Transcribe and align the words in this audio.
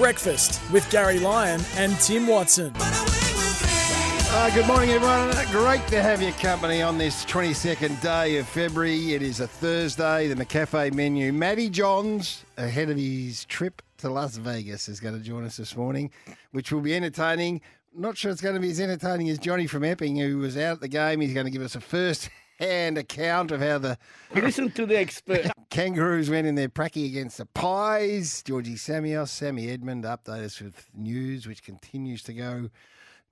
Breakfast 0.00 0.62
with 0.72 0.90
Gary 0.90 1.18
Lyon 1.18 1.60
and 1.76 1.92
Tim 2.00 2.26
Watson. 2.26 2.72
Uh, 2.74 4.50
good 4.54 4.66
morning, 4.66 4.88
everyone. 4.92 5.30
Great 5.50 5.86
to 5.88 6.00
have 6.00 6.22
your 6.22 6.32
company 6.32 6.80
on 6.80 6.96
this 6.96 7.26
22nd 7.26 8.00
day 8.00 8.38
of 8.38 8.48
February. 8.48 9.12
It 9.12 9.20
is 9.20 9.40
a 9.40 9.46
Thursday. 9.46 10.28
The 10.28 10.42
McCafe 10.42 10.94
menu. 10.94 11.34
Matty 11.34 11.68
Johns, 11.68 12.46
ahead 12.56 12.88
of 12.88 12.96
his 12.96 13.44
trip 13.44 13.82
to 13.98 14.08
Las 14.08 14.38
Vegas, 14.38 14.88
is 14.88 15.00
going 15.00 15.18
to 15.18 15.20
join 15.20 15.44
us 15.44 15.58
this 15.58 15.76
morning, 15.76 16.10
which 16.52 16.72
will 16.72 16.80
be 16.80 16.96
entertaining. 16.96 17.60
Not 17.94 18.16
sure 18.16 18.32
it's 18.32 18.40
going 18.40 18.54
to 18.54 18.60
be 18.60 18.70
as 18.70 18.80
entertaining 18.80 19.28
as 19.28 19.38
Johnny 19.38 19.66
from 19.66 19.84
Epping, 19.84 20.16
who 20.16 20.38
was 20.38 20.56
out 20.56 20.76
at 20.76 20.80
the 20.80 20.88
game. 20.88 21.20
He's 21.20 21.34
going 21.34 21.44
to 21.44 21.52
give 21.52 21.60
us 21.60 21.74
a 21.74 21.80
first 21.80 22.30
hand 22.60 22.98
account 22.98 23.50
of 23.50 23.60
how 23.60 23.78
the 23.78 23.98
Listen 24.34 24.70
to 24.72 24.86
the 24.86 24.98
expert. 24.98 25.50
Kangaroos 25.70 26.30
went 26.30 26.46
in 26.46 26.54
their 26.54 26.68
pracky 26.68 27.06
against 27.06 27.38
the 27.38 27.46
Pies. 27.46 28.42
Georgie 28.42 28.74
Samios, 28.74 29.28
Sammy 29.28 29.70
Edmund 29.70 30.04
update 30.04 30.44
us 30.44 30.60
with 30.60 30.86
news 30.94 31.46
which 31.46 31.62
continues 31.62 32.22
to 32.24 32.32
go 32.32 32.70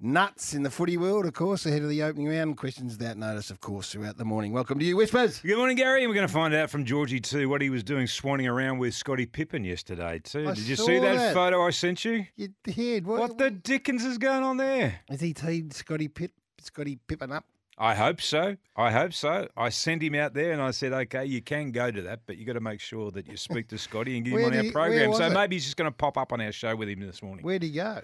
nuts 0.01 0.55
in 0.55 0.63
the 0.63 0.71
footy 0.71 0.97
world, 0.97 1.27
of 1.27 1.35
course, 1.35 1.67
ahead 1.67 1.83
of 1.83 1.89
the 1.89 2.03
opening 2.03 2.29
round. 2.29 2.57
Questions 2.57 2.97
without 2.97 3.17
notice, 3.17 3.51
of 3.51 3.61
course, 3.61 3.91
throughout 3.91 4.17
the 4.17 4.25
morning. 4.25 4.53
Welcome 4.53 4.79
to 4.79 4.85
you, 4.85 4.97
Whispers. 4.97 5.41
Good 5.41 5.57
morning, 5.57 5.77
Gary. 5.77 6.03
And 6.03 6.11
we're 6.11 6.15
going 6.15 6.27
to 6.27 6.33
find 6.33 6.55
out 6.55 6.71
from 6.71 6.85
Georgie 6.85 7.21
too 7.21 7.49
what 7.49 7.61
he 7.61 7.71
was 7.71 7.83
doing 7.83 8.07
swanning 8.07 8.49
around 8.49 8.79
with 8.79 8.95
Scottie 8.95 9.27
Pippen 9.27 9.65
yesterday 9.65 10.21
too. 10.23 10.49
I 10.49 10.55
Did 10.55 10.69
you 10.69 10.77
see 10.77 10.99
that, 11.01 11.17
that. 11.17 11.35
photo 11.35 11.67
I 11.67 11.71
sent 11.71 12.05
you? 12.05 12.27
You 12.37 12.49
did. 12.65 13.07
What, 13.07 13.19
What 13.19 13.39
the 13.39 13.51
dickens 13.51 14.05
is 14.05 14.19
going 14.19 14.45
on 14.45 14.57
there? 14.57 15.01
Is 15.11 15.21
he 15.21 15.35
teed 15.35 15.73
Scotty 15.73 16.09
Pip, 16.09 16.33
Scottie 16.61 16.99
Pippen 17.09 17.33
up? 17.33 17.45
I 17.81 17.95
hope 17.95 18.21
so. 18.21 18.57
I 18.77 18.91
hope 18.91 19.13
so. 19.13 19.49
I 19.57 19.69
sent 19.69 20.03
him 20.03 20.15
out 20.17 20.35
there 20.35 20.53
and 20.53 20.61
I 20.61 20.73
said, 20.73 20.93
okay, 20.93 21.25
you 21.25 21.41
can 21.41 21.71
go 21.71 21.91
to 21.93 22.03
that, 22.03 22.21
but 22.27 22.37
you've 22.37 22.47
got 22.47 22.55
to 22.55 22.61
make 22.61 22.81
sure 22.81 23.11
that 23.13 23.29
you 23.29 23.37
speak 23.37 23.69
to 23.69 23.79
Scotty 23.79 24.17
and 24.17 24.27
get 24.27 24.35
him 24.39 24.45
on 24.45 24.57
our 24.67 24.73
program. 24.73 25.15
So 25.15 25.27
it? 25.27 25.33
maybe 25.33 25.57
he's 25.57 25.65
just 25.65 25.77
going 25.77 25.91
to 25.91 25.97
pop 25.97 26.19
up 26.19 26.33
on 26.33 26.41
our 26.41 26.51
show 26.53 26.75
with 26.75 26.89
him 26.89 27.01
this 27.01 27.23
morning. 27.23 27.45
Where'd 27.45 27.63
he 27.63 27.71
go? 27.71 28.01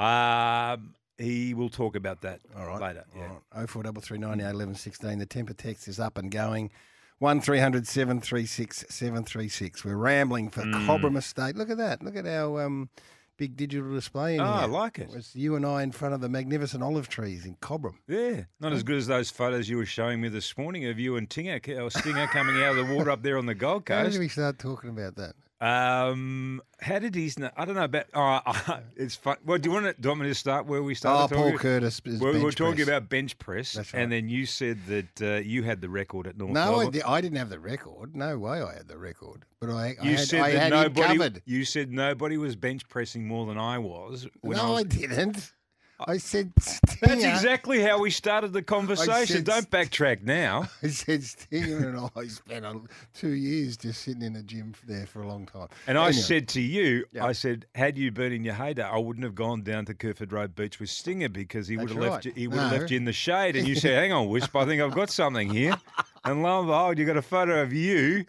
Um, 0.00 0.94
he 1.18 1.54
will 1.54 1.70
talk 1.70 1.96
about 1.96 2.20
that 2.22 2.40
All 2.56 2.66
right. 2.66 2.80
later. 2.80 3.04
Yeah. 3.16 3.28
All 3.52 3.60
right. 3.60 3.68
0433 3.68 4.18
11 4.44 4.74
16. 4.74 5.18
The 5.18 5.26
temper 5.26 5.54
text 5.54 5.88
is 5.88 5.98
up 5.98 6.18
and 6.18 6.30
going. 6.30 6.70
1300 7.18 7.86
736 7.86 8.84
736. 8.90 9.84
We're 9.84 9.96
rambling 9.96 10.50
for 10.50 10.62
Mm. 10.62 10.86
Cobram 10.86 11.16
Estate. 11.16 11.56
Look 11.56 11.70
at 11.70 11.78
that. 11.78 12.02
Look 12.02 12.14
at 12.14 12.26
our 12.26 12.62
um, 12.62 12.90
big 13.36 13.56
digital 13.56 13.92
display 13.92 14.34
in 14.34 14.40
Oh, 14.40 14.44
I 14.44 14.64
like 14.66 14.98
it. 14.98 15.10
It's 15.14 15.34
you 15.36 15.56
and 15.56 15.64
I 15.66 15.82
in 15.82 15.92
front 15.92 16.14
of 16.14 16.20
the 16.20 16.28
magnificent 16.28 16.82
olive 16.82 17.08
trees 17.08 17.44
in 17.46 17.56
Cobram. 17.56 17.94
Yeah, 18.08 18.44
not 18.60 18.72
as 18.72 18.82
good 18.82 18.96
as 18.96 19.06
those 19.06 19.30
photos 19.30 19.68
you 19.68 19.76
were 19.76 19.86
showing 19.86 20.20
me 20.20 20.28
this 20.28 20.56
morning 20.56 20.86
of 20.86 20.98
you 20.98 21.16
and 21.16 21.28
Tinger, 21.28 21.60
or 21.82 21.90
Stinger 21.90 22.26
coming 22.28 22.62
out 22.62 22.76
of 22.76 22.86
the 22.88 22.94
water 22.94 23.10
up 23.10 23.22
there 23.22 23.38
on 23.38 23.46
the 23.46 23.54
Gold 23.54 23.86
Coast. 23.86 24.04
How 24.04 24.10
did 24.10 24.18
we 24.18 24.28
start 24.28 24.58
talking 24.58 24.90
about 24.90 25.16
that? 25.16 25.34
Um, 25.60 26.60
how 26.80 26.98
did 26.98 27.14
he? 27.14 27.32
I 27.56 27.64
don't 27.64 27.74
know 27.76 27.84
about. 27.84 28.06
Oh, 28.12 28.40
it's 28.96 29.14
fun. 29.16 29.38
Well, 29.44 29.56
do 29.58 29.68
you 29.70 29.72
want 29.74 29.86
to? 29.86 29.92
Do 29.94 30.06
you 30.06 30.10
want 30.10 30.20
me 30.20 30.28
to 30.28 30.34
start 30.34 30.66
where 30.66 30.82
we 30.82 30.92
Oh, 30.92 30.94
started? 30.94 31.34
Paul 31.34 31.44
talking? 31.44 31.58
Curtis. 31.58 32.02
is 32.04 32.20
We're, 32.20 32.50
talking 32.52 32.74
press. 32.76 32.88
about 32.88 33.08
bench 33.08 33.38
press, 33.38 33.72
That's 33.72 33.94
right. 33.94 34.02
and 34.02 34.12
then 34.12 34.28
you 34.28 34.44
said 34.44 34.78
that 34.86 35.22
uh, 35.22 35.36
you 35.40 35.62
had 35.62 35.80
the 35.80 35.88
record 35.88 36.26
at 36.26 36.36
North. 36.36 36.52
No, 36.52 36.80
I, 36.80 37.14
I 37.14 37.20
didn't 37.22 37.38
have 37.38 37.48
the 37.48 37.58
record. 37.58 38.14
No 38.14 38.36
way 38.38 38.60
I 38.60 38.74
had 38.74 38.86
the 38.86 38.98
record. 38.98 39.44
But 39.58 39.70
I, 39.70 39.96
I 40.00 40.04
You 40.04 40.16
had, 40.16 40.28
said 40.28 40.40
I 40.42 40.52
that 40.52 40.70
nobody. 40.70 41.40
You 41.46 41.64
said 41.64 41.90
nobody 41.90 42.36
was 42.36 42.54
bench 42.54 42.86
pressing 42.88 43.26
more 43.26 43.46
than 43.46 43.56
I 43.56 43.78
was. 43.78 44.26
No, 44.42 44.74
I 44.74 44.80
I, 44.80 44.82
didn't. 44.82 45.52
I 45.98 46.18
said 46.18 46.52
That's 47.00 47.24
exactly 47.24 47.80
how 47.80 47.98
we 48.00 48.10
started 48.10 48.52
the 48.52 48.62
conversation. 48.62 49.36
said- 49.36 49.44
Don't 49.44 49.70
backtrack 49.70 50.22
now. 50.22 50.68
I 50.82 50.88
said 50.88 51.22
Stinger 51.24 51.88
and 51.88 52.10
I 52.16 52.26
spent 52.28 52.64
a, 52.66 52.80
two 53.14 53.30
years 53.30 53.76
just 53.76 54.02
sitting 54.02 54.22
in 54.22 54.36
a 54.36 54.42
gym 54.42 54.74
there 54.86 55.06
for 55.06 55.22
a 55.22 55.28
long 55.28 55.46
time. 55.46 55.68
And 55.86 55.96
I 55.96 56.10
said 56.10 56.48
to 56.48 56.60
you, 56.60 57.06
Yeah. 57.12 57.24
I 57.24 57.32
said, 57.32 57.66
had 57.74 57.96
you 57.96 58.10
been 58.12 58.32
in 58.32 58.44
your 58.44 58.54
heyday, 58.54 58.82
I 58.82 58.98
wouldn't 58.98 59.24
have 59.24 59.34
gone 59.34 59.62
down 59.62 59.86
to 59.86 59.94
Kerferd 59.94 60.32
Road 60.32 60.54
Beach 60.54 60.78
with 60.80 60.90
Stinger 60.90 61.28
because 61.30 61.66
he 61.68 61.76
would 61.76 61.88
have 61.90 61.98
left 61.98 62.24
you. 62.26 62.32
He 62.34 62.46
would 62.48 62.58
have 62.58 62.72
left 62.72 62.90
you 62.90 62.98
in 62.98 63.04
the 63.06 63.12
shade. 63.12 63.56
And 63.56 63.66
you 63.66 63.74
said, 63.76 63.94
"Hang 63.94 64.12
on, 64.12 64.28
Wisp, 64.28 64.54
I 64.54 64.64
think 64.66 64.82
I've 64.82 64.94
got 64.94 65.10
something 65.10 65.48
here." 65.48 65.76
And 66.24 66.42
lo 66.42 66.58
and 66.58 66.68
behold, 66.68 66.98
you 66.98 67.06
got 67.06 67.16
a 67.16 67.22
photo 67.22 67.62
of 67.62 67.72
you 67.72 68.24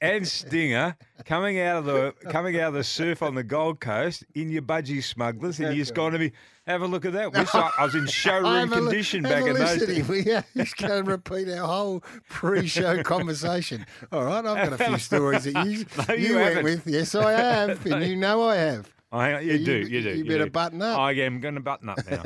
and 0.00 0.26
Stinger 0.26 0.96
coming 1.24 1.58
out 1.60 1.76
of 1.78 1.84
the 1.84 2.14
coming 2.30 2.58
out 2.60 2.68
of 2.68 2.74
the 2.74 2.84
surf 2.84 3.22
on 3.22 3.34
the 3.34 3.42
Gold 3.42 3.80
Coast 3.80 4.24
in 4.34 4.50
your 4.50 4.62
budgie 4.62 5.02
smugglers, 5.02 5.58
and 5.58 5.68
you're 5.68 5.82
just 5.84 5.94
going 5.94 6.12
to 6.12 6.18
me. 6.18 6.32
Have 6.68 6.82
a 6.82 6.86
look 6.86 7.04
at 7.04 7.12
that. 7.14 7.32
Wisp, 7.32 7.54
I 7.56 7.72
I 7.76 7.84
was 7.84 7.94
in 7.96 8.06
showroom 8.08 8.70
condition 8.70 9.24
back 9.24 9.44
in 9.44 9.54
those 9.54 9.84
days. 9.84 10.06
We 10.06 10.32
uh, 10.32 10.42
just 10.56 10.76
go 10.76 10.98
and 10.98 11.08
repeat 11.08 11.48
our 11.48 11.66
whole 11.66 12.04
pre-show 12.28 13.02
conversation. 13.04 13.84
All 14.12 14.24
right, 14.24 14.44
I've 14.46 14.70
got 14.70 14.80
a 14.80 14.84
few 14.84 14.98
stories 14.98 15.42
that 15.44 15.66
you 15.66 15.84
No, 16.08 16.14
you, 16.14 16.28
you 16.28 16.34
went 16.36 16.62
with. 16.62 16.86
Yes, 16.86 17.16
I 17.16 17.32
have, 17.32 17.84
and 17.86 18.04
you 18.04 18.14
know 18.14 18.42
I 18.48 18.56
have. 18.56 18.88
I, 19.10 19.40
you, 19.40 19.54
You- 19.54 19.64
do, 19.66 19.72
you 19.88 20.02
do. 20.02 20.10
you 20.18 20.24
better 20.24 20.44
do. 20.44 20.50
button 20.52 20.80
up. 20.80 20.98
I 20.98 21.12
am 21.12 21.40
going 21.40 21.56
to 21.56 21.60
button 21.60 21.88
up 21.88 21.98
now. 22.08 22.22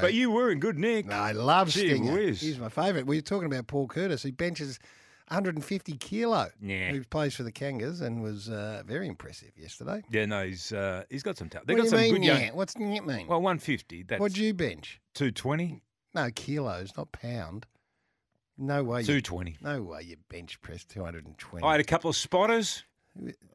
but 0.00 0.14
you 0.14 0.30
were 0.30 0.50
in 0.50 0.58
good 0.58 0.78
nick. 0.78 1.06
No, 1.06 1.16
I 1.16 1.32
love 1.32 1.68
Gee 1.68 1.90
Stinger. 1.90 2.12
whiz. 2.12 2.40
He's 2.40 2.58
my 2.58 2.68
favourite. 2.68 3.06
We 3.06 3.16
were 3.18 3.22
talking 3.22 3.46
about 3.46 3.66
Paul 3.66 3.86
Curtis, 3.86 4.22
He 4.22 4.30
benches 4.30 4.78
150 5.30 5.96
kilo. 5.98 6.48
Yeah. 6.60 6.90
Who 6.90 7.04
plays 7.04 7.34
for 7.34 7.42
the 7.42 7.52
Kangas 7.52 8.00
and 8.00 8.22
was 8.22 8.48
uh, 8.48 8.82
very 8.86 9.06
impressive 9.06 9.50
yesterday. 9.56 10.02
Yeah, 10.10 10.26
no, 10.26 10.46
he's 10.46 10.72
uh, 10.72 11.04
he's 11.10 11.22
got 11.22 11.36
some 11.36 11.48
talent. 11.48 11.68
What 11.68 11.76
got 11.76 11.82
do 11.82 11.84
you 11.84 11.90
some 11.90 12.00
mean, 12.00 12.14
good 12.14 12.24
young. 12.24 12.56
What's 12.56 12.74
that 12.74 12.80
mean? 13.06 13.26
Well, 13.26 13.40
one 13.42 13.58
fifty. 13.58 14.02
That's 14.02 14.20
What'd 14.20 14.38
you 14.38 14.54
bench? 14.54 15.00
two 15.14 15.30
twenty. 15.30 15.82
No, 16.14 16.30
kilos, 16.34 16.92
not 16.96 17.12
pound. 17.12 17.66
No 18.56 18.82
way. 18.82 19.04
Two 19.04 19.20
You, 19.20 19.54
no 19.62 19.82
way 19.82 20.02
you 20.02 20.16
bench 20.28 20.60
press 20.62 20.84
220. 20.84 21.64
I 21.64 21.70
had 21.70 21.80
a 21.80 21.84
couple 21.84 22.10
of 22.10 22.16
spotters, 22.16 22.82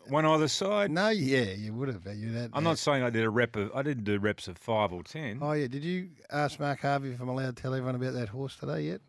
one 0.07 0.25
either 0.25 0.47
side. 0.47 0.91
no, 0.91 1.09
yeah, 1.09 1.51
you 1.51 1.73
would 1.73 1.89
have. 1.89 2.05
You'd 2.15 2.35
had, 2.35 2.51
I'm 2.53 2.63
not 2.63 2.77
saying 2.77 3.03
I 3.03 3.09
did 3.09 3.25
a 3.25 3.29
rep 3.29 3.57
of. 3.57 3.71
I 3.75 3.81
didn't 3.81 4.05
do 4.05 4.17
reps 4.17 4.47
of 4.47 4.57
five 4.57 4.93
or 4.93 5.03
ten. 5.03 5.39
Oh, 5.41 5.51
yeah. 5.51 5.67
Did 5.67 5.83
you 5.83 6.09
ask 6.31 6.57
Mark 6.57 6.79
Harvey 6.81 7.11
if 7.11 7.19
I'm 7.19 7.27
allowed 7.27 7.57
to 7.57 7.61
tell 7.61 7.73
everyone 7.73 7.95
about 7.95 8.13
that 8.13 8.29
horse 8.29 8.55
today 8.55 8.83
yet? 8.83 9.01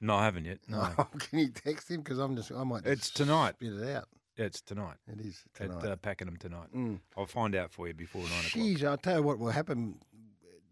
No, 0.00 0.14
I 0.16 0.24
haven't 0.24 0.44
yet. 0.44 0.58
No, 0.68 0.88
Can 1.18 1.38
you 1.38 1.48
text 1.48 1.90
him? 1.90 2.02
Because 2.02 2.18
I'm 2.18 2.36
just, 2.36 2.52
I 2.52 2.62
might 2.64 2.84
just 2.84 2.92
it's 2.92 3.10
tonight. 3.10 3.54
spit 3.56 3.72
it 3.72 3.96
out. 3.96 4.08
Yeah, 4.36 4.44
it's 4.44 4.60
tonight. 4.60 4.96
It 5.10 5.24
is 5.24 5.42
At 5.58 5.70
tonight. 5.70 5.84
uh, 5.92 5.96
Pakenham 5.96 6.36
tonight. 6.36 6.68
Mm. 6.76 7.00
I'll 7.16 7.24
find 7.26 7.54
out 7.54 7.72
for 7.72 7.88
you 7.88 7.94
before 7.94 8.20
nine 8.22 8.30
o'clock. 8.46 8.52
Jeez, 8.64 8.84
I'll 8.84 8.98
tell 8.98 9.16
you 9.16 9.22
what 9.22 9.38
will 9.38 9.50
happen. 9.50 9.96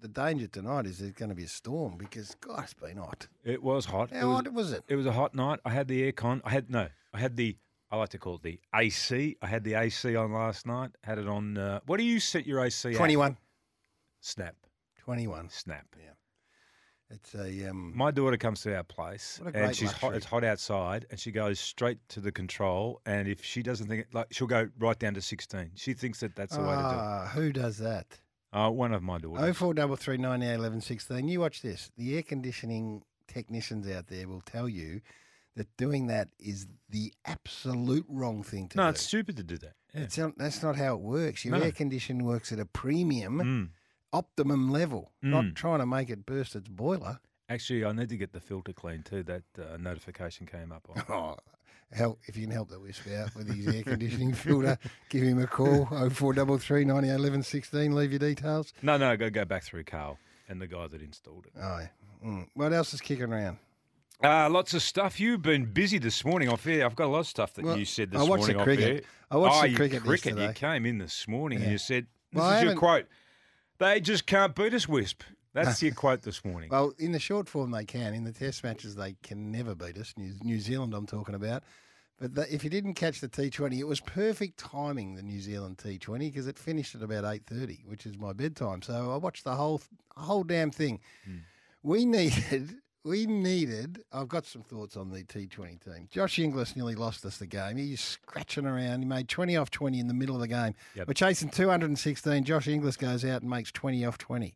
The 0.03 0.09
danger 0.09 0.47
tonight 0.47 0.85
is 0.85 0.99
there's 0.99 1.13
going 1.13 1.31
to 1.31 1.35
be 1.35 1.45
a 1.45 1.49
storm 1.49 1.97
because, 1.97 2.37
God, 2.43 2.65
it's 2.65 2.75
been 2.75 2.99
hot. 2.99 3.27
It 3.43 3.63
was 3.63 3.87
hot. 3.87 4.13
it 4.13 4.19
How 4.19 4.29
was, 4.29 4.37
hot 4.45 4.53
was 4.53 4.73
it? 4.73 4.83
It 4.87 4.97
was 4.97 5.07
a 5.07 5.13
hot 5.13 5.35
night. 5.35 5.61
I 5.65 5.71
had 5.71 5.89
the 5.89 6.13
aircon. 6.13 6.43
I 6.45 6.51
had 6.51 6.69
no. 6.71 6.89
I 7.15 7.19
had 7.21 7.37
the. 7.37 7.57
I 7.91 7.97
like 7.97 8.11
to 8.11 8.19
call 8.19 8.35
it 8.35 8.43
the 8.43 8.61
AC. 8.75 9.39
I 9.41 9.47
had 9.47 9.65
the 9.65 9.75
AC 9.75 10.15
on 10.15 10.33
last 10.35 10.67
night. 10.67 10.91
Had 11.03 11.17
it 11.19 11.27
on. 11.27 11.57
Uh, 11.57 11.81
what 11.87 11.97
do 11.97 12.05
you 12.05 12.21
set 12.21 12.47
your 12.47 12.63
AC 12.63 12.91
at? 12.91 12.97
21. 12.97 13.39
Snap. 14.21 14.57
21. 14.99 15.49
Snap. 15.49 15.87
It's 17.11 17.35
a. 17.35 17.69
Um, 17.71 17.93
My 17.95 18.11
daughter 18.11 18.37
comes 18.37 18.63
to 18.63 18.75
our 18.77 18.83
place 18.83 19.41
and 19.55 19.75
she's 19.77 19.93
hot. 19.93 20.15
It's 20.15 20.27
hot 20.27 20.43
outside, 20.45 21.07
and 21.11 21.21
she 21.21 21.31
goes 21.31 21.61
straight 21.61 21.99
to 22.11 22.21
the 22.21 22.33
control. 22.33 23.01
And 23.07 23.29
if 23.29 23.45
she 23.45 23.63
doesn't 23.63 23.87
think 23.89 24.03
it, 24.03 24.07
like, 24.15 24.29
she'll 24.33 24.47
go 24.47 24.69
right 24.79 24.99
down 24.99 25.15
to 25.15 25.21
sixteen. 25.23 25.71
She 25.75 25.93
thinks 25.95 26.21
that 26.21 26.35
that's 26.35 26.57
the 26.57 26.63
way 26.63 26.69
to 26.75 26.75
do 26.75 26.79
it. 26.79 26.83
ah, 26.83 27.31
who 27.35 27.53
does 27.53 27.79
that? 27.79 28.19
Uh, 28.53 28.71
one 28.71 28.93
of 28.95 29.03
my 29.03 29.19
daughters. 29.19 29.45
Oh 29.45 29.53
four 29.53 29.75
double 29.75 29.97
three 29.97 30.17
nine 30.17 30.43
eight 30.43 30.55
eleven 30.55 30.81
sixteen. 30.81 31.29
You 31.29 31.41
watch 31.41 31.61
this. 31.63 31.91
The 31.97 32.17
air 32.17 32.23
conditioning 32.23 33.03
technicians 33.29 33.89
out 33.91 34.07
there 34.09 34.27
will 34.29 34.43
tell 34.43 34.69
you 34.69 35.01
that 35.57 35.69
doing 35.77 36.07
that 36.09 36.29
is 36.41 36.67
the 36.91 37.13
absolute 37.27 38.07
wrong 38.09 38.43
thing 38.43 38.69
to 38.69 38.77
do. 38.77 38.81
no, 38.83 38.87
do. 38.87 38.91
it's 38.91 39.03
stupid 39.03 39.37
to 39.37 39.45
do 39.45 39.57
that. 39.59 39.75
Yeah. 39.95 40.01
It's 40.03 40.19
not, 40.19 40.37
that's 40.37 40.63
not 40.65 40.75
how 40.77 40.95
it 40.95 41.01
works. 41.01 41.45
Your 41.45 41.57
No. 41.57 41.63
air 41.65 41.71
conditioning 41.71 42.25
works 42.25 42.51
at 42.53 42.59
a 42.59 42.65
premium, 42.67 43.39
Mm. 43.41 43.69
Optimum 44.15 44.71
level, 44.71 45.11
not 45.21 45.45
Mm. 45.45 45.55
trying 45.55 45.81
to 45.81 45.87
make 45.87 46.09
it 46.09 46.25
burst 46.25 46.55
its 46.57 46.69
boiler. 46.69 47.19
Actually, 47.49 47.85
I 47.85 47.93
need 47.93 48.09
to 48.09 48.17
get 48.17 48.33
the 48.33 48.41
filter 48.41 48.73
clean 48.73 49.03
too. 49.03 49.23
That 49.23 49.43
uh, 49.59 49.77
notification 49.79 50.47
came 50.47 50.73
up 50.73 50.89
on. 50.89 51.03
Oh, 51.11 51.37
help 51.93 52.19
if 52.27 52.37
you 52.37 52.45
can 52.47 52.51
help 52.53 52.71
the 52.71 52.81
wisp 52.81 53.07
out 53.09 53.35
with 53.37 53.47
his 53.55 53.67
air 53.73 53.83
conditioning 53.83 54.33
filter, 54.47 54.79
give 55.11 55.23
him 55.23 55.39
a 55.41 55.47
call. 55.47 55.87
Oh 55.91 56.09
four 56.11 56.33
double 56.33 56.57
three 56.59 56.85
ninety 56.85 57.09
eleven 57.11 57.43
sixteen. 57.43 57.95
Leave 57.95 58.11
your 58.13 58.19
details. 58.21 58.73
No, 58.83 58.97
no, 58.97 59.17
go 59.17 59.29
go 59.31 59.45
back 59.45 59.63
through 59.65 59.85
Carl 59.85 60.19
and 60.49 60.61
the 60.61 60.67
guy 60.67 60.87
that 60.87 61.03
installed 61.03 61.47
it. 61.47 61.53
Oh, 61.61 61.79
yeah. 61.81 61.89
Mm. 62.27 62.47
what 62.55 62.73
else 62.73 62.95
is 62.95 63.01
kicking 63.03 63.31
around? 63.33 63.59
Uh, 64.23 64.49
lots 64.49 64.73
of 64.73 64.81
stuff. 64.83 65.21
You've 65.21 65.43
been 65.43 65.67
busy 65.67 65.99
this 65.99 66.25
morning 66.25 66.49
off 66.49 66.67
air. 66.67 66.87
I've 66.87 66.97
got 66.97 67.07
a 67.07 67.13
lot 67.13 67.21
of 67.21 67.27
stuff 67.27 67.53
that 67.55 67.65
Well, 67.65 67.77
you 67.79 67.85
said 67.85 68.11
this 68.13 68.19
morning. 68.19 68.33
I 68.33 68.39
watched 68.39 68.59
the 68.59 68.65
cricket. 68.65 69.05
I 69.31 69.37
watched 69.37 69.57
oh, 69.57 69.63
the 69.63 69.69
you- 69.71 69.77
cricket 69.77 70.03
cricket. 70.03 70.39
You 70.39 70.53
came 70.55 70.87
in 70.87 70.99
this 70.99 71.29
morning 71.29 71.59
Yeah. 71.59 71.65
and 71.65 71.73
you 71.73 71.79
said, 71.79 72.07
"This 72.33 72.39
Well, 72.41 72.49
I 72.49 72.57
is 72.59 72.63
your 72.65 72.75
quote." 72.77 73.07
They 73.79 74.01
just 74.01 74.27
can't 74.27 74.55
beat 74.55 74.75
us, 74.75 74.89
Wisp. 74.89 75.23
That's 75.53 75.83
your 75.83 75.95
quote 75.95 76.23
this 76.23 76.45
morning. 76.45 76.71
Well, 76.71 76.93
in 76.99 77.13
the 77.13 77.19
short 77.19 77.49
form, 77.49 77.71
they 77.71 77.85
can. 77.85 78.15
In 78.15 78.25
the 78.25 78.33
test 78.33 78.65
matches, 78.65 78.95
they 78.97 79.17
can 79.23 79.51
never 79.51 79.75
beat 79.75 79.97
us. 79.99 80.15
New, 80.17 80.35
New 80.43 80.61
Zealand, 80.61 80.95
I'm 80.95 81.07
talking 81.07 81.35
about. 81.35 81.63
But 82.19 82.35
the, 82.35 82.55
if 82.55 82.63
you 82.63 82.71
didn't 82.71 82.95
catch 82.95 83.21
the 83.21 83.29
T20, 83.29 83.79
it 83.79 83.85
was 83.85 84.01
perfect 84.01 84.59
timing, 84.59 85.15
the 85.17 85.23
New 85.23 85.41
Zealand 85.41 85.79
T20, 85.79 86.19
because 86.21 86.47
it 86.47 86.59
finished 86.59 86.95
at 86.95 87.03
about 87.03 87.25
8.30, 87.25 87.87
which 87.87 88.07
is 88.07 88.17
my 88.17 88.33
bedtime. 88.33 88.83
So 88.83 89.13
I 89.13 89.17
watched 89.17 89.45
the 89.45 89.55
whole 89.55 89.83
whole 90.17 90.45
damn 90.45 90.71
thing. 90.71 91.01
Hmm. 91.25 91.39
We 91.83 92.05
needed 92.07 92.77
we 93.05 93.27
needed. 93.27 94.03
I've 94.13 94.29
got 94.29 94.47
some 94.47 94.63
thoughts 94.63 94.97
on 94.97 95.11
the 95.11 95.23
T20 95.23 95.85
team. 95.85 96.09
Josh 96.11 96.39
Inglis 96.39 96.75
nearly 96.75 96.95
lost 96.95 97.25
us 97.27 97.37
the 97.39 97.47
game. 97.47 97.77
He's 97.77 98.01
scratching 98.01 98.67
around. 98.67 99.01
He 99.01 99.05
made 99.07 99.29
20 99.29 99.57
off 99.57 99.71
20 99.71 100.01
in 100.01 100.09
the 100.09 100.15
middle 100.15 100.35
of 100.35 100.41
the 100.41 100.49
game. 100.49 100.75
Yep. 100.95 101.09
We're 101.09 101.15
chasing 101.15 101.51
216. 101.51 102.45
Josh 102.45 102.67
Inglis 102.69 102.97
goes 102.97 103.25
out 103.25 103.43
and 103.43 103.51
makes 103.51 103.71
20 103.73 104.05
off 104.07 104.17
20. 104.19 104.55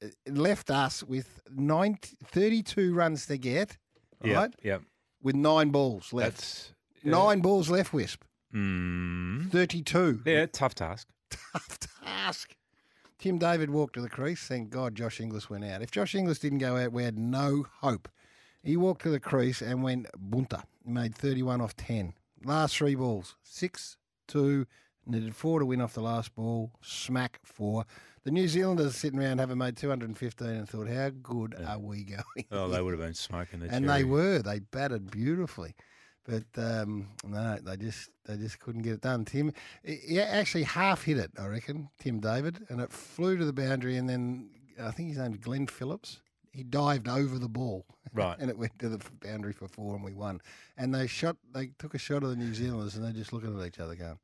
It 0.00 0.14
left 0.36 0.70
us 0.70 1.02
with 1.02 1.40
90, 1.54 2.16
32 2.24 2.94
runs 2.94 3.26
to 3.26 3.36
get, 3.38 3.76
Yeah, 4.24 4.34
right? 4.34 4.54
yeah. 4.62 4.78
With 5.22 5.34
nine 5.36 5.70
balls 5.70 6.12
left. 6.12 6.36
That's 6.36 6.72
Nine 7.04 7.40
balls 7.40 7.70
left, 7.70 7.92
Wisp. 7.92 8.24
Mm, 8.54 9.50
32. 9.50 10.22
yeah, 10.24 10.46
tough 10.46 10.74
task. 10.74 11.08
Tough 11.52 11.78
task. 12.04 12.55
Tim 13.18 13.38
David 13.38 13.70
walked 13.70 13.94
to 13.94 14.00
the 14.00 14.08
crease. 14.08 14.46
Thank 14.46 14.70
God 14.70 14.94
Josh 14.94 15.20
Inglis 15.20 15.48
went 15.48 15.64
out. 15.64 15.82
If 15.82 15.90
Josh 15.90 16.14
Inglis 16.14 16.38
didn't 16.38 16.58
go 16.58 16.76
out, 16.76 16.92
we 16.92 17.02
had 17.04 17.18
no 17.18 17.66
hope. 17.80 18.08
He 18.62 18.76
walked 18.76 19.02
to 19.02 19.10
the 19.10 19.20
crease 19.20 19.62
and 19.62 19.82
went 19.82 20.06
bunter. 20.18 20.62
He 20.84 20.90
made 20.90 21.14
31 21.14 21.60
off 21.60 21.76
10. 21.76 22.12
Last 22.44 22.76
three 22.76 22.94
balls, 22.94 23.36
six, 23.42 23.96
two, 24.28 24.66
needed 25.06 25.34
four 25.34 25.60
to 25.60 25.66
win 25.66 25.80
off 25.80 25.94
the 25.94 26.00
last 26.02 26.34
ball. 26.34 26.72
Smack 26.82 27.40
four. 27.44 27.84
The 28.24 28.30
New 28.32 28.48
Zealanders 28.48 28.88
are 28.88 28.92
sitting 28.92 29.20
around 29.20 29.38
having 29.38 29.56
made 29.58 29.76
215 29.76 30.48
and 30.48 30.68
thought, 30.68 30.88
how 30.88 31.10
good 31.22 31.54
are 31.66 31.78
we 31.78 32.02
going? 32.04 32.46
Oh, 32.50 32.68
they 32.68 32.82
would 32.82 32.92
have 32.92 33.00
been 33.00 33.14
smoking 33.14 33.60
the 33.60 33.66
and 33.70 33.86
cherry. 33.86 33.98
they 34.00 34.04
were. 34.04 34.40
They 34.40 34.58
batted 34.58 35.10
beautifully, 35.12 35.74
but 36.26 36.44
um, 36.62 37.08
no, 37.24 37.56
they 37.64 37.76
just 37.76 38.10
they 38.24 38.36
just 38.36 38.58
couldn't 38.60 38.82
get 38.82 38.94
it 38.94 39.00
done. 39.00 39.24
Tim, 39.24 39.52
he 39.84 40.20
actually 40.20 40.64
half 40.64 41.02
hit 41.04 41.18
it, 41.18 41.30
I 41.38 41.46
reckon. 41.46 41.88
Tim 41.98 42.20
David, 42.20 42.66
and 42.68 42.80
it 42.80 42.92
flew 42.92 43.36
to 43.36 43.44
the 43.44 43.52
boundary, 43.52 43.96
and 43.96 44.08
then 44.08 44.50
I 44.82 44.90
think 44.90 45.10
his 45.10 45.18
name's 45.18 45.38
Glenn 45.38 45.66
Phillips. 45.66 46.20
He 46.50 46.62
dived 46.62 47.06
over 47.06 47.38
the 47.38 47.50
ball, 47.50 47.84
Right. 48.14 48.34
and 48.38 48.48
it 48.48 48.56
went 48.56 48.78
to 48.78 48.88
the 48.88 48.98
boundary 49.20 49.52
for 49.52 49.68
four, 49.68 49.94
and 49.94 50.02
we 50.02 50.14
won. 50.14 50.40
And 50.78 50.94
they 50.94 51.06
shot. 51.06 51.36
They 51.52 51.70
took 51.78 51.94
a 51.94 51.98
shot 51.98 52.22
of 52.22 52.30
the 52.30 52.36
New 52.36 52.54
Zealanders, 52.54 52.96
and 52.96 53.04
they're 53.04 53.12
just 53.12 53.32
looking 53.32 53.58
at 53.60 53.66
each 53.66 53.78
other, 53.78 53.94
going, 53.94 54.18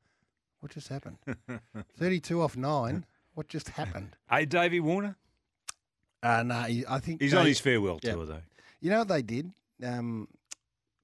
"What 0.59 0.71
just 0.71 0.87
happened? 0.87 1.17
Thirty-two 1.97 2.41
off 2.41 2.57
nine. 2.57 3.05
What 3.35 3.47
just 3.49 3.69
happened?" 3.69 4.15
Hey, 4.29 4.45
Davey 4.45 4.79
Warner. 4.79 5.15
Uh, 6.23 6.41
no, 6.43 6.55
I 6.55 6.99
think 6.99 7.21
He's 7.21 7.33
on 7.33 7.45
his 7.45 7.59
farewell 7.59 7.99
yeah. 8.01 8.13
tour 8.13 8.25
though. 8.25 8.41
You 8.81 8.89
know 8.89 8.99
what 8.99 9.09
they 9.09 9.21
did? 9.21 9.51
Um, 9.83 10.27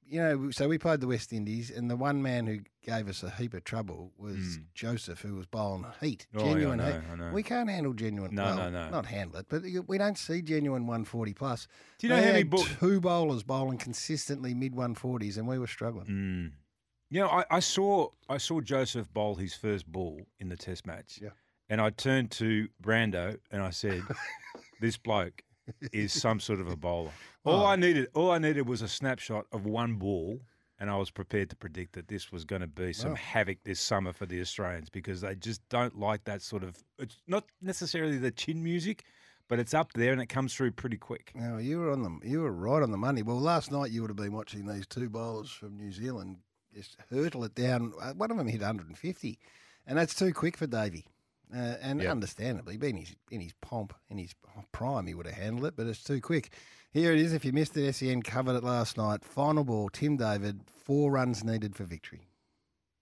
you 0.09 0.19
know, 0.21 0.51
so 0.51 0.67
we 0.67 0.77
played 0.77 1.01
the 1.01 1.07
West 1.07 1.31
Indies, 1.31 1.69
and 1.69 1.89
the 1.89 1.95
one 1.95 2.21
man 2.21 2.47
who 2.47 2.59
gave 2.83 3.07
us 3.07 3.21
a 3.23 3.29
heap 3.29 3.53
of 3.53 3.63
trouble 3.63 4.11
was 4.17 4.57
Joseph, 4.73 5.21
who 5.21 5.35
was 5.35 5.45
bowling 5.45 5.85
heat. 6.01 6.25
Oh, 6.35 6.39
yeah, 6.45 6.51
genuine 6.53 6.77
know, 6.79 6.91
heat. 7.25 7.33
We 7.33 7.43
can't 7.43 7.69
handle 7.69 7.93
genuine. 7.93 8.33
No, 8.33 8.43
well, 8.43 8.55
no, 8.57 8.69
no. 8.69 8.89
Not 8.89 9.05
handle 9.05 9.39
it, 9.39 9.45
but 9.49 9.63
we 9.87 9.97
don't 9.97 10.17
see 10.17 10.41
genuine 10.41 10.87
140 10.87 11.33
plus. 11.33 11.67
Do 11.99 12.07
you 12.07 12.09
know 12.13 12.19
They 12.19 12.25
how 12.27 12.31
many 12.33 12.43
ball- 12.43 12.63
two 12.79 12.99
bowlers 12.99 13.43
bowling 13.43 13.77
consistently 13.77 14.53
mid 14.53 14.73
140s, 14.73 15.37
and 15.37 15.47
we 15.47 15.59
were 15.59 15.67
struggling. 15.67 16.07
Mm. 16.07 16.51
You 17.11 17.21
know, 17.21 17.27
I, 17.29 17.45
I 17.49 17.59
saw 17.59 18.09
I 18.27 18.37
saw 18.37 18.61
Joseph 18.61 19.11
bowl 19.13 19.35
his 19.35 19.53
first 19.53 19.87
ball 19.87 20.21
in 20.39 20.49
the 20.49 20.55
Test 20.57 20.85
match. 20.85 21.19
Yeah. 21.21 21.29
And 21.69 21.79
I 21.81 21.91
turned 21.91 22.31
to 22.31 22.67
Brando 22.81 23.37
and 23.51 23.61
I 23.61 23.69
said, 23.71 24.01
"This 24.79 24.97
bloke 24.97 25.43
is 25.91 26.13
some 26.13 26.39
sort 26.39 26.59
of 26.59 26.67
a 26.69 26.75
bowler." 26.75 27.11
All 27.45 27.61
Oh. 27.61 27.65
I 27.65 27.75
needed, 27.75 28.07
all 28.13 28.31
I 28.31 28.37
needed 28.37 28.67
was 28.67 28.81
a 28.81 28.87
snapshot 28.87 29.45
of 29.51 29.65
one 29.65 29.95
ball, 29.95 30.41
and 30.79 30.89
I 30.89 30.97
was 30.97 31.09
prepared 31.11 31.49
to 31.51 31.55
predict 31.55 31.93
that 31.93 32.07
this 32.09 32.31
was 32.31 32.45
going 32.45 32.61
to 32.61 32.67
be 32.67 32.93
some 32.93 33.11
Wow. 33.11 33.15
havoc 33.15 33.63
this 33.63 33.79
summer 33.79 34.13
for 34.13 34.25
the 34.25 34.39
Australians 34.41 34.89
because 34.89 35.21
they 35.21 35.35
just 35.35 35.61
don't 35.69 35.97
like 35.97 36.25
that 36.25 36.41
sort 36.41 36.63
of. 36.63 36.77
It's 36.97 37.17
not 37.27 37.45
necessarily 37.61 38.17
the 38.17 38.31
chin 38.31 38.61
music, 38.63 39.03
but 39.47 39.57
it's 39.59 39.73
up 39.73 39.93
there 39.93 40.11
and 40.13 40.21
it 40.21 40.27
comes 40.27 40.53
through 40.53 40.71
pretty 40.71 40.97
quick. 40.97 41.31
No, 41.33 41.57
you 41.57 41.79
were 41.79 41.91
on 41.91 42.03
the 42.03 42.19
you 42.27 42.41
were 42.41 42.51
right 42.51 42.83
on 42.83 42.91
the 42.91 42.97
money. 42.97 43.23
Well, 43.23 43.39
last 43.39 43.71
night 43.71 43.91
you 43.91 44.01
would 44.01 44.09
have 44.09 44.17
been 44.17 44.33
watching 44.33 44.67
these 44.67 44.85
two 44.85 45.09
bowlers 45.09 45.49
from 45.49 45.75
New 45.77 45.91
Zealand 45.91 46.37
just 46.75 46.97
hurtle 47.09 47.43
it 47.45 47.55
down. 47.55 47.93
Uh, 47.99 48.13
One 48.13 48.29
of 48.31 48.37
them 48.37 48.47
hit 48.47 48.61
150, 48.61 49.39
and 49.87 49.97
that's 49.97 50.13
too 50.13 50.33
quick 50.33 50.55
for 50.55 50.67
Davey. 50.67 51.05
Uh, 51.53 51.75
and 51.81 52.01
Yep. 52.01 52.11
understandably, 52.11 52.77
being 52.77 52.97
his, 52.97 53.15
in 53.31 53.41
his 53.41 53.53
pomp, 53.61 53.93
in 54.09 54.17
his 54.19 54.35
prime, 54.71 55.07
he 55.07 55.15
would 55.15 55.25
have 55.25 55.35
handled 55.35 55.65
it, 55.65 55.75
but 55.75 55.87
it's 55.87 56.03
too 56.03 56.21
quick. 56.21 56.51
Here 56.91 57.11
it 57.11 57.19
is. 57.19 57.33
If 57.33 57.43
you 57.45 57.51
missed 57.51 57.75
it, 57.77 57.91
SEN 57.95 58.21
covered 58.21 58.55
it 58.55 58.63
last 58.63 58.97
night. 58.97 59.23
Final 59.23 59.63
ball, 59.63 59.89
Tim 59.89 60.17
David, 60.17 60.61
four 60.67 61.11
runs 61.11 61.43
needed 61.43 61.75
for 61.75 61.83
victory. 61.85 62.27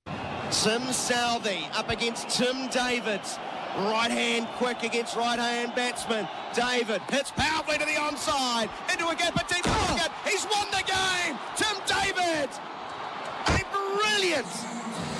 Tim 0.05 0.81
Southee 0.93 1.69
up 1.77 1.89
against 1.89 2.29
Tim 2.29 2.67
Davids. 2.69 3.37
Right 3.77 4.09
hand 4.09 4.47
quick 4.57 4.81
against 4.83 5.15
right 5.15 5.37
hand 5.37 5.73
batsman. 5.75 6.27
David 6.55 7.01
hits 7.11 7.31
powerfully 7.31 7.77
to 7.77 7.85
the 7.85 7.91
onside. 7.91 8.69
Into 8.91 9.07
a 9.07 9.15
gap 9.15 9.37
at 9.37 9.47
deep 9.47 9.63
pocket. 9.63 10.11
He's 10.25 10.45
won 10.45 10.67
the 10.71 10.83
game. 10.87 11.37
Tim 11.55 11.77
David. 11.85 12.49
A 13.47 13.61
brilliant, 13.99 14.47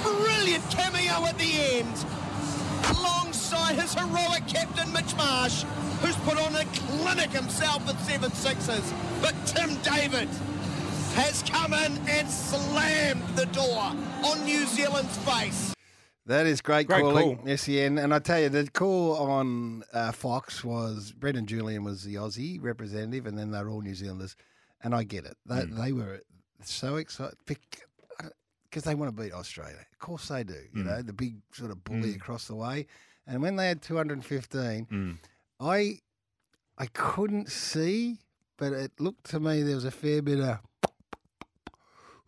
brilliant 0.01 0.63
cameo 0.71 1.25
at 1.27 1.38
the 1.38 1.51
end. 1.77 2.06
Alongside 2.89 3.75
his 3.75 3.94
heroic 3.94 4.48
captain 4.48 4.92
Mitch 4.94 5.16
Marsh, 5.16 5.63
who's 6.01 6.16
put 6.18 6.38
on 6.39 6.56
a 6.56 6.66
clinic 6.66 7.30
himself 7.31 7.86
with 7.86 8.00
seven 8.06 8.31
sixes. 8.31 8.94
But 9.22 9.34
Tim 9.45 9.75
David 9.81 10.30
has 11.16 11.44
come 11.44 11.74
in 11.74 11.98
and 12.07 12.30
slammed 12.30 13.24
the 13.36 13.45
door 13.48 13.92
on 14.24 14.45
New 14.45 14.66
Zealand's 14.66 15.18
face. 15.19 15.74
That 16.28 16.45
is 16.45 16.62
great, 16.62 16.88
Great 16.88 17.01
calling, 17.01 17.38
call. 17.38 17.57
SEN. 17.57 17.98
And 17.98 18.13
I 18.13 18.19
tell 18.19 18.39
you, 18.39 18.50
the 18.50 18.69
call 18.69 19.16
on 19.16 19.83
uh, 19.94 20.12
Fox 20.12 20.63
was 20.63 21.13
Brendan 21.13 21.45
Julian 21.45 21.83
was 21.86 22.04
the 22.04 22.16
Aussie 22.16 22.62
representative, 22.62 23.25
and 23.25 23.38
then 23.38 23.51
they're 23.51 23.69
all 23.69 23.81
New 23.81 23.95
Zealanders. 23.95 24.36
And 24.81 24.94
I 24.94 25.04
get 25.04 25.25
it. 25.25 25.36
They, 25.45 25.63
they 25.63 25.92
were 25.94 26.22
so 26.63 26.98
excited 26.98 27.38
because 28.69 28.84
they 28.84 28.96
want 28.96 29.16
to 29.16 29.24
beat 29.24 29.34
Australia. 29.34 29.86
Of 29.92 30.00
course 30.00 30.28
they 30.28 30.44
do. 30.44 30.60
You 30.74 30.84
mm. 30.84 30.86
know, 30.86 31.02
the 31.02 31.14
big 31.14 31.36
sort 31.52 31.72
of 31.72 31.84
bully 31.84 32.14
mm. 32.14 32.16
across 32.16 32.48
the 32.48 32.56
way. 32.56 32.88
And 33.25 33.42
when 33.42 33.56
they 33.56 33.68
had 33.68 33.81
215, 33.81 34.88
Mm. 34.90 35.18
I 35.60 36.00
I 36.78 36.86
couldn't 36.88 37.50
see, 37.50 38.19
but 38.58 38.72
it 38.74 38.92
looked 39.00 39.30
to 39.31 39.40
me 39.40 39.64
there 39.64 39.75
was 39.75 39.86
a 39.86 39.92
fair 39.92 40.22
bit 40.22 40.40
of 40.40 40.60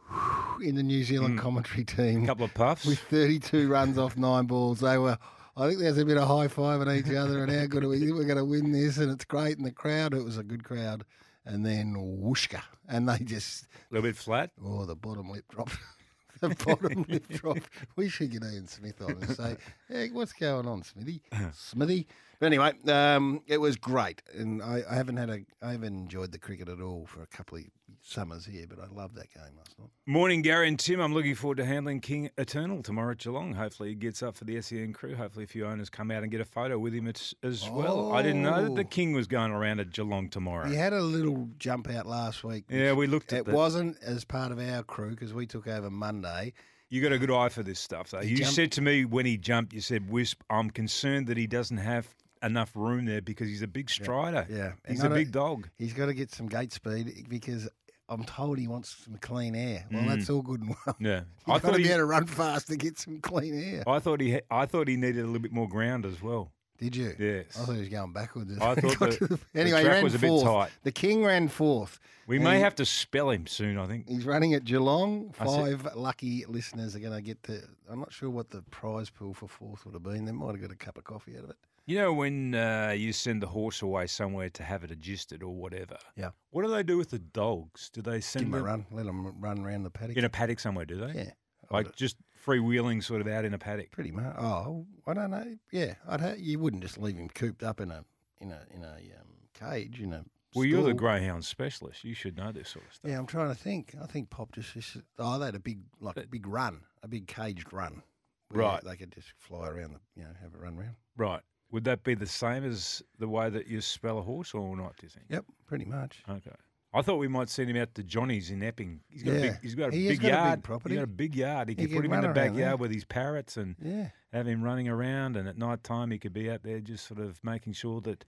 in 0.62 0.76
the 0.76 0.84
New 0.84 1.04
Zealand 1.04 1.38
mm. 1.38 1.42
commentary 1.42 1.84
team 1.84 2.24
A 2.24 2.28
couple 2.28 2.46
of 2.46 2.54
puffs. 2.54 2.86
with 2.86 3.00
32 3.00 3.68
runs 3.70 3.98
off 3.98 4.18
nine 4.18 4.46
balls. 4.46 4.80
They 4.80 4.98
were, 4.98 5.18
I 5.56 5.68
think 5.68 5.80
there's 5.80 5.98
a 5.98 6.06
bit 6.06 6.18
of 6.18 6.28
high 6.28 6.48
five 6.48 6.82
at 6.82 6.88
each 6.88 7.14
other 7.16 7.44
and 7.44 7.52
how 7.52 7.66
good 7.68 7.84
are 7.84 7.90
we? 7.90 8.12
We're 8.12 8.24
going 8.24 8.38
to 8.38 8.46
win 8.46 8.72
this, 8.72 8.98
and 8.98 9.12
it's 9.12 9.26
great. 9.26 9.58
And 9.58 9.66
the 9.66 9.72
crowd, 9.72 10.14
it 10.14 10.24
was 10.24 10.38
a 10.38 10.44
good 10.44 10.64
crowd. 10.64 11.06
And 11.46 11.66
then 11.66 11.96
whooshka, 11.96 12.62
and 12.88 13.08
they 13.10 13.18
just, 13.20 13.64
a 13.64 13.68
little 13.94 14.08
bit 14.08 14.18
flat. 14.18 14.52
oh, 14.64 14.86
the 14.86 14.96
bottom 14.96 15.30
lip 15.30 15.46
dropped. 15.50 15.78
the 16.48 16.50
bottom 16.66 17.06
lip 17.10 17.28
dropped. 17.30 17.70
We 17.96 18.10
should 18.10 18.32
get 18.32 18.44
Ian 18.44 18.68
Smith 18.68 19.02
on 19.02 19.12
and 19.12 19.30
say, 19.36 19.58
hey, 19.88 20.10
what's 20.12 20.34
going 20.34 20.68
on, 20.68 20.84
Smithy? 20.84 21.22
Smithy. 21.54 22.08
But 22.40 22.46
anyway, 22.48 22.72
um, 22.88 23.42
it 23.48 23.58
was 23.58 23.76
great, 23.76 24.22
and 24.34 24.64
I, 24.64 24.84
I 24.90 24.96
haven't 24.96 25.18
had 25.18 25.30
a, 25.30 25.40
I 25.62 25.72
haven't 25.72 25.94
enjoyed 25.96 26.31
the 26.31 26.40
cricket 26.40 26.69
at 26.69 26.80
all 26.80 27.06
for 27.06 27.22
a 27.22 27.28
couple 27.28 27.58
of 27.58 27.66
summers 28.02 28.46
here, 28.46 28.66
but 28.69 28.80
I 28.80 28.88
love 28.94 29.14
that 29.16 29.34
game 29.34 29.56
last 29.58 29.78
night. 29.80 29.90
Morning, 30.06 30.42
Gary 30.42 30.68
and 30.68 30.80
Tim. 30.80 31.00
I'm 31.00 31.14
looking 31.14 31.36
forward 31.36 31.58
to 31.58 31.66
handling 31.66 32.00
King 32.00 32.30
Eternal 32.38 32.81
tomorrow 32.84 33.12
at 33.12 33.18
Geelong. 33.19 33.54
Hopefully, 33.54 33.90
he 33.90 33.96
gets 33.96 34.24
up 34.24 34.36
for 34.36 34.46
the 34.46 34.62
SEN 34.62 34.94
crew. 34.94 35.16
Hopefully, 35.16 35.44
a 35.44 35.48
few 35.48 35.66
owners 35.66 35.90
come 35.90 36.12
out 36.12 36.24
and 36.24 36.31
get 36.31 36.42
a 36.42 36.46
photo 36.46 36.78
with 36.80 36.94
him 36.94 37.08
as, 37.08 37.34
as 37.44 37.69
well. 37.69 38.14
I 38.14 38.22
didn't 38.22 38.42
know 38.42 38.64
that 38.64 38.76
the 38.76 38.81
Oh. 38.84 38.88
King 38.90 39.14
was 39.14 39.28
going 39.28 39.52
around 39.52 39.80
at 39.80 39.92
Geelong 39.92 40.30
tomorrow. 40.30 40.68
He 40.68 40.76
had 40.76 40.94
a 40.94 41.02
little 41.02 41.50
jump 41.58 41.90
out 41.90 42.06
last 42.08 42.44
week. 42.44 42.66
Yeah, 42.69 42.94
we 42.94 43.08
looked 43.08 43.34
at 43.34 43.40
It 43.42 43.46
that. 43.48 43.56
wasn't 43.56 43.98
as 44.02 44.26
part 44.26 44.52
of 44.52 44.60
our 44.60 44.84
crew 44.84 45.12
because 45.12 45.34
we 45.34 45.46
took 45.46 45.68
over 45.68 45.90
Monday. 45.90 46.54
You 46.90 47.02
got 47.04 47.12
a 47.12 47.19
good 47.19 47.30
eye 47.31 47.50
for 47.50 47.62
this 47.62 47.80
stuff, 47.80 48.10
though. 48.10 48.22
He 48.22 48.30
You 48.31 48.38
jumped- 48.38 48.54
said 48.56 48.72
to 48.74 48.81
me 48.81 49.06
when 49.06 49.26
he 49.28 49.38
jumped, 49.38 49.74
you 49.74 49.81
said, 49.81 50.10
"Wisp, 50.10 50.42
I'm 50.50 50.72
concerned 50.72 51.28
that 51.28 51.38
he 51.38 51.46
doesn't 51.46 51.78
have 51.78 52.08
enough 52.42 52.72
room 52.74 53.04
there 53.06 53.22
because 53.22 53.50
he's 53.50 53.62
a 53.62 53.68
big 53.68 53.90
strider. 53.90 54.48
Yeah, 54.50 54.72
he's 54.88 55.04
a 55.04 55.10
big 55.10 55.31
dog. 55.31 55.68
He's 55.78 55.92
got 55.94 56.06
to 56.06 56.14
get 56.14 56.31
some 56.31 56.48
gate 56.48 56.72
speed 56.72 57.26
because 57.30 57.68
I'm 58.09 58.23
told 58.23 58.57
he 58.59 58.68
wants 58.68 58.95
some 59.06 59.18
clean 59.18 59.56
air. 59.56 59.85
Well, 59.92 60.04
that's 60.07 60.30
all 60.30 60.42
good 60.42 60.61
and 60.61 60.69
well. 60.85 60.95
Mm. 60.99 61.06
Yeah, 61.06 61.21
You've 61.47 61.56
I 61.56 61.59
thought 61.59 61.78
he. 61.80 61.85
able 61.87 61.97
to 61.97 62.06
run 62.06 62.25
fast 62.25 62.68
to 62.68 62.75
get 62.75 62.97
some 62.97 63.19
clean 63.21 63.57
air. 63.61 63.83
I 63.87 63.99
thought 63.99 64.19
he. 64.21 64.39
I 64.49 64.66
thought 64.66 64.87
he 64.87 64.95
needed 64.97 65.19
a 65.23 65.25
little 65.28 65.39
bit 65.39 65.51
more 65.54 65.68
ground 65.69 66.06
as 66.06 66.21
well. 66.21 66.51
Did 66.78 66.95
you? 66.95 67.13
Yes. 67.19 67.45
I 67.59 67.66
thought 67.66 67.73
he 67.73 67.80
was 67.81 67.89
going 67.89 68.13
backwards. 68.13 68.57
I 68.57 68.73
thought 68.75 68.99
the- 68.99 69.28
the- 69.28 69.39
the 69.54 69.59
anyway, 69.59 69.80
he 69.80 69.83
track 69.83 69.94
ran 69.95 70.04
was 70.04 70.16
a 70.16 70.19
bit 70.19 70.42
tight. 70.42 70.69
The 70.83 70.92
King 70.94 71.23
ran 71.25 71.49
fourth. 71.49 71.99
We 72.25 72.39
may 72.39 72.59
have 72.59 72.75
to 72.75 72.85
spell 72.85 73.31
him 73.31 73.47
soon. 73.47 73.78
I 73.78 73.85
think. 73.87 74.07
He's 74.07 74.25
running 74.25 74.54
at 74.54 74.63
Geelong. 74.63 75.31
Five 75.33 75.87
lucky 75.95 76.45
listeners 76.47 76.95
are 76.95 76.99
going 76.99 77.13
to 77.13 77.21
get 77.21 77.42
to. 77.44 77.61
I'm 77.89 77.99
not 77.99 78.13
sure 78.13 78.30
what 78.30 78.49
the 78.51 78.61
prize 78.71 79.09
pool 79.09 79.33
for 79.33 79.47
fourth 79.49 79.83
would 79.85 79.94
have 79.95 80.04
been. 80.04 80.25
They 80.25 80.31
might 80.31 80.51
have 80.51 80.61
got 80.61 80.71
a 80.71 80.75
cup 80.75 80.97
of 80.97 81.04
coffee 81.04 81.37
out 81.37 81.44
of 81.44 81.49
it. 81.49 81.57
You 81.90 81.98
know 81.98 82.14
when 82.14 82.54
uh, 82.54 82.94
you 82.96 83.12
send 83.12 83.42
the 83.42 83.48
horse 83.48 83.81
away 83.81 84.06
somewhere 84.06 84.50
to 84.52 84.62
have 84.62 84.84
it 84.84 84.92
adjusted 84.92 85.42
or 85.42 85.56
whatever. 85.56 85.98
Yeah. 86.16 86.30
What 86.52 86.62
do 86.62 86.72
they 86.72 86.84
do 86.84 87.00
with 87.00 87.10
the 87.10 87.18
dogs? 87.18 87.90
Do 87.90 88.04
they 88.04 88.22
send 88.22 88.46
Give 88.46 88.54
send 88.54 88.54
him 88.54 88.54
a 88.54 88.64
run. 88.64 88.86
Let 88.92 89.08
them 89.08 89.42
run 89.42 89.66
around 89.66 89.81
the 89.81 89.90
paddock. 89.90 90.16
in 90.16 90.24
a 90.24 90.30
paddock 90.30 90.60
somewhere? 90.60 90.86
Do 90.86 90.98
they? 90.98 91.14
yeah. 91.14 91.31
Like 91.72 91.96
just 91.96 92.18
freewheeling 92.46 93.04
sort 93.04 93.22
of 93.22 93.28
out 93.28 93.44
in 93.44 93.56
a 93.56 93.58
paddock. 93.58 93.90
Pretty 93.90 94.12
much. 94.12 94.36
Oh, 94.38 94.86
I 95.08 95.16
don't 95.16 95.31
know. 95.31 95.58
Yeah, 95.72 95.96
I'd 96.08 96.22
ha- 96.22 96.36
you 96.38 96.60
wouldn't 96.60 96.84
just 96.84 97.00
leave 97.00 97.18
him 97.18 97.28
cooped 97.28 97.64
up 97.64 97.81
in 97.81 97.90
a 97.90 98.06
in 98.40 98.52
a 98.52 98.62
in 98.69 98.84
a 98.84 98.94
um, 99.19 99.50
cage 99.56 100.00
in 100.00 100.14
a 100.14 100.24
Well, 100.54 100.66
you're 100.66 100.84
the 100.84 100.94
greyhound 100.94 101.44
specialist. 101.44 102.04
You 102.04 102.14
should 102.14 102.38
know 102.38 102.52
this 102.52 102.69
sort 102.69 102.86
of 102.86 102.94
stuff. 102.94 103.10
Yeah, 103.10 103.18
I'm 103.18 103.26
trying 103.26 103.50
to 103.50 103.56
think. 103.56 103.96
I 104.00 104.06
think 104.06 104.30
Pop 104.30 104.52
just, 104.52 104.76
just 104.76 104.98
oh, 105.18 105.40
they 105.40 105.46
had 105.48 105.56
a 105.56 105.60
big 105.60 105.80
like 106.00 106.18
a 106.18 106.28
big 106.28 106.46
run, 106.46 106.81
a 107.02 107.08
big 107.08 107.26
caged 107.26 107.74
run. 107.74 108.04
Right. 108.52 108.84
They 108.84 108.96
could 108.96 109.12
just 109.12 109.34
fly 109.38 109.68
around 109.69 109.94
the, 109.94 110.00
you 110.16 110.24
know, 110.24 110.31
have 110.42 110.54
a 110.54 110.58
run 110.58 110.78
around. 110.78 110.96
Right. 111.18 111.42
Would 111.71 111.83
that 111.83 112.04
be 112.04 112.16
the 112.16 112.26
same 112.26 112.64
as 112.64 113.04
the 113.19 113.28
way 113.28 113.49
that 113.49 113.68
you 113.68 113.80
spell 113.81 114.18
a 114.18 114.21
horse 114.23 114.54
or 114.54 114.76
not, 114.76 114.95
do 114.97 115.06
you 115.06 115.09
think? 115.09 115.26
Yep, 115.30 115.45
pretty 115.68 115.85
much. 115.85 116.23
Okay. 116.28 116.52
I 116.92 117.04
thought 117.04 117.18
we 117.18 117.28
might 117.28 117.49
send 117.49 117.69
him 117.69 117.78
out 117.78 117.94
to 117.94 118.04
Johnny's 118.04 118.49
in 118.49 118.64
Epping. 118.64 119.02
He's 119.09 119.21
got 119.21 119.31
a 119.31 119.35
Yeah. 119.35 119.42
big, 119.52 119.61
he's 119.61 119.76
got 119.76 119.90
a 119.90 119.95
He 119.95 120.07
big 120.07 120.21
got 120.21 120.28
a 120.28 120.31
big 120.31 120.33
yard. 120.33 120.64
property. 120.64 120.95
He's 120.95 120.99
got 120.99 121.04
a 121.04 121.07
big 121.07 121.35
yard. 121.35 121.69
He, 121.69 121.76
He 121.76 121.81
could 121.88 121.95
put 121.97 122.06
him 122.06 122.14
in 122.14 122.21
the 122.21 122.30
backyard 122.30 122.80
with 122.80 122.92
his 122.92 123.06
parrots 123.06 123.57
and 123.57 123.76
Yeah, 123.80 124.09
have 124.33 124.47
him 124.47 124.64
running 124.64 124.88
around. 124.90 125.38
And 125.38 125.47
at 125.47 125.56
night 125.57 125.83
time, 125.83 126.09
he 126.09 126.18
could 126.18 126.33
be 126.33 126.49
out 126.49 126.64
there 126.64 126.80
just 126.80 127.06
sort 127.07 127.19
of 127.19 127.40
making 127.44 127.73
sure 127.73 128.02
that 128.02 128.26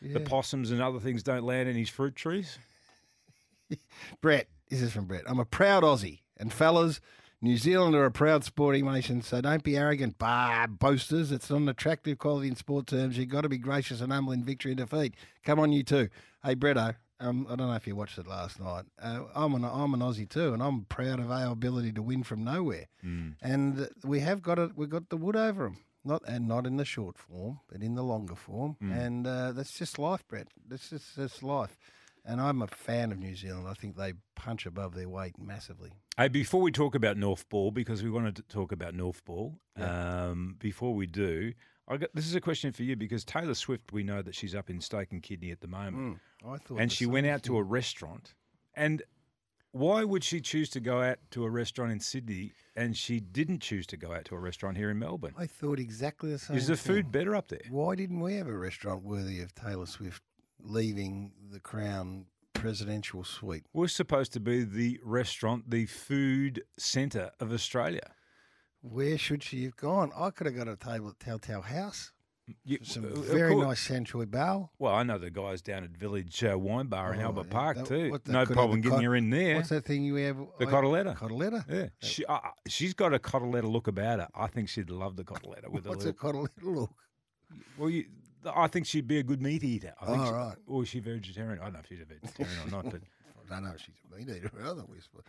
yeah. 0.00 0.14
the 0.14 0.20
possums 0.20 0.70
and 0.70 0.80
other 0.80 1.00
things 1.00 1.22
don't 1.22 1.44
land 1.44 1.68
in 1.68 1.76
his 1.76 1.90
fruit 1.90 2.16
trees. 2.16 2.58
Brett, 4.22 4.48
this 4.70 4.80
is 4.80 4.92
from 4.92 5.04
Brett. 5.04 5.24
I'm 5.26 5.38
a 5.40 5.44
proud 5.44 5.82
Aussie, 5.82 6.20
and 6.38 6.50
fellas, 6.50 7.00
New 7.40 7.56
Zealand 7.56 7.94
are 7.94 8.04
a 8.04 8.10
proud 8.10 8.42
sporting 8.42 8.84
nation, 8.84 9.22
so 9.22 9.40
don't 9.40 9.62
be 9.62 9.76
arrogant, 9.76 10.18
bah, 10.18 10.66
boasters. 10.66 11.30
It's 11.30 11.48
not 11.50 11.60
an 11.60 11.68
attractive 11.68 12.18
quality 12.18 12.48
in 12.48 12.56
sport 12.56 12.88
terms. 12.88 13.16
You've 13.16 13.28
got 13.28 13.42
to 13.42 13.48
be 13.48 13.58
gracious 13.58 14.00
and 14.00 14.12
humble 14.12 14.32
in 14.32 14.42
victory 14.42 14.72
and 14.72 14.78
defeat. 14.78 15.14
Come 15.44 15.60
on, 15.60 15.70
you 15.70 15.84
too. 15.84 16.08
Hey, 16.42 16.56
Bretto, 16.56 16.96
um, 17.20 17.46
I 17.48 17.54
don't 17.54 17.68
know 17.68 17.74
if 17.74 17.86
you 17.86 17.94
watched 17.94 18.18
it 18.18 18.26
last 18.26 18.58
night. 18.58 18.86
Uh, 19.00 19.22
I'm, 19.36 19.54
an, 19.54 19.64
I'm 19.64 19.94
an 19.94 20.00
Aussie 20.00 20.28
too, 20.28 20.52
and 20.52 20.60
I'm 20.60 20.86
proud 20.86 21.20
of 21.20 21.30
our 21.30 21.52
ability 21.52 21.92
to 21.92 22.02
win 22.02 22.24
from 22.24 22.42
nowhere. 22.42 22.86
And 23.40 23.88
we 24.02 24.18
have 24.18 24.42
got 24.42 24.58
it. 24.58 24.72
We've 24.74 24.90
got 24.90 25.08
the 25.08 25.16
wood 25.16 25.36
over 25.36 25.64
them. 25.64 25.78
Not 26.04 26.22
and 26.26 26.48
not 26.48 26.64
in 26.66 26.76
the 26.76 26.84
short 26.84 27.18
form, 27.18 27.60
but 27.70 27.82
in 27.82 27.94
the 27.94 28.02
longer 28.04 28.34
form, 28.36 28.76
and 28.80 29.26
uh, 29.26 29.52
that's 29.52 29.72
just 29.76 29.98
life, 29.98 30.26
Brett. 30.26 30.46
That's 30.66 30.88
just 30.90 31.16
that's 31.16 31.42
life. 31.42 31.76
And 32.28 32.42
I'm 32.42 32.60
a 32.60 32.66
fan 32.66 33.10
of 33.10 33.18
New 33.18 33.34
Zealand. 33.34 33.66
I 33.66 33.72
think 33.72 33.96
they 33.96 34.12
punch 34.36 34.66
above 34.66 34.94
their 34.94 35.08
weight 35.08 35.38
massively. 35.38 35.92
Hey, 36.18 36.28
before 36.28 36.60
we 36.60 36.70
talk 36.70 36.94
about 36.94 37.16
North 37.16 37.48
Ball, 37.48 37.70
because 37.70 38.02
we 38.02 38.10
wanted 38.10 38.36
to 38.36 38.42
talk 38.42 38.70
about 38.70 38.94
North 38.94 39.24
Ball, 39.24 39.58
um, 39.76 40.56
before 40.58 40.94
we 40.94 41.06
do, 41.06 41.54
I 41.88 41.96
got, 41.96 42.10
this 42.12 42.26
is 42.26 42.34
a 42.34 42.40
question 42.40 42.70
for 42.70 42.82
you 42.82 42.96
because 42.96 43.24
Taylor 43.24 43.54
Swift, 43.54 43.92
we 43.92 44.02
know 44.02 44.20
that 44.20 44.34
she's 44.34 44.54
up 44.54 44.68
in 44.68 44.78
Stoke 44.82 45.10
and 45.10 45.22
Kidney 45.22 45.50
at 45.50 45.62
the 45.62 45.68
moment, 45.68 46.18
I 46.46 46.58
thought, 46.58 46.78
and 46.78 46.92
she 46.92 47.06
went 47.06 47.26
out 47.26 47.42
to 47.44 47.56
a 47.56 47.62
restaurant. 47.62 48.34
And 48.74 49.02
why 49.72 50.04
would 50.04 50.22
she 50.22 50.40
choose 50.42 50.68
to 50.70 50.80
go 50.80 51.00
out 51.00 51.18
to 51.30 51.44
a 51.44 51.50
restaurant 51.50 51.92
in 51.92 52.00
Sydney 52.00 52.52
and 52.76 52.96
she 52.96 53.20
didn't 53.20 53.60
choose 53.60 53.86
to 53.86 53.96
go 53.96 54.12
out 54.12 54.26
to 54.26 54.34
a 54.34 54.38
restaurant 54.38 54.76
here 54.76 54.90
in 54.90 54.98
Melbourne? 54.98 55.34
I 55.38 55.46
thought 55.46 55.78
exactly 55.78 56.30
the 56.30 56.38
same. 56.38 56.56
Is 56.56 56.66
the 56.66 56.76
thing. 56.76 56.94
food 56.94 57.12
better 57.12 57.34
up 57.34 57.48
there? 57.48 57.60
Why 57.70 57.94
didn't 57.94 58.20
we 58.20 58.34
have 58.34 58.48
a 58.48 58.56
restaurant 58.56 59.02
worthy 59.02 59.40
of 59.40 59.54
Taylor 59.54 59.86
Swift 59.86 60.22
leaving 60.60 61.32
the 61.50 61.60
Crown 61.60 62.26
presidential 62.54 63.24
suite? 63.24 63.64
We're 63.72 63.88
supposed 63.88 64.32
to 64.34 64.40
be 64.40 64.64
the 64.64 65.00
restaurant, 65.04 65.70
the 65.70 65.86
food 65.86 66.62
centre 66.78 67.30
of 67.40 67.52
Australia. 67.52 68.12
Where 68.80 69.18
should 69.18 69.42
she 69.42 69.64
have 69.64 69.76
gone? 69.76 70.12
I 70.16 70.30
could 70.30 70.46
have 70.46 70.56
got 70.56 70.68
a 70.68 70.76
table 70.76 71.08
at 71.10 71.18
Telltale 71.20 71.62
House. 71.62 72.12
Some 72.82 73.02
very 73.24 73.54
nice 73.54 73.86
Sanchoy 73.86 74.24
Bao. 74.24 74.70
Well, 74.78 74.94
I 74.94 75.02
know 75.02 75.18
the 75.18 75.28
guys 75.30 75.60
down 75.60 75.84
at 75.84 75.90
Village 75.90 76.42
uh, 76.42 76.58
Wine 76.58 76.86
Bar 76.86 77.12
in 77.12 77.20
Oh, 77.20 77.24
Albert 77.24 77.46
yeah. 77.48 77.52
Park 77.52 77.76
That- 77.76 77.86
too. 77.86 78.10
what, 78.10 78.26
No 78.26 78.46
problem 78.46 78.80
getting 78.80 79.02
you 79.02 79.12
in 79.12 79.28
there. 79.28 79.56
What's 79.56 79.68
that 79.68 79.84
thing 79.84 80.02
you 80.02 80.14
have? 80.14 80.38
The 80.58 80.66
I- 80.66 80.70
cotoletta. 80.70 81.14
Cotoletta? 81.14 81.64
Yeah, 81.68 81.88
she, 82.00 82.24
uh, 82.24 82.38
she's 82.66 82.94
got 82.94 83.12
a 83.12 83.18
cotoletta 83.18 83.70
look 83.70 83.86
about 83.86 84.20
her. 84.20 84.28
I 84.34 84.46
think 84.46 84.70
she'd 84.70 84.88
love 84.88 85.16
the 85.16 85.24
cotoletta 85.24 85.68
with 85.68 85.84
a 85.84 85.90
What's 85.90 86.06
a 86.06 86.12
cotoletta 86.14 86.48
look? 86.62 86.90
Well, 87.76 87.90
you, 87.90 88.06
I 88.46 88.66
think 88.68 88.86
she'd 88.86 89.06
be 89.08 89.18
a 89.18 89.22
good 89.22 89.42
meat 89.42 89.64
eater. 89.64 89.94
I 90.00 90.06
think 90.06 90.18
Oh, 90.20 90.24
she- 90.26 90.32
right. 90.32 90.56
Or 90.66 90.82
is 90.82 90.88
she 90.88 91.00
vegetarian? 91.00 91.58
I 91.60 91.64
don't 91.64 91.72
know 91.74 91.78
if 91.80 91.86
she's 91.88 92.00
a 92.00 92.04
vegetarian 92.04 92.56
or 92.66 92.70
not, 92.70 92.84
but 92.90 93.00
I 93.50 93.54
don't 93.54 93.64
know 93.64 93.72
if 93.74 93.80
she's 93.80 93.94
a 94.12 94.16
meat 94.16 94.28
eater 94.28 94.50
or 94.58 94.62
otherwise. 94.64 95.08
But, 95.14 95.24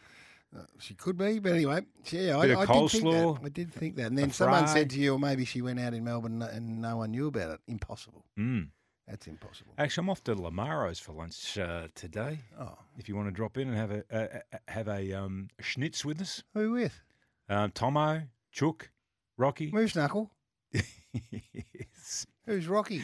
uh, 0.57 0.63
she 0.79 0.95
could 0.95 1.15
be, 1.17 1.37
but 1.39 1.51
anyway, 1.53 1.81
yeah, 2.11 2.35
I, 2.37 2.61
I 2.61 2.65
did 2.65 2.89
think 2.89 3.03
that. 3.03 3.39
I 3.43 3.49
did 3.49 3.71
think 3.73 3.95
that. 3.97 4.07
And 4.07 4.17
then 4.17 4.31
someone 4.31 4.63
fry. 4.65 4.73
said 4.73 4.89
to 4.91 4.99
you, 4.99 5.13
or 5.13 5.19
maybe 5.19 5.45
she 5.45 5.61
went 5.61 5.79
out 5.79 5.93
in 5.93 6.03
Melbourne 6.03 6.41
and 6.41 6.81
no 6.81 6.97
one 6.97 7.11
knew 7.11 7.27
about 7.27 7.51
it. 7.51 7.59
Impossible. 7.67 8.25
mm. 8.37 8.67
That's 9.07 9.25
impossible. 9.25 9.73
actually, 9.79 10.03
I'm 10.05 10.09
off 10.11 10.23
to 10.25 10.35
Lamaro's 10.35 10.99
for 10.99 11.13
lunch 11.13 11.57
uh, 11.57 11.87
today. 11.95 12.41
Oh, 12.59 12.77
If 12.99 13.09
you 13.09 13.15
want 13.15 13.27
to 13.27 13.31
drop 13.31 13.57
in 13.57 13.67
and 13.69 13.75
have 13.75 13.89
a, 13.89 14.03
a 14.11 14.59
have 14.71 14.87
a 14.87 15.13
um, 15.13 15.47
schnitz 15.59 16.05
with 16.05 16.21
us, 16.21 16.43
who 16.53 16.73
with? 16.73 17.01
um, 17.49 17.71
Tomo, 17.71 18.21
Chook, 18.51 18.91
Rocky, 19.35 19.71
Moose 19.71 19.95
Knuckle. 19.95 20.29
Who's 22.49 22.67
Rocky? 22.67 23.03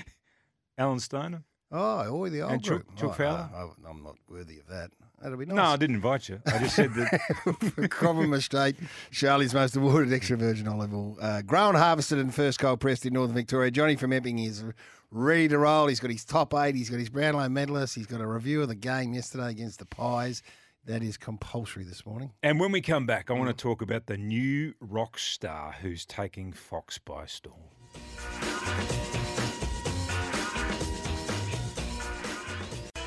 Alan 0.77 0.99
Stoner. 0.99 1.43
Oh, 1.71 2.07
or 2.07 2.29
the 2.29 2.41
old 2.41 2.51
And 2.53 2.63
Chuck- 2.63 2.85
group. 2.87 2.95
Chuck 2.97 3.09
Oh, 3.11 3.13
Fowler? 3.13 3.49
no, 3.83 3.89
I'm 3.89 4.01
not 4.03 4.15
worthy 4.27 4.59
of 4.59 4.67
that. 4.67 4.89
That'll 5.21 5.37
be 5.37 5.45
nice. 5.45 5.55
No, 5.55 5.63
I 5.63 5.75
didn't 5.77 5.95
invite 5.97 6.29
you. 6.29 6.39
I 6.47 6.57
just 6.59 6.75
said 6.75 6.93
that. 6.95 7.11
Cobram 7.91 8.33
Estate. 8.35 8.75
Charlie's 9.11 9.53
most 9.53 9.75
awarded 9.75 10.11
extra 10.13 10.35
virgin 10.35 10.67
olive 10.67 10.93
oil. 10.93 11.17
Uh, 11.21 11.41
grown, 11.43 11.75
harvested, 11.75 12.17
and 12.19 12.33
first 12.33 12.59
cold 12.59 12.79
pressed 12.79 13.05
in 13.05 13.13
Northern 13.13 13.35
Victoria. 13.35 13.69
Johnny 13.71 13.95
from 13.95 14.13
Epping 14.13 14.39
is 14.39 14.63
ready 15.11 15.47
to 15.47 15.57
roll. 15.59 15.87
He's 15.87 15.99
got 15.99 16.11
his 16.11 16.25
top 16.25 16.53
eight. 16.55 16.75
He's 16.75 16.89
got 16.89 16.99
his 16.99 17.09
Brownlow 17.09 17.49
medalist. 17.49 17.95
He's 17.95 18.07
got 18.07 18.19
a 18.21 18.27
review 18.27 18.61
of 18.63 18.67
the 18.67 18.75
game 18.75 19.13
yesterday 19.13 19.49
against 19.51 19.79
the 19.79 19.85
Pies. 19.85 20.41
That 20.85 21.01
is 21.01 21.17
compulsory 21.17 21.83
this 21.83 22.05
morning. 22.05 22.31
And 22.43 22.59
when 22.59 22.71
we 22.71 22.79
come 22.81 23.05
back, 23.07 23.31
I 23.31 23.33
want 23.33 23.47
to 23.49 23.59
talk 23.59 23.81
about 23.81 24.05
the 24.05 24.17
new 24.17 24.73
rock 24.79 25.17
star 25.17 25.73
who's 25.81 26.05
taking 26.05 26.51
Fox 26.53 26.97
by 26.99 27.25
storm. 27.25 27.61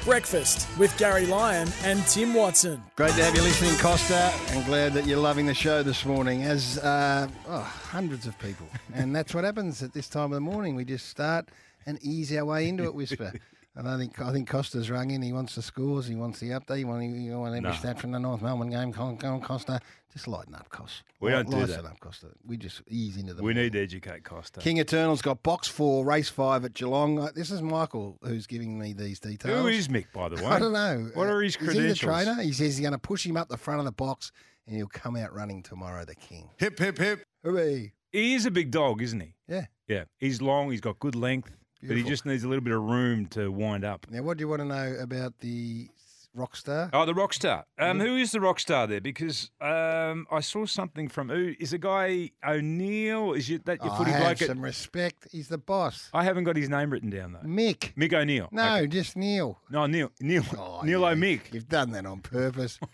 Breakfast 0.08 0.66
with 0.78 0.96
Gary 0.96 1.26
Lyon 1.26 1.68
and 1.84 2.02
Tim 2.06 2.32
Watson. 2.32 2.82
Great 2.96 3.12
to 3.16 3.22
have 3.22 3.36
you 3.36 3.42
listening, 3.42 3.78
Costa, 3.78 4.32
and 4.52 4.64
glad 4.64 4.94
that 4.94 5.06
you're 5.06 5.18
loving 5.18 5.44
the 5.44 5.52
show 5.52 5.82
this 5.82 6.06
morning, 6.06 6.44
as 6.44 6.78
uh, 6.78 7.28
oh, 7.46 7.58
hundreds 7.60 8.26
of 8.26 8.38
people. 8.38 8.66
And 8.94 9.14
that's 9.14 9.34
what 9.34 9.44
happens 9.44 9.82
at 9.82 9.92
this 9.92 10.08
time 10.08 10.32
of 10.32 10.36
the 10.36 10.40
morning. 10.40 10.76
We 10.76 10.86
just 10.86 11.10
start 11.10 11.50
and 11.84 12.02
ease 12.02 12.34
our 12.34 12.46
way 12.46 12.70
into 12.70 12.84
it, 12.84 12.94
Whisper. 12.94 13.34
And 13.76 13.88
I 13.88 13.96
think 13.96 14.20
I 14.20 14.32
think 14.32 14.48
Costa's 14.48 14.90
rung 14.90 15.12
in. 15.12 15.22
He 15.22 15.32
wants 15.32 15.54
the 15.54 15.62
scores. 15.62 16.06
He 16.08 16.16
wants 16.16 16.40
the 16.40 16.48
update. 16.50 16.78
He 16.78 16.84
wants, 16.84 17.16
he 17.16 17.30
wants 17.30 17.56
every 17.56 17.60
No. 17.70 17.72
stat 17.76 18.00
from 18.00 18.10
the 18.10 18.18
North 18.18 18.42
Melbourne 18.42 18.70
game. 18.70 18.92
Come 18.92 19.16
on, 19.22 19.40
Costa. 19.40 19.80
Just 20.12 20.26
lighten 20.26 20.54
up, 20.54 20.68
Costa. 20.70 21.04
We 21.20 21.30
don't 21.30 21.48
do 21.48 21.64
that. 21.66 21.84
up, 21.84 22.00
Costa. 22.00 22.28
We 22.44 22.56
just 22.56 22.82
ease 22.88 23.16
into 23.16 23.34
the 23.34 23.42
We 23.42 23.54
need 23.54 23.72
to 23.74 23.80
educate 23.80 24.24
Costa. 24.24 24.60
King 24.60 24.78
Eternal's 24.78 25.22
got 25.22 25.42
box 25.44 25.68
four, 25.68 26.04
race 26.04 26.28
five 26.28 26.64
at 26.64 26.74
Geelong. 26.74 27.20
Uh, 27.20 27.30
This 27.32 27.50
is 27.52 27.62
Michael 27.62 28.18
who's 28.22 28.48
giving 28.48 28.78
me 28.78 28.94
these 28.94 29.20
details. 29.20 29.60
Who 29.60 29.68
is 29.68 29.86
Mick, 29.86 30.06
by 30.12 30.28
the 30.28 30.36
way? 30.36 30.46
I 30.46 30.58
don't 30.58 30.72
know. 30.72 31.10
What 31.14 31.28
are 31.28 31.40
his 31.40 31.56
credentials? 31.56 31.84
Is 31.92 32.00
he 32.00 32.06
the 32.06 32.12
trainer? 32.12 32.42
He 32.42 32.52
says 32.52 32.76
he's 32.76 32.80
going 32.80 32.92
to 32.92 32.98
push 32.98 33.24
him 33.24 33.36
up 33.36 33.48
the 33.48 33.56
front 33.58 33.78
of 33.78 33.84
the 33.84 33.92
box 33.92 34.32
and 34.66 34.74
he'll 34.74 34.86
come 34.88 35.14
out 35.14 35.32
running 35.32 35.62
tomorrow, 35.62 36.04
the 36.04 36.16
king. 36.16 36.48
Hip, 36.56 36.78
hip, 36.78 36.98
hip. 36.98 37.24
Hooray. 37.44 37.92
He 38.10 38.34
is 38.34 38.44
a 38.46 38.50
big 38.50 38.70
dog, 38.72 39.02
isn't 39.02 39.20
he? 39.20 39.34
Yeah. 39.46 39.66
Yeah. 39.86 40.04
He's 40.16 40.40
long, 40.42 40.70
he's 40.70 40.80
got 40.80 40.98
good 40.98 41.14
length, 41.14 41.54
but 41.86 41.96
he 41.96 42.02
just 42.02 42.26
needs 42.26 42.44
a 42.44 42.48
little 42.48 42.64
bit 42.64 42.74
of 42.74 42.82
room 42.82 43.26
to 43.26 43.50
wind 43.50 43.84
up. 43.84 44.06
Now, 44.10 44.22
what 44.22 44.36
do 44.38 44.42
you 44.42 44.48
want 44.48 44.60
to 44.62 44.66
know 44.66 44.96
about 45.00 45.38
the 45.40 45.88
rock 46.34 46.54
star? 46.56 46.90
Oh, 46.92 47.04
the 47.04 47.14
rock 47.14 47.32
star. 47.32 47.64
Mm-hmm. 47.80 47.90
Um, 47.90 48.00
who 48.00 48.16
is 48.16 48.32
the 48.32 48.40
rock 48.40 48.60
star 48.60 48.86
there? 48.86 49.00
Because 49.00 49.50
um, 49.60 50.26
I 50.30 50.40
saw 50.40 50.66
something 50.66 51.08
from 51.08 51.28
who 51.30 51.54
is 51.58 51.70
the 51.70 51.78
guy 51.78 52.30
O'Neill? 52.46 53.32
Is 53.32 53.48
you, 53.48 53.58
that 53.64 53.82
your 53.82 53.92
Oh, 53.92 53.96
footy 53.96 54.10
have 54.12 54.20
bloke? 54.22 54.42
at- 54.42 54.48
some 54.48 54.60
respect. 54.60 55.28
He's 55.32 55.48
the 55.48 55.58
boss. 55.58 56.10
I 56.12 56.24
haven't 56.24 56.44
got 56.44 56.56
his 56.56 56.68
name 56.68 56.90
written 56.90 57.10
down 57.10 57.32
though. 57.32 57.40
Mick. 57.48 57.94
Mick 57.94 58.12
O'Neill. 58.12 58.48
No, 58.52 58.76
Okay. 58.76 58.86
just 58.86 59.16
Neil. 59.16 59.58
no, 59.70 59.86
Neil, 59.86 60.10
Neil, 60.20 60.44
Oh, 60.56 60.80
Neil 60.84 61.00
yeah. 61.00 61.10
O'Mick. 61.10 61.50
You've 61.52 61.68
done 61.68 61.90
that 61.92 62.06
on 62.06 62.20
purpose. 62.20 62.78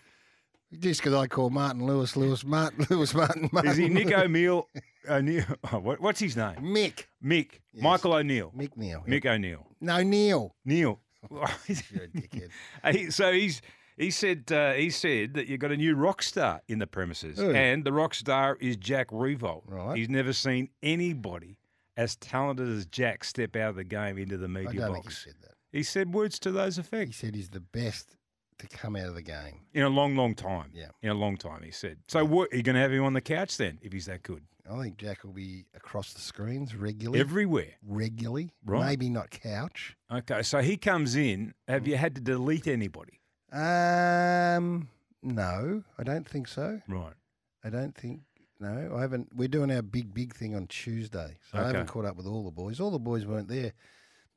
just 0.79 1.01
because 1.01 1.13
I 1.13 1.27
call 1.27 1.49
Martin 1.49 1.85
Lewis 1.85 2.15
Lewis 2.15 2.43
Martin 2.45 2.85
Lewis 2.89 3.13
Martin 3.13 3.49
Martin. 3.51 3.71
Is 3.71 3.77
he 3.77 3.89
Nick 3.89 4.11
O'Neill? 4.11 4.67
O'Neill. 5.09 5.43
Oh, 5.71 5.79
what, 5.79 5.99
what's 6.01 6.19
his 6.19 6.35
name? 6.35 6.55
Mick. 6.61 7.05
Mick. 7.23 7.59
Yes. 7.73 7.83
Michael 7.83 8.13
O'Neill. 8.13 8.51
Mick 8.57 8.75
Neil. 8.75 9.03
yeah. 9.07 9.13
Mick 9.13 9.25
O'Neill. 9.25 9.65
No, 9.81 10.01
Neil. 10.01 10.55
Neil. 10.65 10.99
You're 11.31 11.43
a 11.43 12.07
dickhead. 12.07 12.49
He- 12.93 13.09
so 13.11 13.31
he's 13.31 13.61
he 13.97 14.11
said 14.11 14.51
uh, 14.51 14.73
he 14.73 14.89
said 14.89 15.33
that 15.35 15.47
you've 15.47 15.59
got 15.59 15.71
a 15.71 15.77
new 15.77 15.95
rock 15.95 16.21
star 16.21 16.61
in 16.67 16.79
the 16.79 16.87
premises, 16.87 17.37
Who? 17.39 17.51
and 17.51 17.83
the 17.83 17.93
rock 17.93 18.13
star 18.13 18.57
is 18.59 18.75
Jack 18.77 19.09
Riewoldt. 19.09 19.63
Right. 19.67 19.97
He's 19.97 20.09
never 20.09 20.33
seen 20.33 20.69
anybody 20.83 21.57
as 21.97 22.15
talented 22.17 22.67
as 22.67 22.85
Jack 22.85 23.23
step 23.23 23.55
out 23.55 23.69
of 23.69 23.75
the 23.77 23.83
game 23.85 24.17
into 24.17 24.37
the 24.37 24.45
I 24.45 24.49
media 24.49 24.71
think 24.81 24.81
he 24.97 25.01
box. 25.03 25.23
said 25.23 25.33
that. 25.43 25.51
He 25.71 25.81
said 25.83 26.13
words 26.13 26.39
to 26.39 26.51
those 26.51 26.77
effects. 26.77 27.19
He 27.19 27.25
said 27.27 27.35
he's 27.35 27.49
the 27.49 27.59
best 27.61 28.17
to 28.59 28.67
come 28.67 28.95
out 28.95 29.07
of 29.07 29.15
the 29.15 29.21
game. 29.21 29.61
in 29.73 29.83
a 29.83 29.89
long, 29.89 30.15
long 30.15 30.35
time. 30.35 30.71
Yeah. 30.73 30.87
in 31.01 31.09
a 31.09 31.13
long 31.13 31.37
time. 31.37 31.61
He 31.63 31.71
said. 31.71 31.97
So 32.07 32.23
what? 32.25 32.51
Are 32.51 32.57
you 32.57 32.63
going 32.63 32.75
to 32.75 32.81
have 32.81 32.91
him 32.91 33.03
on 33.03 33.13
the 33.13 33.21
couch 33.21 33.57
then 33.57 33.79
if 33.81 33.91
he's 33.93 34.05
that 34.05 34.23
good? 34.23 34.43
I 34.71 34.81
think 34.81 34.97
Jack 34.97 35.23
will 35.23 35.31
be 35.31 35.65
across 35.75 36.13
the 36.13 36.21
screens 36.21 36.75
regularly. 36.75 37.19
Everywhere. 37.19 37.73
regularly. 37.85 38.51
Right. 38.65 38.85
Maybe 38.85 39.09
not 39.09 39.29
couch. 39.29 39.95
Okay, 40.11 40.41
so 40.41 40.59
he 40.61 40.75
comes 40.75 41.15
in. 41.15 41.53
Have 41.67 41.87
you 41.87 41.97
had 41.97 42.15
to 42.15 42.21
delete 42.21 42.65
anybody? 42.67 43.19
Um, 43.51 44.89
no, 45.21 45.83
I 45.99 46.03
don't 46.03 46.27
think 46.27 46.47
so. 46.47 46.81
Right. 46.87 47.13
I 47.63 47.69
don't 47.69 47.95
think. 47.95 48.21
No, 48.59 48.95
I 48.97 49.01
haven't. 49.01 49.29
We're 49.35 49.47
doing 49.49 49.69
our 49.71 49.81
big, 49.81 50.13
big 50.13 50.33
thing 50.33 50.55
on 50.55 50.67
Tuesday, 50.67 51.37
so 51.51 51.59
I 51.59 51.67
haven't 51.67 51.87
caught 51.87 52.05
up 52.05 52.15
with 52.15 52.25
all 52.25 52.43
the 52.43 52.51
boys. 52.51 52.79
All 52.79 52.89
the 52.91 52.97
boys 52.99 53.25
weren't 53.25 53.47
there. 53.49 53.73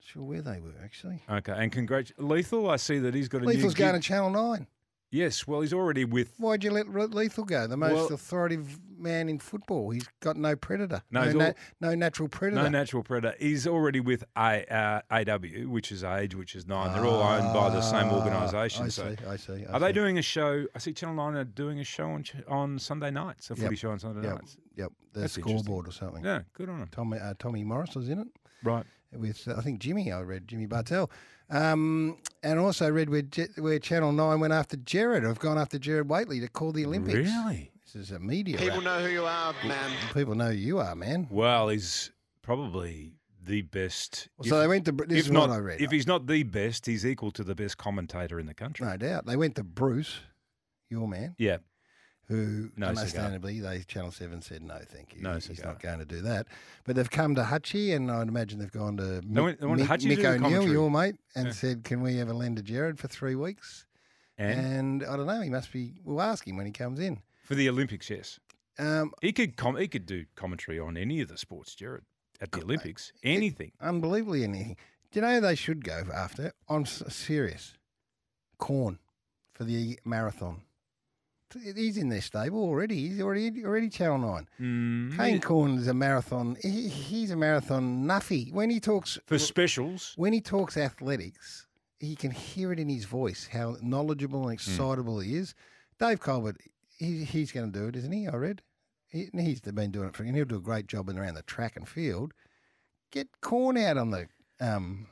Sure 0.01 0.23
where 0.23 0.43
they 0.43 0.61
were 0.61 0.75
actually. 0.83 1.23
Okay, 1.29 1.53
and 1.57 1.71
congrats, 1.73 2.13
Lethal. 2.19 2.71
I 2.71 2.77
see 2.77 2.99
that 3.01 3.15
he's 3.15 3.29
got 3.29 3.43
a 3.43 3.45
Lethal's 3.45 3.75
going 3.75 3.95
to. 3.95 4.01
Channel 4.01 4.31
Nine. 4.31 4.67
Yes, 5.11 5.47
well, 5.47 5.63
he's 5.63 5.73
already 5.73 6.05
with. 6.05 6.35
Why'd 6.39 6.63
you 6.63 6.71
let 6.71 6.87
Lethal 6.91 7.45
go? 7.45 7.67
The 7.67 7.79
most 7.79 7.95
Well- 7.95 8.13
authoritative 8.13 8.79
man 8.99 9.31
in 9.31 9.39
football. 9.39 9.89
He's 9.91 10.07
got 10.21 10.37
no 10.37 10.55
predator. 10.55 11.03
No, 11.11 11.21
no, 11.21 11.27
he's 11.27 11.35
na- 11.35 11.53
no 11.81 11.95
natural 11.95 12.29
predator. 12.29 12.63
No 12.63 12.69
natural 12.69 13.03
predator. 13.03 13.35
He's 13.39 13.67
already 13.67 14.01
with 14.01 14.25
A, 14.37 14.67
uh, 14.71 15.01
AW, 15.11 15.67
which 15.71 15.91
is 15.93 16.05
Age, 16.05 16.35
which 16.35 16.55
is 16.55 16.67
Nine. 16.67 16.93
They're 16.93 17.07
all 17.07 17.23
owned 17.23 17.55
by 17.55 17.71
the 17.71 17.81
same 17.81 18.09
Ah, 18.11 18.17
organisation. 18.19 18.85
I 18.85 18.89
so 18.89 19.15
see. 19.17 19.25
I 19.27 19.37
see. 19.37 19.65
I 19.67 19.73
Are 19.73 19.81
they 19.81 19.93
doing 19.93 20.19
a 20.19 20.23
show? 20.23 20.67
I 20.75 20.79
see 20.79 20.93
Channel 20.93 21.15
Nine 21.17 21.37
are 21.37 21.45
doing 21.45 21.81
a 21.81 21.85
show 21.85 22.11
on 22.11 22.25
on 22.47 22.79
Sunday 22.79 23.11
nights, 23.11 23.51
a 23.51 23.55
Yep. 23.55 23.65
footy 23.65 23.77
show 23.77 23.91
on 23.93 23.99
Sunday 23.99 24.23
Yep. 24.29 24.35
nights. 24.35 24.57
Yep. 24.77 24.93
The 25.15 25.21
That's 25.21 25.33
scoreboard 25.33 25.89
or 25.89 25.93
something. 25.93 26.23
Yeah, 26.23 26.43
good 26.53 26.69
on 26.69 26.81
them. 26.81 26.89
Tommy 26.93 27.19
uh, 27.19 27.33
Tommy 27.39 27.65
Morris 27.65 27.95
was 27.95 28.11
in 28.11 28.19
it 28.19 28.29
Right. 28.63 28.85
With 29.17 29.47
uh, 29.49 29.55
I 29.57 29.63
think 29.63 29.81
Jimmy. 29.81 30.13
I 30.13 30.21
read 30.21 30.47
Jimmy 30.47 30.67
Bartel, 30.67 31.11
um, 31.51 32.19
and 32.43 32.59
also 32.59 32.91
read 32.91 33.09
where, 33.09 33.23
where 33.57 33.79
Channel 33.79 34.13
Nine 34.13 34.41
went 34.41 34.53
after 34.53 34.77
Gerard. 34.77 35.25
I've 35.25 35.39
gone 35.39 35.57
after 35.59 35.79
Gerard 35.79 36.09
Whateley 36.11 36.41
to 36.41 36.49
call 36.49 36.73
the 36.73 36.85
Olympics. 36.85 37.15
Really? 37.31 37.71
This 37.85 37.95
is 37.97 38.11
a 38.11 38.19
media. 38.19 38.59
People 38.59 38.77
wrap. 38.79 38.85
know 38.85 39.01
who 39.01 39.09
you 39.11 39.25
are, 39.25 39.55
man. 39.65 39.91
People 40.13 40.35
know 40.35 40.51
who 40.51 40.57
you 40.57 40.79
are, 40.79 40.95
man. 40.95 41.27
Well, 41.31 41.71
he's 41.71 42.11
probably 42.43 43.15
the 43.47 43.63
best. 43.63 44.29
So 44.43 44.57
if- 44.57 44.63
they 44.63 44.69
went 44.69 44.85
to. 44.85 44.93
Br- 44.93 45.07
This 45.07 45.21
if 45.21 45.25
is 45.27 45.31
not, 45.31 45.49
what 45.49 45.57
I 45.57 45.59
read. 45.61 45.81
if 45.81 45.91
he's 45.91 46.07
not 46.07 46.27
the 46.27 46.43
best, 46.43 46.85
he's 46.85 47.07
equal 47.07 47.31
to 47.31 47.43
the 47.45 47.55
best 47.55 47.79
commentator 47.79 48.39
in 48.39 48.45
the 48.47 48.53
country. 48.55 48.87
no 48.87 48.97
doubt 48.99 49.25
they 49.25 49.37
went 49.37 49.55
to 49.57 49.65
Bruce, 49.65 50.21
your 50.91 51.09
man, 51.09 51.35
Yeah, 51.39 51.59
who 52.29 52.71
No 52.77 52.89
cigar. 52.89 52.89
understandably 52.89 53.61
they 53.61 53.81
Channel 53.81 54.11
Seven 54.13 54.43
said 54.43 54.63
no, 54.63 54.79
thank 54.87 55.15
you. 55.15 55.23
No 55.23 55.35
he's 55.35 55.45
cigar. 55.45 55.73
not 55.73 55.83
going 55.83 55.99
to 55.99 56.05
do 56.05 56.21
that. 56.23 56.47
But 56.85 56.97
they've 56.97 57.11
come 57.11 57.35
to 57.35 57.43
Hutchie, 57.43 57.95
and 57.97 58.11
I'd 58.11 58.29
imagine 58.29 58.59
they've 58.59 58.71
gone 58.71 58.97
to 58.99 59.23
Mick, 59.25 59.43
went- 59.43 59.61
they 59.61 59.67
went 59.67 59.81
Mick, 59.83 59.99
Mick 60.17 60.25
O'Neill, 60.45 60.69
your 60.71 60.91
mate, 60.91 61.17
and 61.35 61.47
Yeah. 61.47 61.53
said, 61.53 61.85
"Can 61.85 62.03
we 62.03 62.21
ever 62.21 62.33
lend 62.35 62.57
to 62.59 62.63
Gerard 62.63 62.99
for 62.99 63.09
three 63.09 63.35
weeks?" 63.35 63.87
and, 64.37 65.03
And 65.03 65.05
I 65.05 65.17
don't 65.17 65.27
know. 65.27 65.41
He 65.41 65.51
must 65.51 65.73
be. 65.73 65.95
We'll 66.05 66.21
ask 66.23 66.47
him 66.47 66.57
when 66.57 66.67
he 66.67 66.73
comes 66.73 67.01
in. 67.01 67.23
for 67.45 67.55
the 67.55 67.69
Olympics, 67.69 68.11
yes, 68.11 68.39
Um, 68.79 69.13
he 69.23 69.33
could 69.33 69.57
com- 69.57 69.77
he 69.77 69.89
could 69.89 70.07
do 70.07 70.27
commentary 70.37 70.79
on 70.79 70.97
any 70.97 71.21
of 71.21 71.29
the 71.29 71.39
sports, 71.39 71.75
Gerard, 71.75 72.05
at 72.41 72.53
the 72.53 72.63
Olympics. 72.63 73.13
Anything. 73.25 73.73
unbelievably 73.81 74.45
anything. 74.45 74.77
Do 75.11 75.19
you 75.19 75.23
know 75.27 75.35
who 75.37 75.41
they 75.41 75.55
should 75.55 75.83
go 75.83 76.05
after? 76.15 76.53
I'm 76.69 76.83
s- 76.83 77.03
serious. 77.09 77.75
Corn 78.59 78.99
for 79.55 79.65
the 79.65 79.99
marathon. 80.05 80.61
He's 81.55 81.97
in 81.97 82.09
their 82.09 82.21
stable 82.21 82.61
already. 82.63 83.09
He's 83.09 83.21
already 83.21 83.65
already 83.65 83.89
Channel 83.89 84.19
Nine. 84.19 84.49
Mm, 84.61 85.17
Kane 85.17 85.41
Corn 85.41 85.79
is 85.79 85.89
a 85.89 85.95
marathon. 85.95 86.57
He, 86.63 86.89
he's 86.89 87.31
a 87.31 87.37
marathon 87.37 88.05
nuffy. 88.05 88.53
When 88.53 88.71
he 88.71 88.81
talks 88.81 89.19
for 89.27 89.39
specials. 89.39 90.13
when 90.17 90.33
he 90.33 90.41
talks 90.41 90.77
athletics, 90.77 91.67
he 91.99 92.15
can 92.17 92.31
hear 92.31 92.73
it 92.73 92.79
in 92.79 92.89
his 92.89 93.05
voice 93.07 93.49
how 93.53 93.77
knowledgeable 93.81 94.45
and 94.49 94.53
excitable 94.55 95.21
he 95.21 95.37
is. 95.37 95.55
Dave 95.99 96.21
Culbert, 96.21 96.57
he, 96.99 97.25
he's 97.25 97.51
going 97.51 97.73
to 97.73 97.79
do 97.79 97.89
it, 97.89 97.97
isn't 97.97 98.13
he? 98.13 98.29
I 98.29 98.37
read. 98.37 98.63
He, 99.09 99.29
he's 99.33 99.61
been 99.61 99.91
doing 99.91 100.09
it 100.09 100.15
for, 100.15 100.23
and 100.25 100.37
he'll 100.37 100.45
do 100.45 100.57
a 100.57 100.61
great 100.61 100.87
job 100.87 101.09
in 101.09 101.19
around 101.19 101.35
the 101.35 101.43
track 101.43 101.77
and 101.77 101.89
field. 101.89 102.35
Get 103.11 103.41
corn 103.41 103.79
out 103.79 103.97
on 103.97 104.11
the 104.11 104.29
um, 104.61 105.07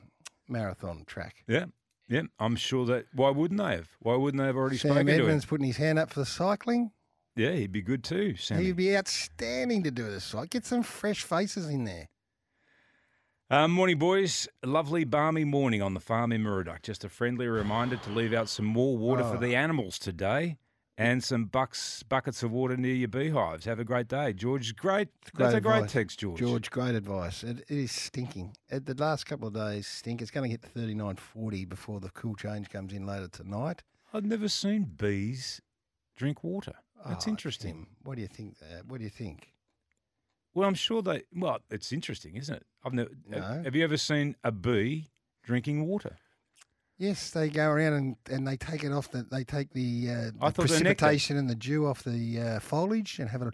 marathon 0.47 1.03
track. 1.07 1.43
Yeah, 1.47 1.65
yeah. 2.09 2.23
I'm 2.39 2.55
sure 2.55 2.85
that. 2.87 3.05
Why 3.13 3.29
wouldn't 3.29 3.59
they 3.59 3.75
have? 3.75 3.89
Why 3.99 4.15
wouldn't 4.15 4.39
they 4.41 4.47
have 4.47 4.55
already 4.55 4.77
Sam 4.77 4.91
spoken 4.91 5.09
Edmonds 5.09 5.43
to 5.43 5.47
him? 5.47 5.49
putting 5.49 5.67
his 5.67 5.77
hand 5.77 5.99
up 5.99 6.09
for 6.11 6.19
the 6.21 6.25
cycling. 6.25 6.91
Yeah, 7.35 7.51
he'd 7.51 7.71
be 7.71 7.81
good 7.81 8.03
too, 8.03 8.35
Sammy. 8.35 8.65
He'd 8.65 8.75
be 8.77 8.95
outstanding 8.97 9.83
to 9.83 9.91
do 9.91 10.09
this. 10.09 10.23
cycle. 10.23 10.47
Get 10.47 10.65
some 10.65 10.81
fresh 10.83 11.21
faces 11.23 11.67
in 11.69 11.83
there. 11.83 12.09
Um, 13.49 13.71
morning, 13.71 13.97
boys. 13.97 14.47
A 14.63 14.67
lovely, 14.67 15.03
balmy 15.05 15.45
morning 15.45 15.81
on 15.81 15.93
the 15.93 15.99
farm 15.99 16.31
in 16.33 16.41
Murdoch. 16.41 16.81
Just 16.81 17.05
a 17.05 17.09
friendly 17.09 17.47
reminder 17.47 17.95
to 17.95 18.09
leave 18.09 18.33
out 18.33 18.49
some 18.49 18.65
more 18.65 18.97
water 18.97 19.23
for 19.23 19.35
Oh. 19.37 19.39
the 19.39 19.55
animals 19.55 19.97
today 19.99 20.57
and 20.97 21.23
some 21.23 21.45
bucks, 21.45 22.01
buckets 22.03 22.41
of 22.43 22.51
water 22.51 22.75
near 22.75 22.93
your 22.95 23.07
beehives. 23.07 23.65
Have 23.65 23.79
a 23.79 23.83
great 23.83 24.07
day. 24.07 24.33
George, 24.33 24.75
great. 24.75 25.09
That's 25.35 25.53
a 25.53 25.61
great 25.61 25.75
advice. 25.77 25.91
text, 25.91 26.19
George. 26.19 26.39
George, 26.39 26.71
great 26.71 26.95
advice. 26.95 27.43
It, 27.43 27.59
it 27.69 27.77
is 27.77 27.91
stinking. 27.91 28.55
It, 28.69 28.85
the 28.85 28.95
last 28.95 29.25
couple 29.25 29.47
of 29.47 29.53
days 29.53 29.85
stink. 29.87 30.21
It's 30.21 30.31
going 30.31 30.45
to 30.45 30.51
hit 30.51 30.61
39, 30.63 31.15
40 31.17 31.65
before 31.65 31.99
the 31.99 32.09
cool 32.09 32.35
change 32.35 32.69
comes 32.69 32.93
in 32.93 33.05
later 33.05 33.27
tonight. 33.27 33.83
I've 34.13 34.25
never 34.25 34.47
seen 34.47 34.83
bees 34.85 35.61
drink 36.15 36.43
water. 36.43 36.73
That's 37.05 37.27
Oh, 37.27 37.31
interesting. 37.31 37.73
Tim, 37.73 37.87
what 38.03 38.15
do 38.15 38.21
you 38.21 38.27
think? 38.27 38.55
Uh, 38.61 38.81
what 38.87 38.97
do 38.97 39.03
you 39.03 39.09
think? 39.11 39.53
Well, 40.55 40.67
I'm 40.67 40.73
sure 40.73 41.03
they. 41.03 41.21
Well, 41.35 41.59
it's 41.69 41.93
interesting, 41.93 42.35
isn't 42.37 42.55
it? 42.55 42.65
I've 42.83 42.93
never. 42.93 43.11
No. 43.27 43.39
Have 43.63 43.75
you 43.75 43.83
ever 43.83 43.97
seen 43.97 44.35
a 44.43 44.51
bee 44.51 45.11
drinking 45.43 45.85
water? 45.85 46.17
Yes, 46.97 47.29
they 47.29 47.49
go 47.49 47.69
around 47.69 47.93
and, 47.93 48.15
and 48.29 48.47
they 48.47 48.57
take 48.57 48.83
it 48.83 48.91
off. 48.91 49.11
The, 49.11 49.23
they 49.29 49.43
take 49.43 49.71
the, 49.73 50.07
uh, 50.09 50.47
the 50.47 50.51
precipitation 50.53 51.37
and 51.37 51.49
the 51.49 51.55
dew 51.55 51.85
off 51.85 52.03
the 52.03 52.39
uh, 52.39 52.59
foliage 52.59 53.19
and 53.19 53.29
have 53.29 53.41
a 53.41 53.51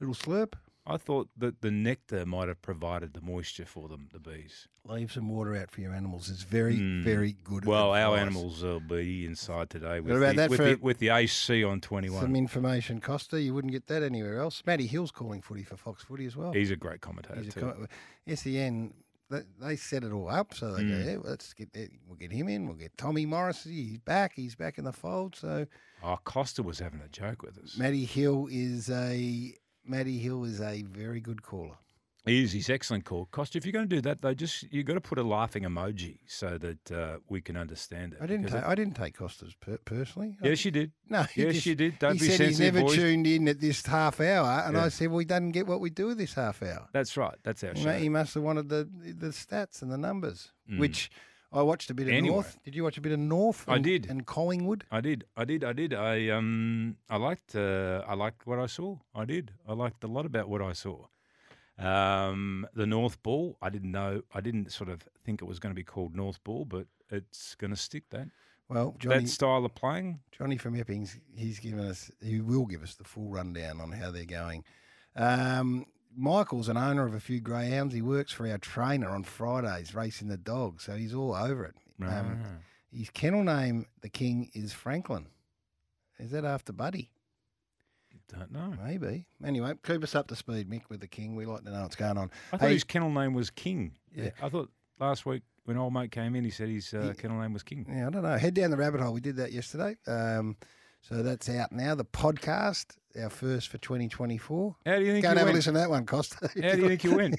little 0.00 0.14
slurp. 0.14 0.54
I 0.90 0.96
thought 0.96 1.28
that 1.36 1.60
the 1.60 1.70
nectar 1.70 2.24
might 2.24 2.48
have 2.48 2.62
provided 2.62 3.12
the 3.12 3.20
moisture 3.20 3.66
for 3.66 3.88
them, 3.88 4.08
the 4.10 4.18
bees. 4.18 4.68
Leave 4.86 5.12
some 5.12 5.28
water 5.28 5.54
out 5.54 5.70
for 5.70 5.82
your 5.82 5.92
animals. 5.92 6.30
It's 6.30 6.44
very, 6.44 6.76
Mm. 6.76 7.02
very 7.04 7.36
good. 7.44 7.66
Well, 7.66 7.92
our 7.92 8.14
advice. 8.14 8.20
animals 8.22 8.62
will 8.62 8.80
be 8.80 9.26
inside 9.26 9.68
today 9.68 10.00
with, 10.00 10.18
the, 10.18 10.32
that 10.32 10.48
with, 10.48 10.58
the, 10.58 10.78
with 10.80 10.96
the 10.98 11.10
AC 11.10 11.62
on 11.62 11.82
21. 11.82 12.22
Some 12.22 12.34
information, 12.34 13.02
Costa. 13.02 13.38
You 13.38 13.52
wouldn't 13.52 13.72
get 13.74 13.86
that 13.88 14.02
anywhere 14.02 14.38
else. 14.40 14.62
Matty 14.64 14.86
Hill's 14.86 15.10
calling 15.10 15.42
footy 15.42 15.62
for 15.62 15.76
Fox 15.76 16.02
Footy 16.04 16.24
as 16.24 16.36
well. 16.36 16.52
He's 16.52 16.70
a 16.70 16.76
great 16.76 17.02
commentator 17.02 17.38
He's 17.42 17.48
a 17.54 17.60
too. 17.60 17.60
com- 17.60 17.86
SEN, 18.34 18.94
they, 19.30 19.40
they 19.60 19.76
set 19.76 20.04
it 20.04 20.12
all 20.12 20.28
up, 20.28 20.54
so 20.54 20.72
they 20.74 20.82
Mm. 20.82 21.04
go, 21.04 21.10
yeah, 21.10 21.16
let's 21.22 21.52
get 21.52 21.72
that. 21.74 21.90
We'll 22.06 22.16
get 22.16 22.32
him 22.32 22.48
in. 22.48 22.66
We'll 22.66 22.76
get 22.76 22.96
Tommy 22.96 23.26
Morrissey. 23.26 23.84
He's 23.84 23.98
back. 23.98 24.32
He's 24.34 24.54
back 24.54 24.78
in 24.78 24.84
the 24.84 24.92
fold. 24.92 25.36
So 25.36 25.66
oh, 26.02 26.18
Costa 26.24 26.62
was 26.62 26.78
having 26.78 27.00
a 27.00 27.08
joke 27.08 27.42
with 27.42 27.58
us. 27.58 27.76
Matty 27.76 28.04
Hill 28.04 28.48
is 28.50 28.88
a 28.90 29.54
Matty 29.84 30.18
Hill 30.18 30.44
is 30.44 30.60
a 30.60 30.82
very 30.82 31.20
good 31.20 31.42
caller. 31.42 31.78
He 32.28 32.42
is. 32.44 32.52
He's 32.52 32.70
excellent 32.70 33.04
call. 33.04 33.26
Costa, 33.30 33.58
if 33.58 33.64
you're 33.66 33.72
going 33.72 33.88
to 33.88 33.96
do 33.96 34.00
that, 34.02 34.22
though, 34.22 34.34
just 34.34 34.64
you've 34.72 34.86
got 34.86 34.94
to 34.94 35.00
put 35.00 35.18
a 35.18 35.22
laughing 35.22 35.64
emoji 35.64 36.18
so 36.26 36.58
that 36.58 36.92
uh, 36.92 37.18
we 37.28 37.40
can 37.40 37.56
understand 37.56 38.12
it. 38.14 38.18
I 38.22 38.26
didn't. 38.26 38.48
Ta- 38.48 38.64
I 38.66 38.74
didn't 38.74 38.94
take 38.94 39.16
Costas 39.16 39.54
per- 39.54 39.78
personally. 39.84 40.36
yes, 40.42 40.64
you 40.64 40.70
did. 40.70 40.92
no. 41.08 41.22
he 41.24 41.42
Yes, 41.44 41.54
just- 41.54 41.66
you 41.66 41.74
did. 41.74 41.98
Don't 41.98 42.14
he 42.14 42.18
be 42.20 42.24
said 42.26 42.46
he's 42.48 42.56
sensitive, 42.58 42.74
never 42.74 42.86
boys. 42.86 42.96
tuned 42.96 43.26
in 43.26 43.48
at 43.48 43.60
this 43.60 43.84
half 43.84 44.20
hour, 44.20 44.62
and 44.66 44.76
Yeah. 44.76 44.84
I 44.84 44.88
said, 44.88 45.08
"Well, 45.08 45.18
he 45.20 45.24
doesn't 45.24 45.50
get 45.52 45.66
what 45.66 45.80
we 45.80 45.90
do 45.90 46.06
with 46.08 46.18
this 46.18 46.34
half 46.34 46.62
hour." 46.62 46.88
That's 46.92 47.16
right. 47.16 47.36
That's 47.42 47.64
our 47.64 47.74
show. 47.74 47.92
he 47.98 48.08
must 48.08 48.34
have 48.34 48.42
wanted 48.42 48.68
the 48.68 48.88
the 49.24 49.28
stats 49.28 49.82
and 49.82 49.90
the 49.90 49.98
numbers, 49.98 50.52
Mm. 50.70 50.78
which 50.80 51.10
I 51.50 51.62
watched 51.62 51.88
a 51.90 51.94
bit 51.94 52.08
of 52.08 52.12
Anyway. 52.12 52.34
North. 52.34 52.58
Did 52.62 52.74
you 52.74 52.84
watch 52.84 52.98
a 52.98 53.00
bit 53.00 53.12
of 53.12 53.18
North? 53.18 53.64
I 53.66 53.78
did. 53.78 54.04
And 54.10 54.26
Collingwood. 54.26 54.84
I 54.90 55.00
did. 55.00 55.24
I 55.34 55.46
did. 55.46 55.64
I 55.64 55.72
did. 55.72 55.94
I 55.94 56.28
um. 56.28 56.96
I 57.08 57.16
liked. 57.16 57.54
Uh, 57.54 58.02
I 58.06 58.14
liked 58.14 58.46
what 58.46 58.58
I 58.58 58.66
saw. 58.66 58.98
I 59.14 59.24
did. 59.24 59.52
I 59.66 59.72
liked 59.72 60.04
a 60.04 60.08
lot 60.08 60.26
about 60.26 60.48
what 60.50 60.60
I 60.60 60.74
saw. 60.74 61.06
Um, 61.78 62.66
the 62.74 62.86
North 62.86 63.22
Ball. 63.22 63.56
I 63.62 63.70
didn't 63.70 63.92
know. 63.92 64.22
I 64.34 64.40
didn't 64.40 64.72
sort 64.72 64.90
of 64.90 65.02
think 65.24 65.42
it 65.42 65.44
was 65.46 65.58
going 65.58 65.72
to 65.72 65.76
be 65.76 65.84
called 65.84 66.16
North 66.16 66.42
Ball, 66.44 66.64
but 66.64 66.86
it's 67.10 67.54
going 67.54 67.70
to 67.70 67.76
stick. 67.76 68.04
That 68.10 68.28
Well, 68.68 68.96
Johnny, 68.98 69.20
that 69.20 69.28
style 69.28 69.64
of 69.64 69.74
playing. 69.74 70.20
Johnny 70.32 70.56
from 70.56 70.74
Eppings, 70.74 71.18
he's 71.36 71.58
given 71.60 71.80
us, 71.80 72.10
he 72.22 72.40
will 72.40 72.66
give 72.66 72.82
us 72.82 72.94
the 72.96 73.04
full 73.04 73.28
rundown 73.28 73.80
on 73.80 73.92
how 73.92 74.10
they're 74.10 74.24
going. 74.24 74.64
Um, 75.16 75.86
Michael's 76.16 76.68
an 76.68 76.76
owner 76.76 77.06
of 77.06 77.14
a 77.14 77.20
few 77.20 77.40
greyhounds. 77.40 77.94
He 77.94 78.02
works 78.02 78.32
for 78.32 78.48
our 78.48 78.58
trainer 78.58 79.10
on 79.10 79.22
Fridays, 79.22 79.94
racing 79.94 80.28
the 80.28 80.36
dogs, 80.36 80.84
so 80.84 80.96
he's 80.96 81.14
all 81.14 81.34
over 81.34 81.64
it. 81.64 81.74
Um, 82.02 82.40
Ah. 82.44 82.48
his 82.90 83.10
kennel 83.10 83.44
name, 83.44 83.86
the 84.00 84.08
King, 84.08 84.50
is 84.54 84.72
Franklin. 84.72 85.26
Is 86.18 86.30
that 86.32 86.44
after 86.44 86.72
Buddy? 86.72 87.10
Don't 88.28 88.52
know. 88.52 88.74
Maybe. 88.84 89.26
Anyway, 89.44 89.72
keep 89.84 90.02
us 90.04 90.14
up 90.14 90.28
to 90.28 90.36
speed, 90.36 90.68
Mick, 90.68 90.82
with 90.90 91.00
the 91.00 91.06
King. 91.06 91.34
We 91.34 91.46
like 91.46 91.64
to 91.64 91.70
know 91.70 91.82
what's 91.82 91.96
going 91.96 92.18
on. 92.18 92.30
I 92.52 92.56
thought 92.58 92.66
Hey- 92.68 92.74
his 92.74 92.84
kennel 92.84 93.10
name 93.10 93.32
was 93.34 93.48
King. 93.50 93.92
Yeah. 94.14 94.30
I 94.42 94.48
thought 94.48 94.70
last 95.00 95.24
week 95.24 95.42
when 95.64 95.76
old 95.78 95.92
mate 95.94 96.10
came 96.10 96.36
in, 96.36 96.44
he 96.44 96.50
said 96.50 96.68
his 96.68 96.92
uh, 96.92 97.12
He- 97.16 97.20
kennel 97.22 97.40
name 97.40 97.52
was 97.54 97.62
King. 97.62 97.86
Yeah, 97.88 98.06
I 98.08 98.10
don't 98.10 98.22
know. 98.22 98.36
Head 98.36 98.54
down 98.54 98.70
the 98.70 98.76
rabbit 98.76 99.00
hole. 99.00 99.12
We 99.14 99.20
did 99.20 99.36
that 99.36 99.52
yesterday. 99.52 99.96
Um, 100.06 100.56
so 101.00 101.22
that's 101.22 101.48
out 101.48 101.72
now. 101.72 101.94
The 101.94 102.04
podcast, 102.04 102.96
our 103.20 103.30
first 103.30 103.68
for 103.68 103.78
2024. 103.78 104.76
How 104.84 104.98
do 104.98 105.04
you 105.04 105.12
think 105.12 105.22
Go 105.22 105.30
and 105.30 105.38
have 105.38 105.48
a 105.48 105.52
listen 105.52 105.72
to 105.74 105.80
that 105.80 105.88
one, 105.90 106.04
Costa. 106.04 106.36
How 106.54 106.74
do 106.74 106.82
you 106.82 106.88
think 106.88 107.04
you 107.04 107.16
went? 107.16 107.36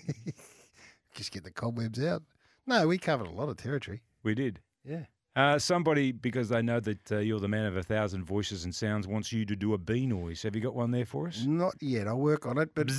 Just 1.16 1.32
get 1.32 1.44
the 1.44 1.52
cobwebs 1.52 2.04
out. 2.04 2.24
No, 2.66 2.88
we 2.88 2.98
covered 2.98 3.28
a 3.28 3.32
lot 3.32 3.50
of 3.50 3.58
territory. 3.58 4.02
We 4.24 4.34
did. 4.36 4.60
Yeah. 4.86 5.06
Uh, 5.36 5.58
somebody, 5.60 6.12
because 6.12 6.50
they 6.50 6.62
know 6.62 6.80
that 6.80 7.12
uh, 7.12 7.18
you're 7.20 7.40
the 7.40 7.48
man 7.48 7.66
of 7.66 7.78
a 7.78 7.84
thousand 7.84 8.26
voices 8.26 8.66
and 8.66 8.74
sounds, 8.76 9.08
wants 9.08 9.32
you 9.32 9.46
to 9.46 9.56
do 9.56 9.74
a 9.74 9.78
bee 9.78 10.06
noise. 10.06 10.42
Have 10.44 10.56
you 10.56 10.62
got 10.62 10.76
one 10.76 10.92
there 10.92 11.06
for 11.06 11.28
us? 11.28 11.46
Not 11.46 11.76
yet. 11.82 12.08
I'll 12.08 12.18
work 12.20 12.46
on 12.46 12.58
it, 12.58 12.74
but 12.76 12.88
no, 12.88 12.94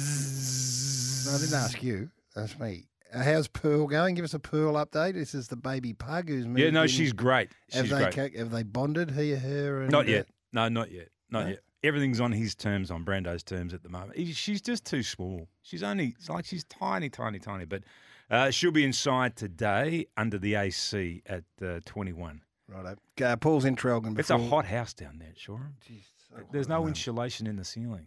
I 1.34 1.38
didn't 1.38 1.54
ask 1.54 1.82
you. 1.82 2.10
That's 2.34 2.58
me. 2.58 2.86
Uh, 3.12 3.22
how's 3.24 3.48
Pearl 3.48 3.86
going? 3.88 4.14
Give 4.14 4.24
us 4.24 4.34
a 4.34 4.38
Pearl 4.38 4.74
update. 4.74 5.14
This 5.14 5.34
is 5.34 5.48
the 5.48 5.56
baby 5.56 5.92
pug 5.92 6.28
who's 6.28 6.46
Yeah, 6.56 6.70
no, 6.70 6.82
in. 6.82 6.88
she's 6.88 7.12
great. 7.12 7.50
Have 7.72 7.86
She's 7.86 7.90
they 7.90 8.10
great. 8.10 8.32
ca- 8.32 8.38
have 8.38 8.50
they 8.50 8.62
bonded? 8.62 9.10
He, 9.10 9.32
her, 9.32 9.82
and 9.82 9.90
Not 9.90 10.06
uh, 10.06 10.10
yet. 10.10 10.28
No, 10.52 10.68
not 10.68 10.90
yet. 10.92 11.08
Not 11.30 11.42
No? 11.44 11.48
yet. 11.50 11.60
everything's 11.82 12.20
on 12.20 12.30
his 12.32 12.54
terms, 12.54 12.90
on 12.90 13.04
Brando's 13.04 13.42
terms 13.42 13.74
at 13.74 13.82
the 13.82 13.88
moment. 13.88 14.16
He- 14.16 14.32
She's 14.32 14.62
just 14.62 14.84
too 14.86 15.02
small. 15.02 15.48
She's 15.62 15.82
only 15.82 16.14
it's 16.18 16.28
like 16.28 16.44
she's 16.44 16.64
tiny, 16.64 17.08
tiny, 17.10 17.38
tiny. 17.40 17.64
But 17.64 17.82
uh, 18.30 18.50
she'll 18.50 18.70
be 18.70 18.84
inside 18.84 19.36
today 19.36 20.06
under 20.16 20.38
the 20.38 20.54
AC 20.54 21.22
at 21.26 21.44
uh, 21.62 21.80
21. 21.84 22.42
Righto. 22.68 22.96
Uh, 23.24 23.36
Paul's 23.36 23.64
in 23.64 23.74
Trelgan. 23.76 24.18
It's 24.18 24.30
a 24.30 24.38
hot 24.38 24.64
house 24.64 24.94
down 24.94 25.18
there, 25.18 25.32
Shoreham. 25.36 25.74
Jeez, 25.88 26.04
so 26.28 26.40
There's 26.52 26.68
no 26.68 26.86
insulation 26.86 27.46
in 27.46 27.56
the 27.56 27.64
ceiling. 27.64 28.06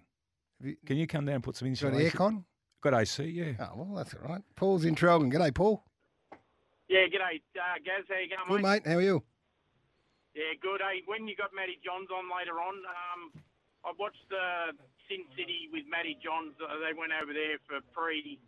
You- 0.61 0.77
Can 0.85 0.97
you 0.97 1.07
come 1.07 1.25
down 1.25 1.35
and 1.35 1.43
put 1.43 1.55
some 1.57 1.67
moment. 1.67 1.81
Got 1.81 1.87
insulation? 1.93 2.17
aircon? 2.19 2.43
Got 2.81 2.93
AC, 2.95 3.23
yeah. 3.25 3.53
Oh, 3.59 3.83
well, 3.83 3.95
that's 3.95 4.13
all 4.13 4.27
right. 4.27 4.41
Paul's 4.55 4.85
in 4.85 4.95
Trelgan. 4.95 5.31
G'day, 5.31 5.53
Paul. 5.53 5.83
Yeah, 6.89 7.07
g'day, 7.07 7.39
uh, 7.59 7.79
Gaz. 7.83 8.03
How 8.07 8.15
you 8.19 8.29
going, 8.29 8.47
Good, 8.47 8.61
mate? 8.63 8.83
mate. 8.85 8.91
How 8.91 8.97
are 8.97 9.01
you? 9.01 9.23
Yeah, 10.35 10.51
good. 10.61 10.81
Hey, 10.81 11.03
when 11.05 11.27
you 11.27 11.35
got 11.35 11.51
Matty 11.55 11.79
Johns 11.83 12.07
on 12.11 12.25
later 12.31 12.59
on, 12.59 12.75
um, 12.87 13.21
I 13.85 13.91
watched 13.99 14.25
uh, 14.31 14.71
Sin 15.07 15.23
City 15.37 15.69
with 15.71 15.83
Matty 15.89 16.17
Johns. 16.23 16.55
Uh, 16.59 16.79
they 16.81 16.91
went 16.97 17.11
over 17.13 17.31
there 17.33 17.59
for 17.67 17.79
pre 17.93 18.39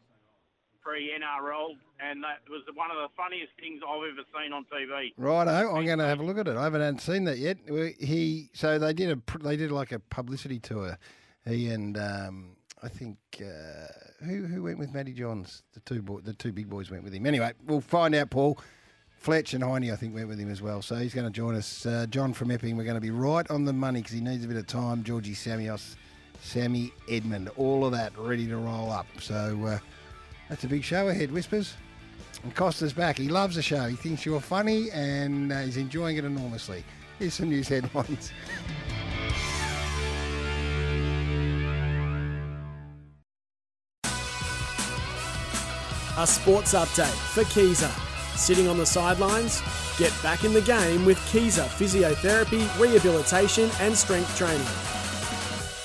pre 0.85 1.11
NRL, 1.19 1.75
and 1.99 2.23
that 2.23 2.39
was 2.49 2.61
one 2.75 2.91
of 2.91 2.97
the 2.97 3.07
funniest 3.17 3.51
things 3.59 3.81
I've 3.83 3.97
ever 3.97 4.21
seen 4.37 4.53
on 4.53 4.65
TV. 4.65 5.13
Righto, 5.17 5.75
I'm 5.75 5.85
going 5.85 5.97
to 5.97 6.05
have 6.05 6.19
a 6.19 6.23
look 6.23 6.37
at 6.37 6.47
it. 6.47 6.55
I 6.55 6.63
haven't 6.63 6.81
had- 6.81 7.01
seen 7.01 7.23
that 7.25 7.39
yet. 7.39 7.57
He 7.99 8.49
so 8.53 8.77
they 8.77 8.93
did 8.93 9.09
a 9.17 9.37
they 9.39 9.57
did 9.57 9.71
like 9.71 9.91
a 9.91 9.99
publicity 9.99 10.59
tour. 10.59 10.97
He 11.45 11.69
and 11.69 11.97
um, 11.97 12.55
I 12.83 12.87
think 12.87 13.17
uh, 13.41 14.23
who 14.25 14.45
who 14.45 14.63
went 14.63 14.77
with 14.77 14.93
Matty 14.93 15.13
Johns? 15.13 15.63
The 15.73 15.79
two 15.81 16.01
boy, 16.01 16.19
the 16.21 16.33
two 16.33 16.51
big 16.51 16.69
boys 16.69 16.91
went 16.91 17.03
with 17.03 17.13
him. 17.13 17.25
Anyway, 17.25 17.51
we'll 17.65 17.81
find 17.81 18.13
out. 18.13 18.29
Paul 18.29 18.59
Fletch 19.17 19.55
and 19.55 19.63
Heine, 19.63 19.91
I 19.91 19.95
think, 19.95 20.13
went 20.13 20.27
with 20.27 20.39
him 20.39 20.51
as 20.51 20.61
well. 20.61 20.83
So 20.83 20.95
he's 20.97 21.13
going 21.13 21.25
to 21.25 21.31
join 21.33 21.55
us. 21.55 21.85
Uh, 21.85 22.05
John 22.07 22.31
from 22.33 22.51
Epping. 22.51 22.77
We're 22.77 22.83
going 22.83 22.95
to 22.95 23.01
be 23.01 23.11
right 23.11 23.49
on 23.49 23.65
the 23.65 23.73
money 23.73 24.01
because 24.01 24.13
he 24.13 24.21
needs 24.21 24.45
a 24.45 24.47
bit 24.47 24.57
of 24.57 24.67
time. 24.67 25.03
Georgie 25.03 25.33
Samios, 25.33 25.95
Sammy 26.41 26.91
Edmund, 27.09 27.49
all 27.57 27.85
of 27.85 27.91
that 27.93 28.15
ready 28.17 28.47
to 28.47 28.57
roll 28.57 28.91
up. 28.91 29.07
So 29.19 29.57
uh, 29.65 29.79
that's 30.49 30.63
a 30.63 30.67
big 30.67 30.83
show 30.83 31.07
ahead. 31.07 31.31
Whispers. 31.31 31.75
And 32.43 32.53
Costa's 32.55 32.93
back. 32.93 33.17
He 33.17 33.29
loves 33.29 33.55
the 33.55 33.61
show. 33.61 33.85
He 33.85 33.95
thinks 33.95 34.25
you're 34.25 34.41
funny 34.41 34.91
and 34.91 35.51
uh, 35.51 35.61
he's 35.61 35.77
enjoying 35.77 36.17
it 36.17 36.25
enormously. 36.25 36.83
Here's 37.19 37.33
some 37.33 37.49
news 37.49 37.67
headlines. 37.67 38.31
A 46.17 46.25
sports 46.25 46.73
update 46.73 47.13
for 47.33 47.43
Keezer. 47.43 47.91
Sitting 48.37 48.69
on 48.69 48.77
the 48.77 48.85
sidelines? 48.85 49.61
Get 49.97 50.13
back 50.23 50.45
in 50.45 50.53
the 50.53 50.61
game 50.61 51.05
with 51.05 51.17
Keezer 51.31 51.67
Physiotherapy, 51.67 52.67
Rehabilitation 52.79 53.69
and 53.81 53.93
Strength 53.93 54.37
Training. 54.37 54.94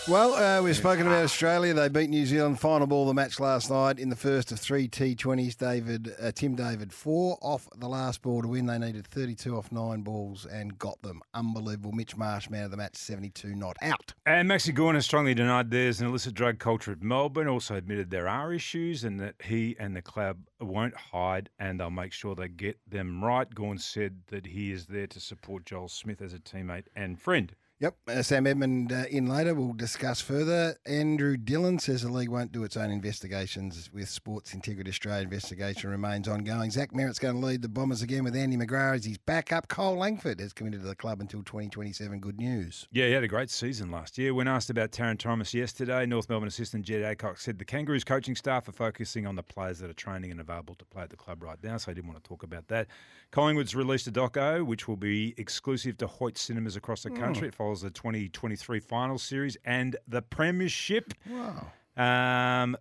Well, 0.09 0.35
uh, 0.35 0.63
we've 0.63 0.77
spoken 0.77 1.07
about 1.07 1.25
Australia. 1.25 1.75
They 1.75 1.89
beat 1.89 2.09
New 2.09 2.25
Zealand 2.25 2.59
final 2.59 2.87
ball 2.87 3.03
of 3.03 3.09
the 3.09 3.15
match 3.15 3.39
last 3.39 3.71
night 3.71 3.99
in 3.99 4.09
the 4.09 4.17
first 4.17 4.51
of 4.51 4.59
three 4.59 4.89
T20s. 4.89 5.57
David, 5.57 6.15
uh, 6.21 6.33
Tim 6.33 6.57
David, 6.57 6.91
four 6.91 7.39
off 7.43 7.69
the 7.77 7.87
last 7.87 8.23
ball 8.23 8.41
to 8.41 8.49
win. 8.49 8.65
They 8.67 8.79
needed 8.79 9.07
32 9.07 9.57
off 9.57 9.71
nine 9.71 10.01
balls 10.01 10.47
and 10.47 10.79
got 10.79 11.01
them. 11.03 11.21
Unbelievable. 11.35 11.93
Mitch 11.93 12.17
Marsh, 12.17 12.49
man 12.49 12.65
of 12.65 12.71
the 12.71 12.79
match, 12.79 12.97
72 12.97 13.55
not 13.55 13.77
out. 13.83 14.15
And 14.25 14.49
Maxi 14.49 14.75
Gawn 14.75 14.95
has 14.95 15.05
strongly 15.05 15.35
denied 15.35 15.71
there's 15.71 16.01
an 16.01 16.07
illicit 16.07 16.35
drug 16.35 16.59
culture 16.59 16.93
at 16.93 17.03
Melbourne. 17.03 17.47
Also 17.47 17.77
admitted 17.77 18.11
there 18.11 18.29
are 18.29 18.55
issues 18.55 19.05
and 19.05 19.21
that 19.21 19.35
he 19.45 19.77
and 19.79 19.95
the 19.95 20.03
club 20.03 20.39
won't 20.61 20.97
hide 20.97 21.51
and 21.59 21.79
they'll 21.79 21.91
make 21.91 22.13
sure 22.13 22.35
they 22.35 22.49
get 22.49 22.79
them 22.89 23.23
right. 23.23 23.55
Gawn 23.55 23.77
said 23.77 24.17
that 24.29 24.47
he 24.47 24.73
is 24.73 24.87
there 24.87 25.07
to 25.09 25.21
support 25.21 25.67
Joel 25.67 25.89
Smith 25.89 26.23
as 26.23 26.33
a 26.33 26.39
teammate 26.39 26.87
and 26.97 27.21
friend. 27.21 27.55
Yep, 27.81 27.97
uh, 28.09 28.23
Sam 28.23 28.47
Edmund 28.47 28.93
uh, 28.93 29.05
in 29.11 29.27
later. 29.27 29.55
We'll 29.55 29.73
discuss 29.73 30.21
further. 30.21 30.77
Andrew 30.85 31.39
Dillon 31.39 31.79
says 31.79 32.03
the 32.03 32.13
league 32.13 32.29
won't 32.29 32.53
do 32.53 32.63
its 32.63 32.77
own 32.77 32.91
investigations 32.91 33.89
with 33.91 34.07
Sports 34.11 34.53
Integrity 34.53 34.91
Australia 34.91 35.23
investigation 35.23 35.89
remains 35.89 36.29
ongoing. 36.29 36.71
Zach 36.71 36.95
Merrett's 36.95 37.19
going 37.19 37.41
to 37.41 37.47
lead 37.47 37.63
the 37.63 37.71
Bombers 37.71 38.03
again 38.03 38.23
with 38.23 38.37
Andy 38.37 38.59
McGrath 38.59 38.97
as 38.97 39.07
his 39.07 39.17
backup. 39.17 39.69
Kyle 39.69 39.97
Langford 39.97 40.41
has 40.41 40.53
committed 40.53 40.83
to 40.83 40.89
the 40.89 40.95
club 40.95 41.23
until 41.23 41.43
2027. 41.43 42.21
Good 42.21 42.39
news. 42.39 42.87
Yeah, 42.93 43.07
he 43.07 43.13
had 43.13 43.25
a 43.25 43.29
great 43.29 43.49
season 43.49 43.91
last 43.91 44.19
year. 44.19 44.35
When 44.35 44.47
asked 44.47 44.69
about 44.69 44.93
Tarryn 44.93 45.19
Thomas 45.19 45.55
yesterday, 45.55 46.05
North 46.05 46.29
Melbourne 46.29 46.49
assistant 46.49 46.85
Jed 46.85 47.01
Adcock 47.01 47.39
said 47.39 47.59
the 47.59 47.65
Kangaroos 47.65 48.05
coaching 48.05 48.37
staff 48.37 48.69
are 48.69 48.73
focusing 48.73 49.27
on 49.27 49.37
the 49.37 49.43
players 49.43 49.79
that 49.79 49.89
are 49.89 49.95
training 49.95 50.31
and 50.31 50.41
available 50.41 50.75
to 50.75 50.85
play 50.85 51.05
at 51.05 51.09
the 51.09 51.17
club 51.17 51.43
right 51.43 51.57
now, 51.63 51.79
so 51.79 51.91
I 51.91 51.95
didn't 51.95 52.11
want 52.11 52.23
to 52.23 52.29
talk 52.29 52.43
about 52.43 52.69
that. 52.69 52.89
Collingwood's 53.31 53.75
released 53.75 54.07
a 54.07 54.13
doco, 54.13 54.67
which 54.67 54.87
will 54.87 54.97
be 54.97 55.35
exclusive 55.39 55.97
to 55.97 56.07
Hoyt 56.07 56.37
cinemas 56.37 56.77
across 56.77 57.05
the 57.05 57.11
country. 57.11 57.49
It 57.49 57.55
the 57.77 57.91
2023 57.91 58.81
final 58.81 59.19
series 59.19 59.57
and 59.65 59.97
the 60.09 60.23
Premiership. 60.23 61.15
Wow. 61.29 61.73
Um, 61.97 62.77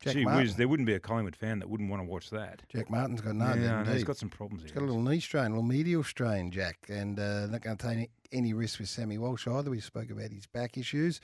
Jack 0.00 0.14
gee 0.14 0.24
Martin. 0.24 0.42
whiz, 0.42 0.56
there 0.56 0.66
wouldn't 0.66 0.86
be 0.86 0.94
a 0.94 1.00
Collingwood 1.00 1.36
fan 1.36 1.60
that 1.60 1.68
wouldn't 1.68 1.88
want 1.88 2.02
to 2.02 2.08
watch 2.08 2.30
that. 2.30 2.62
Jack 2.68 2.90
Martin's 2.90 3.20
got 3.20 3.36
no, 3.36 3.54
yeah, 3.54 3.84
he's 3.92 4.04
got 4.04 4.16
some 4.16 4.28
problems. 4.28 4.62
He's 4.62 4.72
here. 4.72 4.80
got 4.80 4.86
a 4.86 4.90
little 4.92 5.02
knee 5.02 5.20
strain, 5.20 5.46
a 5.46 5.48
little 5.50 5.62
medial 5.62 6.02
strain, 6.02 6.50
Jack, 6.50 6.78
and 6.88 7.18
uh, 7.20 7.46
not 7.46 7.62
going 7.62 7.76
to 7.76 7.86
take 7.86 7.96
any, 7.96 8.10
any 8.32 8.52
risk 8.52 8.80
with 8.80 8.88
Sammy 8.88 9.18
Walsh 9.18 9.46
either. 9.46 9.70
We 9.70 9.80
spoke 9.80 10.10
about 10.10 10.32
his 10.32 10.46
back 10.46 10.76
issues. 10.76 11.20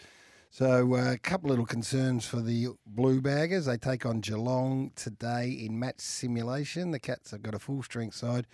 So 0.50 0.94
uh, 0.94 1.12
a 1.12 1.18
couple 1.18 1.50
little 1.50 1.66
concerns 1.66 2.24
for 2.24 2.40
the 2.40 2.68
Blue 2.86 3.20
Baggers. 3.20 3.66
They 3.66 3.76
take 3.76 4.06
on 4.06 4.20
Geelong 4.20 4.92
today 4.94 5.50
in 5.50 5.78
match 5.78 6.00
simulation. 6.00 6.90
The 6.90 6.98
Cats 6.98 7.32
have 7.32 7.42
got 7.42 7.54
a 7.54 7.58
full 7.58 7.82
strength 7.82 8.14
side. 8.14 8.46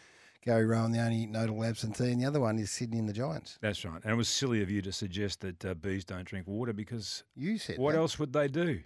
Gary 0.44 0.66
Rohan, 0.66 0.92
the 0.92 1.00
only 1.00 1.26
notable 1.26 1.64
absentee, 1.64 2.10
and 2.12 2.20
the 2.20 2.26
other 2.26 2.40
one 2.40 2.58
is 2.58 2.70
Sydney 2.70 2.98
and 2.98 3.08
the 3.08 3.12
Giants. 3.14 3.58
That's 3.62 3.84
right. 3.84 4.00
And 4.02 4.12
it 4.12 4.16
was 4.16 4.28
silly 4.28 4.62
of 4.62 4.70
you 4.70 4.82
to 4.82 4.92
suggest 4.92 5.40
that 5.40 5.64
uh, 5.64 5.74
bees 5.74 6.04
don't 6.04 6.24
drink 6.24 6.46
water 6.46 6.72
because 6.74 7.24
You 7.34 7.56
said 7.58 7.78
What 7.78 7.92
that. 7.92 7.98
else 7.98 8.18
would 8.18 8.32
they 8.32 8.48
do? 8.48 8.80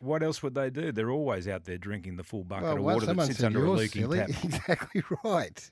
What 0.00 0.22
else 0.22 0.42
would 0.42 0.54
they 0.54 0.70
do? 0.70 0.92
They're 0.92 1.10
always 1.10 1.46
out 1.48 1.64
there 1.64 1.78
drinking 1.78 2.16
the 2.16 2.24
full 2.24 2.44
bucket 2.44 2.64
Well, 2.64 2.76
of 2.78 2.82
water 2.82 3.06
that 3.06 3.26
sits 3.26 3.42
under 3.42 3.64
a 3.64 3.70
leaking 3.70 4.02
silly. 4.02 4.18
tap. 4.18 4.30
Exactly 4.44 5.02
right. 5.24 5.70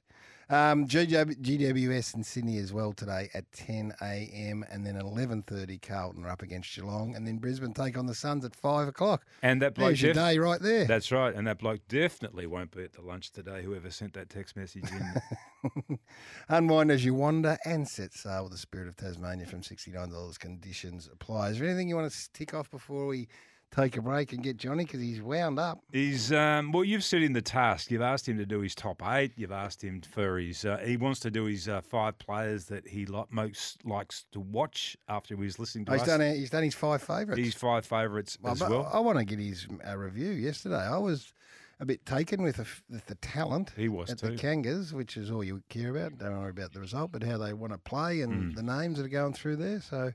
Um, 0.51 0.87
GWS 0.87 2.15
in 2.15 2.25
Sydney 2.25 2.59
as 2.59 2.73
well 2.73 2.93
today 2.93 3.31
at 3.35 3.51
10 3.53 3.95
a.m. 4.03 4.65
and 4.71 4.85
then 4.87 4.97
11:30 4.97 5.81
Carlton 5.81 6.25
are 6.25 6.29
up 6.31 6.43
against 6.43 6.75
Geelong 6.75 7.15
and 7.15 7.27
then 7.27 7.39
Brisbane 7.39 7.73
take 7.73 7.97
on 7.97 8.07
the 8.07 8.15
Suns 8.15 8.45
at 8.45 8.55
five 8.55 8.89
o'clock. 8.89 9.25
And 9.43 9.63
that 9.63 9.75
bloke, 9.75 9.89
There's 9.91 10.03
your 10.03 10.13
def- 10.15 10.23
day 10.25 10.39
right 10.39 10.61
there. 10.61 10.85
that's 10.85 11.11
right. 11.13 11.35
And 11.35 11.47
that 11.47 11.59
bloke 11.59 11.81
definitely 11.89 12.47
won't 12.47 12.71
be 12.71 12.83
at 12.85 12.93
the 12.93 13.03
lunch 13.03 13.31
today. 13.33 13.63
Whoever 13.63 13.91
sent 13.91 14.15
that 14.15 14.29
text 14.31 14.57
message 14.57 14.85
in. 14.91 15.99
Unwind 16.49 16.91
as 16.91 17.05
you 17.05 17.15
wander 17.15 17.57
and 17.65 17.87
set 17.89 18.13
sail 18.13 18.43
with 18.45 18.53
the 18.53 18.59
Spirit 18.59 18.89
of 18.89 18.97
Tasmania 18.97 19.47
from 19.47 19.61
$69. 19.63 20.39
Conditions 20.39 21.09
apply. 21.13 21.51
Is 21.51 21.59
there 21.59 21.69
anything 21.69 21.89
you 21.89 21.97
want 21.97 22.11
to 22.13 22.33
tick 22.33 22.53
off 22.55 22.71
before 22.71 23.07
we 23.07 23.29
take 23.75 23.97
a 23.97 24.03
break 24.03 24.33
and 24.33 24.43
get 24.43 24.57
Johnny 24.59 24.85
because 24.85 25.01
he's 25.01 25.21
wound 25.21 25.59
up? 25.59 25.81
He's 25.93 26.31
um, 26.33 26.71
well. 26.73 26.85
You've 26.85 27.03
set 27.05 27.23
him 27.23 27.33
the 27.33 27.43
task. 27.43 27.91
You've 27.91 28.03
asked 28.03 28.29
him 28.29 28.39
to 28.39 28.47
do 28.47 28.61
his 28.61 28.75
top 28.75 29.03
eight. 29.05 29.33
You've 29.37 29.53
asked 29.53 29.83
him 29.83 30.01
for 30.03 30.39
his. 30.39 30.65
Uh, 30.65 30.79
he 30.85 30.97
wants 30.97 31.21
to 31.21 31.31
do 31.31 31.45
his 31.45 31.69
uh, 31.69 31.81
five 31.81 32.19
players 32.19 32.67
that 32.67 32.87
he 32.87 33.07
li- 33.07 33.25
most 33.31 33.85
likes 33.85 34.27
to 34.33 34.41
watch 34.41 34.97
after 35.09 35.35
he's 35.37 35.43
was 35.43 35.59
listening 35.59 35.85
to 35.87 35.91
Oh, 35.91 35.95
he's 35.95 36.03
us. 36.03 36.09
done. 36.09 36.21
He's 36.35 36.51
done 36.51 36.63
his 36.65 36.75
five 36.75 37.03
favourites. 37.03 37.43
His 37.43 37.55
five 37.55 37.85
favourites 37.87 38.39
Well, 38.41 38.53
as 38.53 38.61
well. 38.61 38.91
I 38.93 39.01
want 39.01 39.19
to 39.19 39.25
get 39.25 39.39
his 39.39 39.67
uh, 39.89 39.97
review 39.97 40.31
yesterday. 40.31 40.77
I 40.83 40.99
was 40.99 41.33
a 41.81 41.85
bit 41.85 42.07
taken 42.07 42.43
with 42.43 42.57
the, 42.59 42.67
with 42.89 43.05
the 43.07 43.17
talent 43.17 43.73
He 43.77 43.89
was 43.89 44.11
at 44.11 44.19
too. 44.19 44.29
the 44.29 44.33
Kangas, 44.37 44.93
which 44.93 45.17
is 45.17 45.33
all 45.33 45.43
you 45.43 45.63
care 45.69 45.91
about. 45.91 46.17
Don't 46.19 46.39
worry 46.39 46.51
about 46.51 46.73
the 46.73 46.79
result, 46.79 47.11
but 47.11 47.25
how 47.25 47.39
they 47.39 47.53
want 47.55 47.73
to 47.73 47.79
play 47.79 48.19
Mm. 48.19 48.23
and 48.25 48.55
the 48.55 48.63
names 48.63 48.99
that 48.99 49.05
are 49.07 49.09
going 49.09 49.33
through 49.33 49.57
there. 49.57 49.81
So, 49.81 50.13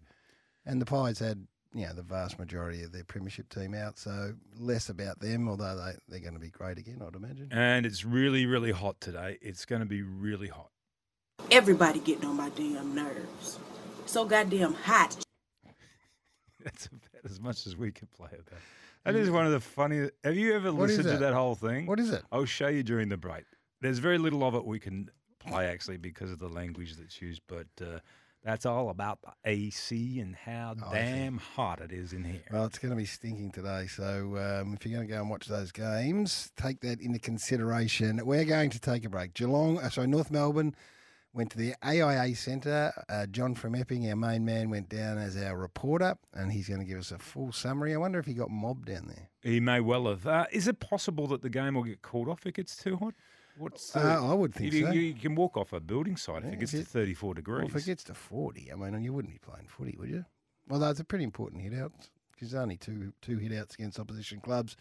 and 0.65 0.79
the 0.81 0.85
Pies 0.85 1.19
had 1.19 1.45
you 1.73 1.85
know 1.85 1.93
the 1.93 2.01
vast 2.03 2.39
majority 2.39 2.83
of 2.83 2.91
their 2.91 3.03
premiership 3.03 3.49
team 3.49 3.73
out, 3.73 3.97
so 3.97 4.33
less 4.59 4.89
about 4.89 5.19
them. 5.19 5.47
Although 5.49 5.75
they 5.77 5.93
they're 6.07 6.19
going 6.19 6.33
to 6.33 6.39
be 6.39 6.49
great 6.49 6.77
again, 6.77 7.01
I'd 7.05 7.15
imagine. 7.15 7.49
and 7.51 7.85
it's 7.85 8.03
really, 8.05 8.45
really 8.45 8.71
hot 8.71 8.99
today. 9.01 9.37
It's 9.41 9.65
going 9.65 9.81
to 9.81 9.85
be 9.87 10.01
really 10.01 10.47
hot. 10.47 10.69
Everybody 11.51 11.99
getting 11.99 12.25
on 12.25 12.37
my 12.37 12.49
damn 12.49 12.93
nerves. 12.95 13.59
So 14.05 14.25
goddamn 14.25 14.73
hot. 14.73 15.15
That's 16.63 16.87
about 16.87 17.01
as 17.29 17.39
much 17.39 17.65
as 17.67 17.75
we 17.77 17.91
can 17.91 18.07
play 18.15 18.29
about. 18.31 18.59
That 19.05 19.15
is 19.15 19.29
one 19.29 19.45
of 19.45 19.51
the 19.53 19.59
funniest. 19.61 20.11
Have 20.23 20.35
you 20.35 20.53
ever 20.53 20.73
What 20.73 20.89
is 20.89 20.97
listened 20.97 21.13
to 21.15 21.19
that? 21.19 21.31
that 21.31 21.33
whole 21.33 21.55
thing? 21.55 21.85
What 21.85 21.99
is 21.99 22.11
it? 22.11 22.23
I'll 22.31 22.43
show 22.45 22.67
you 22.67 22.83
during 22.83 23.07
the 23.09 23.15
break. 23.17 23.45
There's 23.79 23.99
very 23.99 24.17
little 24.17 24.43
of 24.43 24.53
it 24.55 24.65
we 24.65 24.79
can 24.79 25.09
play 25.39 25.67
actually 25.67 25.97
because 25.97 26.31
of 26.31 26.39
the 26.39 26.49
language 26.49 26.95
that's 26.97 27.21
used, 27.21 27.41
but 27.47 27.67
uh, 27.81 27.99
that's 28.47 28.65
all 28.65 28.89
about 28.89 29.19
the 29.21 29.33
AC 29.43 30.21
and 30.21 30.33
how 30.33 30.73
Oh, 30.81 30.93
damn 30.93 31.37
hot 31.37 31.81
it 31.81 31.91
is 31.91 32.13
in 32.13 32.23
here. 32.23 32.43
Well, 32.49 32.63
it's 32.63 32.79
going 32.79 32.91
to 32.91 32.95
be 32.95 33.05
stinking 33.05 33.51
today. 33.51 33.87
So 33.87 34.37
um, 34.37 34.73
if 34.73 34.85
you're 34.85 34.95
going 34.97 35.05
to 35.05 35.13
go 35.13 35.19
and 35.19 35.29
watch 35.29 35.47
those 35.47 35.73
games, 35.73 36.49
take 36.55 36.79
that 36.79 37.01
into 37.01 37.19
consideration. 37.19 38.25
We're 38.25 38.45
going 38.45 38.69
to 38.69 38.79
take 38.79 39.03
a 39.03 39.09
break. 39.09 39.33
Geelong, 39.33 39.79
uh, 39.79 39.89
sorry, 39.89 40.07
North 40.07 40.31
Melbourne 40.31 40.73
went 41.33 41.51
to 41.51 41.57
the 41.57 41.75
AIA 41.85 42.35
Centre. 42.35 42.93
Uh, 43.09 43.25
John 43.25 43.53
from 43.53 43.75
Epping, 43.75 44.09
our 44.09 44.15
main 44.15 44.45
man, 44.45 44.69
went 44.69 44.87
down 44.87 45.17
as 45.17 45.35
our 45.35 45.57
reporter, 45.57 46.15
and 46.33 46.49
he's 46.49 46.69
going 46.69 46.79
to 46.79 46.85
give 46.85 46.99
us 46.99 47.11
a 47.11 47.19
full 47.19 47.51
summary. 47.51 47.93
I 47.93 47.97
wonder 47.97 48.17
if 48.17 48.25
he 48.25 48.33
got 48.33 48.49
mobbed 48.49 48.85
down 48.85 49.07
there. 49.07 49.27
He 49.41 49.59
may 49.59 49.81
well 49.81 50.07
have. 50.07 50.25
Uh, 50.25 50.45
is 50.53 50.69
it 50.69 50.79
possible 50.79 51.27
that 51.27 51.41
the 51.41 51.49
game 51.49 51.75
will 51.75 51.83
get 51.83 52.01
called 52.01 52.29
off 52.29 52.39
if 52.39 52.47
it 52.47 52.55
gets 52.55 52.77
too 52.77 52.95
hot? 52.95 53.13
What's 53.57 53.91
the, 53.91 53.99
Uh, 53.99 54.31
I 54.31 54.33
would 54.33 54.53
think 54.53 54.73
you, 54.73 54.85
so. 54.85 54.91
you 54.91 55.13
can 55.13 55.35
walk 55.35 55.57
off 55.57 55.73
a 55.73 55.79
building 55.79 56.15
site 56.17 56.43
Yeah, 56.43 56.49
if 56.49 56.53
it 56.53 56.59
gets 56.59 56.73
if 56.73 56.79
to 56.91 56.99
it- 56.99 57.03
34 57.03 57.27
Well, 57.29 57.33
degrees. 57.35 57.69
if 57.69 57.75
it 57.75 57.85
gets 57.85 58.03
to 58.05 58.13
40, 58.13 58.71
I 58.71 58.75
mean, 58.75 59.03
you 59.03 59.13
wouldn't 59.13 59.33
be 59.33 59.39
playing 59.39 59.67
footy, 59.67 59.95
would 59.99 60.09
you? 60.09 60.25
Well, 60.67 60.79
those 60.79 60.99
a 60.99 61.03
pretty 61.03 61.23
important 61.23 61.61
hit 61.63 61.73
outs 61.73 62.09
because 62.31 62.51
there's 62.51 62.61
only 62.61 62.77
two 62.77 63.13
two 63.21 63.37
hit 63.37 63.51
outs 63.57 63.73
against 63.75 63.99
opposition 63.99 64.39
clubs 64.41 64.75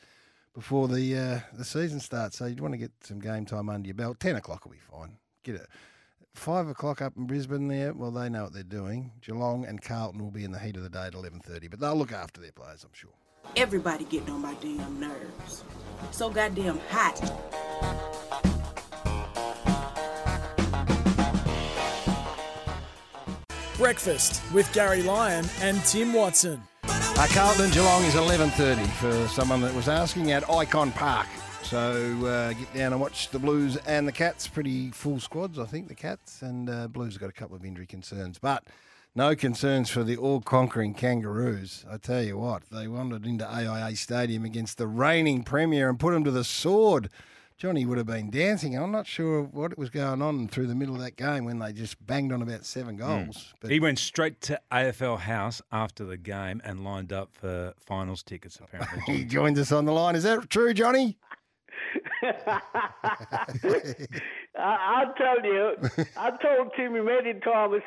before 0.53 0.89
the 0.89 1.17
uh, 1.17 1.41
the 1.55 1.65
season 1.65 2.01
starts. 2.01 2.37
So 2.39 2.47
you'd 2.47 2.61
want 2.61 2.73
to 2.75 2.79
get 2.79 2.93
some 3.03 3.19
game 3.21 3.47
time 3.47 3.69
under 3.71 3.87
your 3.87 3.95
belt. 3.95 4.19
Ten 4.21 4.37
o'clock 4.37 4.65
will 4.65 4.73
be 4.73 4.79
fine. 4.79 5.17
Get 5.43 5.55
it. 5.55 5.69
Five 6.35 6.69
o'clock 6.69 7.01
up 7.01 7.17
in 7.17 7.27
Brisbane 7.27 7.69
there. 7.69 7.95
Well, 7.95 8.11
they 8.11 8.29
know 8.29 8.43
what 8.45 8.53
they're 8.53 8.63
doing. 8.63 9.13
Geelong 9.23 9.65
and 9.65 9.81
Carlton 9.81 10.21
will 10.23 10.31
be 10.31 10.45
in 10.45 10.51
the 10.53 10.59
heat 10.59 10.77
of 10.77 10.83
the 10.83 10.91
day 10.91 11.07
at 11.07 11.15
eleven 11.15 11.41
thirty, 11.41 11.69
but 11.69 11.79
they'll 11.81 11.97
look 11.97 12.13
after 12.13 12.41
their 12.43 12.53
players, 12.53 12.83
I'm 12.85 12.91
sure. 12.93 13.13
Everybody 13.57 14.05
getting 14.05 14.31
on 14.31 14.43
my 14.43 14.55
damn 14.55 14.99
nerves. 15.01 15.63
So 16.11 16.29
goddamn 16.31 16.81
hot. 16.91 18.13
Breakfast 23.77 24.43
with 24.55 24.73
Gary 24.73 25.03
Lyon 25.03 25.45
and 25.61 25.85
Tim 25.85 26.15
Watson. 26.15 26.63
Uh, 26.85 27.27
Carlton 27.31 27.71
Geelong 27.73 28.05
is 28.05 28.15
11.30 28.15 28.87
for 28.93 29.29
someone 29.29 29.61
that 29.61 29.75
was 29.75 29.87
asking 29.87 30.33
at 30.33 30.45
Ikon 30.45 30.95
Park. 30.95 31.27
So 31.63 31.93
uh, 32.27 32.55
get 32.55 32.73
down 32.73 32.93
and 32.93 33.01
watch 33.01 33.29
the 33.29 33.39
Blues 33.39 33.77
and 33.87 34.09
the 34.09 34.13
Cats. 34.13 34.49
Pretty 34.49 34.91
full 34.93 35.21
squads, 35.21 35.59
I 35.59 35.67
think, 35.67 35.89
the 35.89 35.95
Cats. 35.95 36.41
And 36.41 36.71
uh, 36.71 36.89
Blues 36.89 37.15
have 37.15 37.21
got 37.21 37.29
a 37.29 37.35
couple 37.35 37.55
of 37.55 37.67
injury 37.67 37.87
concerns. 37.87 38.39
But 38.39 38.65
no 39.15 39.37
concerns 39.37 39.91
for 39.91 40.05
the 40.05 40.17
all-conquering 40.17 40.95
Kangaroos. 40.95 41.85
I 41.91 41.99
tell 41.99 42.23
you 42.23 42.39
what, 42.39 42.63
they 42.71 42.89
wandered 42.89 43.27
into 43.27 43.47
AIA 43.47 43.95
Stadium 43.97 44.47
against 44.47 44.79
the 44.79 44.87
reigning 44.87 45.43
Premier 45.43 45.91
and 45.91 46.01
put 46.01 46.13
them 46.13 46.25
to 46.25 46.31
the 46.31 46.45
sword. 46.45 47.11
Johnny 47.57 47.87
would 47.87 47.97
have 47.97 48.07
been 48.07 48.31
dancing. 48.31 48.77
I'm 48.77 48.93
not 48.93 49.07
sure 49.07 49.43
what 49.43 49.79
was 49.79 49.89
going 49.89 50.21
on 50.21 50.47
through 50.49 50.67
the 50.67 50.75
middle 50.75 50.95
of 50.95 51.01
that 51.01 51.17
game 51.17 51.47
when 51.47 51.59
they 51.59 51.73
just 51.73 52.05
banged 52.07 52.31
on 52.31 52.43
about 52.43 52.67
seven 52.67 52.97
hmm. 52.97 53.01
goals. 53.01 53.55
But 53.61 53.71
He 53.71 53.81
went 53.81 53.99
straight 53.99 54.43
to 54.43 54.61
AFL 54.71 55.21
House 55.21 55.63
after 55.73 56.05
the 56.05 56.19
game 56.19 56.61
and 56.65 56.85
lined 56.85 57.15
up 57.15 57.31
for 57.33 57.73
finals 57.79 58.23
tickets, 58.23 58.59
apparently. 58.63 59.01
he 59.17 59.25
joins 59.25 59.59
us 59.59 59.73
on 59.73 59.87
the 59.87 59.93
line. 59.93 60.17
Is 60.17 60.25
that 60.25 60.51
true, 60.51 60.75
Johnny? 60.75 61.17
I, 62.23 62.61
I'll 64.59 65.15
tell 65.15 65.43
you, 65.43 65.77
I 66.17 66.31
told 66.43 66.73
Timmy 66.77 67.01
many 67.01 67.35
times 67.41 67.83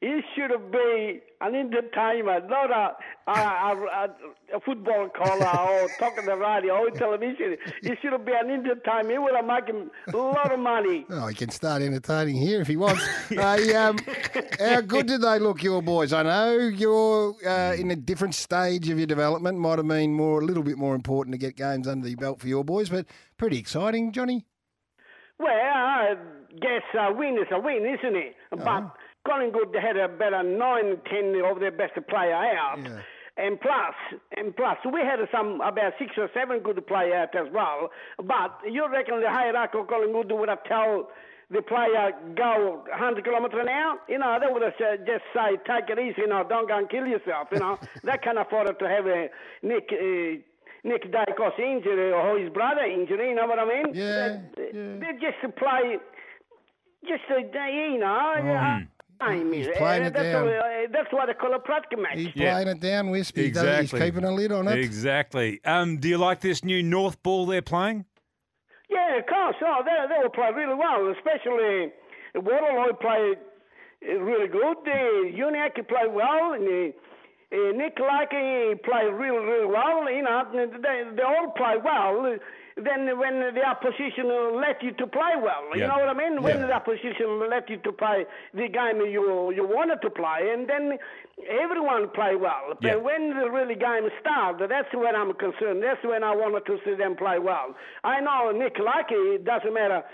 he 0.00 0.20
should 0.34 0.50
have 0.50 0.70
been 0.70 1.20
an 1.40 1.54
entertainer, 1.56 2.40
not 2.48 2.70
a, 2.70 2.96
a, 3.30 3.32
a, 3.32 4.08
a 4.54 4.60
football 4.60 5.08
caller 5.08 5.46
or 5.46 5.88
talking 5.98 6.24
the 6.24 6.36
radio 6.36 6.74
or 6.74 6.90
television. 6.90 7.56
He 7.82 7.96
should 8.00 8.12
have 8.12 8.24
been 8.24 8.36
an 8.44 8.50
entertainer. 8.50 9.10
He 9.10 9.18
would 9.18 9.34
have 9.34 9.44
made 9.44 9.68
him 9.68 9.90
a 10.12 10.16
lot 10.16 10.52
of 10.52 10.60
money. 10.60 11.04
Oh, 11.10 11.26
he 11.26 11.34
can 11.34 11.50
start 11.50 11.82
entertaining 11.82 12.36
here 12.36 12.60
if 12.60 12.68
he 12.68 12.76
wants. 12.76 13.04
Hey, 13.28 13.74
um, 13.74 13.98
how 14.60 14.80
good 14.82 15.06
did 15.06 15.22
they 15.22 15.40
look, 15.40 15.62
your 15.64 15.82
boys? 15.82 16.12
I 16.12 16.22
know 16.22 16.52
you're 16.56 17.34
uh, 17.44 17.74
in 17.74 17.90
a 17.90 17.96
different 17.96 18.36
stage 18.36 18.88
of 18.90 18.98
your 18.98 19.06
development. 19.08 19.58
Might 19.58 19.78
have 19.78 19.88
been 19.88 20.14
more, 20.14 20.40
a 20.40 20.44
little 20.44 20.62
bit 20.62 20.78
more 20.78 20.94
important 20.94 21.34
to 21.34 21.38
get 21.38 21.56
games 21.56 21.88
under 21.88 22.06
the 22.06 22.14
belt 22.14 22.40
for 22.40 22.46
your 22.46 22.64
boys, 22.64 22.88
but 22.88 23.06
pretty 23.36 23.58
exciting, 23.58 24.12
Johnny. 24.12 24.44
Well, 25.40 25.50
I 25.50 26.14
guess 26.60 26.82
a 26.98 27.12
win 27.12 27.34
is 27.34 27.46
a 27.52 27.60
win, 27.60 27.84
isn't 27.84 28.16
it? 28.16 28.34
But 28.50 28.92
Collingwood 29.28 29.74
had 29.76 29.96
a 29.96 30.08
better 30.08 30.42
nine, 30.42 30.96
ten 31.10 31.34
of 31.44 31.60
their 31.60 31.70
best 31.72 31.94
player 32.08 32.34
out. 32.34 32.78
Yeah. 32.82 33.00
And 33.36 33.60
plus, 33.60 33.94
and 34.36 34.56
plus, 34.56 34.78
we 34.92 35.00
had 35.00 35.20
some 35.30 35.60
about 35.60 35.92
six 35.98 36.10
or 36.18 36.28
seven 36.34 36.58
good 36.58 36.84
player 36.88 37.14
out 37.14 37.36
as 37.36 37.46
well. 37.52 37.90
But 38.18 38.58
you 38.68 38.88
reckon 38.90 39.20
the 39.20 39.30
hierarchy 39.30 39.78
of 39.78 39.86
Collingwood 39.86 40.32
would 40.32 40.48
have 40.48 40.64
told 40.68 41.06
the 41.50 41.62
player 41.62 42.10
go 42.34 42.82
100 42.90 43.24
kilometres 43.24 43.60
an 43.62 43.68
hour? 43.68 43.96
You 44.08 44.18
know, 44.18 44.38
they 44.40 44.52
would 44.52 44.62
have 44.62 44.74
said, 44.76 45.06
just 45.06 45.22
say, 45.32 45.54
take 45.70 45.88
it 45.88 45.98
easy, 46.00 46.22
you 46.22 46.26
know, 46.26 46.44
don't 46.48 46.66
go 46.68 46.78
and 46.78 46.90
kill 46.90 47.06
yourself. 47.06 47.46
You 47.52 47.60
know, 47.60 47.78
they 48.02 48.18
can't 48.24 48.38
afford 48.38 48.76
to 48.76 48.88
have 48.88 49.06
a 49.06 49.28
Nick. 49.62 49.88
Uh, 49.92 50.42
Nick 50.84 51.10
Daicos 51.10 51.58
injury 51.58 52.12
or 52.12 52.38
his 52.38 52.50
brother 52.52 52.82
injury, 52.82 53.30
you 53.30 53.34
know 53.34 53.46
what 53.48 53.58
I 53.58 53.64
mean? 53.64 53.94
Yeah, 53.94 54.38
They, 54.56 54.70
yeah. 54.72 54.96
They're 55.00 55.18
just 55.20 55.40
to 55.42 55.48
play, 55.48 55.98
just 57.06 57.24
a, 57.30 57.40
you 57.40 57.98
know. 57.98 58.06
uh, 58.06 58.78
I 59.20 59.36
mean, 59.36 59.52
He's 59.52 59.68
playing 59.76 60.04
uh, 60.04 60.06
it 60.06 60.12
that's, 60.14 60.24
down. 60.32 60.44
what- 60.46 60.54
uh, 60.54 60.86
that's 60.92 61.08
why 61.12 61.26
they 61.26 61.34
call 61.34 61.54
it 61.54 61.64
practice 61.64 61.98
match. 62.00 62.16
He's 62.18 62.28
Yeah. 62.34 62.52
playing 62.54 62.68
it 62.68 62.80
down, 62.80 63.10
Wispy. 63.10 63.42
He 63.42 63.46
exactly. 63.48 63.98
He's 64.00 64.06
keeping 64.06 64.24
a 64.24 64.30
lid 64.32 64.52
on 64.52 64.68
it. 64.68 64.78
Exactly. 64.78 65.60
Um, 65.64 65.98
do 65.98 66.08
you 66.08 66.18
like 66.18 66.40
this 66.40 66.64
new 66.64 66.82
North 66.82 67.22
ball 67.22 67.46
they're 67.46 67.62
playing? 67.62 68.04
Yeah, 68.88 69.18
of 69.18 69.26
course. 69.26 69.56
Oh, 69.62 69.82
they, 69.84 70.14
they 70.14 70.22
will 70.22 70.30
play 70.30 70.50
really 70.54 70.74
well, 70.74 71.12
especially 71.12 71.92
Wardlaw 72.34 72.92
played 73.00 73.38
uh, 74.08 74.20
really 74.20 74.48
good. 74.48 74.76
Uh, 74.86 75.28
Uniacke 75.36 75.86
played 75.88 76.12
well, 76.12 76.52
and 76.52 76.92
uh, 77.52 77.72
Nick 77.76 77.98
Larkey 77.98 78.76
played 78.84 79.12
really, 79.12 79.44
really 79.44 79.66
well. 79.66 80.10
You 80.10 80.22
know, 80.22 80.44
they, 80.54 81.02
they 81.16 81.22
all 81.22 81.50
play 81.56 81.74
well. 81.84 82.38
Then 82.84 83.18
when 83.18 83.40
the 83.54 83.64
opposition 83.64 84.26
let 84.60 84.82
you 84.82 84.92
to 84.92 85.06
play 85.06 85.34
well, 85.36 85.64
you 85.74 85.80
Yeah. 85.80 85.88
know 85.88 85.98
what 85.98 86.08
I 86.08 86.14
mean? 86.14 86.42
When 86.42 86.58
Yeah. 86.60 86.66
the 86.66 86.72
opposition 86.74 87.40
let 87.48 87.68
you 87.68 87.78
to 87.78 87.92
play 87.92 88.24
the 88.54 88.68
game 88.68 89.00
you 89.00 89.50
you 89.52 89.66
wanted 89.66 90.00
to 90.02 90.10
play, 90.10 90.50
and 90.52 90.68
then 90.68 90.98
everyone 91.48 92.08
play 92.10 92.36
well. 92.36 92.74
But 92.80 92.84
Yeah. 92.84 92.96
when 92.96 93.30
the 93.38 93.50
really 93.50 93.74
game 93.74 94.08
started, 94.20 94.68
that's 94.70 94.92
when 94.94 95.14
I'm 95.16 95.32
concerned. 95.34 95.82
That's 95.82 96.02
when 96.04 96.22
I 96.22 96.34
wanted 96.34 96.66
to 96.66 96.78
see 96.84 96.94
them 96.94 97.16
play 97.16 97.38
well. 97.38 97.74
I 98.04 98.20
know 98.20 98.50
Nick 98.52 98.78
Larkey, 98.78 99.34
it 99.34 99.44
doesn't 99.44 99.72
matter 99.74 100.04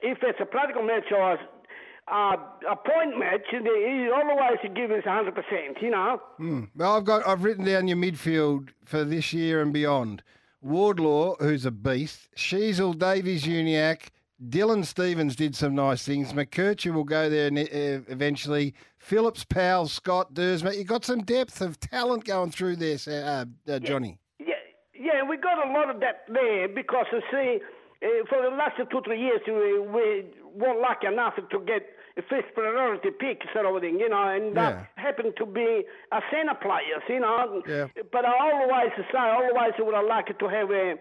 if 0.00 0.22
it's 0.22 0.40
a 0.40 0.46
practical 0.46 0.82
match 0.82 1.10
or 1.12 1.38
uh, 2.08 2.36
a 2.68 2.74
point 2.74 3.16
match, 3.18 3.46
he 3.50 4.10
always 4.10 4.58
gives 4.74 4.92
us 4.92 5.04
100%, 5.04 5.80
you 5.80 5.90
know? 5.90 6.20
Well, 6.74 6.96
I've 6.96 7.04
got 7.04 7.24
I've 7.28 7.44
written 7.44 7.64
down 7.64 7.86
your 7.86 7.98
midfield 7.98 8.70
for 8.84 9.04
this 9.04 9.32
year 9.32 9.62
and 9.62 9.72
beyond. 9.72 10.24
Wardlaw, 10.62 11.36
who's 11.36 11.64
a 11.64 11.70
beast. 11.70 12.28
Sheezel, 12.36 12.98
Davies, 12.98 13.44
Uniacke. 13.44 14.08
Dylan 14.48 14.86
Stevens 14.86 15.36
did 15.36 15.54
some 15.54 15.74
nice 15.74 16.04
things. 16.04 16.32
McKercher 16.32 16.94
will 16.94 17.04
go 17.04 17.28
there 17.28 17.48
uh, 17.48 18.00
eventually. 18.08 18.74
Phillips, 18.98 19.44
Powell, 19.44 19.86
Scott, 19.86 20.32
Dersma. 20.32 20.76
You've 20.76 20.86
got 20.86 21.04
some 21.04 21.22
depth 21.22 21.60
of 21.60 21.78
talent 21.78 22.24
going 22.24 22.50
through 22.50 22.76
there, 22.76 22.96
uh, 23.06 23.44
uh, 23.70 23.78
Johnny. 23.80 24.18
Yeah, 24.38 24.54
yeah, 24.94 25.22
we 25.28 25.36
got 25.36 25.66
a 25.66 25.70
lot 25.72 25.94
of 25.94 26.00
that 26.00 26.24
there 26.32 26.68
because 26.68 27.04
you 27.12 27.20
see, 27.30 27.58
uh, 28.02 28.08
for 28.30 28.40
the 28.42 28.56
last 28.56 28.80
two 28.90 29.00
three 29.04 29.20
years 29.20 29.40
we, 29.46 29.78
we 29.78 30.24
weren't 30.54 30.80
lucky 30.80 31.06
enough 31.06 31.34
to 31.36 31.58
get 31.60 31.82
first 32.28 32.48
priority 32.54 33.10
pick 33.10 33.42
sort 33.52 33.66
of 33.66 33.80
thing, 33.80 33.98
you 34.00 34.08
know, 34.08 34.28
and 34.28 34.56
that 34.56 34.88
happened 34.96 35.34
to 35.38 35.46
be 35.46 35.84
a 36.12 36.20
center 36.30 36.54
players, 36.54 37.02
you 37.08 37.20
know. 37.20 37.62
Yeah. 37.66 37.86
But 38.12 38.24
I 38.24 38.34
always 38.38 38.92
say, 38.96 39.18
always 39.18 39.72
would 39.78 39.94
have 39.94 40.06
liked 40.06 40.38
to 40.38 40.48
have 40.48 40.70
a 40.70 40.94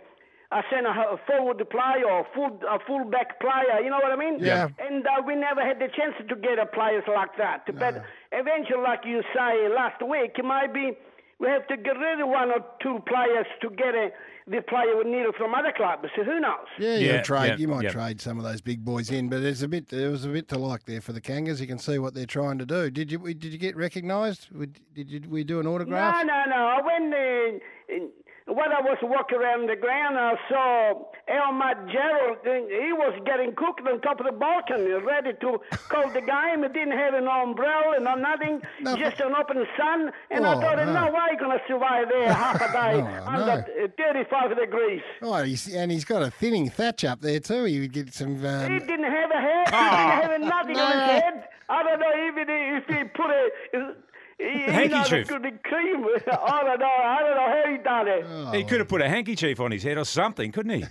a 0.51 0.63
center 0.71 0.91
forward 1.27 1.62
player 1.69 2.10
or 2.10 2.25
full 2.34 2.60
a 2.67 2.79
full 2.88 3.05
back 3.05 3.39
player, 3.39 3.82
you 3.84 3.89
know 3.89 3.99
what 4.01 4.12
I 4.12 4.15
mean? 4.15 4.39
Yeah. 4.39 4.69
And 4.79 5.05
uh, 5.05 5.21
we 5.25 5.36
never 5.36 5.62
had 5.62 5.77
the 5.77 5.89
chance 5.95 6.15
to 6.27 6.36
get 6.36 6.58
a 6.58 6.65
players 6.65 7.03
like 7.08 7.38
that. 7.38 7.65
But 7.77 8.03
eventually, 8.32 8.82
like 8.82 9.01
you 9.05 9.21
say 9.36 9.69
last 9.69 10.01
week, 10.01 10.38
maybe 10.43 10.97
we 11.39 11.47
have 11.47 11.65
to 11.67 11.78
get 11.78 11.97
rid 11.97 12.19
of 12.19 12.28
one 12.28 12.49
or 12.49 12.63
two 12.82 12.99
players 13.08 13.45
to 13.62 13.69
get 13.69 13.95
a, 13.95 14.10
the 14.47 14.62
player 14.62 14.97
we 14.97 15.10
needed 15.10 15.36
from 15.38 15.54
other 15.54 15.71
clubs. 15.75 16.10
So 16.15 16.23
who 16.23 16.39
knows? 16.39 16.65
Yeah, 16.78 16.95
you 16.95 17.08
Yeah, 17.08 17.15
might 17.17 17.23
trade. 17.23 17.47
yeah, 17.47 17.56
you 17.58 17.67
might 17.67 17.84
yeah. 17.84 17.91
trade 17.91 18.19
some 18.19 18.38
of 18.38 18.43
those 18.43 18.62
big 18.62 18.84
boys 18.84 19.10
in, 19.10 19.30
but 19.30 19.41
there's 19.41 19.62
a 19.62 19.67
bit. 19.67 19.88
There 19.89 20.10
was 20.12 20.25
a 20.25 20.30
bit 20.30 20.47
to 20.49 20.58
like 20.58 20.86
there 20.86 21.02
for 21.02 21.13
the 21.13 21.21
Kangas. 21.21 21.60
You 21.62 21.67
can 21.67 21.80
see 21.80 21.97
what 21.99 22.13
they're 22.13 22.25
trying 22.25 22.58
to 22.58 22.65
do. 22.65 22.89
Did 22.89 23.12
you? 23.12 23.19
Did 23.19 23.45
you 23.45 23.58
get 23.58 23.75
recognised? 23.78 24.47
Did 24.93 25.10
you? 25.10 25.21
We 25.30 25.43
do 25.43 25.60
an 25.60 25.67
autograph? 25.67 26.25
No, 26.25 26.34
no, 26.34 26.43
no. 26.49 26.56
I 26.56 26.82
went 26.86 27.13
uh, 27.13 27.93
in, 27.95 28.10
when 28.49 28.71
I 28.71 28.81
was 28.81 28.97
walking 29.01 29.38
around 29.38 29.69
the 29.69 29.75
ground, 29.75 30.17
I 30.17 30.33
saw 30.49 30.93
Elmar 31.29 31.75
Gerald. 31.91 32.38
He 32.43 32.91
was 32.93 33.13
getting 33.25 33.53
cooked 33.55 33.81
on 33.88 34.01
top 34.01 34.19
of 34.19 34.25
the 34.25 34.31
balcony, 34.31 34.91
ready 34.91 35.33
to 35.41 35.59
call 35.89 36.09
the 36.09 36.21
game. 36.21 36.63
He 36.63 36.69
didn't 36.69 36.97
have 36.97 37.13
an 37.13 37.27
umbrella, 37.27 37.99
no 38.01 38.15
nothing, 38.15 38.62
Nothing. 38.81 39.03
just 39.03 39.19
an 39.21 39.33
open 39.35 39.65
sun. 39.77 40.12
And 40.31 40.45
Oh, 40.45 40.57
I 40.57 40.62
thought, 40.62 40.77
no. 40.77 40.93
no 40.93 41.12
way 41.12 41.19
you're 41.31 41.39
going 41.39 41.57
to 41.57 41.63
survive 41.67 42.07
there 42.09 42.33
half 42.33 42.55
a 42.62 42.71
day 42.73 43.01
under 43.25 43.65
uh, 43.83 43.88
35 43.97 44.57
degrees. 44.57 45.01
Oh, 45.21 45.43
he's, 45.43 45.73
and 45.73 45.91
he's 45.91 46.05
got 46.05 46.21
a 46.23 46.31
thinning 46.31 46.69
thatch 46.69 47.03
up 47.05 47.21
there 47.21 47.39
too. 47.39 47.65
He 47.65 47.79
would 47.79 47.93
get 47.93 48.13
some. 48.13 48.39
He 48.39 48.47
Um, 48.47 48.79
didn't 48.79 49.03
have 49.03 49.31
a 49.31 49.39
head. 49.41 49.67
He 49.67 50.27
didn't 50.27 50.31
have 50.31 50.41
nothing 50.41 50.77
on 50.79 50.91
his 50.91 51.21
head. 51.21 51.45
I 51.71 51.83
don't 51.83 51.99
know 51.99 52.27
even 52.27 52.45
if 52.49 52.85
he 52.88 53.03
put 53.03 53.29
a. 53.29 53.93
He, 54.39 54.45
he 54.45 54.88
knows 54.88 55.10
Handkerchief. 55.10 55.12
it 55.12 55.28
could 55.28 55.43
be 55.43 55.52
cream. 55.63 56.06
I 56.32 56.63
don't 56.63 56.80
know. 56.80 56.86
I 56.86 57.17
don't 57.19 57.36
know 57.36 57.49
how 57.49 57.71
he 57.71 57.78
done 57.78 58.08
it. 58.08 58.25
Oh. 58.25 58.52
He 58.52 58.63
could 58.63 58.80
have 58.80 58.88
put 58.88 59.02
a 59.02 59.10
handkerchief 59.10 59.60
on 59.60 59.71
his 59.71 59.84
head 59.84 59.97
or 59.97 60.06
something, 60.06 60.54
couldn't 60.54 60.71
he? 60.71 60.80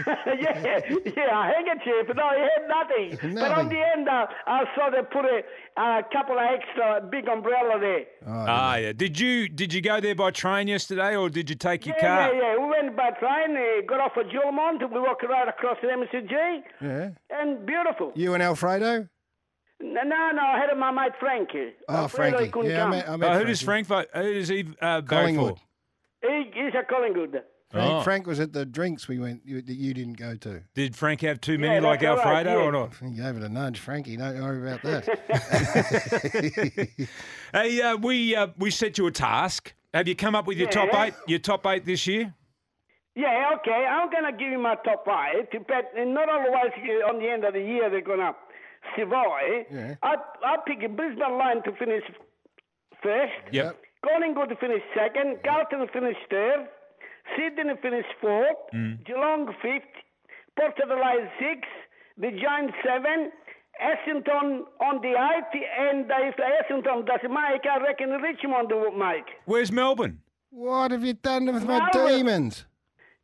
yeah, 0.06 0.80
yeah, 1.16 1.40
a 1.40 1.52
handkerchief. 1.52 2.14
No, 2.14 2.30
he 2.36 2.42
had 2.42 2.68
nothing. 2.68 3.34
But 3.34 3.52
on 3.52 3.68
the 3.70 3.80
end, 3.80 4.06
uh, 4.06 4.26
I 4.46 4.64
saw 4.76 4.90
they 4.90 5.02
put 5.02 5.24
a, 5.24 5.42
a 5.80 6.02
couple 6.12 6.36
of 6.36 6.44
extra 6.44 7.08
big 7.10 7.26
umbrella 7.26 7.80
there. 7.80 8.04
Ah, 8.26 8.76
yeah. 8.76 8.92
Did 8.92 9.18
you 9.18 9.48
did 9.48 9.72
you 9.72 9.80
go 9.80 10.00
there 10.00 10.14
by 10.14 10.30
train 10.30 10.68
yesterday, 10.68 11.16
or 11.16 11.30
did 11.30 11.48
you 11.48 11.56
take 11.56 11.86
your 11.86 11.96
yeah, 11.96 12.28
car? 12.28 12.34
yeah, 12.34 12.54
yeah. 12.54 12.62
We 12.62 12.68
went 12.68 12.96
by 12.96 13.10
train, 13.12 13.56
uh, 13.56 13.86
got 13.88 14.00
off 14.00 14.12
at 14.18 14.26
Jolimont, 14.26 14.80
we 14.92 15.00
walked 15.00 15.22
right 15.22 15.48
across 15.48 15.78
the 15.80 15.88
MCG, 15.88 16.62
yeah. 16.82 17.10
and 17.30 17.64
beautiful. 17.64 18.12
You 18.14 18.34
and 18.34 18.42
Alfredo. 18.42 19.08
No, 19.82 20.02
no, 20.02 20.30
no, 20.32 20.42
I 20.42 20.58
had 20.58 20.76
my 20.78 20.90
mate 20.90 21.12
Frankie. 21.18 21.70
Oh, 21.88 22.06
Frankie. 22.06 22.48
couldn't 22.48 22.70
Yeah, 22.70 22.84
I 22.84 22.90
met, 22.90 23.08
I 23.08 23.16
met 23.16 23.30
Oh, 23.32 23.38
who 23.38 23.44
does 23.46 23.62
Frank 23.62 23.86
vote? 23.86 24.08
Who 24.14 24.34
does 24.34 24.48
he 24.48 24.66
uh, 24.80 25.00
vote 25.00 25.08
Collingwood. 25.08 25.58
for? 26.20 26.28
He, 26.28 26.50
he's 26.54 26.74
a 26.74 26.82
Collingwood. 26.84 27.42
Frank, 27.70 27.90
Oh. 27.92 28.00
Frank 28.02 28.26
was 28.26 28.40
at 28.40 28.52
the 28.52 28.66
drinks 28.66 29.06
we 29.08 29.18
went 29.20 29.42
you, 29.44 29.62
that 29.62 29.74
you 29.74 29.94
didn't 29.94 30.14
go 30.18 30.34
to. 30.36 30.62
Did 30.74 30.96
Frank 30.96 31.20
have 31.22 31.40
too 31.40 31.56
many 31.56 31.74
Yeah, 31.74 31.80
like 31.88 32.00
that's 32.00 32.18
all 32.20 32.24
right, 32.26 32.44
Alfredo 32.46 32.60
yeah. 32.60 32.66
or 32.68 32.72
not? 32.72 32.94
He 32.96 33.10
gave 33.16 33.36
it 33.36 33.42
a 33.44 33.48
nudge, 33.48 33.78
Frankie. 33.78 34.16
Don't 34.16 34.42
worry 34.42 34.60
about 34.68 34.82
that. 34.82 35.06
Hey, 37.52 37.80
uh, 37.82 37.96
we 37.96 38.34
uh, 38.36 38.48
we 38.58 38.70
set 38.70 38.96
you 38.98 39.06
a 39.06 39.10
task. 39.10 39.74
Have 39.94 40.06
you 40.06 40.14
come 40.14 40.34
up 40.36 40.46
with 40.46 40.56
your 40.58 40.68
top 40.68 40.88
Yeah. 40.92 41.04
eight? 41.06 41.14
Your 41.26 41.38
top 41.40 41.66
eight 41.66 41.84
this 41.84 42.06
year? 42.06 42.32
Yeah, 43.16 43.50
okay. 43.56 43.86
I'm 43.88 44.08
gonna 44.10 44.30
give 44.32 44.50
you 44.50 44.58
my 44.58 44.76
top 44.84 45.04
five, 45.04 45.34
but 45.52 45.84
not 45.96 46.28
always 46.28 46.72
uh, 46.76 47.08
on 47.08 47.18
the 47.20 47.28
end 47.28 47.44
of 47.44 47.54
the 47.54 47.60
year 47.60 47.90
they're 47.90 48.00
gonna 48.02 48.34
survive. 48.96 49.66
Yeah. 49.70 49.94
I 50.02 50.14
I 50.44 50.56
pick 50.66 50.80
Brisbane 50.96 51.38
Line 51.38 51.62
to 51.64 51.72
finish 51.78 52.02
first. 53.02 53.32
Yep. 53.52 53.76
Collingwood 54.04 54.48
to 54.48 54.56
finish 54.56 54.82
second. 54.94 55.38
Carlton 55.44 55.80
to 55.80 55.92
finish 55.92 56.16
third. 56.30 56.66
Sydney 57.36 57.74
to 57.74 57.80
finish 57.80 58.06
fourth. 58.20 58.56
Mm. 58.74 59.04
Geelong 59.06 59.46
fifth. 59.62 59.94
Port 60.58 60.74
Adelaide 60.82 61.30
sixth. 61.38 61.70
The 62.18 62.30
Giants 62.30 62.74
seven. 62.84 63.30
Essendon 63.80 64.64
on 64.82 65.00
the 65.00 65.08
eighth, 65.16 65.54
and 65.78 66.04
if 66.10 66.36
Essendon 66.36 67.06
doesn't 67.06 67.32
make, 67.32 67.62
I 67.64 67.78
reckon 67.82 68.10
Richmond 68.10 68.68
will 68.70 68.90
make. 68.92 69.24
Where's 69.46 69.72
Melbourne? 69.72 70.18
what 70.50 70.90
have 70.90 71.02
you 71.04 71.14
done 71.14 71.46
with 71.46 71.64
my 71.64 71.88
Well, 71.94 72.08
demons? 72.08 72.66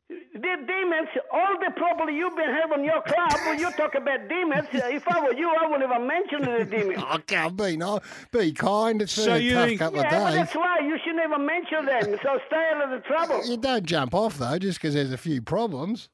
The 0.08 0.38
demons, 0.68 1.08
all 1.32 1.58
the 1.58 1.72
problem 1.76 2.10
you've 2.14 2.36
been 2.36 2.50
having 2.50 2.80
in 2.80 2.84
your 2.84 3.02
club, 3.02 3.32
when 3.46 3.58
you 3.58 3.70
talk 3.72 3.94
about 3.96 4.28
demons, 4.28 4.68
if 4.72 5.06
I 5.08 5.20
were 5.20 5.34
you, 5.34 5.48
I 5.50 5.66
wouldn't 5.66 5.90
even 5.90 6.06
mention 6.06 6.42
the 6.42 6.64
demons. 6.64 7.02
I 7.08 7.18
can't 7.18 7.56
be 7.56 7.76
no, 7.76 7.98
be 8.30 8.52
kind. 8.52 9.02
It's 9.02 9.16
been 9.16 9.24
So 9.24 9.34
a 9.34 9.50
tough 9.50 9.66
think- 9.66 9.78
couple 9.80 9.98
Yeah, 9.98 10.04
of 10.06 10.10
but 10.10 10.26
days. 10.30 10.34
that's 10.36 10.54
why 10.54 10.78
you 10.82 10.96
should 11.04 11.16
never 11.16 11.38
mention 11.38 11.86
them, 11.86 12.18
so 12.22 12.38
stay 12.46 12.70
out 12.74 12.84
of 12.84 12.90
the 12.90 13.00
trouble. 13.08 13.44
You 13.46 13.56
don't 13.56 13.84
jump 13.84 14.14
off 14.14 14.38
though, 14.38 14.58
just 14.58 14.78
because 14.80 14.94
there's 14.94 15.12
a 15.12 15.18
few 15.18 15.42
problems. 15.42 16.08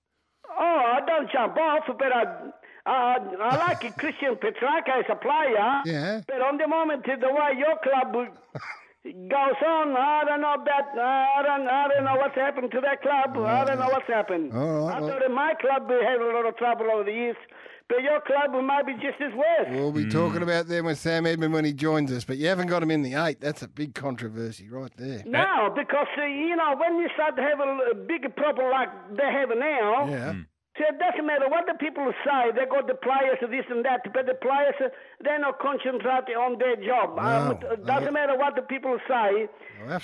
Oh, 0.48 0.83
I 0.96 1.00
don't 1.05 1.31
jump 1.31 1.57
off, 1.59 1.85
but 1.98 2.12
I, 2.14 2.22
uh, 2.87 3.18
I 3.40 3.57
like 3.57 3.96
Christian 3.98 4.37
Petracca 4.37 5.00
as 5.00 5.05
a 5.11 5.16
player. 5.16 5.83
Yeah. 5.85 6.20
But 6.26 6.40
on 6.40 6.57
the 6.57 6.66
moment, 6.68 7.05
the 7.05 7.14
way 7.28 7.59
your 7.59 7.76
club 7.83 8.28
goes 9.04 9.58
on, 9.66 9.96
I 9.96 10.22
don't 10.26 10.40
know 10.40 10.54
about, 10.54 10.98
I 10.98 11.42
don't, 11.42 11.66
I 11.66 11.88
don't 11.88 12.04
know 12.04 12.16
what's 12.16 12.34
happened 12.36 12.70
to 12.70 12.80
that 12.82 13.02
club. 13.02 13.36
I 13.36 13.64
don't 13.64 13.78
know 13.78 13.88
what's 13.88 14.06
happened. 14.06 14.52
All 14.52 14.86
right, 14.86 14.96
I 14.96 15.00
well- 15.00 15.10
thought 15.10 15.20
that 15.20 15.30
my 15.30 15.54
club 15.60 15.88
we 15.88 15.96
had 15.96 16.20
a 16.20 16.26
lot 16.32 16.46
of 16.46 16.56
trouble 16.56 16.86
over 16.92 17.04
the 17.04 17.12
years, 17.12 17.36
but 17.88 18.02
your 18.02 18.20
club 18.20 18.52
might 18.64 18.86
be 18.86 18.92
just 18.94 19.20
as 19.20 19.32
worse. 19.34 19.68
We'll 19.70 19.92
be 19.92 20.08
talking 20.08 20.42
about 20.42 20.68
them 20.68 20.86
with 20.86 20.98
Sam 20.98 21.26
Edmund 21.26 21.52
when 21.52 21.64
he 21.64 21.72
joins 21.72 22.12
us, 22.12 22.24
but 22.24 22.38
you 22.38 22.46
haven't 22.46 22.68
got 22.68 22.82
him 22.82 22.90
in 22.92 23.02
the 23.02 23.14
eight. 23.14 23.40
That's 23.40 23.62
a 23.62 23.68
big 23.68 23.94
controversy 23.94 24.68
right 24.68 24.92
there. 24.96 25.22
No, 25.26 25.72
because 25.74 26.06
uh, 26.16 26.24
you 26.24 26.54
know 26.56 26.76
when 26.78 26.96
you 26.98 27.08
start 27.14 27.34
to 27.36 27.42
have 27.42 27.58
a, 27.60 27.90
a 27.90 27.94
big 27.94 28.34
problem 28.36 28.70
like 28.70 28.88
they 29.16 29.24
have 29.30 29.48
now, 29.58 30.06
Yeah. 30.08 30.34
So 30.78 30.85
it 30.88 30.98
doesn't 30.98 31.26
matter 31.26 31.48
what 31.50 31.66
the 31.66 31.74
people 31.74 32.11
say. 32.24 32.50
They 32.56 32.64
got 32.64 32.87
the 32.87 32.94
players 32.94 33.37
to 33.40 33.46
this 33.46 33.66
and 33.68 33.85
that, 33.85 34.00
but 34.14 34.24
the 34.24 34.35
players 34.35 34.74
uh, 34.80 34.88
they're 35.20 35.38
not 35.38 35.58
concentrating 35.61 36.37
on 36.37 36.58
their 36.58 36.76
job. 36.76 37.18
Um, 37.18 37.58
it 37.70 37.85
doesn't 37.85 38.12
matter 38.12 38.38
what 38.38 38.56
the 38.56 38.62
people 38.62 38.98
say. 39.06 39.48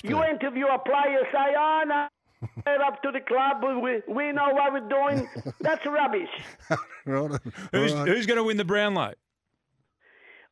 You 0.03 0.23
interview 0.23 0.67
a 0.67 0.77
player, 0.77 1.25
say, 1.31 1.55
"Oh 1.57 1.83
no." 1.87 2.07
Head 2.65 2.79
up 2.81 3.01
to 3.01 3.11
the 3.11 3.19
club. 3.19 3.63
We, 3.63 4.01
we 4.07 4.31
know 4.31 4.49
what 4.53 4.71
we're 4.71 4.87
doing. 4.87 5.27
That's 5.61 5.85
rubbish. 5.85 6.29
Right. 7.05 7.31
Who's 7.71 7.93
right. 7.93 8.07
who's 8.07 8.27
going 8.27 8.37
to 8.37 8.43
win 8.43 8.57
the 8.57 8.65
Brownlow? 8.65 9.13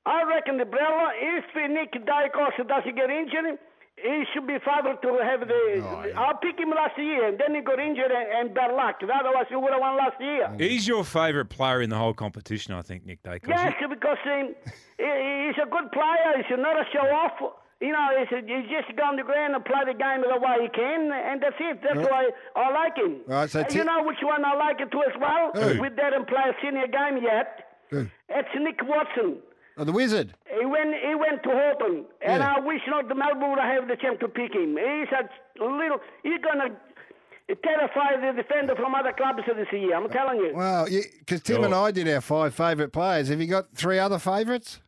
I 0.08 0.24
reckon 0.24 0.58
the 0.58 0.64
Brella, 0.64 1.10
if 1.22 1.46
Nick 1.54 1.92
Daicos 1.94 2.68
doesn't 2.68 2.96
get 2.96 3.12
injured, 3.12 3.60
he 3.98 4.24
should 4.34 4.46
be 4.46 4.58
favored 4.60 5.02
to 5.02 5.20
have 5.24 5.42
the. 5.48 6.14
I'll 6.16 6.38
pick 6.38 6.60
him 6.60 6.70
last 6.70 6.98
year, 6.98 7.28
and 7.28 7.38
then 7.40 7.56
he 7.56 7.62
got 7.62 7.80
injured 7.80 8.12
and, 8.12 8.28
and 8.48 8.54
bad 8.54 8.74
luck. 8.76 9.02
Otherwise, 9.02 9.46
he 9.50 9.56
would 9.56 9.72
have 9.72 9.82
won 9.82 9.98
last 9.98 10.22
year. 10.22 10.54
He's 10.58 10.88
your 10.88 11.04
favourite 11.04 11.50
player 11.50 11.82
in 11.82 11.90
the 11.90 11.98
whole 11.98 12.14
competition, 12.14 12.74
I 12.74 12.82
think, 12.84 13.06
Nick 13.06 13.24
Daicos. 13.24 13.48
Yes, 13.48 13.74
because 13.90 14.18
um, 14.26 14.56
he, 14.98 15.04
he's 15.48 15.58
a 15.62 15.70
good 15.70 15.92
player. 15.92 16.38
He's 16.38 16.58
not 16.58 16.78
a 16.78 16.86
show 16.94 17.08
off. 17.10 17.54
You 17.82 17.92
know, 17.92 18.08
he's, 18.18 18.30
he's 18.46 18.70
just 18.70 18.96
go 18.98 19.04
on 19.04 19.18
the 19.18 19.24
ground 19.24 19.54
and 19.54 19.64
play 19.66 19.82
the 19.86 19.94
game 19.94 20.22
the 20.22 20.40
way 20.42 20.56
he 20.62 20.70
can, 20.70 21.12
and 21.12 21.42
that's 21.42 21.56
it. 21.60 21.80
That's 21.82 22.10
why 22.10 22.30
I 22.56 22.72
like 22.72 22.98
him. 22.98 23.22
Right, 23.28 23.50
so 23.50 23.60
And 23.60 23.70
ti- 23.70 23.78
you 23.80 23.84
know 23.84 24.04
which 24.04 24.18
one 24.24 24.44
I 24.46 24.56
like 24.56 24.80
it 24.80 24.90
to 24.92 24.98
as 25.06 25.14
well? 25.20 25.52
Who? 25.54 25.82
We 25.82 25.90
didn't 25.90 26.28
play 26.28 26.42
a 26.50 26.54
senior 26.62 26.88
game 26.88 27.22
yet. 27.22 27.78
Who? 27.90 28.08
It's 28.30 28.50
Nick 28.58 28.80
Watson. 28.84 29.38
Oh, 29.78 29.84
the 29.84 29.92
wizard. 29.92 30.34
He 30.60 30.66
went, 30.66 30.94
he 31.08 31.14
went 31.16 31.44
to 31.44 31.50
Hawthorn, 31.50 32.06
and 32.22 32.42
Yeah. 32.42 32.56
I 32.56 32.60
wish 32.60 32.82
not 32.88 33.08
the 33.08 33.16
Melbourne 33.16 33.52
would 33.52 33.60
have 33.60 33.88
the 33.88 33.96
chance 33.96 34.18
to 34.22 34.28
pick 34.28 34.54
him. 34.54 34.76
He's 34.78 35.08
a 35.12 35.64
little, 35.64 36.00
he's 36.24 36.42
going 36.42 36.60
to 36.68 37.56
terrify 37.64 38.18
the 38.20 38.42
defender 38.42 38.76
from 38.76 38.96
other 38.96 39.14
clubs 39.14 39.44
this 39.46 39.68
year, 39.72 39.96
I'm 39.96 40.10
telling 40.10 40.38
you. 40.40 40.52
Well, 40.56 40.88
because 41.20 41.42
Tim 41.42 41.64
and 41.64 41.74
I 41.76 41.92
did 41.92 42.08
our 42.10 42.22
five 42.22 42.54
favourite 42.56 42.92
players. 42.92 43.28
Have 43.30 43.40
you 43.40 43.48
got 43.48 43.74
three 43.76 44.00
other 44.00 44.20
favourites? 44.20 44.80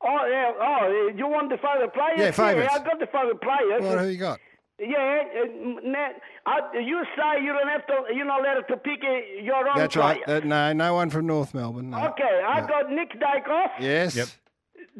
Oh, 0.00 0.26
yeah, 0.30 0.52
oh, 0.60 1.10
you 1.16 1.26
want 1.26 1.50
the 1.50 1.56
favourite 1.56 1.92
players? 1.94 2.18
Yeah, 2.18 2.30
favourites. 2.30 2.72
I 2.72 2.78
got 2.84 3.00
the 3.00 3.06
favourite 3.06 3.40
players. 3.40 3.82
Well, 3.82 3.98
who 3.98 4.08
you 4.08 4.18
got? 4.18 4.38
Yeah, 4.80 5.22
uh, 5.42 5.80
na- 5.82 6.18
I- 6.48 6.78
you 6.78 6.98
say 7.16 7.42
you 7.44 7.52
don't 7.52 7.68
have 7.68 7.86
to, 7.88 7.96
you're 8.14 8.24
not 8.24 8.40
allowed 8.40 8.66
to 8.68 8.76
pick 8.76 9.00
your 9.42 9.68
own 9.68 9.76
That's 9.76 9.94
player. 9.94 10.18
right. 10.26 10.28
Uh, 10.28 10.40
no, 10.40 10.72
no 10.72 10.94
one 10.94 11.10
from 11.10 11.26
North 11.26 11.52
Melbourne. 11.54 11.90
No. 11.90 11.98
Okay, 12.10 12.34
I 12.46 12.60
got 12.66 12.90
Nick 12.90 13.10
Dykoff, 13.20 13.70
Yes. 13.80 14.16
Yep. 14.16 14.28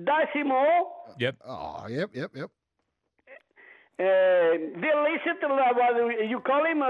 Darcy 0.04 0.42
Moore, 0.44 0.92
Yep. 1.18 1.36
Oh, 1.46 1.86
yep, 1.88 2.10
yep, 2.14 2.30
yep. 2.34 2.50
uh, 4.00 4.02
Bill 4.80 4.98
Lissett, 5.06 5.42
uh, 5.42 6.22
you 6.32 6.40
call 6.40 6.64
him, 6.64 6.82
uh, 6.82 6.88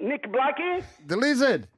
Nick 0.00 0.30
Blakey. 0.30 0.84
The 1.06 1.16
lizard. 1.16 1.68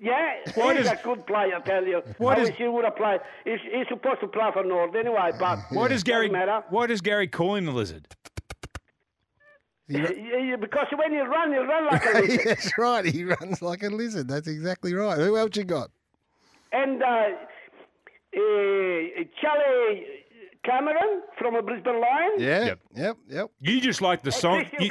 Yeah, 0.00 0.36
What 0.54 0.76
he's 0.76 0.86
is- 0.86 0.92
a 0.92 1.00
good 1.04 1.26
player, 1.26 1.56
I 1.56 1.60
tell 1.60 1.84
you. 1.84 2.02
What 2.18 2.38
I 2.38 2.42
is- 2.42 2.48
wish 2.50 2.58
he 2.58 2.68
would 2.68 2.84
have 2.84 2.96
played. 2.96 3.20
He's, 3.44 3.60
he's 3.72 3.86
supposed 3.88 4.20
to 4.20 4.28
play 4.28 4.48
for 4.52 4.64
North 4.64 4.94
anyway, 4.94 5.30
but 5.38 5.58
Why 5.70 5.88
does 5.88 6.02
Gary? 6.02 6.28
doesn't 6.28 6.46
matter. 6.46 6.64
Why 6.70 6.86
does 6.86 7.00
Gary 7.00 7.26
call 7.28 7.54
him 7.56 7.66
the 7.66 7.72
lizard? 7.72 8.06
Yeah, 10.48 10.56
because 10.56 10.86
when 10.94 11.12
you 11.12 11.24
run, 11.24 11.52
you 11.52 11.62
run 11.62 11.86
like 11.86 12.04
a 12.04 12.18
lizard. 12.20 12.40
That's 12.44 12.78
right. 12.78 13.04
He 13.04 13.24
runs 13.24 13.62
like 13.62 13.82
a 13.82 13.88
lizard. 13.88 14.28
That's 14.28 14.46
exactly 14.46 14.92
right. 14.92 15.18
Who 15.18 15.36
else 15.36 15.56
you 15.56 15.64
got? 15.64 15.90
And 16.72 17.02
uh, 17.02 17.06
uh, 17.06 18.38
Charlie 19.40 20.06
Cameron 20.64 21.22
from 21.38 21.54
a 21.54 21.62
Brisbane 21.62 22.00
Lions. 22.00 22.40
Yeah. 22.42 22.64
Yep. 22.64 22.80
Yep. 22.94 23.16
Yep. 23.28 23.50
You 23.60 23.80
just 23.80 24.02
like 24.02 24.22
the 24.22 24.32
song. 24.32 24.64
You, 24.78 24.90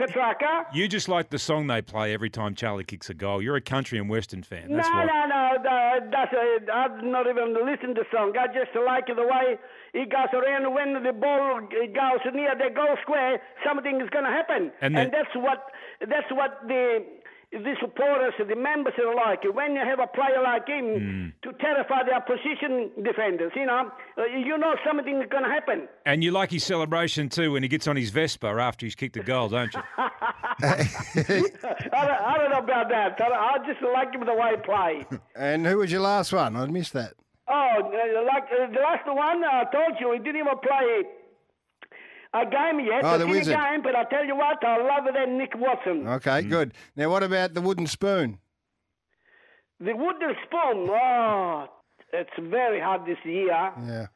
you 0.73 0.87
just 0.87 1.07
like 1.09 1.29
the 1.29 1.37
song 1.39 1.67
they 1.67 1.81
play 1.81 2.13
every 2.13 2.29
time 2.29 2.55
Charlie 2.55 2.83
kicks 2.83 3.09
a 3.09 3.13
goal. 3.13 3.41
You're 3.41 3.57
a 3.57 3.61
country 3.61 3.99
and 3.99 4.09
western 4.09 4.43
fan. 4.43 4.71
That's 4.71 4.87
no, 4.89 4.95
why. 4.95 5.05
no, 5.05 5.25
no, 5.27 5.63
no, 5.63 5.99
that's 6.11 6.33
uh, 6.33 6.71
I've 6.73 7.03
not 7.03 7.27
even 7.27 7.53
listened 7.65 7.95
to 7.95 8.03
the 8.03 8.05
song. 8.11 8.33
I 8.37 8.47
just 8.47 8.75
like 8.85 9.07
the 9.07 9.15
way 9.23 9.57
he 9.93 10.05
goes 10.05 10.31
around 10.33 10.73
when 10.73 11.03
the 11.03 11.13
ball 11.13 11.61
goes 11.61 12.33
near 12.33 12.53
the 12.55 12.73
goal 12.73 12.95
square. 13.01 13.41
Something 13.65 14.01
is 14.01 14.09
going 14.09 14.25
to 14.25 14.31
happen, 14.31 14.71
And 14.81 14.95
then- 14.95 15.11
that's 15.11 15.35
what 15.35 15.65
that's 15.99 16.31
what 16.31 16.59
the 16.67 17.05
the 17.51 17.75
supporters, 17.79 18.33
the 18.37 18.55
members 18.55 18.93
are 18.99 19.15
like. 19.15 19.43
When 19.53 19.73
you 19.75 19.81
have 19.85 19.99
a 19.99 20.07
player 20.07 20.41
like 20.43 20.67
him 20.67 20.85
Hmm. 20.99 21.27
to 21.43 21.53
terrify 21.59 22.03
the 22.03 22.13
opposition 22.13 22.91
defenders, 23.03 23.51
you 23.55 23.65
know, 23.65 23.89
uh, 24.17 24.23
you 24.25 24.57
know 24.57 24.75
something 24.85 25.21
is 25.21 25.29
going 25.29 25.43
to 25.43 25.49
happen. 25.49 25.87
And 26.05 26.23
you 26.23 26.31
like 26.31 26.51
his 26.51 26.63
celebration 26.63 27.29
too 27.29 27.53
when 27.53 27.63
he 27.63 27.69
gets 27.69 27.87
on 27.87 27.95
his 27.95 28.09
Vespa 28.09 28.47
after 28.47 28.85
he's 28.85 28.95
kicked 28.95 29.15
a 29.17 29.23
goal, 29.23 29.47
don't 29.49 29.73
you? 29.73 29.81
I, 29.97 30.87
don't, 31.23 32.21
I 32.21 32.37
don't 32.37 32.51
know 32.51 32.59
about 32.59 32.89
that. 32.89 33.19
I, 33.21 33.27
I 33.27 33.57
just 33.65 33.81
like 33.81 34.13
him 34.13 34.25
the 34.25 34.33
way 34.33 34.51
he 34.51 34.57
plays. 34.57 35.05
And 35.35 35.65
who 35.65 35.77
was 35.77 35.91
your 35.91 36.01
last 36.01 36.33
one? 36.33 36.55
I 36.55 36.65
missed 36.67 36.93
that. 36.93 37.13
Oh, 37.47 37.53
uh, 37.53 38.25
like 38.25 38.43
uh, 38.51 38.67
the 38.73 38.79
last 38.81 39.05
one 39.07 39.43
I 39.43 39.63
told 39.71 39.93
you, 39.99 40.11
he 40.13 40.19
didn't 40.19 40.37
even 40.41 40.57
play 40.61 41.03
a 42.33 42.45
game 42.45 42.79
yet. 42.85 43.03
Oh, 43.03 43.15
a 43.15 43.17
the 43.17 43.25
senior 43.25 43.57
game, 43.57 43.81
but 43.81 43.95
I 43.95 44.03
tell 44.05 44.25
you 44.25 44.35
what, 44.35 44.63
I 44.63 44.77
love 44.77 45.13
that 45.13 45.29
Nick 45.29 45.53
Watson. 45.55 46.07
Okay, 46.07 46.41
mm. 46.43 46.49
good. 46.49 46.73
Now, 46.95 47.09
what 47.09 47.23
about 47.23 47.53
the 47.53 47.61
wooden 47.61 47.87
spoon? 47.87 48.39
The 49.79 49.93
wooden 49.93 50.35
spoon, 50.45 50.89
oh, 50.89 51.67
it's 52.13 52.29
very 52.39 52.79
hard 52.79 53.05
this 53.05 53.17
year. 53.23 53.71
Yeah. 53.85 54.07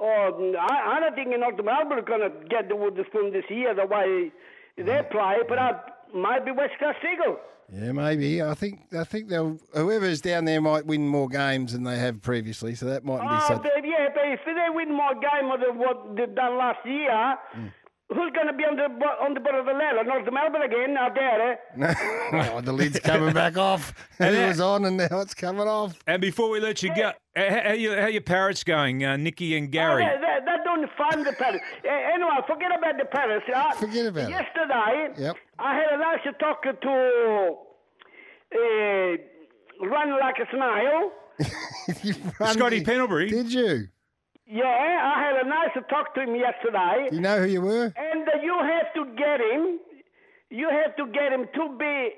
Oh, 0.00 0.54
I, 0.60 0.96
I 0.96 1.00
don't 1.00 1.14
think 1.14 1.28
North 1.38 1.64
Melbourne 1.64 1.98
are 1.98 2.02
going 2.02 2.20
to 2.20 2.48
get 2.48 2.68
the 2.68 2.76
wooden 2.76 3.04
spoon 3.06 3.32
this 3.32 3.44
year 3.48 3.74
the 3.74 3.86
way 3.86 4.32
they 4.76 4.82
mm. 4.82 5.10
play, 5.10 5.36
but 5.48 5.58
I 5.58 5.80
might 6.12 6.44
be 6.44 6.50
West 6.50 6.74
Coast 6.80 6.98
Eagle. 7.00 7.38
Yeah, 7.72 7.92
maybe. 7.92 8.42
I 8.42 8.54
think 8.54 8.80
I 8.96 9.04
think 9.04 9.28
they'll 9.28 9.58
whoever's 9.74 10.20
down 10.20 10.44
there 10.44 10.60
might 10.60 10.86
win 10.86 11.08
more 11.08 11.28
games 11.28 11.72
than 11.72 11.82
they 11.84 11.98
have 11.98 12.20
previously, 12.22 12.74
so 12.74 12.86
that 12.86 13.04
mightn't 13.04 13.28
be 13.28 13.34
Oh, 13.36 13.48
such. 13.48 13.62
but 13.62 13.72
yeah, 13.84 14.08
but 14.14 14.22
if 14.28 14.40
they 14.44 14.66
win 14.74 14.94
more 14.94 15.14
game 15.14 15.48
than 15.60 15.78
what 15.78 16.14
they 16.16 16.26
done 16.26 16.58
last 16.58 16.84
year, 16.84 17.36
Mm. 17.56 17.72
Who's 18.14 18.32
going 18.32 18.46
to 18.46 18.52
be 18.52 18.64
on 18.64 18.76
the 18.76 18.84
on 19.24 19.34
the 19.34 19.40
bottom 19.40 19.60
of 19.60 19.66
the 19.66 19.72
ladder? 19.72 20.04
North 20.04 20.28
Melbourne 20.32 20.62
again? 20.62 20.96
I 20.96 21.08
doubt 21.10 21.40
it. 21.40 22.50
oh, 22.52 22.60
the 22.60 22.72
lid's 22.72 23.00
coming 23.00 23.32
back 23.42 23.56
off. 23.56 23.92
And 24.18 24.34
it 24.34 24.46
was 24.48 24.60
on 24.60 24.84
and 24.84 24.96
now 24.96 25.20
it's 25.20 25.34
coming 25.34 25.66
off. 25.68 25.98
And 26.06 26.20
before 26.22 26.48
we 26.50 26.60
let 26.60 26.82
you 26.82 26.94
go, 26.94 27.12
uh, 27.36 27.50
how, 27.50 27.60
how, 27.64 27.72
you, 27.72 27.94
how 27.94 28.06
your 28.06 28.22
parrots 28.22 28.62
going, 28.64 29.04
uh, 29.04 29.16
Nikki 29.16 29.56
and 29.56 29.70
Gary? 29.70 30.04
Oh, 30.04 30.06
they, 30.06 30.20
they, 30.20 30.38
they're 30.44 30.64
doing 30.64 30.88
fine, 30.96 31.24
the 31.24 31.32
Paris. 31.32 31.60
Uh, 31.84 31.88
anyway, 32.14 32.30
forget 32.46 32.70
about 32.76 32.96
the 32.98 33.04
Paris. 33.06 33.42
Uh, 33.54 33.72
Forget 33.74 34.06
about 34.06 34.24
it. 34.24 34.30
yesterday, 34.30 35.08
Yep. 35.18 35.36
I 35.58 35.74
had 35.74 35.86
a 35.92 35.98
nice 35.98 36.20
talk 36.40 36.62
to 36.62 37.56
uh, 38.54 39.86
Run 39.86 40.10
Like 40.20 40.36
a 40.38 40.46
Snail. 40.52 41.10
Scotty 42.52 42.84
Pendlebury. 42.84 43.28
Did 43.30 43.52
you? 43.52 43.88
Yeah, 44.46 44.64
I 44.64 45.22
had 45.24 45.44
a 45.44 45.48
nice 45.48 45.70
talk 45.88 46.14
to 46.14 46.20
him 46.22 46.34
yesterday. 46.36 47.08
You 47.12 47.20
know 47.20 47.38
who 47.40 47.46
you 47.46 47.60
were? 47.62 47.92
And 47.96 48.28
uh, 48.28 48.42
you 48.42 48.56
have 48.60 48.92
to 48.94 49.04
get 49.16 49.40
him. 49.40 49.78
You 50.50 50.68
have 50.70 50.94
to 50.96 51.06
get 51.12 51.32
him 51.32 51.46
to 51.54 51.78
be 51.78 52.10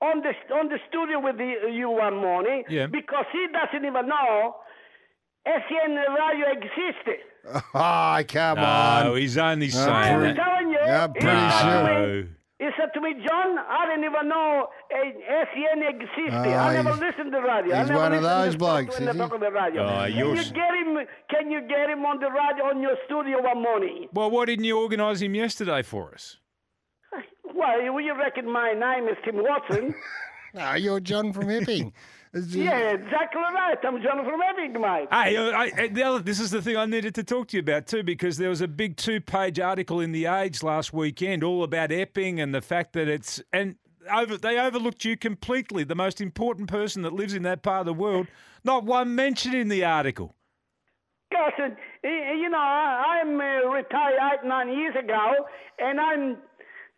on 0.00 0.22
the 0.22 0.32
on 0.54 0.68
the 0.68 0.78
studio 0.88 1.20
with 1.20 1.36
the, 1.36 1.70
you 1.72 1.90
one 1.90 2.16
morning. 2.16 2.64
Yeah. 2.68 2.86
Because 2.86 3.26
he 3.32 3.46
doesn't 3.52 3.84
even 3.86 4.08
know 4.08 4.56
SEN 5.46 5.94
radio 5.94 6.52
existed. 6.52 7.20
Oh, 7.74 8.20
come 8.26 8.56
No, 8.56 8.64
on. 8.64 9.16
he's 9.18 9.36
only 9.36 9.68
saying 9.68 9.90
I'm 9.90 10.18
pretty- 10.18 10.34
that. 10.38 10.42
telling 10.44 10.70
you. 10.70 10.78
Yeah, 10.80 11.06
he 11.12 11.20
pretty 11.20 11.50
said 11.50 11.82
to 11.82 12.22
sure. 12.22 12.28
Me- 12.64 12.70
No. 12.70 12.70
He 12.70 12.80
said 12.80 12.90
to 12.94 13.00
me, 13.00 13.14
John, 13.26 13.58
I 13.58 13.86
didn't 13.86 14.04
even 14.04 14.28
know 14.28 14.66
uh, 14.94 14.96
SEN 15.52 15.82
existed. 15.82 16.32
Oh, 16.32 16.54
I 16.54 16.74
never 16.74 16.90
he's- 16.90 17.00
listened 17.00 17.32
to 17.32 17.38
radio. 17.40 17.74
I 17.74 17.80
he's 17.80 17.88
never 17.88 18.00
one 18.00 18.12
of 18.12 18.22
listened 18.22 18.40
to 18.40 18.44
those 18.44 18.56
blokes, 18.56 18.98
when 18.98 19.02
is 19.02 19.06
they 19.06 19.12
he? 19.12 19.18
talk 19.18 19.32
on 19.34 19.40
the 19.40 19.50
radio. 19.50 19.82
Oh, 19.84 19.88
can 20.06 20.16
you're 20.16 20.34
you 20.34 20.40
s- 20.40 20.50
get 20.52 20.74
him? 20.74 20.98
Can 21.30 21.50
you 21.50 21.60
get 21.68 21.90
him 21.90 22.04
on 22.06 22.18
the 22.20 22.30
radio 22.30 22.64
on 22.72 22.80
your 22.80 22.96
studio 23.06 23.42
one 23.42 23.62
morning? 23.62 24.08
Well, 24.12 24.30
why 24.30 24.44
didn't 24.46 24.64
you 24.64 24.78
organise 24.78 25.20
him 25.20 25.34
yesterday 25.34 25.82
for 25.82 26.12
us? 26.14 26.38
Well, 27.56 27.80
you 27.82 27.96
you 28.00 28.18
reckon 28.18 28.50
my 28.50 28.72
name 28.72 29.08
is 29.08 29.16
Tim 29.24 29.36
Watson? 29.36 29.94
No, 30.54 30.74
you're 30.74 31.00
John 31.00 31.32
from 31.32 31.50
Epping. 31.50 31.92
It's 32.34 32.46
just- 32.46 32.56
yeah, 32.58 32.90
exactly 32.94 33.40
right. 33.40 33.78
I'm 33.84 34.02
John 34.02 34.24
from 34.24 34.40
Epping, 34.42 34.80
mate. 34.80 35.06
Hey, 35.10 35.36
uh, 35.36 35.50
I, 35.50 35.70
I, 35.76 35.88
the 35.88 36.02
other, 36.02 36.18
this 36.18 36.40
is 36.40 36.50
the 36.50 36.60
thing 36.60 36.76
I 36.76 36.84
needed 36.84 37.14
to 37.14 37.22
talk 37.24 37.48
to 37.48 37.56
you 37.56 37.60
about 37.60 37.86
too, 37.86 38.02
because 38.02 38.38
there 38.38 38.48
was 38.48 38.60
a 38.60 38.66
big 38.68 38.96
two-page 38.96 39.60
article 39.60 40.00
in 40.00 40.10
the 40.10 40.26
Age 40.26 40.62
last 40.62 40.92
weekend, 40.92 41.44
all 41.44 41.62
about 41.62 41.92
Epping 41.92 42.40
and 42.40 42.52
the 42.52 42.60
fact 42.60 42.92
that 42.94 43.06
it's 43.08 43.40
and 43.52 43.76
over, 44.12 44.36
they 44.36 44.58
overlooked 44.58 45.04
you 45.04 45.16
completely, 45.16 45.84
the 45.84 45.94
most 45.94 46.20
important 46.20 46.68
person 46.68 47.02
that 47.02 47.12
lives 47.12 47.34
in 47.34 47.42
that 47.44 47.62
part 47.62 47.80
of 47.80 47.86
the 47.86 47.94
world. 47.94 48.26
Not 48.64 48.84
one 48.84 49.14
mention 49.14 49.54
in 49.54 49.68
the 49.68 49.84
article. 49.84 50.34
Gosh, 51.32 51.52
uh, 51.58 51.68
you 52.08 52.48
know, 52.50 52.58
I, 52.58 53.20
I'm 53.22 53.40
uh, 53.40 53.70
retired 53.70 54.18
eight, 54.32 54.46
nine 54.46 54.68
years 54.76 54.94
ago, 54.96 55.32
and 55.78 56.00
I'm 56.00 56.36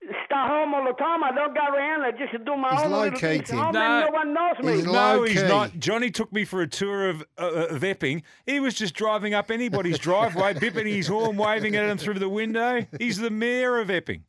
stay 0.02 0.14
home 0.34 0.74
all 0.74 0.84
the 0.84 0.92
time. 0.92 1.24
I 1.24 1.32
don't 1.32 1.54
go 1.54 1.60
around. 1.74 2.02
I 2.02 2.10
just 2.12 2.32
do 2.44 2.56
my 2.56 2.70
He's 2.74 2.82
own 2.84 2.90
low 2.92 3.02
little 3.04 3.18
key, 3.18 3.26
things 3.38 3.50
home, 3.50 3.72
No. 3.72 3.80
and 3.80 4.06
no 4.06 4.10
one 4.12 4.34
knows 4.34 4.58
me. 4.62 4.72
He's 4.74 4.84
No, 4.84 4.92
low 4.92 5.22
he's 5.24 5.42
key. 5.42 5.48
not. 5.48 5.78
Johnny 5.78 6.10
took 6.10 6.32
me 6.32 6.44
for 6.44 6.60
a 6.62 6.66
tour 6.66 7.08
of, 7.08 7.24
uh, 7.38 7.66
of 7.70 7.82
Epping. 7.84 8.22
He 8.44 8.60
was 8.60 8.74
just 8.74 8.94
driving 8.94 9.34
up 9.34 9.50
anybody's 9.50 9.98
driveway, 9.98 10.54
bipping 10.62 10.86
his 10.86 11.08
horn, 11.08 11.36
waving 11.36 11.74
at 11.76 11.86
them 11.86 11.98
through 11.98 12.18
the 12.20 12.28
window. 12.28 12.86
He's 12.98 13.18
the 13.18 13.30
mayor 13.30 13.78
of 13.78 13.90
Epping. 13.90 14.24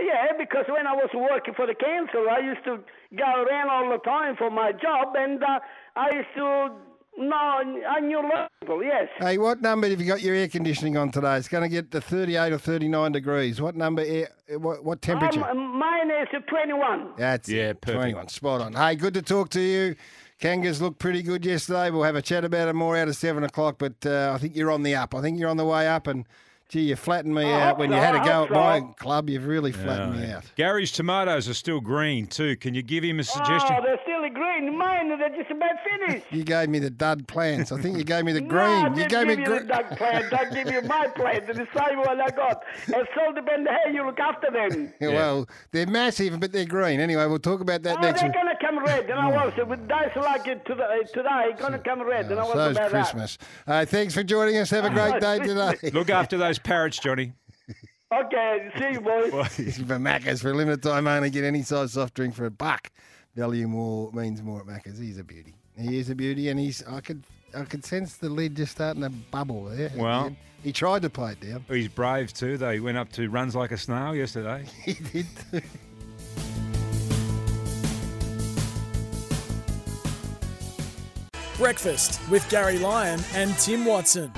Yeah, 0.00 0.28
because 0.38 0.64
when 0.68 0.86
I 0.86 0.94
was 0.94 1.10
working 1.12 1.54
for 1.54 1.66
the 1.66 1.74
council, 1.74 2.26
I 2.30 2.38
used 2.38 2.64
to 2.64 2.78
go 3.16 3.42
around 3.42 3.68
all 3.70 3.90
the 3.90 3.98
time 4.04 4.36
for 4.36 4.48
my 4.50 4.70
job, 4.72 5.14
and 5.16 5.42
uh, 5.42 5.58
I 5.96 6.10
used 6.14 6.28
to 6.36 6.70
know 7.18 7.36
I 7.88 7.98
your 8.08 8.24
a 8.24 8.28
lot 8.28 8.44
of 8.44 8.50
people. 8.60 8.82
Yes. 8.82 9.08
Hey, 9.18 9.38
what 9.38 9.60
number 9.60 9.88
have 9.88 10.00
you 10.00 10.06
got 10.06 10.22
your 10.22 10.34
air 10.34 10.48
conditioning 10.48 10.96
on 10.96 11.10
today? 11.10 11.36
It's 11.36 11.48
going 11.48 11.62
to 11.62 11.68
get 11.68 11.90
to 11.92 12.00
38 12.00 12.52
or 12.52 12.58
39 12.58 13.12
degrees. 13.12 13.60
What 13.60 13.76
number, 13.76 14.02
air, 14.02 14.28
what, 14.58 14.84
what 14.84 15.02
temperature? 15.02 15.44
Um, 15.44 15.78
mine 15.78 16.10
is 16.10 16.28
uh, 16.34 16.38
21. 16.40 17.10
That's 17.16 17.48
Yeah, 17.48 17.70
it. 17.70 17.80
perfect. 17.80 18.00
21. 18.02 18.28
Spot 18.28 18.60
on. 18.60 18.72
Hey, 18.74 18.94
good 18.94 19.14
to 19.14 19.22
talk 19.22 19.50
to 19.50 19.60
you. 19.60 19.96
Kangas 20.40 20.80
looked 20.80 21.00
pretty 21.00 21.22
good 21.22 21.44
yesterday. 21.44 21.90
We'll 21.90 22.04
have 22.04 22.14
a 22.16 22.22
chat 22.22 22.44
about 22.44 22.68
it 22.68 22.74
more 22.74 22.96
out 22.96 23.08
of 23.08 23.16
7 23.16 23.42
o'clock, 23.42 23.76
but 23.78 23.94
uh, 24.06 24.32
I 24.34 24.38
think 24.38 24.54
you're 24.54 24.70
on 24.70 24.84
the 24.84 24.94
up. 24.94 25.14
I 25.14 25.20
think 25.20 25.38
you're 25.38 25.50
on 25.50 25.56
the 25.56 25.64
way 25.64 25.88
up, 25.88 26.06
and 26.06 26.26
gee, 26.68 26.82
you 26.82 26.94
flattened 26.96 27.34
me 27.34 27.44
I 27.52 27.70
out 27.70 27.78
when 27.78 27.90
so, 27.90 27.96
you 27.96 28.00
had 28.00 28.14
I 28.14 28.18
to 28.20 28.24
go 28.24 28.32
hope 28.34 28.50
at 28.52 28.54
my 28.54 28.78
so. 28.78 28.94
club. 29.00 29.28
You've 29.30 29.46
really 29.46 29.72
flattened 29.72 30.20
me 30.20 30.30
out. 30.30 30.44
Gary's 30.54 30.92
tomatoes 30.92 31.48
are 31.48 31.54
still 31.54 31.80
green 31.80 32.28
too. 32.28 32.56
Can 32.56 32.72
you 32.74 32.82
give 32.82 33.02
him 33.02 33.18
a 33.18 33.24
suggestion? 33.24 33.76
Oh, 33.80 33.82
they're 33.82 33.98
still 34.30 34.42
green. 34.42 34.76
Mine, 34.78 35.08
they're 35.18 35.28
just 35.30 35.50
about 35.50 35.70
finished. 36.06 36.26
You 36.32 36.44
gave 36.44 36.68
me 36.68 36.78
the 36.78 36.90
dud 36.90 37.26
plants. 37.28 37.72
I 37.72 37.80
think 37.80 37.96
you 37.98 38.04
gave 38.04 38.24
me 38.24 38.32
the 38.32 38.40
green. 38.54 38.60
I 38.86 38.94
you 38.94 39.06
gave 39.08 39.26
me 39.26 39.36
give 39.36 39.38
you 39.40 39.44
green. 39.46 39.66
the 39.66 39.72
duck 39.74 39.90
plant. 39.96 40.32
I 40.32 40.50
give 40.50 40.70
you 40.70 40.82
my 40.82 41.06
plant, 41.08 41.46
the 41.46 41.54
same 41.54 41.98
one 41.98 42.20
I 42.20 42.28
got. 42.30 42.62
And 42.86 43.06
so 43.14 43.32
depends 43.32 43.68
how 43.68 43.90
you 43.90 44.04
look 44.06 44.18
after 44.20 44.50
them. 44.50 44.92
Well, 45.18 45.48
they're 45.72 45.86
massive, 45.86 46.38
but 46.38 46.52
they're 46.52 46.64
green. 46.64 47.00
Anyway, 47.00 47.24
we'll 47.26 47.38
talk 47.38 47.60
about 47.60 47.82
that 47.82 47.98
Oh, 47.98 48.00
next 48.02 48.20
they're 48.20 48.28
week. 48.30 48.36
gonna 48.36 48.54
come 48.60 48.78
red, 48.84 49.08
and 49.10 49.18
I 49.18 49.28
was 49.46 49.52
with 49.66 49.88
days 49.88 50.10
like 50.16 50.46
it 50.46 50.64
today. 50.66 51.00
Today, 51.12 51.50
gonna 51.58 51.78
come 51.78 52.02
red, 52.02 52.30
and 52.30 52.38
I 52.38 52.44
was 52.44 52.52
So's 52.52 52.76
about 52.76 52.90
Christmas. 52.90 53.38
Uh, 53.66 53.84
thanks 53.84 54.14
for 54.14 54.22
joining 54.22 54.56
us. 54.58 54.70
Have 54.70 54.84
a 54.84 54.90
great 54.90 55.20
day 55.20 55.38
today. 55.38 55.90
Look 55.92 56.10
after 56.10 56.36
those 56.38 56.58
parrots, 56.58 56.98
Johnny. 56.98 57.32
Okay, 58.14 58.70
see 58.78 58.92
you 58.92 59.00
boys. 59.00 59.30
for 59.76 59.98
Macca's 59.98 60.40
for 60.40 60.50
a 60.50 60.54
limited 60.54 60.82
time 60.82 61.06
only. 61.06 61.28
Get 61.30 61.44
any 61.44 61.62
size 61.62 61.92
soft 61.92 62.14
drink 62.14 62.34
for 62.34 62.46
a 62.46 62.50
buck. 62.50 62.90
Value 63.36 63.68
more 63.68 64.10
means 64.12 64.42
more 64.42 64.60
at 64.60 64.66
Macca's. 64.66 64.98
He's 64.98 65.18
a 65.18 65.24
beauty. 65.24 65.54
He 65.78 65.98
is 65.98 66.10
a 66.10 66.14
beauty, 66.14 66.48
and 66.48 66.58
he's. 66.58 66.82
I 66.86 67.00
could. 67.00 67.22
I 67.56 67.64
could 67.64 67.84
sense 67.84 68.16
the 68.16 68.28
lid 68.28 68.56
just 68.56 68.72
starting 68.72 69.02
to 69.02 69.08
bubble 69.10 69.64
there. 69.64 69.90
Well- 69.96 70.26
end. 70.26 70.36
he 70.62 70.72
tried 70.72 71.02
to 71.02 71.10
play 71.10 71.32
it 71.32 71.40
down. 71.40 71.64
He's 71.68 71.88
brave 71.88 72.32
too. 72.34 72.58
though. 72.58 72.72
He 72.72 72.80
went 72.80 72.98
up 72.98 73.10
to 73.12 73.28
runs 73.30 73.54
like 73.54 73.70
a 73.72 73.78
snail 73.78 74.14
yesterday. 74.14 74.64
He 74.84 74.94
did. 74.94 75.26
too. 75.50 75.60
Breakfast 81.56 82.20
with 82.30 82.48
Gary 82.48 82.78
Lyon 82.78 83.20
and 83.34 83.56
Tim 83.58 83.84
Watson. 83.84 84.32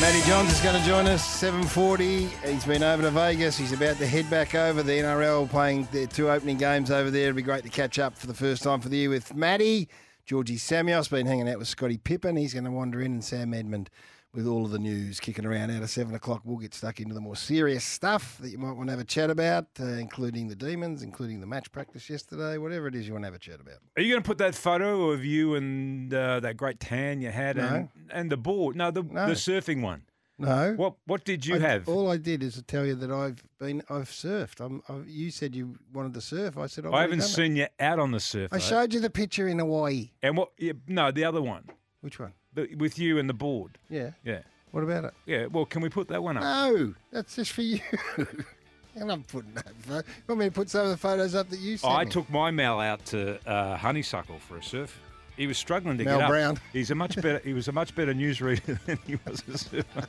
Matty 0.00 0.22
Johns 0.28 0.52
is 0.52 0.60
going 0.60 0.80
to 0.80 0.86
join 0.86 1.08
us 1.08 1.42
7:40. 1.42 2.28
He's 2.48 2.64
been 2.64 2.84
over 2.84 3.02
to 3.02 3.10
Vegas. 3.10 3.58
He's 3.58 3.72
about 3.72 3.96
to 3.96 4.06
head 4.06 4.30
back 4.30 4.54
over. 4.54 4.80
The 4.84 4.92
NRL 4.92 5.50
playing 5.50 5.88
their 5.90 6.06
two 6.06 6.30
opening 6.30 6.56
games 6.56 6.92
over 6.92 7.10
there. 7.10 7.24
It'd 7.24 7.34
be 7.34 7.42
great 7.42 7.64
to 7.64 7.68
catch 7.68 7.98
up 7.98 8.16
for 8.16 8.28
the 8.28 8.34
first 8.34 8.62
time 8.62 8.80
for 8.80 8.88
the 8.88 8.96
year 8.96 9.10
with 9.10 9.34
Matty. 9.34 9.88
Georgie 10.24 10.56
Samios 10.56 11.10
been 11.10 11.26
hanging 11.26 11.48
out 11.48 11.58
with 11.58 11.66
Scottie 11.66 11.98
Pippen. 11.98 12.36
He's 12.36 12.54
going 12.54 12.64
to 12.64 12.70
wander 12.70 13.00
in, 13.00 13.12
and 13.12 13.24
Sam 13.24 13.52
Edmund 13.52 13.90
with 14.34 14.46
all 14.46 14.64
of 14.64 14.70
the 14.70 14.78
news 14.78 15.20
kicking 15.20 15.46
around 15.46 15.70
out 15.70 15.82
of 15.82 15.90
seven 15.90 16.14
o'clock. 16.14 16.42
We'll 16.44 16.58
get 16.58 16.74
stuck 16.74 17.00
into 17.00 17.14
the 17.14 17.20
more 17.20 17.36
serious 17.36 17.84
stuff 17.84 18.36
that 18.40 18.50
you 18.50 18.58
might 18.58 18.72
want 18.72 18.88
to 18.88 18.92
have 18.92 19.00
a 19.00 19.04
chat 19.04 19.30
about, 19.30 19.66
uh, 19.80 19.84
including 19.84 20.48
the 20.48 20.54
Demons, 20.56 21.02
including 21.02 21.40
the 21.40 21.46
match 21.46 21.72
practice 21.72 22.08
yesterday, 22.10 22.58
whatever 22.58 22.86
it 22.88 22.94
is 22.94 23.06
you 23.06 23.14
want 23.14 23.22
to 23.24 23.26
have 23.28 23.34
a 23.34 23.38
chat 23.38 23.60
about. 23.60 23.76
Are 23.96 24.02
you 24.02 24.12
going 24.12 24.22
to 24.22 24.26
put 24.26 24.38
that 24.38 24.54
photo 24.54 25.10
of 25.10 25.24
you 25.24 25.54
and 25.54 26.12
uh, 26.12 26.40
that 26.40 26.56
great 26.56 26.78
tan 26.78 27.20
you 27.22 27.30
had 27.30 27.56
and, 27.58 27.88
and 28.10 28.30
the 28.30 28.36
board? 28.36 28.76
No, 28.76 28.90
the, 28.90 29.02
No. 29.02 29.26
the 29.26 29.32
surfing 29.32 29.82
one. 29.82 30.02
No. 30.40 30.74
What 30.76 30.94
What 31.06 31.24
did 31.24 31.44
you 31.46 31.56
I- 31.56 31.60
have? 31.60 31.88
All 31.88 32.08
I 32.10 32.16
did 32.16 32.44
is 32.44 32.54
to 32.54 32.62
tell 32.62 32.86
you 32.86 32.94
that 32.96 33.10
I've 33.10 33.42
been, 33.58 33.82
I've 33.90 34.08
surfed. 34.10 34.60
I'm, 34.64 34.82
I've, 34.88 35.08
you 35.08 35.32
said 35.32 35.56
you 35.56 35.76
wanted 35.92 36.14
to 36.14 36.20
surf. 36.20 36.56
I 36.56 36.66
said 36.68 36.86
I've 36.86 36.94
I 36.94 37.00
have 37.00 37.10
not 37.10 37.16
done 37.18 37.24
it. 37.24 37.28
seen 37.28 37.56
you 37.56 37.66
out 37.80 37.98
on 37.98 38.12
the 38.12 38.20
surf. 38.20 38.52
I 38.52 38.58
though. 38.58 38.62
showed 38.64 38.94
you 38.94 39.00
the 39.00 39.10
picture 39.10 39.48
in 39.48 39.58
Hawaii. 39.58 40.10
And 40.22 40.36
what? 40.36 40.50
Yeah, 40.56 40.74
no, 40.86 41.10
the 41.10 41.24
other 41.24 41.42
one 41.42 41.64
Which 42.02 42.20
one? 42.20 42.34
The, 42.66 42.74
with 42.76 42.98
you 42.98 43.18
and 43.18 43.28
the 43.28 43.34
board. 43.34 43.78
Yeah. 43.90 44.10
Yeah, 44.24 44.40
What 44.72 44.82
about 44.84 45.04
it? 45.04 45.14
yeah. 45.26 45.46
Well, 45.46 45.64
can 45.66 45.82
we 45.82 45.88
put 45.88 46.08
that 46.08 46.22
one 46.22 46.36
up? 46.36 46.42
No, 46.42 46.94
that's 47.12 47.36
just 47.36 47.52
for 47.52 47.62
you. 47.62 47.80
and 48.94 49.10
I'm 49.12 49.22
putting 49.24 49.54
that. 49.54 49.68
Photo. 49.80 49.96
You 49.98 50.04
want 50.28 50.38
me 50.40 50.44
to 50.46 50.50
put 50.52 50.70
some 50.70 50.82
of 50.84 50.90
the 50.90 50.96
photos 50.96 51.34
up 51.34 51.48
that 51.50 51.60
you 51.60 51.76
sent 51.76 51.92
I 51.92 52.04
me? 52.04 52.10
took 52.10 52.28
my 52.30 52.50
Mal 52.50 52.80
out 52.80 53.04
to 53.06 53.38
uh, 53.48 53.76
Honeysuckle 53.76 54.38
for 54.40 54.56
a 54.58 54.62
surf. 54.62 54.98
He 55.36 55.46
was 55.46 55.56
struggling 55.56 55.96
to 55.98 56.04
Mal 56.04 56.18
get 56.18 56.24
up. 56.24 56.30
Brown. 56.30 56.58
He's 56.72 56.90
a 56.90 56.96
much 56.96 57.14
better. 57.16 57.38
He 57.44 57.52
was 57.52 57.68
a 57.68 57.72
much 57.72 57.94
better 57.94 58.12
newsreader 58.12 58.78
than 58.86 58.98
he 59.06 59.18
was 59.26 59.42
a 59.46 59.56
surfer. 59.56 60.06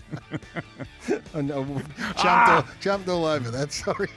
I 1.35 1.41
know, 1.41 1.63
jumped, 1.63 1.91
Ah! 2.17 2.55
all, 2.65 2.73
jumped 2.81 3.09
all 3.09 3.25
over 3.25 3.51
that. 3.51 3.71
Sorry. 3.71 4.07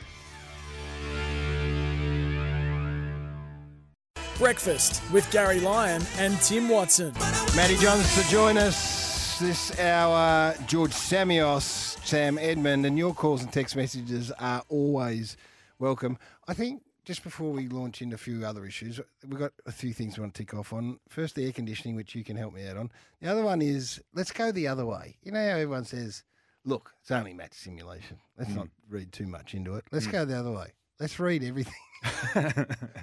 Breakfast 4.43 5.01
with 5.13 5.31
Gary 5.31 5.61
Lyon 5.61 6.03
and 6.19 6.37
Tim 6.41 6.69
Watson. 6.69 7.15
Matty 7.55 7.77
Johns 7.77 8.13
to 8.21 8.29
join 8.29 8.59
us 8.59 9.39
this 9.39 9.79
hour. 9.79 10.53
George 10.67 10.91
Samios, 10.91 11.97
Sam 12.05 12.39
Edmund, 12.39 12.85
and 12.85 12.99
your 12.99 13.15
calls 13.15 13.45
and 13.45 13.53
text 13.53 13.77
messages 13.77 14.33
are 14.41 14.65
always 14.69 15.37
welcome. 15.79 16.19
I 16.49 16.55
think 16.55 16.83
just 17.05 17.23
before 17.23 17.53
we 17.53 17.69
launch 17.69 18.03
into 18.03 18.17
a 18.17 18.19
few 18.19 18.45
other 18.45 18.67
issues, 18.67 18.99
we've 19.29 19.39
got 19.39 19.53
a 19.65 19.71
few 19.71 19.93
things 19.93 20.19
we 20.19 20.23
want 20.23 20.35
to 20.35 20.43
tick 20.43 20.55
off 20.55 20.73
on. 20.73 20.99
First, 21.09 21.37
the 21.37 21.47
air 21.47 21.53
conditioning, 21.53 21.95
which 21.95 22.17
you 22.17 22.25
can 22.25 22.37
help 22.37 22.53
me 22.53 22.67
out 22.67 22.77
on. 22.77 22.91
The 23.21 23.31
other 23.31 23.45
one 23.45 23.63
is 23.63 24.03
let's 24.13 24.33
go 24.33 24.51
the 24.51 24.67
other 24.67 24.85
way. 24.85 25.19
You 25.23 25.31
know 25.31 25.39
how 25.39 25.55
everyone 25.55 25.85
says, 25.85 26.25
look, 26.65 26.93
it's 27.01 27.13
only 27.13 27.33
match 27.33 27.55
simulation. 27.55 28.19
Let's 28.37 28.51
hmm. 28.51 28.57
not 28.57 28.69
read 28.91 29.13
too 29.13 29.29
much 29.29 29.55
into 29.55 29.77
it. 29.77 29.85
Let's 29.93 30.07
hmm. 30.07 30.11
go 30.11 30.25
the 30.25 30.37
other 30.37 30.51
way. 30.51 30.73
Let's 31.03 31.19
read 31.19 31.43
everything. 31.43 31.75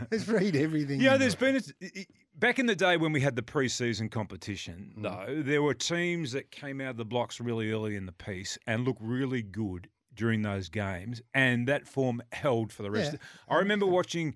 let's 0.09 0.25
read 0.29 0.55
everything. 0.55 1.01
Yeah, 1.01 1.17
there's 1.17 1.35
been 1.35 1.57
a, 1.57 2.05
back 2.35 2.59
in 2.59 2.65
the 2.65 2.75
day 2.75 2.95
when 2.95 3.11
we 3.11 3.19
had 3.19 3.35
the 3.35 3.43
pre-season 3.43 4.07
competition, 4.07 4.93
mm. 4.97 5.03
though 5.03 5.41
there 5.43 5.61
were 5.61 5.73
teams 5.73 6.31
that 6.31 6.49
came 6.49 6.79
out 6.79 6.91
of 6.91 6.97
the 6.97 7.03
blocks 7.03 7.41
really 7.41 7.71
early 7.71 7.97
in 7.97 8.05
the 8.05 8.13
piece 8.13 8.57
and 8.67 8.85
looked 8.85 9.01
really 9.01 9.41
good 9.41 9.89
during 10.15 10.41
those 10.43 10.69
games, 10.69 11.21
and 11.33 11.67
that 11.67 11.89
form 11.89 12.21
held 12.31 12.71
for 12.71 12.83
the 12.83 12.91
rest. 12.91 13.13
Yeah, 13.13 13.19
I 13.49 13.57
remember 13.57 13.85
watching 13.85 14.33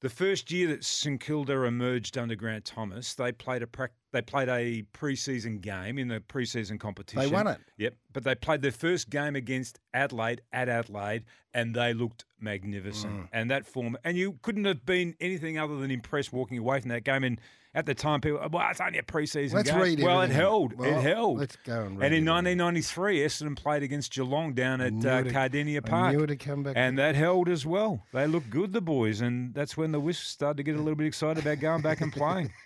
the 0.00 0.10
first 0.10 0.50
year 0.50 0.66
that 0.68 0.84
St 0.84 1.20
Kilda 1.20 1.62
emerged 1.62 2.18
under 2.18 2.34
Grant 2.34 2.64
Thomas. 2.64 3.14
They 3.14 3.30
played 3.30 3.62
a 3.62 3.68
prac- 3.68 3.92
they 4.12 4.22
played 4.22 4.48
a 4.48 4.82
preseason 4.96 5.60
game 5.60 5.98
in 5.98 6.08
the 6.08 6.20
preseason 6.20 6.80
competition. 6.80 7.20
They 7.20 7.26
won 7.34 7.46
it. 7.46 7.58
Yep, 7.76 7.94
but 8.12 8.24
they 8.24 8.34
played 8.34 8.62
their 8.62 8.72
first 8.72 9.10
game 9.10 9.36
against 9.36 9.78
Adelaide 9.92 10.40
at 10.52 10.68
Adelaide, 10.68 11.24
and 11.52 11.74
they 11.74 11.92
looked 11.92 12.24
magnificent. 12.40 13.12
Mm. 13.12 13.28
And 13.32 13.50
that 13.50 13.66
form, 13.66 13.96
and 14.04 14.16
you 14.16 14.38
couldn't 14.42 14.64
have 14.64 14.86
been 14.86 15.14
anything 15.20 15.58
other 15.58 15.76
than 15.76 15.90
impressed 15.90 16.32
walking 16.32 16.58
away 16.58 16.80
from 16.80 16.88
that 16.90 17.04
game. 17.04 17.22
And 17.24 17.40
at 17.74 17.84
the 17.84 17.94
time, 17.94 18.22
people, 18.22 18.40
well, 18.50 18.66
it's 18.70 18.80
only 18.80 18.98
a 18.98 19.02
preseason 19.02 19.52
Let's 19.52 19.70
game. 19.70 19.80
read 19.80 20.02
well, 20.02 20.22
it 20.22 20.30
held. 20.30 20.72
Well, 20.72 20.98
it 20.98 21.02
held. 21.02 21.38
let's 21.38 21.56
go 21.56 21.82
and 21.82 21.98
read 21.98 22.06
And 22.06 22.14
in 22.14 22.26
everything. 22.28 22.58
1993, 22.58 23.18
Essendon 23.20 23.56
played 23.56 23.82
against 23.82 24.10
Geelong 24.14 24.54
down 24.54 24.80
at 24.80 24.92
uh, 25.04 25.20
it'd- 25.20 25.34
Kardinia 25.34 25.76
I 25.84 25.88
Park. 25.88 26.16
knew 26.16 26.24
it'd 26.24 26.40
come 26.40 26.62
back 26.62 26.72
And 26.76 26.98
that 26.98 27.14
held 27.14 27.48
as 27.50 27.66
well. 27.66 28.06
They 28.14 28.26
looked 28.26 28.48
good, 28.48 28.72
the 28.72 28.80
boys, 28.80 29.20
and 29.20 29.52
that's 29.52 29.76
when 29.76 29.92
the 29.92 30.00
Wisps 30.00 30.26
started 30.28 30.56
to 30.56 30.62
get 30.62 30.76
a 30.76 30.78
little 30.78 30.96
bit 30.96 31.06
excited 31.06 31.42
about 31.42 31.60
going 31.60 31.82
back 31.82 32.00
and 32.00 32.10
playing. 32.10 32.52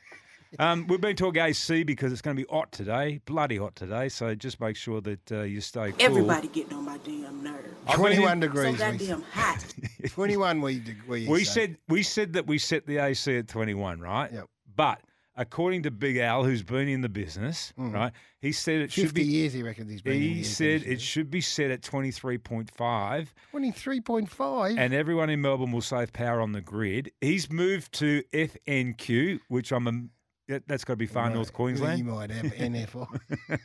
Um, 0.59 0.86
we've 0.86 1.00
been 1.00 1.16
talking 1.16 1.40
AC 1.42 1.82
because 1.84 2.12
it's 2.12 2.20
going 2.22 2.36
to 2.36 2.42
be 2.42 2.48
hot 2.50 2.70
today, 2.72 3.20
bloody 3.24 3.57
hot 3.57 3.74
today. 3.76 4.09
So 4.09 4.34
just 4.34 4.61
make 4.61 4.76
sure 4.76 5.00
that 5.00 5.32
uh, 5.32 5.42
you 5.42 5.61
stay 5.61 5.92
cool. 5.92 6.00
Everybody 6.00 6.48
getting 6.48 6.74
on 6.76 6.84
my 6.84 6.98
damn 6.98 7.42
nerves. 7.42 7.68
I've 7.86 7.96
been 7.96 8.16
21 8.16 8.36
So 8.36 8.40
degrees. 8.40 8.72
we, 8.72 8.78
goddamn 8.78 9.22
hot. 9.32 9.74
21 10.09 10.61
we, 10.61 10.82
we, 11.09 11.28
We 11.28 11.44
said 11.44 11.76
we 11.88 12.03
said 12.03 12.34
that 12.34 12.46
we 12.46 12.59
set 12.59 12.86
the 12.86 12.98
AC 12.98 13.38
at 13.38 13.48
21, 13.48 14.00
right? 14.00 14.30
Yep. 14.32 14.46
But 14.76 15.00
according 15.36 15.82
to 15.84 15.90
Big 15.90 16.18
Al, 16.18 16.44
who's 16.44 16.62
been 16.62 16.88
in 16.88 17.00
the 17.00 17.09
business, 17.09 17.72
right, 17.78 18.12
he 18.40 18.53
said 18.53 18.82
it 18.82 18.92
should 18.92 19.14
be. 19.14 19.24
years 19.24 19.53
he 19.55 19.62
reckons 19.62 19.90
he's 19.90 20.03
been 20.03 20.14
in 20.14 20.20
the 20.20 20.28
He 20.34 20.44
said 20.44 20.82
it 20.84 21.00
should 21.00 21.30
be 21.30 21.40
set 21.40 21.70
at 21.70 21.80
23.5. 21.80 23.28
23.5. 23.55 24.74
and 24.78 24.92
everyone 24.94 25.30
in 25.30 25.40
Melbourne 25.40 25.72
will 25.72 25.80
save 25.80 26.12
power 26.12 26.40
on 26.40 26.53
the 26.53 26.61
grid. 26.61 27.11
He's 27.20 27.50
moved 27.50 27.92
to 27.94 28.22
FNQ, 28.32 29.40
which 29.48 29.72
I'm 29.72 29.86
a, 29.88 29.92
that- 30.53 30.68
that's 30.68 30.84
got 30.84 30.94
to 30.94 30.96
be 30.96 31.07
far. 31.07 31.28
North 31.30 31.53
You 31.59 32.05
might 32.05 32.30
have 32.30 32.46
NFO. 32.53 33.07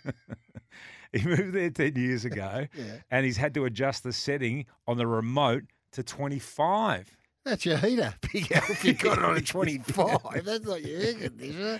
He 1.13 1.25
moved 1.25 1.53
there 1.53 1.69
10 1.69 1.95
years 1.95 2.25
ago 2.25 2.67
Yeah. 2.75 2.83
and 3.09 3.25
he's 3.25 3.38
had 3.38 3.53
to 3.53 3.63
adjust 3.65 4.03
the 4.03 4.11
setting 4.11 4.65
on 4.88 4.97
the 4.97 5.07
remote 5.07 5.63
to 5.93 6.03
25. 6.03 7.15
That's 7.45 7.65
your 7.65 7.77
heater. 7.77 8.13
Big 8.33 8.51
if 8.51 8.83
you 8.83 8.93
got 8.93 9.17
it 9.19 9.23
on 9.23 9.38
a 9.38 9.41
25. 9.41 10.43
That's 10.43 10.65
not 10.65 10.81
your 10.85 10.99
air 11.01 11.13
conditioner. 11.13 11.79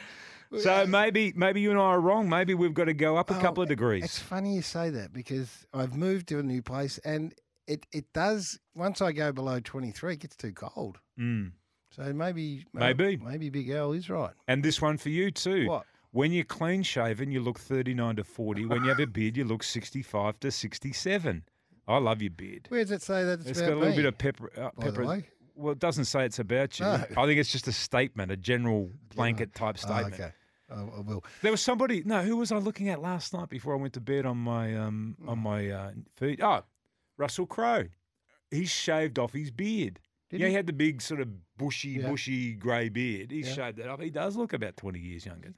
So 0.60 0.88
maybe 0.88 1.34
maybe 1.36 1.60
you 1.60 1.72
and 1.72 1.80
I 1.80 1.84
are 1.84 2.00
wrong. 2.00 2.30
Maybe 2.30 2.54
we've 2.54 2.74
got 2.74 2.86
to 2.86 2.94
go 2.94 3.18
up 3.18 3.30
a 3.30 3.36
Oh, 3.38 3.42
couple 3.42 3.62
of 3.62 3.68
degrees. 3.68 4.06
It's 4.06 4.18
funny 4.20 4.56
you 4.56 4.62
say 4.62 4.90
that 4.92 5.12
because 5.12 5.68
I've 5.74 5.94
moved 5.94 6.30
to 6.30 6.40
a 6.40 6.44
new 6.44 6.62
place 6.62 6.98
and 7.00 7.36
it, 7.68 7.86
it 7.92 8.14
does, 8.14 8.58
once 8.74 9.02
I 9.02 9.12
go 9.12 9.34
below 9.34 9.60
23, 9.60 10.14
it 10.14 10.20
gets 10.22 10.38
too 10.38 10.54
cold. 10.54 11.00
Mm. 11.20 11.52
So 11.98 12.14
maybe, 12.14 12.64
Maybe. 12.74 13.18
maybe 13.18 13.50
Big 13.50 13.70
Al 13.72 13.92
is 13.94 14.10
right. 14.10 14.34
And 14.48 14.64
this 14.64 14.82
one 14.82 14.98
for 14.98 15.10
you 15.10 15.32
too. 15.32 15.68
What? 15.68 15.86
When 16.12 16.32
you're 16.32 16.46
clean 16.46 16.84
shaven, 16.84 17.32
you 17.32 17.42
look 17.42 17.60
39 17.60 18.18
to 18.18 18.24
40. 18.24 18.66
When 18.68 18.84
you 18.84 18.90
have 18.90 19.00
a 19.00 19.08
beard, 19.08 19.36
you 19.36 19.44
look 19.46 19.64
65 19.64 20.40
to 20.42 20.52
67. 20.52 21.44
I 21.88 21.98
love 21.98 22.22
your 22.22 22.32
beard. 22.32 22.68
Where 22.70 22.82
does 22.82 22.92
it 22.92 23.02
say 23.02 23.24
that 23.24 23.40
it's, 23.42 23.50
It's 23.50 23.62
got 23.62 23.72
a 23.72 23.76
little 23.76 23.90
me? 23.90 23.96
bit 23.96 24.06
of 24.06 24.18
pepper. 24.18 24.52
Uh, 24.58 24.70
pepper. 24.80 25.24
Well, 25.56 25.72
it 25.74 25.80
doesn't 25.80 26.06
say 26.06 26.26
it's 26.26 26.38
about 26.40 26.80
you. 26.80 26.86
No. 26.86 26.94
I 27.18 27.26
think 27.26 27.40
it's 27.40 27.52
just 27.52 27.68
a 27.68 27.72
statement, 27.72 28.32
a 28.32 28.38
general 28.38 28.92
blanket 29.16 29.56
type 29.56 29.76
Oh, 29.80 29.86
statement. 29.88 30.14
okay. 30.14 30.32
I, 30.70 30.84
will. 30.84 31.24
There 31.42 31.52
was 31.52 31.62
somebody. 31.62 32.04
No, 32.06 32.22
who 32.22 32.38
was 32.38 32.52
I 32.52 32.58
looking 32.58 32.90
at 32.90 33.02
last 33.02 33.34
night 33.34 33.50
before 33.50 33.74
I 33.74 33.78
went 33.78 33.94
to 33.94 34.02
bed 34.02 34.26
on 34.26 34.38
my 34.38 34.76
um 34.76 35.16
Hmm. 35.22 35.30
on 35.30 35.40
my 35.40 35.70
uh, 35.70 35.92
feed? 36.16 36.42
Oh, 36.42 36.64
Russell 37.18 37.46
Crowe. 37.48 37.86
He's 38.52 38.70
shaved 38.70 39.18
off 39.18 39.34
his 39.34 39.50
beard. 39.50 40.00
Did 40.30 40.40
yeah, 40.42 40.48
he? 40.48 40.52
he? 40.52 40.56
had 40.56 40.68
the 40.68 40.74
big 40.74 41.02
sort 41.02 41.22
of 41.22 41.30
bushy, 41.58 41.90
Yeah. 41.90 42.10
bushy 42.10 42.54
grey 42.54 42.90
beard. 42.90 43.32
He 43.32 43.42
Yeah. 43.42 43.54
shaved 43.54 43.78
that 43.78 43.88
off. 43.88 44.02
He 44.02 44.10
does 44.10 44.36
look 44.36 44.54
about 44.54 44.76
twenty 44.78 45.00
years 45.00 45.26
younger. 45.26 45.54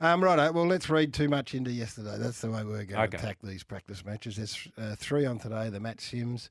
Um, 0.00 0.22
righto. 0.22 0.50
Well, 0.52 0.66
let's 0.66 0.90
read 0.90 1.14
too 1.14 1.28
much 1.28 1.54
into 1.54 1.70
yesterday. 1.70 2.16
That's 2.18 2.40
the 2.40 2.50
way 2.50 2.64
we're 2.64 2.84
going 2.84 3.00
Okay. 3.02 3.10
to 3.10 3.16
attack 3.18 3.38
these 3.42 3.62
practice 3.62 4.04
matches. 4.04 4.36
There's 4.36 4.68
uh, 4.76 4.96
three 4.96 5.24
on 5.24 5.38
today. 5.38 5.70
The 5.70 5.78
Matt 5.78 6.00
Sims, 6.00 6.50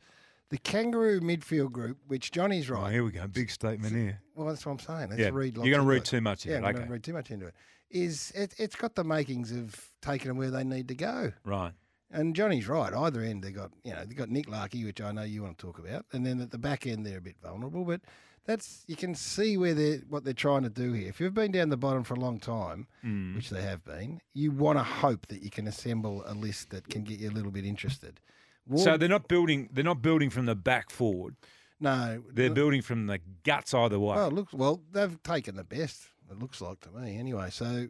the 0.49 0.57
Kangaroo 0.57 1.19
midfield 1.19 1.71
group, 1.73 1.97
which 2.07 2.31
Johnny's 2.31 2.71
Oh, 2.71 2.75
right. 2.75 2.93
here 2.93 3.03
we 3.03 3.11
go. 3.11 3.27
Big 3.27 3.51
statement 3.51 3.93
here. 3.93 4.21
Well, 4.35 4.47
that's 4.47 4.65
what 4.65 4.71
I'm 4.71 4.79
saying. 4.79 5.09
Let's 5.09 5.19
Yeah, 5.19 5.29
read. 5.33 5.57
you're 5.57 5.75
gonna 5.75 5.87
read 5.87 5.97
it. 6.03 6.05
too 6.05 6.21
much 6.21 6.45
into 6.45 6.53
yeah, 6.53 6.65
it, 6.65 6.67
I'm 6.67 6.73
going 6.75 6.85
to 6.87 6.91
read 6.93 7.03
too 7.03 7.13
much 7.13 7.29
into 7.29 7.47
it. 7.47 7.55
Is 7.89 8.31
it, 8.35 8.55
it's 8.57 8.77
got 8.77 8.95
the 8.95 9.03
makings 9.03 9.51
of 9.51 9.91
taking 10.01 10.29
them 10.29 10.37
where 10.37 10.49
they 10.49 10.63
need 10.63 10.87
to 10.87 10.95
go. 10.95 11.33
Right. 11.43 11.73
And 12.13 12.35
Johnny's 12.35 12.67
right. 12.67 12.93
Either 12.93 13.21
end, 13.21 13.43
they 13.43 13.51
got 13.51 13.71
you 13.83 13.93
know 13.93 14.03
they 14.05 14.13
got 14.13 14.29
Nick 14.29 14.49
Larkey, 14.49 14.83
which 14.85 15.01
I 15.01 15.11
know 15.11 15.23
you 15.23 15.43
want 15.43 15.57
to 15.57 15.65
talk 15.65 15.79
about, 15.79 16.05
and 16.11 16.25
then 16.25 16.41
at 16.41 16.51
the 16.51 16.57
back 16.57 16.85
end 16.85 17.05
they're 17.05 17.17
a 17.19 17.21
bit 17.21 17.37
vulnerable. 17.41 17.85
But 17.85 18.01
that's 18.45 18.83
you 18.87 18.95
can 18.95 19.15
see 19.15 19.55
where 19.57 19.73
they 19.73 19.97
what 20.09 20.23
they're 20.23 20.33
trying 20.33 20.63
to 20.63 20.69
do 20.69 20.91
here. 20.93 21.07
If 21.09 21.19
you've 21.21 21.33
been 21.33 21.51
down 21.51 21.69
the 21.69 21.77
bottom 21.77 22.03
for 22.03 22.15
a 22.15 22.19
long 22.19 22.39
time, 22.39 22.87
Mm. 23.05 23.35
which 23.35 23.49
they 23.49 23.61
have 23.61 23.83
been, 23.85 24.19
you 24.33 24.51
want 24.51 24.77
to 24.79 24.83
hope 24.83 25.27
that 25.27 25.41
you 25.41 25.49
can 25.49 25.67
assemble 25.67 26.23
a 26.25 26.33
list 26.33 26.69
that 26.71 26.87
can 26.89 27.03
get 27.03 27.19
you 27.19 27.29
a 27.29 27.31
little 27.31 27.51
bit 27.51 27.65
interested. 27.65 28.19
So 28.75 28.97
they're 28.97 29.09
not 29.09 29.27
building. 29.27 29.69
They're 29.71 29.83
not 29.83 30.01
building 30.01 30.29
from 30.29 30.45
the 30.45 30.55
back 30.55 30.89
forward. 30.91 31.35
no, 31.79 32.21
They're 32.31 32.49
the- 32.49 32.55
building 32.55 32.81
from 32.83 33.07
the 33.07 33.19
guts 33.43 33.73
either 33.73 33.99
way. 33.99 34.15
Well, 34.15 34.27
it 34.27 34.33
looks 34.33 34.53
well. 34.53 34.83
They've 34.91 35.21
taken 35.23 35.55
the 35.55 35.63
best. 35.63 36.09
It 36.29 36.37
looks 36.39 36.61
like 36.61 36.79
to 36.81 36.91
me, 36.91 37.17
anyway. 37.17 37.49
So, 37.51 37.87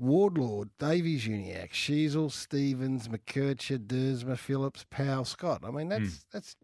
Wardlaw, 0.00 0.64
Davies, 0.78 1.26
Uniacke, 1.26 1.72
Sheezel, 1.72 2.30
Stevens, 2.32 3.08
McKercher, 3.08 3.78
Duursma, 3.78 4.38
Phillips, 4.38 4.84
Powell, 4.90 5.24
Scott. 5.24 5.62
I 5.64 5.70
mean, 5.70 5.88
that's 5.88 6.02
Hmm. 6.02 6.16
that's. 6.32 6.56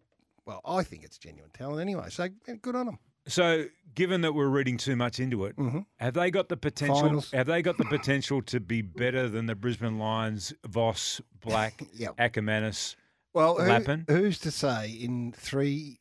Well, 0.47 0.61
I 0.64 0.82
think 0.84 1.03
it's 1.05 1.18
genuine 1.18 1.51
talent 1.53 1.80
anyway. 1.80 2.09
So 2.11 2.28
good 2.62 2.76
on 2.76 2.87
them. 2.87 2.99
So, 3.28 3.66
given 3.97 4.20
that 4.20 4.34
we're 4.34 4.47
reading 4.49 4.76
too 4.76 4.95
much 4.95 5.18
into 5.18 5.45
it, 5.47 5.57
Mhm. 5.57 5.84
have 5.97 6.14
they 6.14 6.30
got 6.30 6.49
the 6.49 6.57
potential? 6.57 7.01
Finals. 7.01 7.30
Have 7.32 7.49
they 7.49 7.61
got 7.61 7.76
the 7.76 7.84
potential 7.84 8.41
to 8.43 8.61
be 8.61 8.82
better 8.82 9.28
than 9.28 9.47
the 9.47 9.57
Brisbane 9.57 9.99
Lions, 9.99 10.53
Voss, 10.64 11.20
Black, 11.41 11.82
Yep. 11.95 12.16
Akermanis? 12.18 12.95
Well, 13.34 13.57
who- 13.57 13.68
Lappin? 13.68 14.05
who's 14.09 14.39
to 14.39 14.53
say 14.53 14.91
in 14.93 15.32
three 15.32 15.99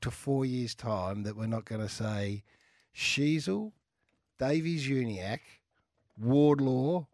to 0.00 0.10
four 0.10 0.44
years' 0.44 0.74
time 0.74 1.22
that 1.22 1.36
we're 1.36 1.46
not 1.46 1.64
going 1.64 1.80
to 1.80 1.88
say 1.88 2.42
Sheezel, 2.92 3.72
Davies, 4.38 4.88
Uniacke, 4.88 5.60
Wardlaw, 6.18 7.06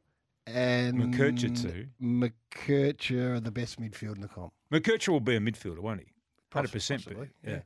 and 0.46 0.98
McKercher 1.14 1.60
too. 1.60 1.86
McKercher 2.02 3.36
are 3.36 3.40
the 3.40 3.50
best 3.50 3.80
midfield 3.80 4.16
in 4.16 4.20
the 4.22 4.28
comp. 4.28 4.52
McKercher 4.72 5.08
will 5.08 5.20
be 5.20 5.36
a 5.36 5.40
midfielder, 5.40 5.80
won't 5.80 6.00
he? 6.00 6.06
Hundred 6.52 6.72
percent. 6.72 7.06
Yeah. 7.06 7.24
yeah. 7.46 7.60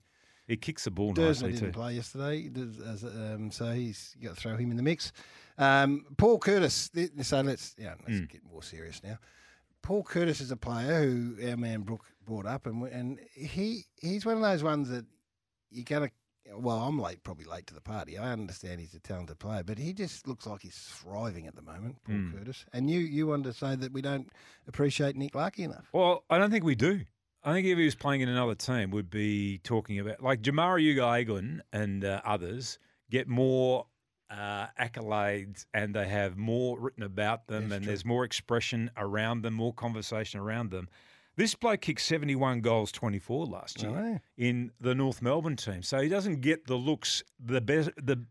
he 0.46 0.56
kicks 0.56 0.84
the 0.84 0.90
ball 0.90 1.14
Duursma 1.14 1.26
nicely 1.28 1.52
didn't 1.52 1.66
too. 1.68 1.72
play 1.72 1.94
yesterday, 1.94 2.50
um, 3.34 3.50
so 3.50 3.72
he's 3.72 4.14
got 4.22 4.34
to 4.34 4.40
throw 4.40 4.56
him 4.56 4.70
in 4.70 4.76
the 4.76 4.82
mix. 4.82 5.12
Um, 5.56 6.04
Paul 6.18 6.38
Curtis. 6.38 6.90
So 7.22 7.40
let's 7.40 7.74
yeah, 7.78 7.94
let's 8.06 8.18
Hmm. 8.20 8.24
get 8.26 8.44
more 8.44 8.62
serious 8.62 9.02
now. 9.02 9.18
Paul 9.82 10.02
Curtis 10.02 10.40
is 10.40 10.50
a 10.50 10.56
player 10.56 11.02
who 11.04 11.36
our 11.48 11.56
man 11.56 11.82
Brooke 11.82 12.04
brought 12.26 12.46
up, 12.46 12.66
and 12.66 12.82
and 12.88 13.20
he 13.34 13.84
he's 14.00 14.26
one 14.26 14.36
of 14.36 14.42
those 14.42 14.62
ones 14.62 14.88
that 14.90 15.04
you're 15.70 15.84
gonna. 15.84 16.10
Well, 16.52 16.76
I'm 16.78 16.98
late, 17.00 17.22
probably 17.22 17.46
late 17.46 17.66
to 17.68 17.74
the 17.74 17.80
party. 17.80 18.18
I 18.18 18.30
understand 18.32 18.80
he's 18.80 18.94
a 18.94 18.98
talented 19.00 19.38
player, 19.38 19.62
but 19.64 19.78
he 19.78 19.92
just 19.94 20.28
looks 20.28 20.46
like 20.46 20.62
he's 20.62 20.76
thriving 20.76 21.46
at 21.46 21.56
the 21.56 21.62
moment, 21.62 21.96
Paul 22.04 22.16
Hmm. 22.16 22.36
Curtis. 22.36 22.66
And 22.72 22.90
you 22.90 23.00
you 23.00 23.26
wanted 23.28 23.44
to 23.44 23.52
say 23.54 23.76
that 23.76 23.92
we 23.92 24.02
don't 24.02 24.30
appreciate 24.68 25.16
Nick 25.16 25.34
Larkey 25.34 25.62
enough. 25.64 25.88
Well, 25.92 26.24
I 26.28 26.38
don't 26.38 26.50
think 26.50 26.64
we 26.64 26.74
do. 26.74 27.00
I 27.42 27.52
think 27.52 27.66
if 27.66 27.76
he 27.78 27.84
was 27.84 27.94
playing 27.94 28.20
in 28.22 28.28
another 28.28 28.54
team, 28.54 28.90
we'd 28.90 29.10
be 29.10 29.58
talking 29.58 29.98
about 29.98 30.22
like 30.22 30.42
Jamarra 30.42 30.80
Uga 30.96 31.60
and 31.72 32.04
uh, 32.04 32.20
others 32.24 32.78
get 33.10 33.28
more 33.28 33.86
uh, 34.30 34.66
accolades 34.80 35.66
and 35.74 35.94
they 35.94 36.08
have 36.08 36.36
more 36.36 36.78
written 36.80 37.02
about 37.02 37.46
them 37.46 37.64
That's 37.68 37.74
and 37.76 37.84
true. 37.84 37.90
there's 37.90 38.04
more 38.04 38.24
expression 38.24 38.90
around 38.96 39.42
them, 39.42 39.54
more 39.54 39.72
conversation 39.74 40.40
around 40.40 40.70
them. 40.70 40.88
This 41.36 41.54
bloke 41.54 41.80
kicked 41.80 42.00
71 42.00 42.60
goals, 42.60 42.92
24 42.92 43.46
last 43.46 43.82
year 43.82 44.20
in 44.36 44.70
the 44.80 44.94
North 44.94 45.20
Melbourne 45.20 45.56
team. 45.56 45.82
So 45.82 46.00
he 46.00 46.08
doesn't 46.08 46.40
get 46.40 46.66
the 46.66 46.76
looks, 46.76 47.22
the 47.44 47.60
best, 47.60 47.90
the 47.96 48.24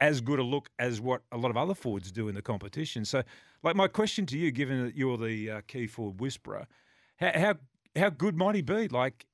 as 0.00 0.20
good 0.20 0.38
a 0.38 0.42
look 0.42 0.70
as 0.78 1.00
what 1.00 1.22
a 1.30 1.36
lot 1.36 1.50
of 1.50 1.56
other 1.56 1.74
forwards 1.74 2.10
do 2.10 2.28
in 2.28 2.34
the 2.34 2.42
competition. 2.42 3.04
So, 3.04 3.22
like 3.62 3.76
my 3.76 3.86
question 3.88 4.26
to 4.26 4.38
you, 4.38 4.50
given 4.50 4.84
that 4.86 4.96
you're 4.96 5.18
the 5.18 5.50
uh, 5.50 5.60
key 5.66 5.86
forward 5.86 6.20
whisperer, 6.20 6.66
how, 7.16 7.32
how 7.34 7.54
how 7.96 8.10
good 8.10 8.36
might 8.36 8.54
he 8.54 8.62
be? 8.62 8.88
Like, 8.88 9.26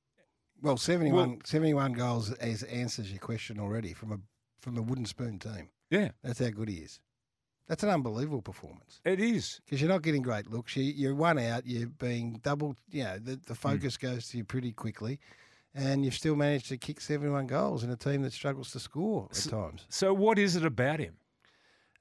Well, 0.61 0.77
71, 0.77 1.41
71 1.45 1.93
goals 1.93 2.31
as 2.33 2.63
answers 2.63 3.09
your 3.11 3.19
question 3.19 3.59
already 3.59 3.93
from 3.93 4.11
a 4.11 4.19
from 4.59 4.77
a 4.77 4.81
wooden 4.81 5.05
spoon 5.05 5.39
team. 5.39 5.69
yeah, 5.89 6.09
That's 6.23 6.39
how 6.39 6.49
good 6.49 6.67
he 6.69 6.77
is. 6.77 6.99
That's 7.67 7.83
an 7.83 7.89
unbelievable 7.89 8.41
performance 8.41 9.01
it 9.03 9.19
is. 9.19 9.59
because 9.65 9.81
you're 9.81 9.89
not 9.89 10.01
getting 10.01 10.21
great 10.21 10.49
looks. 10.49 10.75
You, 10.75 10.83
you're 10.83 11.15
one 11.15 11.37
out. 11.37 11.65
You're 11.65 11.87
being 11.87 12.39
double. 12.43 12.75
You 12.91 13.03
know, 13.03 13.19
the, 13.19 13.39
the 13.45 13.55
focus 13.55 13.97
goes 13.97 14.29
to 14.29 14.37
you 14.37 14.43
pretty 14.45 14.71
quickly, 14.71 15.19
and 15.75 16.05
you've 16.05 16.13
still 16.13 16.35
managed 16.35 16.69
to 16.69 16.77
kick 16.77 17.01
71 17.01 17.47
goals 17.47 17.83
in 17.83 17.89
a 17.89 17.97
team 17.97 18.21
that 18.21 18.31
struggles 18.33 18.71
to 18.71 18.79
score 18.79 19.27
at 19.31 19.37
times. 19.49 19.85
So, 19.89 20.13
what 20.13 20.39
is 20.39 20.55
it 20.55 20.65
about 20.65 20.99
him? 20.99 21.15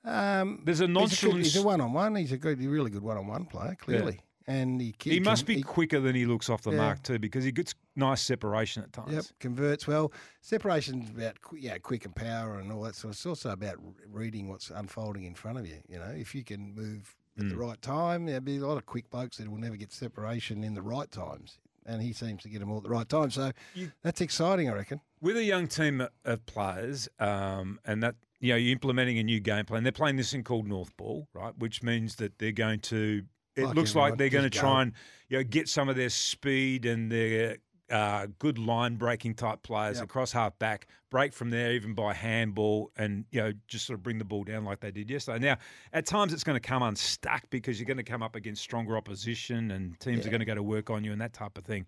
Um, 0.05 0.63
There's 0.65 0.81
a 0.81 0.87
he's 0.87 1.23
a, 1.23 1.27
good- 1.27 1.37
he's 1.37 1.57
a 1.57 1.63
one-on-one. 1.63 2.15
He's 2.15 2.33
a 2.33 2.37
good, 2.39 2.61
really 2.63 2.91
good 2.91 3.03
one-on-one 3.03 3.47
player. 3.47 3.77
Clearly, 3.81 4.21
and 4.47 4.81
he 4.81 4.95
He 5.03 5.21
must 5.21 5.47
can- 5.47 5.57
be 5.57 5.63
quicker 5.63 5.99
than 6.01 6.15
he 6.15 6.25
looks 6.27 6.49
off 6.49 6.63
the 6.63 6.71
Yeah. 6.71 6.77
mark 6.77 7.03
too, 7.03 7.19
because 7.19 7.45
he 7.45 7.53
gets 7.53 7.75
nice 7.97 8.23
separation 8.23 8.83
at 8.83 8.93
times. 8.93 9.13
Yep, 9.13 9.25
converts 9.41 9.87
well. 9.87 10.13
Separation's 10.41 11.11
about 11.11 11.41
qu- 11.41 11.57
yeah, 11.57 11.79
quick 11.79 12.05
and 12.05 12.15
power 12.15 12.59
and 12.61 12.71
all 12.71 12.83
that 12.83 12.95
sort. 12.95 13.11
Of, 13.13 13.17
it's 13.17 13.27
also 13.27 13.51
about 13.51 13.77
reading 14.09 14.49
what's 14.49 14.71
unfolding 14.71 15.25
in 15.25 15.35
front 15.35 15.59
of 15.59 15.67
you. 15.67 15.79
You 15.89 15.99
know, 15.99 16.11
if 16.17 16.35
you 16.35 16.45
can 16.45 16.75
move 16.75 17.17
at 17.39 17.49
the 17.49 17.55
Mm. 17.55 17.59
right 17.59 17.83
time, 17.83 18.27
there'll 18.27 18.41
be 18.41 18.57
a 18.59 18.67
lot 18.67 18.77
of 18.77 18.87
quick 18.87 19.11
blokes 19.11 19.39
that 19.39 19.49
will 19.51 19.59
never 19.59 19.77
get 19.77 19.93
separation 19.93 20.63
in 20.65 20.75
the 20.75 20.83
right 20.83 21.11
times, 21.11 21.59
and 21.85 22.01
he 22.01 22.13
seems 22.13 22.43
to 22.45 22.49
get 22.49 22.61
them 22.61 22.71
all 22.71 22.79
at 22.79 22.85
the 22.85 22.89
right 22.91 23.09
time. 23.09 23.31
So 23.31 23.53
You- 23.75 23.93
that's 24.03 24.21
exciting, 24.21 24.71
I 24.71 24.73
reckon. 24.75 25.01
With 25.21 25.37
a 25.37 25.45
young 25.45 25.67
team 25.67 26.01
of- 26.01 26.11
of 26.25 26.47
players, 26.47 27.09
um, 27.19 27.81
and 27.85 28.03
that 28.03 28.15
you 28.39 28.51
know, 28.53 28.57
you're 28.57 28.73
implementing 28.73 29.19
a 29.19 29.23
new 29.23 29.41
game 29.41 29.65
plan. 29.65 29.83
They're 29.83 29.91
playing 29.93 30.17
this 30.17 30.31
thing 30.31 30.45
called 30.45 30.67
North 30.69 30.95
Ball, 30.99 31.27
right? 31.33 31.57
Which 31.57 31.83
means 31.83 32.17
that 32.17 32.39
they're 32.39 32.53
going 32.53 32.81
to. 32.81 33.25
It 33.57 33.75
looks 33.75 33.95
like 33.95 34.17
they're 34.19 34.29
going 34.29 34.45
to 34.45 34.51
try 34.51 34.83
and 34.83 34.93
you 35.29 35.39
know 35.39 35.45
get 35.45 35.69
some 35.69 35.89
of 35.89 35.97
their 35.97 36.11
speed 36.11 36.87
and 36.87 37.11
their 37.11 37.57
uh, 37.91 38.27
good 38.39 38.59
line 38.59 38.97
breaking 38.97 39.35
type 39.35 39.63
players 39.63 39.97
Yep. 39.99 40.05
across 40.05 40.33
half 40.33 40.59
back, 40.59 40.89
break 41.11 41.33
from 41.33 41.51
there 41.51 41.73
even 41.73 41.95
by 41.95 42.15
handball, 42.15 42.91
and 42.97 43.25
you 43.31 43.41
know 43.41 43.53
just 43.69 43.87
sort 43.87 43.99
of 43.99 44.03
bring 44.03 44.19
the 44.19 44.25
ball 44.25 44.45
down 44.45 44.65
like 44.65 44.81
they 44.81 44.91
did 44.91 45.09
yesterday. 45.09 45.39
Now, 45.39 45.59
at 45.93 46.05
times 46.07 46.33
it's 46.33 46.45
going 46.45 46.61
to 46.61 46.69
come 46.69 46.83
unstuck 46.83 47.45
because 47.51 47.79
you're 47.79 47.87
going 47.87 47.97
to 47.97 48.03
come 48.03 48.23
up 48.23 48.35
against 48.37 48.63
stronger 48.63 48.97
opposition 48.97 49.71
and 49.71 49.99
teams 50.01 50.27
are 50.27 50.31
going 50.31 50.41
to 50.41 50.47
go 50.47 50.55
to 50.55 50.63
work 50.63 50.91
on 50.91 51.05
you 51.05 51.13
and 51.13 51.21
that 51.21 51.33
type 51.33 51.57
of 51.57 51.65
thing. 51.65 51.87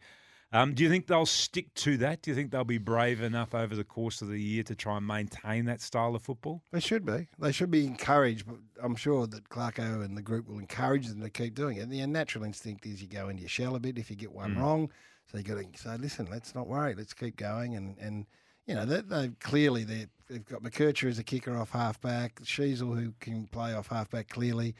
Um, 0.50 0.72
do 0.72 0.82
you 0.82 0.88
think 0.88 1.06
they'll 1.06 1.26
stick 1.26 1.74
to 1.74 1.98
that? 1.98 2.22
Do 2.22 2.30
you 2.30 2.34
think 2.34 2.50
they'll 2.50 2.64
be 2.64 2.78
brave 2.78 3.20
enough 3.20 3.54
over 3.54 3.76
the 3.76 3.84
course 3.84 4.22
of 4.22 4.28
the 4.28 4.40
year 4.40 4.62
to 4.62 4.74
try 4.74 4.96
and 4.96 5.06
maintain 5.06 5.66
that 5.66 5.82
style 5.82 6.14
of 6.14 6.22
football? 6.22 6.62
They 6.72 6.80
should 6.80 7.04
be. 7.04 7.28
They 7.38 7.52
should 7.52 7.70
be 7.70 7.84
encouraged. 7.86 8.46
But 8.46 8.56
I'm 8.82 8.96
sure 8.96 9.26
that 9.26 9.50
Clarko 9.50 10.02
and 10.02 10.16
the 10.16 10.22
group 10.22 10.48
will 10.48 10.58
encourage 10.58 11.06
them 11.08 11.20
to 11.20 11.28
keep 11.28 11.54
doing 11.54 11.76
it. 11.76 11.80
And 11.80 11.92
the 11.92 12.06
natural 12.06 12.44
instinct 12.44 12.86
is 12.86 13.02
you 13.02 13.08
go 13.08 13.28
into 13.28 13.42
your 13.42 13.50
shell 13.50 13.76
a 13.76 13.80
bit 13.80 13.98
if 13.98 14.08
you 14.08 14.16
get 14.16 14.32
one 14.32 14.54
Mm. 14.54 14.60
wrong. 14.60 14.90
So 15.30 15.36
you 15.36 15.44
got 15.44 15.58
to 15.58 15.66
say, 15.78 15.98
listen, 15.98 16.28
let's 16.30 16.54
not 16.54 16.66
worry. 16.66 16.94
Let's 16.94 17.12
keep 17.12 17.36
going. 17.36 17.76
And 17.76 17.98
and 17.98 18.24
you 18.66 18.74
know 18.74 18.86
they, 18.86 19.02
they 19.02 19.28
clearly 19.40 19.84
they 19.84 20.06
they've 20.30 20.44
got 20.46 20.62
McKercher 20.62 21.10
as 21.10 21.18
a 21.18 21.24
kicker 21.24 21.54
off 21.58 21.70
halfback. 21.70 22.36
Sheezel 22.40 22.98
who 22.98 23.12
can 23.20 23.46
play 23.48 23.74
off 23.74 23.88
halfback 23.88 24.28
clearly. 24.30 24.74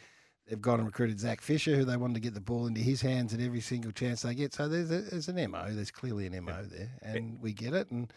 They've 0.48 0.60
gone 0.60 0.78
and 0.78 0.86
recruited 0.86 1.20
Zac 1.20 1.40
Fisher, 1.42 1.76
who 1.76 1.84
they 1.84 1.96
wanted 1.98 2.14
to 2.14 2.20
get 2.20 2.32
the 2.34 2.40
ball 2.40 2.66
into 2.66 2.80
his 2.80 3.02
hands 3.02 3.34
at 3.34 3.40
every 3.40 3.60
single 3.60 3.92
chance 3.92 4.22
they 4.22 4.34
get. 4.34 4.54
So 4.54 4.66
there's, 4.66 4.90
a, 4.90 5.00
there's 5.02 5.28
an 5.28 5.50
MO. 5.50 5.66
There's 5.70 5.90
clearly 5.90 6.26
an 6.26 6.42
MO 6.44 6.62
there, 6.64 6.88
and 7.02 7.38
we 7.40 7.52
get 7.52 7.74
it. 7.74 7.90
And 7.90 8.10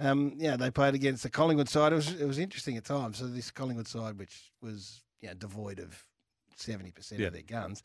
um, 0.00 0.32
yeah, 0.36 0.56
they 0.56 0.70
played 0.70 0.94
against 0.94 1.22
the 1.22 1.30
Collingwood 1.30 1.68
side. 1.68 1.92
It 1.92 1.96
was 1.96 2.12
it 2.20 2.26
was 2.26 2.38
interesting 2.38 2.76
at 2.78 2.84
times. 2.84 3.18
So 3.18 3.26
this 3.26 3.50
Collingwood 3.50 3.86
side, 3.86 4.18
which 4.18 4.50
was 4.62 5.02
you 5.20 5.28
know, 5.28 5.34
devoid 5.34 5.78
of 5.78 6.02
seventy 6.56 6.90
percent 6.90 7.20
Yeah. 7.20 7.26
of 7.28 7.34
their 7.34 7.42
guns. 7.42 7.82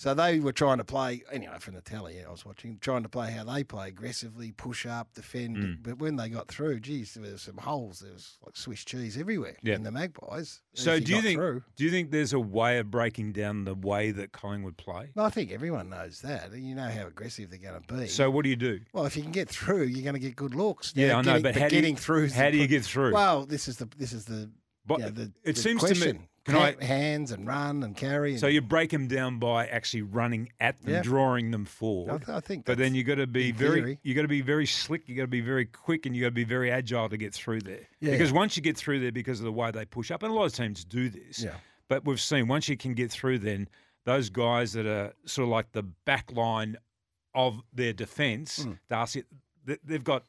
So 0.00 0.14
they 0.14 0.38
were 0.38 0.52
trying 0.52 0.78
to 0.78 0.84
play 0.84 1.24
anyway 1.32 1.56
from 1.58 1.74
the 1.74 1.80
telly. 1.80 2.24
I 2.24 2.30
was 2.30 2.46
watching, 2.46 2.78
trying 2.80 3.02
to 3.02 3.08
play 3.08 3.32
how 3.32 3.42
they 3.42 3.64
play 3.64 3.88
aggressively, 3.88 4.52
push 4.52 4.86
up, 4.86 5.12
defend. 5.12 5.56
Mm. 5.56 5.78
But 5.82 5.98
when 5.98 6.14
they 6.14 6.28
got 6.28 6.46
through, 6.46 6.78
geez, 6.78 7.14
there 7.14 7.32
was 7.32 7.42
some 7.42 7.56
holes. 7.56 7.98
There 7.98 8.12
was 8.12 8.38
like 8.46 8.56
Swiss 8.56 8.84
cheese 8.84 9.18
everywhere. 9.18 9.56
Yeah. 9.60 9.74
in 9.74 9.82
the 9.82 9.90
Magpies. 9.90 10.60
So 10.74 11.00
do 11.00 11.16
you 11.16 11.20
think 11.20 11.40
Through. 11.40 11.64
do 11.74 11.82
you 11.82 11.90
think 11.90 12.12
there's 12.12 12.32
a 12.32 12.38
way 12.38 12.78
of 12.78 12.92
breaking 12.92 13.32
down 13.32 13.64
the 13.64 13.74
way 13.74 14.12
that 14.12 14.30
Collingwood 14.30 14.76
play? 14.76 15.10
No, 15.16 15.24
I 15.24 15.30
think 15.30 15.50
everyone 15.50 15.90
knows 15.90 16.20
that. 16.20 16.52
You 16.56 16.76
know 16.76 16.88
how 16.88 17.08
aggressive 17.08 17.50
they're 17.50 17.58
going 17.58 17.82
to 17.82 17.94
be. 17.94 18.06
So 18.06 18.30
what 18.30 18.44
do 18.44 18.50
you 18.50 18.56
do? 18.56 18.78
well, 18.92 19.04
if 19.04 19.16
you 19.16 19.24
can 19.24 19.32
get 19.32 19.48
through, 19.48 19.86
you're 19.86 20.04
going 20.04 20.14
to 20.14 20.20
get 20.20 20.36
good 20.36 20.54
looks. 20.54 20.92
Yeah, 20.94 21.08
Now, 21.08 21.18
I 21.18 21.22
know, 21.22 21.24
getting- 21.40 21.42
but 21.42 21.54
you- 21.56 21.68
getting 21.70 21.96
through? 21.96 22.28
how 22.30 22.50
do 22.50 22.56
you 22.56 22.68
get 22.68 22.84
through? 22.84 23.14
Well, 23.14 23.46
this 23.46 23.66
is 23.66 23.78
the 23.78 23.88
this 23.96 24.12
is 24.12 24.26
the 24.26 24.48
But 24.86 25.00
yeah, 25.00 25.08
the, 25.08 25.32
it 25.42 25.56
the 25.56 25.60
seems 25.60 25.82
to 25.82 25.88
me- 25.88 25.96
question. 25.96 26.28
Can 26.54 26.76
I- 26.80 26.84
hands 26.84 27.30
and 27.32 27.46
run 27.46 27.82
and 27.82 27.96
carry? 27.96 28.32
And, 28.32 28.40
So 28.40 28.46
you 28.46 28.60
break 28.60 28.90
them 28.90 29.06
down 29.08 29.38
by 29.38 29.66
actually 29.66 30.02
running 30.02 30.50
at 30.60 30.80
them, 30.82 30.94
Yeah. 30.94 31.02
drawing 31.02 31.50
them 31.50 31.62
I, 31.66 31.70
forward. 31.70 32.18
th- 32.26 32.28
I 32.36 32.40
think. 32.40 32.64
But 32.64 32.78
then 32.78 32.94
you 32.94 33.04
got 33.04 33.16
to 33.16 33.26
be 33.26 33.52
very, 33.52 33.98
you 34.02 34.14
got 34.14 34.22
to 34.22 34.28
be 34.28 34.40
very 34.40 34.66
slick. 34.66 35.08
You 35.08 35.14
got 35.14 35.22
to 35.22 35.26
be 35.28 35.40
very 35.40 35.66
quick, 35.66 36.06
and 36.06 36.14
you 36.16 36.22
got 36.22 36.28
to 36.28 36.32
be 36.32 36.44
very 36.44 36.70
agile 36.70 37.08
to 37.08 37.16
get 37.16 37.32
through 37.34 37.60
there. 37.60 37.86
Yeah. 38.00 38.12
Because 38.12 38.32
once 38.32 38.56
you 38.56 38.62
get 38.62 38.76
through 38.76 39.00
there, 39.00 39.12
because 39.12 39.40
of 39.40 39.44
the 39.44 39.52
way 39.52 39.70
they 39.70 39.84
push 39.84 40.10
up, 40.10 40.22
and 40.22 40.32
a 40.32 40.34
lot 40.34 40.44
of 40.46 40.52
teams 40.54 40.84
do 40.84 41.08
this. 41.08 41.42
Yeah. 41.42 41.54
But 41.88 42.04
we've 42.04 42.20
seen 42.20 42.48
once 42.48 42.68
you 42.68 42.76
can 42.76 42.94
get 42.94 43.10
through, 43.10 43.38
then 43.38 43.68
those 44.04 44.30
guys 44.30 44.72
that 44.72 44.86
are 44.86 45.12
sort 45.26 45.44
of 45.44 45.50
like 45.50 45.72
the 45.72 45.82
back 45.82 46.32
line 46.32 46.76
of 47.34 47.60
their 47.72 47.92
defence, 47.92 48.60
Mm. 48.64 48.78
Darcy, 48.88 49.24
they've 49.84 50.02
got 50.04 50.24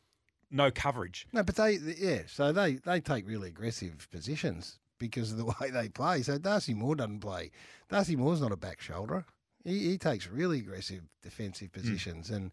no 0.51 0.69
coverage. 0.71 1.27
No, 1.31 1.43
but 1.43 1.55
they 1.55 1.73
yeah. 1.75 2.23
So 2.27 2.51
they 2.51 2.75
they 2.75 2.99
take 2.99 3.27
really 3.27 3.49
aggressive 3.49 4.07
positions 4.11 4.79
because 4.99 5.31
of 5.31 5.37
the 5.37 5.45
way 5.61 5.71
they 5.71 5.89
play. 5.89 6.21
So 6.21 6.37
Darcy 6.37 6.73
Moore 6.73 6.95
doesn't 6.95 7.19
play. 7.21 7.51
Darcy 7.89 8.15
Moore's 8.15 8.41
not 8.41 8.51
a 8.51 8.57
back 8.57 8.79
shoulder. 8.81 9.25
He, 9.63 9.89
he 9.89 9.97
takes 9.97 10.27
really 10.27 10.59
aggressive 10.59 11.01
defensive 11.23 11.69
Hmm. 11.73 11.79
positions 11.79 12.29
and. 12.29 12.51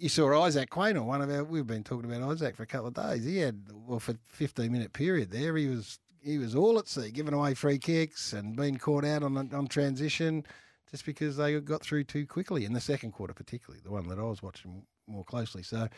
You 0.00 0.08
saw 0.08 0.44
Isaac 0.44 0.70
Quaynor, 0.70 1.04
one 1.04 1.22
of 1.22 1.28
our. 1.28 1.42
We've 1.42 1.66
been 1.66 1.82
talking 1.82 2.08
about 2.08 2.30
Isaac 2.30 2.54
for 2.54 2.62
a 2.62 2.66
couple 2.66 2.86
of 2.86 2.94
days. 2.94 3.24
He 3.24 3.38
had 3.38 3.64
well 3.72 3.98
for 3.98 4.14
fifteen 4.24 4.70
minute 4.70 4.92
period 4.92 5.32
there. 5.32 5.56
He 5.56 5.66
was 5.66 5.98
he 6.22 6.38
was 6.38 6.54
all 6.54 6.78
at 6.78 6.86
sea, 6.86 7.10
giving 7.10 7.34
away 7.34 7.54
free 7.54 7.78
kicks 7.80 8.32
and 8.32 8.54
being 8.56 8.76
caught 8.76 9.04
out 9.04 9.24
on 9.24 9.36
on 9.52 9.66
transition, 9.66 10.46
just 10.88 11.04
because 11.04 11.36
they 11.36 11.58
got 11.58 11.82
through 11.82 12.04
too 12.04 12.28
quickly 12.28 12.64
in 12.64 12.74
the 12.74 12.80
second 12.80 13.10
quarter, 13.10 13.34
particularly 13.34 13.80
the 13.82 13.90
one 13.90 14.06
that 14.06 14.20
I 14.20 14.22
was 14.22 14.40
watching 14.40 14.84
more 15.08 15.24
closely. 15.24 15.64
So, 15.64 15.88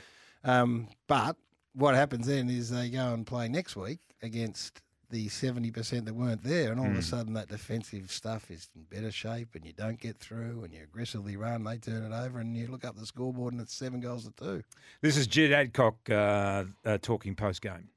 um, 0.44 0.88
but 1.06 1.36
what 1.74 1.94
happens 1.94 2.26
then 2.26 2.48
is 2.48 2.70
they 2.70 2.88
go 2.88 3.12
and 3.12 3.26
play 3.26 3.48
next 3.48 3.76
week 3.76 4.00
against 4.22 4.80
the 5.10 5.26
70% 5.28 6.04
that 6.06 6.14
weren't 6.14 6.42
there, 6.42 6.70
and 6.70 6.80
all 6.80 6.86
of 6.86 6.94
a 6.94 6.98
Mm. 7.00 7.02
sudden 7.04 7.32
that 7.34 7.48
defensive 7.48 8.10
stuff 8.10 8.50
is 8.50 8.68
in 8.74 8.82
better 8.84 9.10
shape, 9.10 9.54
and 9.54 9.64
you 9.64 9.72
don't 9.72 9.98
get 10.00 10.18
through, 10.18 10.62
and 10.64 10.72
you 10.72 10.82
aggressively 10.82 11.36
run, 11.36 11.64
they 11.64 11.78
turn 11.78 12.10
it 12.10 12.14
over, 12.14 12.38
and 12.38 12.56
you 12.56 12.66
look 12.68 12.84
up 12.84 12.96
the 12.96 13.04
scoreboard, 13.06 13.52
and 13.52 13.60
it's 13.60 13.74
seven 13.74 14.00
goals 14.00 14.24
to 14.24 14.30
two. 14.32 14.62
This 15.00 15.16
is 15.16 15.26
Jed 15.26 15.52
Adcock 15.52 15.96
uh, 16.08 16.64
uh, 16.84 16.98
talking 17.02 17.34
post 17.34 17.60
game. 17.62 17.88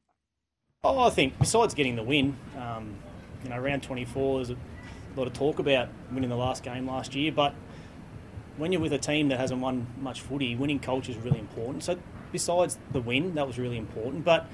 Oh, 0.84 1.00
I 1.00 1.10
think 1.12 1.38
besides 1.40 1.74
getting 1.74 1.96
the 1.96 2.04
win, 2.04 2.36
um, 2.58 2.96
you 3.44 3.50
know, 3.50 3.58
round 3.60 3.84
24, 3.84 4.38
there's 4.40 4.50
a 4.50 4.58
lot 5.16 5.28
of 5.28 5.34
talk 5.34 5.60
about 5.60 5.90
winning 6.12 6.30
the 6.30 6.36
last 6.36 6.64
game 6.64 6.88
last 6.88 7.16
year. 7.16 7.32
But 7.32 7.54
when 8.58 8.72
you're 8.72 8.82
with 8.82 8.92
a 8.94 8.98
team 8.98 9.30
that 9.30 9.40
hasn't 9.40 9.62
won 9.62 9.88
much 10.00 10.22
footy, 10.22 10.56
winning 10.56 10.80
culture 10.80 11.12
is 11.12 11.18
really 11.18 11.40
important. 11.40 11.84
So 11.84 11.98
besides 12.32 12.78
the 12.92 13.00
win, 13.02 13.36
that 13.36 13.48
was 13.48 13.58
really 13.58 13.78
important. 13.78 14.26
But 14.26 14.46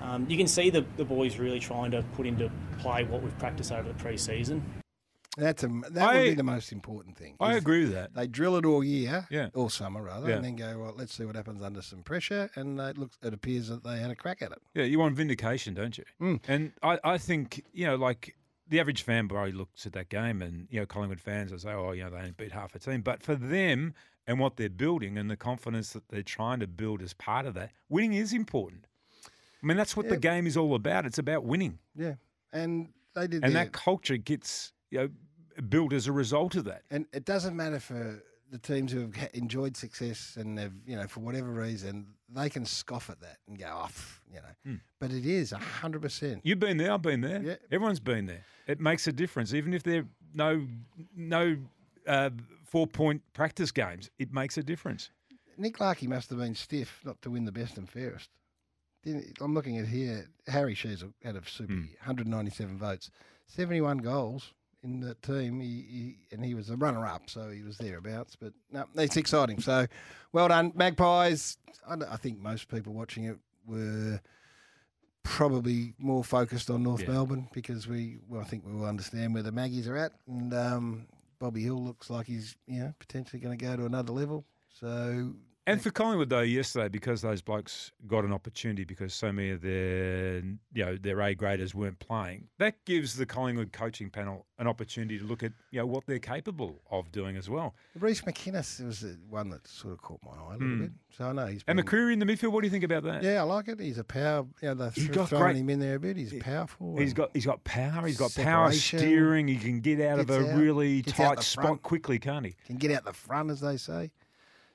um, 0.00 0.26
you 0.28 0.36
can 0.36 0.46
see 0.46 0.70
the, 0.70 0.84
the 0.96 1.04
boys 1.04 1.38
really 1.38 1.60
trying 1.60 1.90
to 1.92 2.02
put 2.14 2.26
into 2.26 2.50
play 2.78 3.04
what 3.04 3.22
we've 3.22 3.38
practiced 3.38 3.72
over 3.72 3.88
the 3.88 3.94
pre-season. 3.94 4.62
That's 5.36 5.62
a, 5.62 5.68
that 5.92 6.14
would 6.14 6.22
be 6.24 6.34
the 6.34 6.42
most 6.42 6.72
important 6.72 7.16
thing. 7.16 7.36
I 7.38 7.54
agree 7.54 7.84
with 7.84 7.92
that. 7.92 8.14
They 8.14 8.26
drill 8.26 8.56
it 8.56 8.66
all 8.66 8.82
year, 8.82 9.26
Yeah. 9.30 9.48
all 9.54 9.68
summer 9.68 10.02
rather, 10.02 10.28
Yeah. 10.28 10.36
and 10.36 10.44
then 10.44 10.56
go, 10.56 10.78
well, 10.78 10.94
let's 10.96 11.14
see 11.14 11.24
what 11.24 11.36
happens 11.36 11.62
under 11.62 11.82
some 11.82 12.02
pressure, 12.02 12.50
and 12.56 12.80
uh, 12.80 12.84
it 12.84 12.98
looks, 12.98 13.16
it 13.22 13.32
appears 13.32 13.68
that 13.68 13.84
they 13.84 13.98
had 14.00 14.10
a 14.10 14.16
crack 14.16 14.42
at 14.42 14.50
it. 14.50 14.58
Yeah, 14.74 14.84
you 14.84 14.98
want 14.98 15.14
vindication, 15.14 15.72
don't 15.74 15.96
you? 15.96 16.04
Mm. 16.20 16.40
And 16.48 16.72
I, 16.82 16.98
I 17.04 17.18
think, 17.18 17.64
you 17.72 17.86
know, 17.86 17.94
like 17.94 18.34
the 18.68 18.80
average 18.80 19.02
fan 19.02 19.28
probably 19.28 19.52
looks 19.52 19.86
at 19.86 19.92
that 19.92 20.08
game 20.08 20.42
and, 20.42 20.66
you 20.68 20.80
know, 20.80 20.86
Collingwood 20.86 21.20
fans 21.20 21.52
will 21.52 21.58
say, 21.60 21.72
oh, 21.72 21.92
you 21.92 22.02
know, 22.02 22.10
they 22.10 22.18
only 22.18 22.32
beat 22.32 22.52
half 22.52 22.74
a 22.74 22.78
team. 22.80 23.00
But 23.00 23.22
for 23.22 23.34
them 23.36 23.94
and 24.26 24.38
what 24.38 24.56
they're 24.56 24.68
building 24.68 25.16
and 25.16 25.30
the 25.30 25.36
confidence 25.36 25.92
that 25.92 26.08
they're 26.08 26.22
trying 26.22 26.60
to 26.60 26.66
build 26.66 27.02
as 27.02 27.14
part 27.14 27.46
of 27.46 27.54
that, 27.54 27.70
winning 27.88 28.14
is 28.14 28.32
important. 28.32 28.86
I 29.62 29.66
mean, 29.66 29.76
that's 29.76 29.96
what 29.96 30.08
the 30.08 30.16
game 30.16 30.46
is 30.46 30.56
all 30.56 30.74
about. 30.74 31.06
It's 31.06 31.18
about 31.18 31.44
winning. 31.44 31.78
Yeah, 31.94 32.14
and 32.52 32.92
they 33.14 33.26
did 33.26 33.44
And 33.44 33.54
their- 33.54 33.64
that 33.64 33.72
culture 33.72 34.16
gets, 34.16 34.72
you 34.90 34.98
know, 35.00 35.08
built 35.68 35.92
as 35.92 36.06
a 36.06 36.12
result 36.12 36.54
of 36.54 36.64
that. 36.64 36.82
And 36.90 37.06
it 37.12 37.24
doesn't 37.24 37.54
matter 37.56 37.80
for 37.80 38.22
the 38.50 38.58
teams 38.58 38.90
who 38.90 39.10
have 39.12 39.30
enjoyed 39.34 39.76
success 39.76 40.36
and 40.36 40.58
have, 40.58 40.72
you 40.86 40.96
know, 40.96 41.06
for 41.06 41.20
whatever 41.20 41.50
reason, 41.50 42.06
they 42.28 42.48
can 42.48 42.64
scoff 42.64 43.08
at 43.10 43.20
that 43.20 43.38
and 43.46 43.58
go 43.58 43.66
off, 43.66 44.20
you 44.28 44.36
know. 44.40 44.54
Hmm. 44.64 44.74
But 44.98 45.12
it 45.12 45.24
is 45.26 45.50
hundred 45.52 46.02
percent. 46.02 46.40
You've 46.44 46.58
been 46.58 46.76
there, 46.76 46.92
I've 46.92 47.02
been 47.02 47.20
there. 47.20 47.42
Yeah. 47.42 47.56
Everyone's 47.70 48.00
been 48.00 48.26
there. 48.26 48.44
It 48.66 48.80
makes 48.80 49.06
a 49.06 49.12
difference, 49.12 49.52
even 49.54 49.72
if 49.74 49.82
they're 49.82 50.06
no 50.34 50.66
no 51.14 51.58
uh, 52.06 52.30
four 52.64 52.86
point 52.86 53.22
practice 53.34 53.70
games. 53.70 54.10
It 54.18 54.32
makes 54.32 54.56
a 54.58 54.62
difference. 54.62 55.10
Nick 55.58 55.78
Larkey 55.78 56.06
must 56.08 56.30
have 56.30 56.38
been 56.38 56.54
stiff 56.54 57.00
not 57.04 57.20
to 57.22 57.30
win 57.30 57.44
the 57.44 57.52
best 57.52 57.76
and 57.78 57.88
fairest. 57.88 58.30
I'm 59.06 59.54
looking 59.54 59.78
at 59.78 59.86
here. 59.86 60.28
Harry 60.46 60.74
Sheezel 60.74 61.12
out 61.24 61.36
of 61.36 61.48
super 61.48 61.72
year, 61.72 61.96
197 62.00 62.76
votes, 62.78 63.10
71 63.46 63.98
goals 63.98 64.52
in 64.82 65.00
the 65.00 65.14
team. 65.16 65.60
He, 65.60 65.68
he 65.88 66.16
and 66.32 66.44
he 66.44 66.54
was 66.54 66.70
a 66.70 66.76
runner 66.76 67.06
up, 67.06 67.30
so 67.30 67.48
he 67.50 67.62
was 67.62 67.78
thereabouts. 67.78 68.36
But 68.36 68.52
no, 68.70 68.84
it's 68.96 69.16
exciting. 69.16 69.60
So 69.60 69.86
well 70.32 70.48
done, 70.48 70.72
Magpies. 70.74 71.56
I, 71.88 71.94
I 72.10 72.16
think 72.16 72.40
most 72.40 72.68
people 72.68 72.92
watching 72.92 73.24
it 73.24 73.38
were 73.66 74.20
probably 75.22 75.94
more 75.98 76.24
focused 76.24 76.70
on 76.70 76.82
North 76.82 77.02
Yeah. 77.02 77.10
Melbourne 77.10 77.48
because 77.52 77.86
we, 77.86 78.18
well, 78.28 78.40
I 78.40 78.44
think 78.44 78.64
we 78.66 78.72
will 78.72 78.86
understand 78.86 79.34
where 79.34 79.42
the 79.42 79.52
Maggies 79.52 79.86
are 79.88 79.96
at, 79.96 80.12
and 80.26 80.52
um, 80.54 81.06
Bobby 81.38 81.62
Hill 81.62 81.82
looks 81.82 82.10
like 82.10 82.26
he's 82.26 82.56
you 82.66 82.80
know 82.80 82.94
potentially 82.98 83.40
going 83.40 83.56
to 83.58 83.64
go 83.64 83.76
to 83.76 83.86
another 83.86 84.12
level. 84.12 84.44
So 84.78 85.32
And 85.66 85.80
for 85.80 85.90
Collingwood 85.90 86.30
though, 86.30 86.40
yesterday 86.40 86.88
because 86.88 87.20
those 87.22 87.42
blokes 87.42 87.92
got 88.06 88.24
an 88.24 88.32
opportunity 88.32 88.84
because 88.84 89.14
so 89.14 89.30
many 89.30 89.50
of 89.50 89.60
their 89.60 90.36
you 90.38 90.84
know 90.84 90.96
their 90.96 91.20
A 91.20 91.34
graders 91.34 91.74
weren't 91.74 91.98
playing, 91.98 92.48
that 92.58 92.82
gives 92.86 93.14
the 93.14 93.26
Collingwood 93.26 93.72
coaching 93.72 94.10
panel 94.10 94.46
an 94.58 94.66
opportunity 94.66 95.18
to 95.18 95.24
look 95.24 95.42
at 95.42 95.52
you 95.70 95.78
know 95.78 95.86
what 95.86 96.04
they're 96.06 96.18
capable 96.18 96.80
of 96.90 97.12
doing 97.12 97.36
as 97.36 97.48
well. 97.48 97.74
Reef 97.98 98.24
McInnes 98.24 98.84
was 98.84 99.00
the 99.00 99.16
one 99.28 99.50
that 99.50 99.68
sort 99.68 99.92
of 99.92 100.00
caught 100.02 100.20
my 100.24 100.32
eye 100.32 100.54
a 100.54 100.58
little 100.58 100.68
Hmm. 100.68 100.80
bit. 100.82 100.90
So 101.16 101.24
I 101.26 101.32
know 101.32 101.46
he's 101.46 101.62
And 101.68 101.78
McCreery 101.78 102.12
in 102.14 102.18
the 102.20 102.26
midfield, 102.26 102.52
what 102.52 102.62
do 102.62 102.66
you 102.66 102.70
think 102.70 102.84
about 102.84 103.02
that? 103.04 103.22
Yeah, 103.22 103.40
I 103.40 103.42
like 103.42 103.68
it. 103.68 103.78
He's 103.80 103.98
a 103.98 104.04
power. 104.04 104.46
You 104.62 104.68
know, 104.68 104.74
they've 104.74 104.94
He's 104.94 105.08
got 105.08 105.28
thrown 105.28 105.42
great- 105.42 105.56
him 105.56 105.70
in 105.70 105.78
there 105.80 105.96
a 105.96 106.00
bit. 106.00 106.16
He's 106.16 106.32
powerful. 106.40 106.96
He's 106.96 107.12
got 107.12 107.30
he's 107.34 107.46
got 107.46 107.62
power. 107.64 108.06
He's 108.06 108.16
got 108.18 108.34
power 108.34 108.72
steering. 108.72 109.46
He 109.46 109.56
can 109.56 109.80
get 109.80 110.00
out 110.00 110.18
of 110.20 110.30
a 110.30 110.52
out, 110.52 110.58
really 110.58 111.02
tight 111.02 111.42
spot 111.42 111.64
front. 111.64 111.82
quickly, 111.82 112.18
can't 112.18 112.46
he? 112.46 112.56
can 112.66 112.76
get 112.76 112.90
out 112.92 113.04
the 113.04 113.12
front, 113.12 113.50
as 113.50 113.60
they 113.60 113.76
say. 113.76 114.10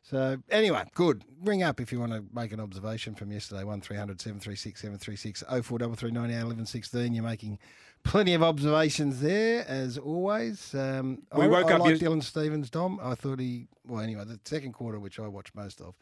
So 0.09 0.37
anyway, 0.51 0.83
good. 0.93 1.23
Ring 1.43 1.63
up 1.63 1.81
if 1.81 1.91
you 1.91 1.99
want 1.99 2.11
to 2.11 2.23
make 2.31 2.51
an 2.51 2.59
observation 2.59 3.15
from 3.15 3.31
yesterday. 3.31 3.63
One 3.63 3.81
736 3.81 4.79
736 4.79 5.41
0433 5.41 6.35
11 6.35 6.65
16. 6.67 7.13
You're 7.13 7.23
making 7.23 7.57
plenty 8.03 8.35
of 8.35 8.43
observations 8.43 9.19
there, 9.19 9.65
as 9.67 9.97
always. 9.97 10.75
Um, 10.75 11.23
We 11.35 11.45
I, 11.45 11.47
woke 11.47 11.71
I 11.71 11.75
up 11.75 11.81
like 11.81 11.95
Dylan 11.95 12.21
Stevens, 12.21 12.69
Dom. 12.69 12.99
I 13.01 13.15
thought 13.15 13.39
he. 13.39 13.67
Well, 13.87 14.01
anyway, 14.01 14.25
the 14.25 14.39
second 14.45 14.73
quarter, 14.73 14.99
which 14.99 15.19
I 15.19 15.27
watched 15.27 15.55
most 15.55 15.81
of, 15.81 15.95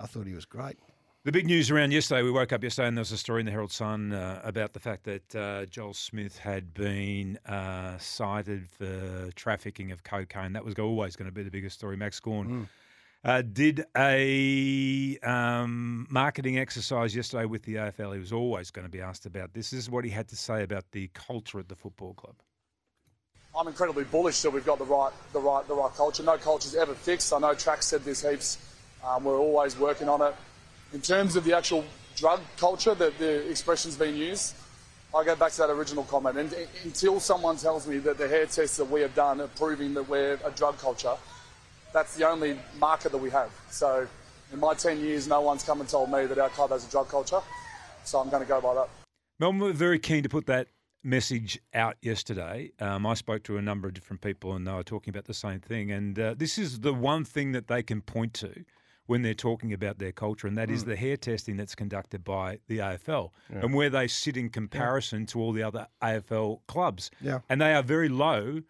I 0.00 0.06
thought 0.06 0.28
he 0.28 0.34
was 0.34 0.44
great. 0.44 0.76
The 1.24 1.32
big 1.32 1.46
news 1.46 1.72
around 1.72 1.92
yesterday, 1.92 2.22
we 2.22 2.30
woke 2.30 2.52
up 2.52 2.62
yesterday 2.62 2.88
and 2.88 2.96
there 2.96 3.02
was 3.02 3.12
a 3.12 3.18
story 3.18 3.40
in 3.40 3.46
the 3.46 3.52
Herald 3.52 3.72
Sun 3.72 4.12
uh, 4.12 4.40
about 4.42 4.72
the 4.72 4.80
fact 4.80 5.04
that 5.04 5.36
uh, 5.36 5.66
Joel 5.66 5.92
Smith 5.92 6.38
had 6.38 6.72
been 6.72 7.36
uh, 7.46 7.98
cited 7.98 8.70
for 8.70 9.28
trafficking 9.34 9.92
of 9.92 10.02
cocaine. 10.02 10.54
That 10.54 10.64
was 10.64 10.76
always 10.76 11.16
going 11.16 11.28
to 11.28 11.34
be 11.34 11.42
the 11.42 11.50
biggest 11.50 11.76
story. 11.76 11.96
Max 11.98 12.18
Gawn 12.20 12.68
uh, 13.24 13.42
did 13.42 13.84
a 13.96 15.18
um, 15.18 16.06
marketing 16.10 16.58
exercise 16.58 17.14
yesterday 17.14 17.44
with 17.44 17.62
the 17.64 17.74
AFL. 17.74 18.14
He 18.14 18.20
was 18.20 18.32
always 18.32 18.70
going 18.70 18.86
to 18.86 18.90
be 18.90 19.00
asked 19.00 19.26
about 19.26 19.52
this. 19.52 19.70
This 19.70 19.80
is 19.80 19.90
what 19.90 20.04
he 20.04 20.10
had 20.10 20.28
to 20.28 20.36
say 20.36 20.62
about 20.62 20.84
the 20.92 21.08
culture 21.08 21.58
at 21.58 21.68
the 21.68 21.76
football 21.76 22.14
club. 22.14 22.36
I'm 23.58 23.66
incredibly 23.66 24.04
bullish 24.04 24.40
that 24.42 24.50
we've 24.50 24.64
got 24.64 24.78
the 24.78 24.84
right, 24.84 25.10
the 25.32 25.40
right, 25.40 25.66
the 25.66 25.74
right 25.74 25.92
culture. 25.94 26.22
No 26.22 26.38
culture's 26.38 26.74
ever 26.74 26.94
fixed. 26.94 27.32
I 27.32 27.38
know 27.38 27.52
Track 27.54 27.82
said 27.82 28.04
this 28.04 28.22
heaps. 28.26 28.58
Um, 29.04 29.24
we're 29.24 29.38
always 29.38 29.78
working 29.78 30.08
on 30.08 30.22
it. 30.22 30.34
In 30.92 31.00
terms 31.00 31.36
of 31.36 31.44
the 31.44 31.56
actual 31.56 31.84
drug 32.16 32.40
culture 32.56 32.94
that 32.94 33.18
the 33.18 33.48
expression's 33.50 33.96
been 33.96 34.16
used, 34.16 34.54
I 35.14 35.24
go 35.24 35.34
back 35.34 35.50
to 35.52 35.58
that 35.58 35.70
original 35.70 36.04
comment. 36.04 36.38
And 36.38 36.54
until 36.84 37.18
someone 37.18 37.56
tells 37.56 37.86
me 37.86 37.98
that 37.98 38.18
the 38.18 38.28
hair 38.28 38.46
tests 38.46 38.76
that 38.76 38.88
we 38.88 39.00
have 39.00 39.14
done 39.14 39.40
are 39.40 39.48
proving 39.48 39.94
that 39.94 40.08
we're 40.08 40.38
a 40.44 40.50
drug 40.52 40.78
culture, 40.78 41.16
that's 41.92 42.14
the 42.16 42.28
only 42.28 42.58
marker 42.78 43.08
that 43.08 43.18
we 43.18 43.30
have. 43.30 43.50
So, 43.70 44.06
in 44.52 44.58
my 44.60 44.74
10 44.74 45.00
years, 45.00 45.28
no 45.28 45.40
one's 45.40 45.62
come 45.62 45.80
and 45.80 45.88
told 45.88 46.10
me 46.10 46.26
that 46.26 46.38
our 46.38 46.48
club 46.48 46.70
has 46.70 46.86
a 46.86 46.90
drug 46.90 47.08
culture. 47.08 47.40
So 48.04 48.18
I'm 48.18 48.30
going 48.30 48.42
to 48.42 48.48
go 48.48 48.60
by 48.60 48.74
that. 48.74 48.88
Melbourne 49.38 49.60
were 49.60 49.72
very 49.72 49.98
keen 49.98 50.22
to 50.24 50.28
put 50.28 50.46
that 50.46 50.68
message 51.04 51.58
out 51.72 51.96
yesterday. 52.02 52.72
Um, 52.80 53.06
I 53.06 53.14
spoke 53.14 53.42
to 53.44 53.56
a 53.56 53.62
number 53.62 53.86
of 53.88 53.94
different 53.94 54.20
people 54.22 54.54
and 54.54 54.66
they 54.66 54.72
were 54.72 54.82
talking 54.82 55.10
about 55.12 55.24
the 55.26 55.34
same 55.34 55.60
thing. 55.60 55.90
And 55.92 56.18
uh, 56.18 56.34
this 56.36 56.58
is 56.58 56.80
the 56.80 56.92
one 56.92 57.24
thing 57.24 57.52
that 57.52 57.68
they 57.68 57.82
can 57.82 58.00
point 58.02 58.34
to 58.34 58.64
when 59.06 59.22
they're 59.22 59.34
talking 59.34 59.72
about 59.72 59.98
their 59.98 60.12
culture, 60.12 60.46
and 60.46 60.56
that 60.56 60.70
is 60.70 60.82
Hmm. 60.84 60.90
the 60.90 60.96
hair 60.96 61.16
testing 61.16 61.56
that's 61.56 61.74
conducted 61.74 62.22
by 62.22 62.58
the 62.68 62.78
AFL 62.80 63.32
Yeah. 63.50 63.58
and 63.62 63.74
where 63.74 63.90
they 63.90 64.06
sit 64.06 64.36
in 64.36 64.50
comparison 64.50 65.26
to 65.26 65.40
all 65.40 65.52
the 65.52 65.62
other 65.64 65.88
AFL 66.00 66.60
clubs. 66.68 67.10
Yeah. 67.20 67.40
And 67.48 67.60
they 67.60 67.74
are 67.74 67.82
very 67.82 68.08
low 68.08 68.62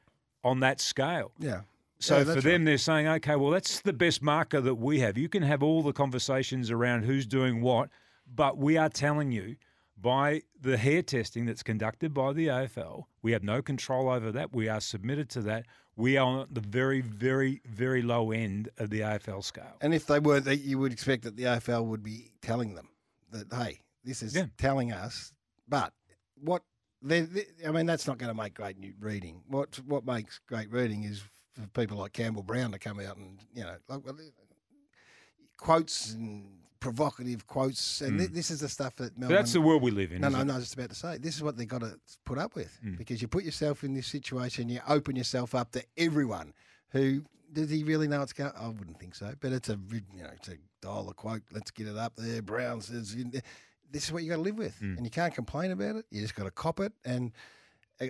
on 0.43 0.61
that 0.61 0.81
scale. 0.81 1.33
Yeah. 1.39 1.63
So 2.01 2.17
Yeah, 2.19 2.25
for 2.25 2.33
that's 2.33 2.45
them, 2.45 2.65
they're 2.65 2.79
saying, 2.79 3.07
okay, 3.07 3.37
well, 3.37 3.51
that's 3.51 3.81
the 3.81 3.93
best 3.93 4.23
marker 4.23 4.61
that 4.61 4.77
we 4.77 5.01
have. 5.01 5.19
You 5.19 5.29
can 5.29 5.43
have 5.43 5.63
all 5.63 5.83
the 5.83 5.93
conversations 5.93 6.71
around 6.71 7.05
who's 7.05 7.27
doing 7.27 7.61
what, 7.61 7.91
but 8.27 8.57
we 8.57 8.79
are 8.79 8.89
telling 8.89 9.33
you 9.33 9.57
by 10.01 10.43
the 10.59 10.79
hair 10.79 11.03
testing 11.03 11.45
that's 11.45 11.63
conducted 11.63 12.15
by 12.15 12.33
the 12.33 12.47
AFL, 12.47 13.05
we 13.21 13.33
have 13.33 13.43
no 13.43 13.61
control 13.61 14.09
over 14.09 14.33
that. 14.33 14.55
We 14.55 14.67
are 14.67 14.81
submitted 14.81 15.29
to 15.31 15.43
that. 15.43 15.67
We 15.95 16.17
are 16.17 16.27
on 16.27 16.47
the 16.51 16.63
very, 16.63 17.03
very, 17.03 17.61
very 17.67 18.01
low 18.01 18.31
end 18.31 18.71
of 18.79 18.89
the 18.89 19.01
AFL 19.01 19.45
scale. 19.45 19.77
And 19.83 19.93
if 19.93 20.07
they 20.07 20.19
weren't, 20.19 20.47
you 20.47 20.79
would 20.79 20.93
expect 20.93 21.25
that 21.25 21.37
the 21.37 21.43
AFL 21.43 21.85
would 21.85 22.03
be 22.03 22.33
telling 22.41 22.75
them 22.75 22.89
that, 23.31 23.53
hey, 23.53 23.81
this 24.03 24.23
is 24.23 24.35
Yeah. 24.35 24.47
telling 24.57 24.91
us. 24.91 25.35
But 25.69 25.93
what 26.43 26.63
they, 27.03 27.27
I 27.67 27.71
mean, 27.71 27.85
that's 27.85 28.07
not 28.07 28.17
going 28.17 28.35
to 28.35 28.43
make 28.43 28.55
great 28.55 28.79
new 28.79 28.95
reading. 28.99 29.43
What 29.49 29.79
what 29.87 30.07
makes 30.07 30.39
great 30.47 30.71
reading 30.71 31.05
is 31.05 31.23
for 31.61 31.69
people 31.69 31.99
like 31.99 32.13
Campbell 32.13 32.43
Brown 32.43 32.73
to 32.73 32.79
come 32.79 33.01
out 33.01 33.17
and 33.17 33.39
you 33.55 33.63
know, 33.63 33.77
like, 33.89 34.05
well, 34.05 34.17
quotes 35.57 36.15
and 36.15 36.47
provocative 36.81 37.47
quotes, 37.47 38.01
and 38.01 38.19
Mm. 38.19 38.33
this 38.33 38.51
is 38.51 38.61
the 38.61 38.69
stuff 38.69 38.97
that 38.97 39.17
Melbourne. 39.19 39.37
that's 39.37 39.53
the 39.53 39.61
world 39.61 39.83
we 39.83 39.91
live 39.91 40.13
in. 40.13 40.23
No, 40.23 40.31
no, 40.31 40.43
no. 40.43 40.55
I 40.55 40.57
was 40.57 40.65
just 40.65 40.75
about 40.75 40.89
to 40.91 40.95
say 40.97 41.19
this 41.19 41.37
is 41.37 41.43
what 41.43 41.57
they've 41.59 41.69
got 41.69 41.83
to 41.83 41.99
put 42.25 42.39
up 42.39 42.55
with 42.55 42.79
Mm. 42.83 42.97
because 42.97 43.21
you 43.21 43.29
put 43.29 43.45
yourself 43.45 43.85
in 43.85 43.93
this 43.93 44.07
situation, 44.07 44.69
you 44.71 44.81
open 44.89 45.15
yourself 45.15 45.55
up 45.55 45.73
to 45.73 45.85
everyone 45.99 46.55
who 46.91 47.23
does 47.53 47.69
he 47.69 47.83
really 47.85 48.09
know 48.09 48.23
it's 48.23 48.33
going? 48.33 48.53
I 48.57 48.69
wouldn't 48.69 48.99
think 48.99 49.15
so, 49.15 49.35
but 49.41 49.53
it's 49.53 49.69
a 49.69 49.79
you 50.13 50.23
know 50.23 50.31
it's 50.35 50.49
a 50.49 50.57
dollar 50.81 51.13
quote. 51.13 51.43
Let's 51.53 51.71
get 51.71 51.87
it 51.87 51.97
up 51.99 52.15
there. 52.17 52.41
Brown 52.41 52.81
says 52.81 53.15
this 53.93 54.05
is 54.05 54.13
what 54.13 54.23
you 54.23 54.31
got 54.31 54.37
to 54.37 54.43
live 54.43 54.57
with, 54.57 54.79
Mm. 54.81 54.97
and 54.97 55.05
you 55.05 55.11
can't 55.11 55.35
complain 55.35 55.73
about 55.73 55.97
it. 55.97 56.07
You 56.11 56.23
just 56.23 56.35
got 56.35 56.45
to 56.45 56.51
cop 56.51 56.81
it. 56.81 56.93
And 57.05 57.33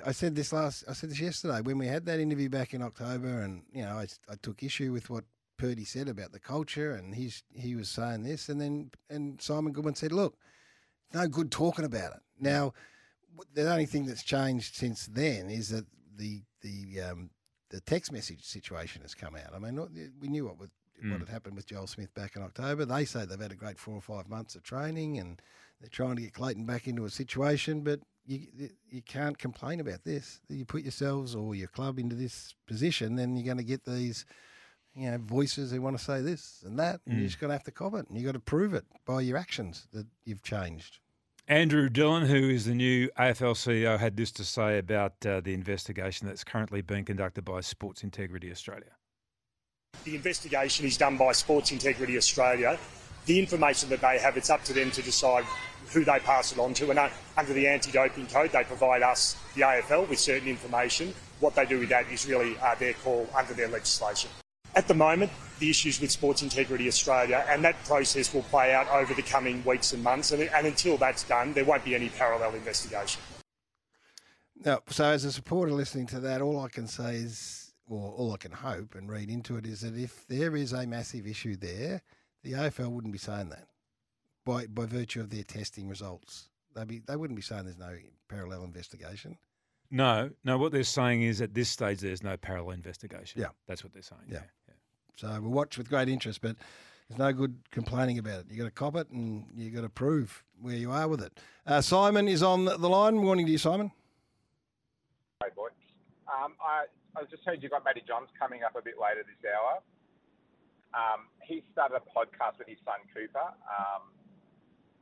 I- 0.07 0.13
said 0.13 0.35
this 0.35 0.53
last, 0.53 0.85
I 0.89 0.93
said 0.93 1.11
this 1.11 1.21
yesterday 1.21 1.61
when 1.61 1.79
we 1.79 1.87
had 1.87 2.07
that 2.07 2.21
interview 2.21 2.49
back 2.49 2.75
in 2.75 2.83
October, 2.83 3.41
and 3.43 3.63
you 3.73 3.83
know 3.83 3.93
I, 3.99 4.07
I 4.29 4.35
took 4.43 4.63
issue 4.63 4.93
with 4.93 5.11
what 5.11 5.25
Purdy 5.57 5.85
said 5.85 6.09
about 6.09 6.33
the 6.33 6.41
culture, 6.41 6.93
and 6.95 7.15
he's 7.15 7.43
he 7.53 7.75
was 7.75 7.89
saying 7.89 8.23
this, 8.23 8.49
and 8.49 8.61
then 8.61 8.91
and 9.09 9.41
Simon 9.41 9.73
Goodwin 9.73 9.95
said, 9.95 10.13
look 10.13 10.37
no 11.13 11.27
good 11.27 11.51
talking 11.51 11.85
about 11.85 12.13
it. 12.13 12.21
Now, 12.39 12.73
the 13.55 13.69
only 13.71 13.87
thing 13.87 14.07
that's 14.07 14.23
changed 14.23 14.77
since 14.77 15.07
then 15.07 15.51
is 15.51 15.71
that 15.71 15.87
the 16.17 16.43
the 16.63 17.01
um, 17.01 17.31
the 17.71 17.81
text 17.81 18.13
message 18.13 18.45
situation 18.45 19.03
has 19.03 19.15
come 19.15 19.35
out. 19.37 19.55
I 19.55 19.59
mean, 19.59 20.11
we 20.21 20.29
knew 20.29 20.47
what 20.47 20.59
was, 20.59 20.69
Mm. 21.03 21.13
what 21.13 21.21
had 21.21 21.29
happened 21.31 21.57
with 21.57 21.65
Joel 21.67 21.87
Smith 21.87 22.13
back 22.13 22.37
in 22.37 22.43
October. 22.43 22.85
They 22.85 23.07
say 23.07 23.25
they've 23.25 23.41
had 23.41 23.53
a 23.53 23.57
great 23.57 23.79
four 23.79 23.95
or 23.95 24.03
five 24.03 24.29
months 24.29 24.55
of 24.55 24.63
training 24.63 25.17
and 25.19 25.41
they're 25.81 25.89
trying 25.89 26.17
to 26.17 26.21
get 26.23 26.35
Clayton 26.35 26.67
back 26.67 26.87
into 26.87 27.07
a 27.07 27.11
situation, 27.11 27.81
but 27.81 28.01
you 28.27 28.71
you 28.89 29.03
can't 29.03 29.39
complain 29.39 29.81
about 29.81 30.05
this. 30.05 30.41
You 30.49 30.65
put 30.65 30.83
yourselves 30.83 31.35
or 31.35 31.55
your 31.55 31.69
club 31.69 31.99
into 31.99 32.15
this 32.17 32.55
position, 32.67 33.17
then 33.17 33.37
you're 33.37 33.47
going 33.47 33.59
to 33.59 33.65
get 33.65 33.85
these. 33.85 34.25
You 34.97 35.09
know, 35.13 35.19
voices 35.19 35.71
who 35.71 35.81
want 35.81 35.97
to 35.97 36.03
say 36.03 36.21
this 36.21 36.65
and 36.67 36.77
that, 36.81 37.01
and 37.07 37.15
Mm. 37.15 37.19
you're 37.21 37.29
just 37.29 37.39
going 37.39 37.51
to 37.51 37.55
have 37.55 37.63
to 37.63 37.71
cop 37.71 37.95
it, 37.95 38.09
and 38.09 38.19
you 38.19 38.27
got 38.27 38.33
to 38.33 38.41
prove 38.41 38.75
it 38.75 38.85
by 39.07 39.21
your 39.21 39.37
actions 39.39 39.87
that 39.93 40.05
you've 40.25 40.43
changed. 40.43 40.99
Andrew 41.47 41.89
Dillon, 41.89 42.27
who 42.27 42.51
is 42.51 42.65
the 42.65 42.75
new 42.75 43.09
AFL 43.17 43.55
CEO, 43.55 43.97
had 44.01 44.17
this 44.17 44.33
to 44.33 44.45
say 44.45 44.79
about 44.79 45.15
uh, 45.25 45.41
the 45.43 45.55
investigation 45.55 46.27
that's 46.27 46.43
currently 46.43 46.83
being 46.83 47.05
conducted 47.05 47.45
by 47.45 47.61
Sports 47.61 48.03
Integrity 48.03 48.51
Australia. 48.51 48.91
The 50.03 50.17
investigation 50.17 50.85
is 50.87 50.97
done 50.97 51.17
by 51.17 51.33
Sports 51.33 51.71
Integrity 51.71 52.17
Australia. 52.17 52.77
The 53.27 53.39
information 53.39 53.89
that 53.91 54.01
they 54.01 54.19
have, 54.19 54.37
it's 54.37 54.51
up 54.51 54.65
to 54.65 54.73
them 54.73 54.91
to 54.93 55.03
decide 55.03 55.45
who 55.93 56.05
they 56.05 56.19
pass 56.21 56.53
it 56.53 56.59
on 56.59 56.75
to. 56.75 56.91
And 56.91 56.99
uh, 56.99 57.09
under 57.37 57.53
the 57.53 57.67
anti-doping 57.67 58.27
code, 58.29 58.53
they 58.53 58.65
provide 58.65 59.03
us, 59.03 59.37
the 59.55 59.63
AFL, 59.63 60.09
with 60.09 60.19
certain 60.19 60.49
information. 60.49 61.15
What 61.41 61.55
they 61.55 61.67
do 61.67 61.79
with 61.81 61.89
that 61.89 62.11
is 62.11 62.27
really 62.27 62.57
uh, 62.59 62.75
their 62.77 62.93
call 62.95 63.29
under 63.37 63.55
their 63.55 63.69
legislation. 63.69 64.31
At 64.75 64.87
the 64.87 64.95
moment, 64.95 65.33
the 65.59 65.69
issues 65.69 66.01
with 66.01 66.11
Sports 66.11 66.43
Integrity 66.43 66.87
Australia, 66.87 67.45
and 67.49 67.65
that 67.65 67.83
process 67.85 68.33
will 68.33 68.43
play 68.45 68.73
out 68.73 68.89
over 68.89 69.15
the 69.15 69.23
coming 69.23 69.65
weeks 69.65 69.93
and 69.93 70.03
months. 70.03 70.31
And, 70.31 70.43
and 70.43 70.67
until 70.67 70.97
that's 70.97 71.25
done, 71.25 71.53
there 71.53 71.65
won't 71.65 71.85
be 71.85 71.95
any 71.95 72.09
parallel 72.09 72.55
investigation. 72.55 73.21
Now, 74.65 74.81
so 74.89 75.05
as 75.05 75.25
a 75.25 75.33
supporter 75.33 75.73
listening 75.73 76.07
to 76.09 76.21
that, 76.21 76.41
all 76.41 76.61
I 76.61 76.69
can 76.69 76.87
say 76.87 77.17
is, 77.17 77.73
or 77.89 78.13
all 78.13 78.33
I 78.33 78.37
can 78.37 78.53
hope 78.53 78.95
and 78.95 79.11
read 79.11 79.29
into 79.29 79.57
it 79.57 79.67
is 79.67 79.81
that 79.81 79.97
if 79.97 80.27
there 80.29 80.55
is 80.55 80.73
a 80.73 80.87
massive 80.87 81.27
issue 81.27 81.57
there, 81.57 82.03
the 82.43 82.53
AFL 82.53 82.91
wouldn't 82.91 83.13
be 83.13 83.19
saying 83.19 83.51
that 83.51 83.67
by 84.45 84.67
by 84.67 84.87
virtue 84.87 85.21
of 85.21 85.31
their 85.31 85.43
testing 85.43 85.89
results. 85.89 86.49
They'd 86.75 86.87
be 86.89 87.01
they 87.07 87.17
wouldn't 87.17 87.37
be 87.37 87.43
saying 87.43 87.65
there's 87.65 87.79
no 87.79 87.97
parallel 88.29 88.65
investigation. 88.65 89.39
No, 89.91 90.31
no. 90.45 90.57
What 90.57 90.73
they're 90.73 90.85
saying 90.85 91.23
is 91.23 91.41
at 91.41 91.55
this 91.55 91.69
stage 91.69 92.01
there's 92.01 92.23
no 92.23 92.37
parallel 92.37 92.71
investigation. 92.71 93.41
Yeah. 93.41 93.49
that's 93.67 93.83
what 93.83 93.93
they're 93.93 94.03
saying. 94.03 94.23
Yeah. 94.29 94.43
So 95.17 95.29
we'll 95.41 95.51
watch 95.51 95.77
with 95.77 95.91
great 95.91 96.09
interest, 96.09 96.41
but 96.41 96.57
there's 97.09 97.19
no 97.19 97.33
good 97.33 97.57
complaining 97.71 98.19
about 98.19 98.41
it. 98.41 98.47
You 98.51 98.57
got 98.57 98.65
to 98.65 98.71
cop 98.71 98.97
it 98.97 99.11
and 99.11 99.45
you 99.55 99.71
got 99.71 99.83
to 99.83 99.91
prove 99.91 100.45
where 100.63 100.77
you 100.77 100.93
are 100.93 101.09
with 101.09 101.21
it. 101.23 101.39
Uh, 101.67 101.81
Simon 101.83 102.27
is 102.27 102.43
on 102.43 102.65
the 102.65 102.79
line. 102.79 103.17
Morning 103.17 103.45
to 103.45 103.53
you, 103.53 103.59
Simon. 103.59 103.91
Hey, 105.43 105.51
boy. 105.55 105.69
Um, 106.33 106.55
I, 106.65 106.85
I 107.21 107.25
just 107.25 107.45
heard 107.45 107.63
you 107.63 107.69
got 107.69 107.85
Matty 107.85 108.03
Johns 108.07 108.29
coming 108.39 108.63
up 108.63 108.77
a 108.77 108.83
bit 108.83 108.95
later 108.99 109.23
this 109.27 109.53
hour. 109.53 109.81
Um, 110.95 111.31
he 111.43 111.63
started 111.73 111.99
a 111.99 112.05
podcast 112.11 112.59
with 112.59 112.69
his 112.69 112.79
son 112.85 113.03
Cooper, 113.15 113.55
um, 113.67 114.11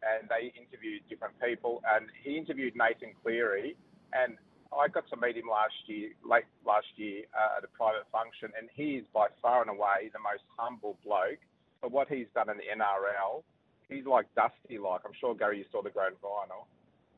and 0.05 0.29
they 0.29 0.53
interviewed 0.55 1.03
different 1.09 1.35
people. 1.41 1.83
And 1.89 2.09
he 2.23 2.37
interviewed 2.37 2.77
Nathan 2.77 3.13
Cleary, 3.23 3.77
and 4.13 4.37
I 4.73 4.89
got 4.89 5.09
to 5.09 5.17
meet 5.17 5.37
him 5.37 5.49
last 5.49 5.77
year, 5.87 6.13
late 6.25 6.49
last 6.67 6.89
year, 6.97 7.25
uh, 7.33 7.59
at 7.59 7.65
a 7.65 7.71
private 7.73 8.05
function, 8.13 8.53
and 8.57 8.69
he 8.75 9.01
is 9.01 9.07
by 9.13 9.29
far 9.41 9.63
and 9.63 9.71
away 9.71 10.13
the 10.13 10.21
most 10.21 10.45
humble 10.57 10.99
bloke 11.05 11.41
for 11.81 11.89
what 11.89 12.09
he's 12.09 12.27
done 12.35 12.51
in 12.51 12.57
the 12.59 12.69
NRL, 12.75 13.43
he's 13.89 14.05
like 14.05 14.27
Dusty. 14.35 14.79
Like 14.79 15.03
I'm 15.05 15.17
sure 15.19 15.35
Gary, 15.35 15.59
you 15.59 15.65
saw 15.71 15.83
the 15.83 15.91
grand 15.91 16.17
final, 16.21 16.67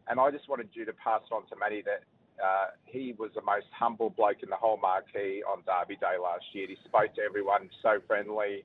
and 0.09 0.21
I 0.21 0.31
just 0.31 0.49
wanted 0.49 0.69
you 0.73 0.85
to 0.85 0.93
pass 0.93 1.23
it 1.25 1.35
on 1.35 1.47
to 1.49 1.57
Matty 1.57 1.83
that 1.87 2.05
uh, 2.43 2.69
he 2.85 3.15
was 3.19 3.31
the 3.35 3.43
most 3.43 3.67
humble 3.73 4.11
bloke 4.11 4.43
in 4.43 4.49
the 4.51 4.57
whole 4.57 4.77
marquee 4.79 5.43
on 5.49 5.63
Derby 5.67 5.97
Day 5.97 6.17
last 6.23 6.45
year. 6.53 6.67
He 6.69 6.77
spoke 6.85 7.15
to 7.17 7.23
everyone 7.23 7.69
so 7.83 7.99
friendly, 8.07 8.65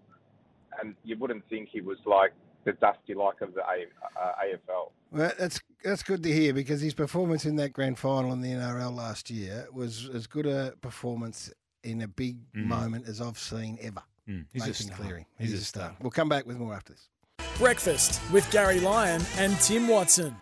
and 0.81 0.95
you 1.03 1.17
wouldn't 1.17 1.43
think 1.49 1.69
he 1.71 1.81
was 1.81 1.97
like 2.05 2.31
the 2.65 2.73
Dusty 2.73 3.13
like 3.13 3.41
of 3.41 3.53
the 3.53 3.61
A, 3.61 3.85
uh, 4.19 4.31
AFL. 4.43 4.91
Well, 5.11 5.31
that's 5.37 5.59
that's 5.83 6.03
good 6.03 6.23
to 6.23 6.31
hear 6.31 6.53
because 6.53 6.81
his 6.81 6.93
performance 6.93 7.45
in 7.45 7.55
that 7.57 7.73
grand 7.73 7.99
final 7.99 8.33
in 8.33 8.41
the 8.41 8.49
NRL 8.49 8.95
last 8.95 9.29
year 9.29 9.67
was 9.71 10.09
as 10.13 10.25
good 10.27 10.45
a 10.47 10.73
performance 10.81 11.51
in 11.83 12.01
a 12.01 12.07
big 12.07 12.37
Mm. 12.53 12.65
moment 12.65 13.07
as 13.07 13.21
I've 13.21 13.37
seen 13.37 13.77
ever. 13.81 14.01
Mm, 14.27 14.45
he's 14.51 14.63
a 14.63 14.67
Nathan 14.67 14.85
star. 14.87 14.97
Cleary. 14.97 15.27
He's 15.37 15.51
He's, 15.51 15.59
a 15.59 15.61
a 15.61 15.65
star. 15.65 15.83
star. 15.89 15.95
We'll 16.01 16.09
come 16.11 16.27
back 16.29 16.47
with 16.47 16.57
more 16.57 16.73
after 16.73 16.93
this. 16.93 17.09
Breakfast 17.59 18.19
with 18.33 18.49
Gary 18.51 18.79
Lyon 18.79 19.21
and 19.37 19.55
Tim 19.59 19.87
Watson. 19.87 20.35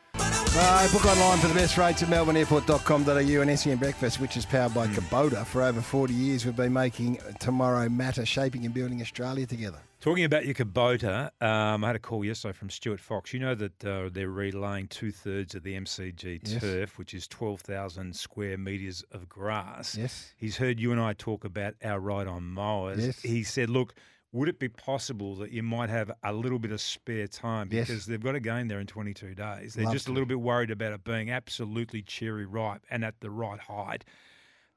Uh, 0.55 0.91
book 0.91 1.05
online 1.07 1.39
for 1.39 1.47
the 1.47 1.53
best 1.55 1.77
rates 1.79 2.03
at 2.03 2.09
melbourneairport.com.au 2.09 3.41
and 3.41 3.59
SEN 3.59 3.77
Breakfast, 3.77 4.19
which 4.19 4.37
is 4.37 4.45
powered 4.45 4.73
by 4.73 4.85
Kubota. 4.87 5.43
For 5.45 5.63
over 5.63 5.81
40 5.81 6.13
years, 6.13 6.45
we've 6.45 6.55
been 6.55 6.73
making 6.73 7.17
Tomorrow 7.39 7.89
Matter, 7.89 8.23
shaping 8.25 8.63
and 8.65 8.73
building 8.73 9.01
Australia 9.01 9.47
together. 9.47 9.79
Talking 9.99 10.25
about 10.25 10.45
your 10.45 10.53
Kubota, 10.53 11.31
um, 11.41 11.83
I 11.83 11.87
had 11.87 11.95
a 11.95 11.99
call 11.99 12.23
yesterday 12.23 12.53
from 12.53 12.69
Stuart 12.69 12.99
Fox. 12.99 13.33
You 13.33 13.39
know 13.39 13.55
that 13.55 13.85
uh, 13.85 14.09
they're 14.11 14.29
relaying 14.29 14.89
two 14.89 15.11
thirds 15.11 15.55
of 15.55 15.63
the 15.63 15.73
MCG 15.75 16.41
Yes. 16.43 16.61
turf, 16.61 16.99
which 16.99 17.15
is 17.15 17.27
12,000 17.27 18.15
square 18.15 18.57
metres 18.57 19.03
of 19.11 19.27
grass. 19.27 19.97
Yes. 19.97 20.33
He's 20.37 20.57
heard 20.57 20.79
you 20.79 20.91
and 20.91 21.01
I 21.01 21.13
talk 21.13 21.45
about 21.45 21.73
our 21.83 21.99
ride 21.99 22.27
on 22.27 22.43
mowers. 22.43 23.03
Yes. 23.03 23.21
He 23.21 23.43
said, 23.43 23.69
look, 23.71 23.95
would 24.33 24.49
it 24.49 24.59
be 24.59 24.67
possible 24.67 25.35
that 25.35 25.51
you 25.51 25.63
might 25.63 25.89
have 25.89 26.11
a 26.23 26.33
little 26.33 26.59
bit 26.59 26.71
of 26.71 26.81
spare 26.81 27.27
time 27.27 27.69
Yes. 27.71 27.87
because 27.87 28.05
they've 28.07 28.21
got 28.21 28.35
a 28.35 28.39
game 28.39 28.67
there 28.67 28.79
in 28.79 28.87
22 28.87 29.35
days? 29.35 29.75
They're 29.75 29.85
Love 29.85 29.93
just 29.93 30.07
to. 30.07 30.11
a 30.11 30.13
little 30.13 30.27
bit 30.27 30.41
worried 30.41 30.71
about 30.71 30.91
it 30.91 31.03
being 31.03 31.29
absolutely 31.31 32.01
cherry 32.01 32.45
ripe 32.45 32.81
and 32.89 33.05
at 33.05 33.21
the 33.21 33.29
right 33.29 33.59
height. 33.59 34.03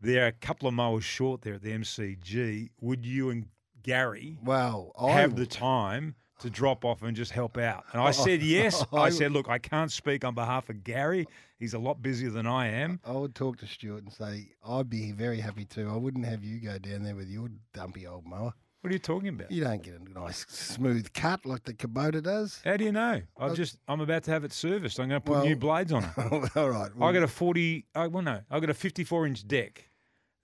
They're 0.00 0.26
a 0.26 0.32
couple 0.32 0.68
of 0.68 0.74
mowers 0.74 1.04
short 1.04 1.40
there 1.42 1.54
at 1.54 1.62
the 1.62 1.72
MCG. 1.72 2.68
Would 2.82 3.04
you 3.06 3.30
and 3.30 3.46
Gary 3.82 4.38
Well, 4.44 4.92
I 5.00 5.12
have 5.12 5.36
the 5.36 5.46
time 5.46 6.16
to 6.40 6.50
drop 6.50 6.84
off 6.84 7.02
and 7.02 7.16
just 7.16 7.32
help 7.32 7.56
out? 7.56 7.84
And 7.92 8.02
I 8.02 8.08
oh, 8.08 8.12
said 8.12 8.42
yes. 8.42 8.84
I 8.92 8.96
I 9.04 9.08
said, 9.10 9.32
look, 9.32 9.48
I 9.48 9.56
can't 9.58 9.90
speak 9.90 10.22
on 10.22 10.34
behalf 10.34 10.68
of 10.68 10.84
Gary. 10.84 11.26
He's 11.58 11.72
a 11.72 11.78
lot 11.78 12.02
busier 12.02 12.28
than 12.28 12.46
I 12.46 12.66
am. 12.66 13.00
I 13.06 13.12
would 13.12 13.34
talk 13.34 13.56
to 13.60 13.66
Stuart 13.66 14.04
and 14.04 14.12
say, 14.12 14.50
I'd 14.68 14.90
be 14.90 15.12
very 15.12 15.40
happy 15.40 15.64
too. 15.64 15.88
I 15.90 15.96
wouldn't 15.96 16.26
have 16.26 16.44
you 16.44 16.60
go 16.60 16.76
down 16.78 17.02
there 17.04 17.16
with 17.16 17.28
your 17.30 17.48
dumpy 17.72 18.06
old 18.06 18.26
mower. 18.26 18.52
What 18.86 18.92
are 18.92 18.94
you 18.94 18.98
talking 19.00 19.28
about? 19.30 19.50
You 19.50 19.64
don't 19.64 19.82
get 19.82 19.94
a 19.94 20.20
nice 20.20 20.46
smooth 20.48 21.12
cut 21.12 21.44
like 21.44 21.64
the 21.64 21.74
Kubota 21.74 22.22
does. 22.22 22.60
How 22.64 22.76
do 22.76 22.84
you 22.84 22.92
know? 22.92 23.20
I've 23.36 23.56
just 23.56 23.78
I'm 23.88 24.00
about 24.00 24.22
to 24.22 24.30
have 24.30 24.44
it 24.44 24.52
serviced. 24.52 25.00
I'm 25.00 25.08
going 25.08 25.20
to 25.20 25.26
put 25.26 25.44
new 25.44 25.56
blades 25.56 25.92
on 25.92 26.04
it. 26.04 26.10
All 26.56 26.70
right. 26.70 26.92
I 27.00 27.12
got 27.12 27.24
a 27.24 27.26
40. 27.26 27.84
I 27.96 28.06
well 28.06 28.22
no, 28.22 28.42
I 28.48 28.60
got 28.60 28.70
a 28.70 28.74
54 28.74 29.26
inch 29.26 29.48
deck. 29.48 29.90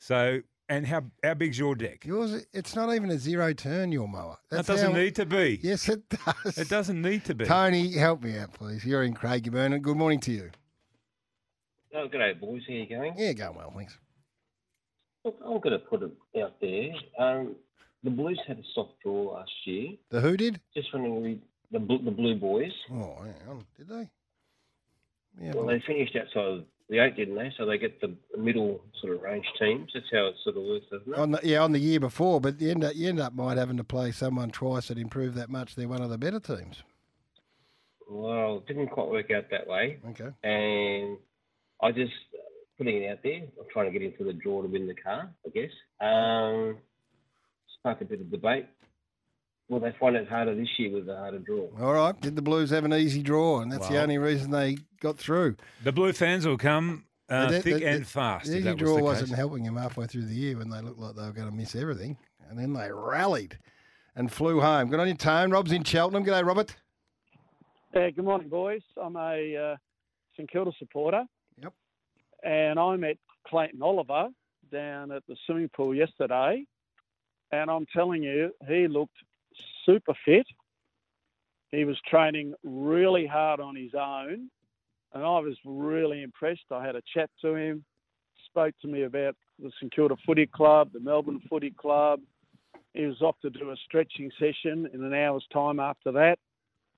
So 0.01 0.41
and 0.69 0.85
how 0.85 1.05
how 1.23 1.35
big's 1.35 1.57
your 1.57 1.77
deck? 1.77 2.05
Yours, 2.05 2.45
it's 2.53 2.75
not 2.75 2.93
even 2.93 3.11
a 3.11 3.17
zero 3.17 3.53
turn, 3.53 3.93
your 3.93 4.09
mower. 4.09 4.39
That 4.51 4.67
doesn't 4.67 4.91
how- 4.91 4.99
need 4.99 5.15
to 5.15 5.25
be. 5.25 5.61
Yes, 5.63 5.89
it 5.89 6.03
does. 6.09 6.59
It 6.59 6.69
doesn't 6.69 7.01
need 7.01 7.25
to 7.27 7.37
be. 7.37 7.45
Tony, 7.45 7.93
help 7.93 8.25
me 8.25 8.37
out, 8.39 8.55
please. 8.55 8.85
You're 8.85 9.05
in 9.05 9.15
Craigieburn. 9.15 9.73
and 9.73 9.85
Good 9.85 9.97
morning 9.97 10.19
to 10.19 10.33
you. 10.33 10.51
Oh, 11.95 12.09
g'day, 12.09 12.41
boys. 12.41 12.63
How 12.67 12.75
you 12.75 12.89
going? 12.89 13.15
Yeah, 13.17 13.35
going 13.35 13.55
well, 13.55 13.73
thanks. 13.77 13.97
Look, 15.25 15.39
I'm 15.45 15.61
going 15.61 15.79
to 15.79 15.79
put 15.79 16.03
it 16.03 16.11
out 16.43 16.61
there. 16.61 16.91
Um, 17.21 17.55
the 18.03 18.11
Blues 18.11 18.41
had 18.47 18.59
a 18.59 18.63
soft 18.75 18.93
draw 19.03 19.35
last 19.35 19.51
year. 19.65 19.93
The 20.11 20.21
who 20.21 20.37
did? 20.37 20.61
Just 20.75 20.93
wondering, 20.93 21.41
the 21.71 21.79
the 21.79 22.11
Blue 22.11 22.35
Boys. 22.37 22.73
Oh, 22.91 23.17
hang 23.23 23.49
on. 23.49 23.65
Did 23.79 23.89
they? 23.89 24.11
Yeah, 25.41 25.53
Well, 25.55 25.65
well, 25.65 25.75
they 25.75 25.83
finished 25.87 26.15
outside 26.17 26.45
of 26.45 26.65
the 26.91 26.99
eight, 26.99 27.17
didn't 27.17 27.37
they? 27.37 27.51
So 27.57 27.65
they 27.65 27.79
get 27.79 28.01
the 28.01 28.15
middle 28.37 28.83
sort 29.01 29.15
of 29.15 29.23
range 29.23 29.47
teams. 29.59 29.91
That's 29.95 30.07
how 30.13 30.27
it 30.27 30.35
sort 30.45 30.57
of 30.59 30.63
works, 30.65 30.87
doesn't 30.91 31.13
it? 31.13 31.19
on 31.19 31.31
the, 31.31 31.41
yeah, 31.43 31.63
on 31.63 31.73
the 31.73 31.79
year 31.79 32.01
before, 32.01 32.41
but 32.41 32.61
you 32.61 32.71
end 32.71 32.85
up 32.85 32.95
you 32.95 33.09
end 33.09 33.21
up 33.21 33.35
might 33.35 33.57
having 33.57 33.79
to 33.79 33.85
play 33.85 34.13
someone 34.13 34.51
twice 34.51 34.89
that 34.89 34.99
improved 34.99 35.37
that 35.37 35.49
much. 35.49 35.75
They're 35.75 35.89
one 35.89 36.03
of 36.03 36.11
the 36.11 36.19
better 36.19 36.41
teams. 36.41 36.83
Well, 38.11 38.59
it 38.59 38.67
didn't 38.67 38.89
quite 38.89 39.09
work 39.09 39.31
out 39.31 39.45
that 39.51 39.67
way. 39.67 39.99
Okay. 40.11 40.29
And 40.43 41.17
I 41.81 41.93
just 41.93 42.13
uh, 42.35 42.39
putting 42.77 43.03
it 43.03 43.11
out 43.11 43.19
there. 43.23 43.37
I'm 43.37 43.67
trying 43.73 43.91
to 43.91 43.99
get 43.99 44.03
into 44.07 44.25
the 44.25 44.35
draw 44.35 44.61
to 44.61 44.69
win 44.69 44.87
the 44.87 44.95
car, 44.95 45.31
I 45.47 45.49
guess. 45.49 45.71
Um, 46.01 46.77
spark 47.83 48.01
a 48.01 48.05
bit 48.05 48.21
of 48.21 48.31
debate. 48.31 48.67
Will 49.69 49.81
they 49.81 49.95
find 49.99 50.17
it 50.17 50.29
harder 50.29 50.55
this 50.55 50.69
year 50.79 50.93
with 50.93 51.09
a 51.09 51.17
harder 51.17 51.39
draw? 51.39 51.67
All 51.81 51.95
right. 51.95 52.19
Did 52.21 52.37
the 52.37 52.43
Blues 52.43 52.71
have 52.71 52.85
an 52.85 52.93
easy 52.95 53.23
draw, 53.23 53.61
and 53.61 53.73
that's 53.73 53.89
the 53.89 54.01
only 54.01 54.19
reason 54.19 54.51
they 54.51 54.77
got 55.01 55.17
through. 55.19 55.57
The 55.83 55.93
blue 55.93 56.13
fans 56.13 56.47
will 56.47 56.59
come 56.59 57.05
uh, 57.29 57.47
The- 57.47 57.53
the- 57.55 57.63
thick 57.63 57.81
the- 57.83 57.89
and 57.89 58.07
fast. 58.07 58.47
The 58.47 58.53
if 58.53 58.59
easy 58.59 58.65
that 58.69 58.75
was 58.75 58.81
draw 58.81 58.97
the 58.99 59.03
wasn't 59.05 59.35
helping 59.35 59.65
them 59.65 59.77
halfway 59.77 60.07
through 60.07 60.27
the 60.27 60.35
year 60.35 60.59
when 60.59 60.69
they 60.69 60.81
looked 60.81 60.99
like 60.99 61.17
they 61.17 61.23
were 61.23 61.33
going 61.33 61.49
to 61.51 61.55
miss 61.57 61.75
everything, 61.75 62.17
and 62.49 62.59
then 62.59 62.73
they 62.75 62.91
rallied 62.93 63.59
and 64.15 64.31
flew 64.31 64.61
home. 64.61 64.91
Good 64.91 65.01
on 65.01 65.07
your 65.09 65.17
tone. 65.17 65.51
Rob's 65.51 65.73
in 65.73 65.85
Cheltenham. 65.85 66.25
G'day, 66.25 66.45
Robert. 66.45 66.77
Yeah, 67.95 68.11
good 68.11 68.25
morning, 68.25 68.49
boys. 68.49 68.83
I'm 69.03 69.17
a 69.17 69.57
uh, 69.73 69.77
St 70.37 70.51
Kilda 70.51 70.73
supporter. 70.79 71.25
Yep. 71.63 71.73
And 72.45 72.79
I 72.79 72.97
met 72.97 73.17
Clayton 73.47 73.81
Oliver 73.83 74.29
down 74.71 75.13
at 75.13 75.23
the 75.29 75.37
swimming 75.47 75.71
pool 75.75 75.95
yesterday, 75.95 76.65
and 77.53 77.71
I'm 77.71 77.87
telling 77.95 78.23
you, 78.23 78.53
he 78.67 78.89
looked 78.89 79.17
super 79.85 80.15
fit. 80.25 80.47
He 81.71 81.85
was 81.85 81.97
training 82.09 82.55
really 82.65 83.27
hard 83.27 83.61
on 83.61 83.77
his 83.77 83.93
own, 83.95 84.51
and 85.15 85.23
I 85.23 85.39
was 85.39 85.57
really 85.65 86.23
impressed. 86.23 86.65
I 86.71 86.85
had 86.85 86.97
a 86.97 87.03
chat 87.15 87.31
to 87.43 87.55
him, 87.55 87.85
spoke 88.47 88.75
to 88.83 88.89
me 88.89 89.03
about 89.03 89.37
the 89.59 89.71
St 89.81 89.95
Kilda 89.95 90.17
Footy 90.27 90.47
Club, 90.47 90.91
the 90.93 91.01
Melbourne 91.01 91.41
Footy 91.49 91.71
Club. 91.71 92.21
He 92.95 93.07
was 93.07 93.23
off 93.23 93.37
to 93.41 93.51
do 93.51 93.71
a 93.71 93.77
stretching 93.87 94.31
session 94.39 94.89
in 94.93 95.03
an 95.03 95.15
hour's 95.15 95.47
time 95.53 95.81
after 95.81 96.13
that. 96.13 96.39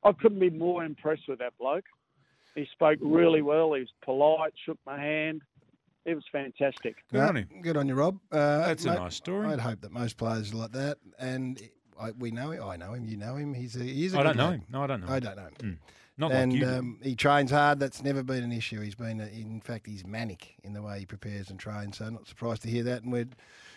I 0.02 0.12
couldn't 0.12 0.40
be 0.40 0.50
more 0.50 0.84
impressed 0.84 1.28
with 1.28 1.38
that 1.38 1.56
bloke. 1.58 1.84
He 2.54 2.66
spoke 2.72 2.98
really 3.00 3.42
well. 3.42 3.74
He 3.74 3.80
was 3.80 3.88
polite, 4.04 4.52
shook 4.64 4.78
my 4.86 5.00
hand. 5.00 5.42
It 6.04 6.14
was 6.14 6.24
fantastic. 6.30 6.96
Good 7.10 7.20
on 7.20 7.36
him. 7.36 7.48
Good 7.62 7.76
on 7.76 7.88
you, 7.88 7.94
Rob. 7.94 8.18
Uh, 8.30 8.66
That's 8.66 8.84
a 8.84 8.94
nice 8.94 9.14
story. 9.16 9.48
I'd 9.48 9.60
hope 9.60 9.80
that 9.80 9.92
most 9.92 10.16
players 10.16 10.52
are 10.52 10.56
like 10.56 10.72
that, 10.72 10.98
and 11.18 11.60
I, 11.98 12.10
we 12.12 12.30
know 12.30 12.50
him. 12.50 12.62
I 12.62 12.76
know 12.76 12.92
him. 12.92 13.06
You 13.06 13.16
know 13.16 13.36
him. 13.36 13.54
He's 13.54 13.74
a. 13.76 13.82
He's 13.84 14.14
a 14.14 14.18
I 14.18 14.22
good 14.22 14.26
don't 14.28 14.36
know 14.36 14.44
lad. 14.44 14.54
him. 14.54 14.64
No, 14.70 14.82
I 14.82 14.86
don't 14.86 15.00
know 15.00 15.06
I 15.08 15.16
him. 15.16 15.22
don't 15.22 15.36
know 15.36 15.42
him. 15.44 15.54
Mm. 15.62 15.78
Not 16.16 16.30
like 16.30 16.38
and 16.38 16.52
you 16.52 16.68
um, 16.68 16.98
he 17.02 17.16
trains 17.16 17.50
hard. 17.50 17.80
That's 17.80 18.02
never 18.02 18.22
been 18.22 18.44
an 18.44 18.52
issue. 18.52 18.80
He's 18.80 18.94
been, 18.94 19.20
a, 19.20 19.26
in 19.26 19.60
fact, 19.60 19.86
he's 19.86 20.06
manic 20.06 20.54
in 20.62 20.72
the 20.72 20.80
way 20.80 21.00
he 21.00 21.06
prepares 21.06 21.50
and 21.50 21.58
trains. 21.58 21.98
So 21.98 22.08
not 22.08 22.28
surprised 22.28 22.62
to 22.62 22.68
hear 22.68 22.84
that. 22.84 23.02
And 23.02 23.10
we're 23.10 23.26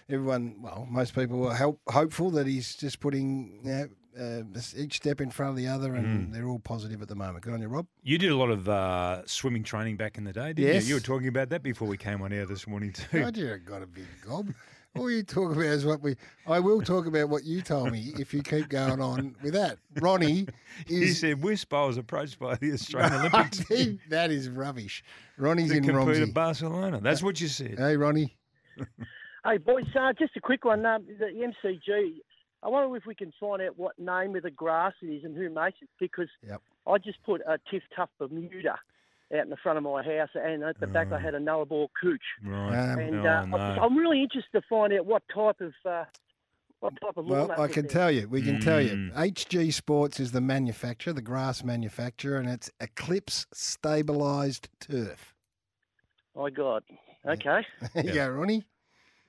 everyone, 0.07 0.57
well, 0.61 0.87
most 0.89 1.15
people 1.15 1.47
are 1.47 1.55
help, 1.55 1.81
hopeful 1.89 2.29
that 2.31 2.45
he's 2.45 2.75
just 2.75 2.99
putting 2.99 3.59
you 3.63 3.71
know, 3.71 3.87
uh, 4.19 4.43
each 4.75 4.95
step 4.97 5.21
in 5.21 5.29
front 5.29 5.51
of 5.51 5.55
the 5.57 5.67
other, 5.67 5.93
and 5.95 6.29
Mm. 6.29 6.33
they're 6.33 6.47
all 6.47 6.59
positive 6.59 7.01
at 7.01 7.07
the 7.07 7.15
moment. 7.15 7.43
Good 7.43 7.53
on 7.53 7.61
you, 7.61 7.67
Rob. 7.67 7.87
You 8.03 8.17
did 8.17 8.31
a 8.31 8.35
lot 8.35 8.49
of 8.49 8.67
uh, 8.67 9.25
swimming 9.25 9.63
training 9.63 9.97
back 9.97 10.17
in 10.17 10.23
the 10.23 10.33
day, 10.33 10.53
didn't 10.53 10.73
Yes. 10.73 10.83
you? 10.83 10.89
You 10.89 10.95
were 10.95 11.05
talking 11.05 11.27
about 11.27 11.49
that 11.49 11.63
before 11.63 11.87
we 11.87 11.97
came 11.97 12.21
on 12.21 12.31
air 12.33 12.45
this 12.45 12.65
morning 12.67 12.93
too. 12.93 13.19
God, 13.21 13.37
you 13.37 13.57
got 13.57 13.81
a 13.81 13.87
big 13.87 14.05
gob. 14.25 14.49
All 14.97 15.11
you 15.11 15.21
talk 15.21 15.51
about 15.51 15.61
is 15.65 15.85
what 15.85 16.01
we. 16.01 16.15
I 16.47 16.59
will 16.59 16.81
talk 16.81 17.05
about 17.05 17.29
what 17.29 17.43
you 17.43 17.61
told 17.61 17.91
me 17.91 18.13
if 18.17 18.33
you 18.33 18.41
keep 18.41 18.67
going 18.69 18.99
on 18.99 19.35
with 19.43 19.53
that. 19.53 19.77
Ronnie 20.01 20.47
He 20.87 21.03
is. 21.03 21.19
said 21.19 21.43
Wisp, 21.43 21.71
I 21.73 21.85
was 21.85 21.97
approached 21.97 22.39
by 22.39 22.55
the 22.55 22.71
Australian 22.73 23.13
Olympic 23.13 23.51
team 23.67 23.99
that 24.09 24.31
is 24.31 24.49
rubbish. 24.49 25.03
Ronnie's 25.37 25.69
to 25.69 25.77
in 25.77 25.83
compete 25.83 26.07
Romsey. 26.07 26.21
at 26.23 26.33
Barcelona. 26.33 26.99
That's 26.99 27.21
what 27.21 27.39
you 27.39 27.47
said. 27.47 27.75
Hey, 27.77 27.95
Ronnie. 27.95 28.35
Hey, 29.45 29.57
boys, 29.59 29.85
uh, 29.97 30.13
just 30.13 30.35
a 30.35 30.41
quick 30.41 30.65
one. 30.65 30.85
Um, 30.85 31.05
the 31.19 31.25
MCG, 31.25 32.17
I 32.63 32.69
wonder 32.69 32.95
if 32.95 33.05
we 33.05 33.15
can 33.15 33.31
find 33.39 33.61
out 33.61 33.77
what 33.77 33.97
name 33.99 34.35
of 34.35 34.43
the 34.43 34.51
grass 34.51 34.93
it 35.01 35.07
is 35.07 35.23
and 35.23 35.35
who 35.35 35.49
makes 35.49 35.77
it 35.81 35.89
because 35.99 36.29
Yep. 36.47 36.61
I 36.87 36.97
just 36.97 37.21
put 37.23 37.41
a 37.41 37.59
Tiff 37.69 37.83
Tough 37.95 38.09
Bermuda 38.19 38.79
out 39.35 39.43
in 39.43 39.49
the 39.49 39.57
front 39.57 39.77
of 39.77 39.83
my 39.83 40.01
house 40.01 40.29
and 40.33 40.63
at 40.63 40.79
the 40.79 40.87
back 40.87 41.11
I 41.11 41.19
had 41.19 41.35
a 41.35 41.39
Noah 41.39 41.65
Ball 41.65 41.91
Cooch. 42.01 42.21
Right. 42.43 42.93
Um, 42.93 42.99
And 42.99 43.27
oh, 43.27 43.29
uh, 43.29 43.45
no. 43.45 43.57
I'm 43.57 43.97
really 43.97 44.21
interested 44.23 44.51
to 44.53 44.61
find 44.67 44.93
out 44.93 45.05
what 45.05 45.23
type 45.33 45.61
of 45.61 45.73
uh, 45.85 46.05
what 46.79 46.93
type 47.01 47.17
of 47.17 47.25
Well, 47.25 47.51
I 47.59 47.67
can 47.67 47.87
tell 47.87 48.11
you. 48.11 48.27
We 48.27 48.41
can 48.41 48.59
tell 48.59 48.79
you. 48.81 48.91
Mm. 48.91 49.13
HG 49.13 49.73
Sports 49.73 50.19
is 50.19 50.31
the 50.31 50.41
manufacturer, 50.41 51.11
the 51.13 51.21
grass 51.21 51.63
manufacturer, 51.63 52.37
and 52.37 52.47
it's 52.47 52.69
Eclipse 52.79 53.47
stabilised 53.53 54.67
turf. 54.79 55.33
My 56.35 56.49
God. 56.51 56.83
Okay. 57.25 57.65
There 57.95 58.05
you 58.05 58.13
go, 58.13 58.29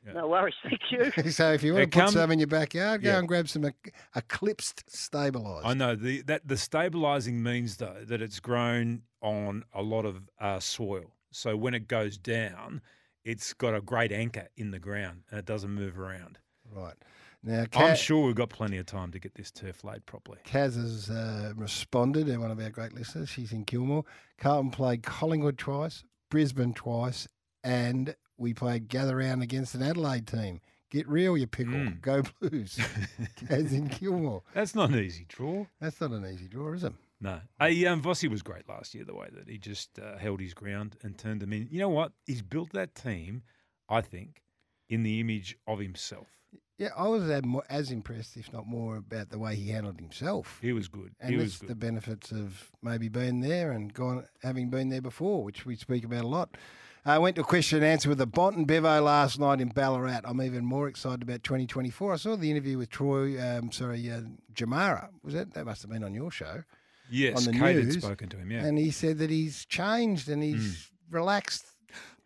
Ronnie. 0.07 0.18
No 0.18 0.28
worries. 0.28 0.55
Thank 0.62 0.80
you. 0.90 1.30
so 1.30 1.53
if 1.53 1.62
you 1.62 1.72
want 1.74 1.82
It 1.84 1.90
to 1.92 1.99
put 1.99 2.05
come- 2.07 2.12
some 2.14 2.30
in 2.30 2.38
your 2.38 2.49
backyard, 2.49 3.03
go 3.03 3.11
Yeah. 3.11 3.18
and 3.18 3.28
grab 3.28 3.49
some 3.49 3.64
Ec- 3.64 3.94
Eclipsed 4.14 4.84
stabilised. 4.90 5.62
I 5.64 5.74
know 5.74 5.94
the 5.94 6.22
that 6.22 6.46
the 6.46 6.55
stabilising 6.57 7.34
means 7.34 7.76
though 7.76 8.05
that 8.07 8.22
it's 8.22 8.40
grown 8.40 9.03
on 9.20 9.64
a 9.72 9.82
lot 9.82 10.05
of 10.05 10.28
uh, 10.40 10.61
soil. 10.61 11.12
So 11.30 11.57
when 11.57 11.74
it 11.74 11.88
goes 11.88 12.16
down, 12.16 12.80
it's 13.24 13.53
got 13.53 13.74
a 13.74 13.80
great 13.80 14.12
anchor 14.12 14.49
in 14.57 14.70
the 14.70 14.78
ground 14.78 15.22
and 15.30 15.38
it 15.38 15.44
doesn't 15.44 15.70
move 15.70 15.99
around. 15.99 16.38
Right. 16.74 16.94
Now, 17.42 17.66
I'm 17.76 17.94
sure 17.94 18.26
we've 18.26 18.34
got 18.34 18.49
plenty 18.51 18.78
of 18.78 18.86
time 18.86 19.12
to 19.12 19.18
get 19.20 19.34
this 19.34 19.51
turf 19.53 19.84
laid 19.84 20.05
properly. 20.07 20.38
Kaz 20.44 20.74
has 20.74 21.09
uh, 21.09 21.53
responded, 21.57 22.28
uh, 22.28 22.40
one 22.40 22.51
of 22.51 22.59
our 22.59 22.68
great 22.70 22.92
listeners. 22.94 23.28
She's 23.28 23.53
in 23.53 23.64
Kilmore. 23.64 24.05
Carlton 24.38 24.70
played 24.72 25.05
Collingwood 25.05 25.57
twice, 25.57 26.03
Brisbane 26.30 26.74
twice, 26.74 27.28
and 27.62 28.16
we 28.39 28.55
played 28.55 28.89
Gather 28.89 29.16
Round 29.16 29.43
against 29.43 29.74
an 29.74 29.82
Adelaide 29.82 30.26
team. 30.26 30.61
Get 30.91 31.07
real, 31.07 31.36
you 31.36 31.47
pickle. 31.47 31.74
Mm. 31.74 32.01
Go 32.01 32.22
Blues. 32.41 32.76
Kaz 33.41 33.72
in 33.72 33.89
Kilmore. 33.89 34.43
That's 34.55 34.74
not 34.74 34.91
an 34.91 35.01
easy 35.01 35.26
draw. 35.28 35.66
That's 35.80 36.01
not 36.01 36.12
an 36.12 36.24
easy 36.24 36.49
draw, 36.49 36.72
is 36.72 36.84
it? 36.84 36.95
No. 37.20 37.41
Hey, 37.61 37.84
um, 37.84 38.01
Vossi 38.01 38.30
was 38.30 38.43
great 38.43 38.68
last 38.68 38.95
year, 38.95 39.05
the 39.05 39.14
way 39.14 39.28
that 39.34 39.49
he 39.49 39.59
just 39.59 39.99
uh, 39.99 40.16
held 40.16 40.41
his 40.41 40.55
ground 40.55 40.97
and 41.03 41.18
turned 41.18 41.43
them 41.43 41.53
in. 41.53 41.68
You 41.70 41.80
know 41.80 41.89
what? 41.89 42.12
He's 42.26 42.43
built 42.43 42.72
that 42.72 42.95
team, 42.95 43.43
I 43.89 44.01
think, 44.01 44.43
in 44.89 45.03
the 45.03 45.20
image 45.20 45.59
of 45.66 45.80
himself. 45.80 46.38
Yeah, 46.79 46.91
I 46.97 47.09
was 47.09 47.29
as, 47.68 47.91
impressed, 47.91 48.37
if 48.37 48.53
not 48.53 48.68
more, 48.68 48.97
about 48.97 49.31
the 49.31 49.39
way 49.39 49.57
he 49.57 49.70
handled 49.70 49.99
himself. 49.99 50.61
He 50.62 50.72
was 50.72 50.87
good. 50.87 51.12
And 51.20 51.31
he 51.31 51.37
that's 51.37 51.47
was 51.47 51.59
good. 51.59 51.70
the 51.70 51.74
benefits 51.74 52.31
of 52.31 52.70
maybe 52.83 53.09
being 53.09 53.41
there 53.41 53.72
and 53.72 53.93
gone, 53.93 54.24
having 54.45 54.70
been 54.70 54.89
there 54.89 55.03
before, 55.03 55.43
which 55.43 55.66
we 55.66 55.74
speak 55.74 56.05
about 56.05 56.22
a 56.22 56.29
lot. 56.29 56.57
I 57.05 57.18
went 57.18 57.37
to 57.37 57.43
a 57.43 57.45
question 57.45 57.79
and 57.79 57.87
answer 57.87 58.09
with 58.09 58.18
the 58.18 58.26
Bonton 58.26 58.64
Bevo 58.64 59.01
last 59.01 59.41
night 59.41 59.61
in 59.61 59.68
Ballarat. 59.68 60.20
I'm 60.24 60.41
even 60.41 60.64
more 60.64 60.89
excited 60.89 61.22
about 61.22 61.43
2024. 61.43 62.12
I 62.12 62.16
saw 62.16 62.37
the 62.37 62.51
interview 62.51 62.79
with 62.79 62.91
Troy, 62.91 63.41
um, 63.41 63.72
sorry, 63.72 64.11
uh, 64.11 64.20
Jamarra. 64.55 65.09
Was 65.24 65.35
that? 65.35 65.55
That 65.55 65.64
must 65.64 65.83
have 65.83 65.91
been 65.91 66.05
on 66.05 66.14
your 66.14 66.31
show. 66.31 66.62
Yes, 67.11 67.39
on 67.39 67.53
the 67.53 67.59
Kate 67.59 67.76
had 67.76 67.85
news. 67.87 68.03
spoken 68.03 68.29
to 68.29 68.37
him, 68.37 68.51
yeah. 68.51 68.64
And 68.64 68.79
he 68.79 68.91
said 68.91 69.18
that 69.18 69.31
he's 69.31 69.64
changed 69.64 70.29
and 70.29 70.43
he's 70.43 70.91
relaxed. 71.11 71.64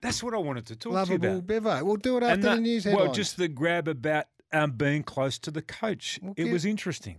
That's 0.00 0.22
what 0.22 0.34
I 0.34 0.38
wanted 0.38 0.66
to 0.66 0.76
talk 0.76 0.92
Lovable 0.92 1.18
to 1.20 1.26
you 1.26 1.32
about. 1.34 1.46
Bevo. 1.46 1.84
We'll 1.84 1.96
do 1.96 2.16
it 2.16 2.24
after 2.24 2.48
And 2.48 2.58
the 2.58 2.60
news 2.60 2.84
headlines. 2.84 3.06
Well, 3.06 3.14
just 3.14 3.36
the 3.36 3.46
grab 3.46 3.86
about 3.86 4.26
um, 4.52 4.72
being 4.72 5.02
close 5.02 5.38
to 5.40 5.50
the 5.50 5.62
coach. 5.62 6.18
it 6.36 6.52
was 6.52 6.64
interesting. 6.64 7.16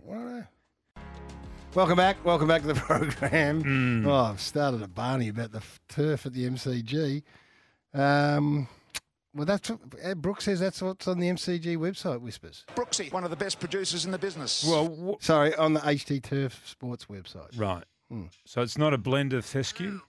Welcome 1.74 1.96
back. 1.96 2.24
Welcome 2.24 2.46
back 2.48 2.62
to 2.62 2.68
the 2.68 2.74
program. 2.80 3.62
Mm. 3.64 4.06
Oh, 4.06 4.30
I've 4.32 4.40
started 4.40 4.82
a 4.82 4.88
Barney 4.88 5.28
about 5.28 5.52
the 5.52 5.62
turf 5.88 6.24
at 6.24 6.32
the 6.32 6.48
MCG. 6.48 7.22
Um, 7.92 8.68
well, 9.34 9.44
that's 9.44 9.70
what, 9.70 9.80
uh, 10.04 10.14
Brooke 10.14 10.40
says 10.40 10.60
that's 10.60 10.80
what's 10.80 11.08
on 11.08 11.18
the 11.18 11.28
MCG 11.28 11.76
website. 11.76 12.20
Whispers. 12.20 12.64
Brooksy, 12.76 13.12
one 13.12 13.24
of 13.24 13.30
the 13.30 13.36
best 13.36 13.58
producers 13.58 14.04
in 14.04 14.12
the 14.12 14.18
business. 14.18 14.64
Well, 14.64 15.16
Sorry, 15.20 15.52
on 15.56 15.72
the 15.74 15.80
HT 15.80 16.22
Turf 16.22 16.62
Sports 16.64 17.06
website. 17.06 17.58
Right. 17.58 17.82
Hmm. 18.08 18.26
So 18.44 18.62
it's 18.62 18.78
not 18.78 18.94
a 18.94 18.98
blend 18.98 19.32
of 19.32 19.44
fescue? 19.44 20.00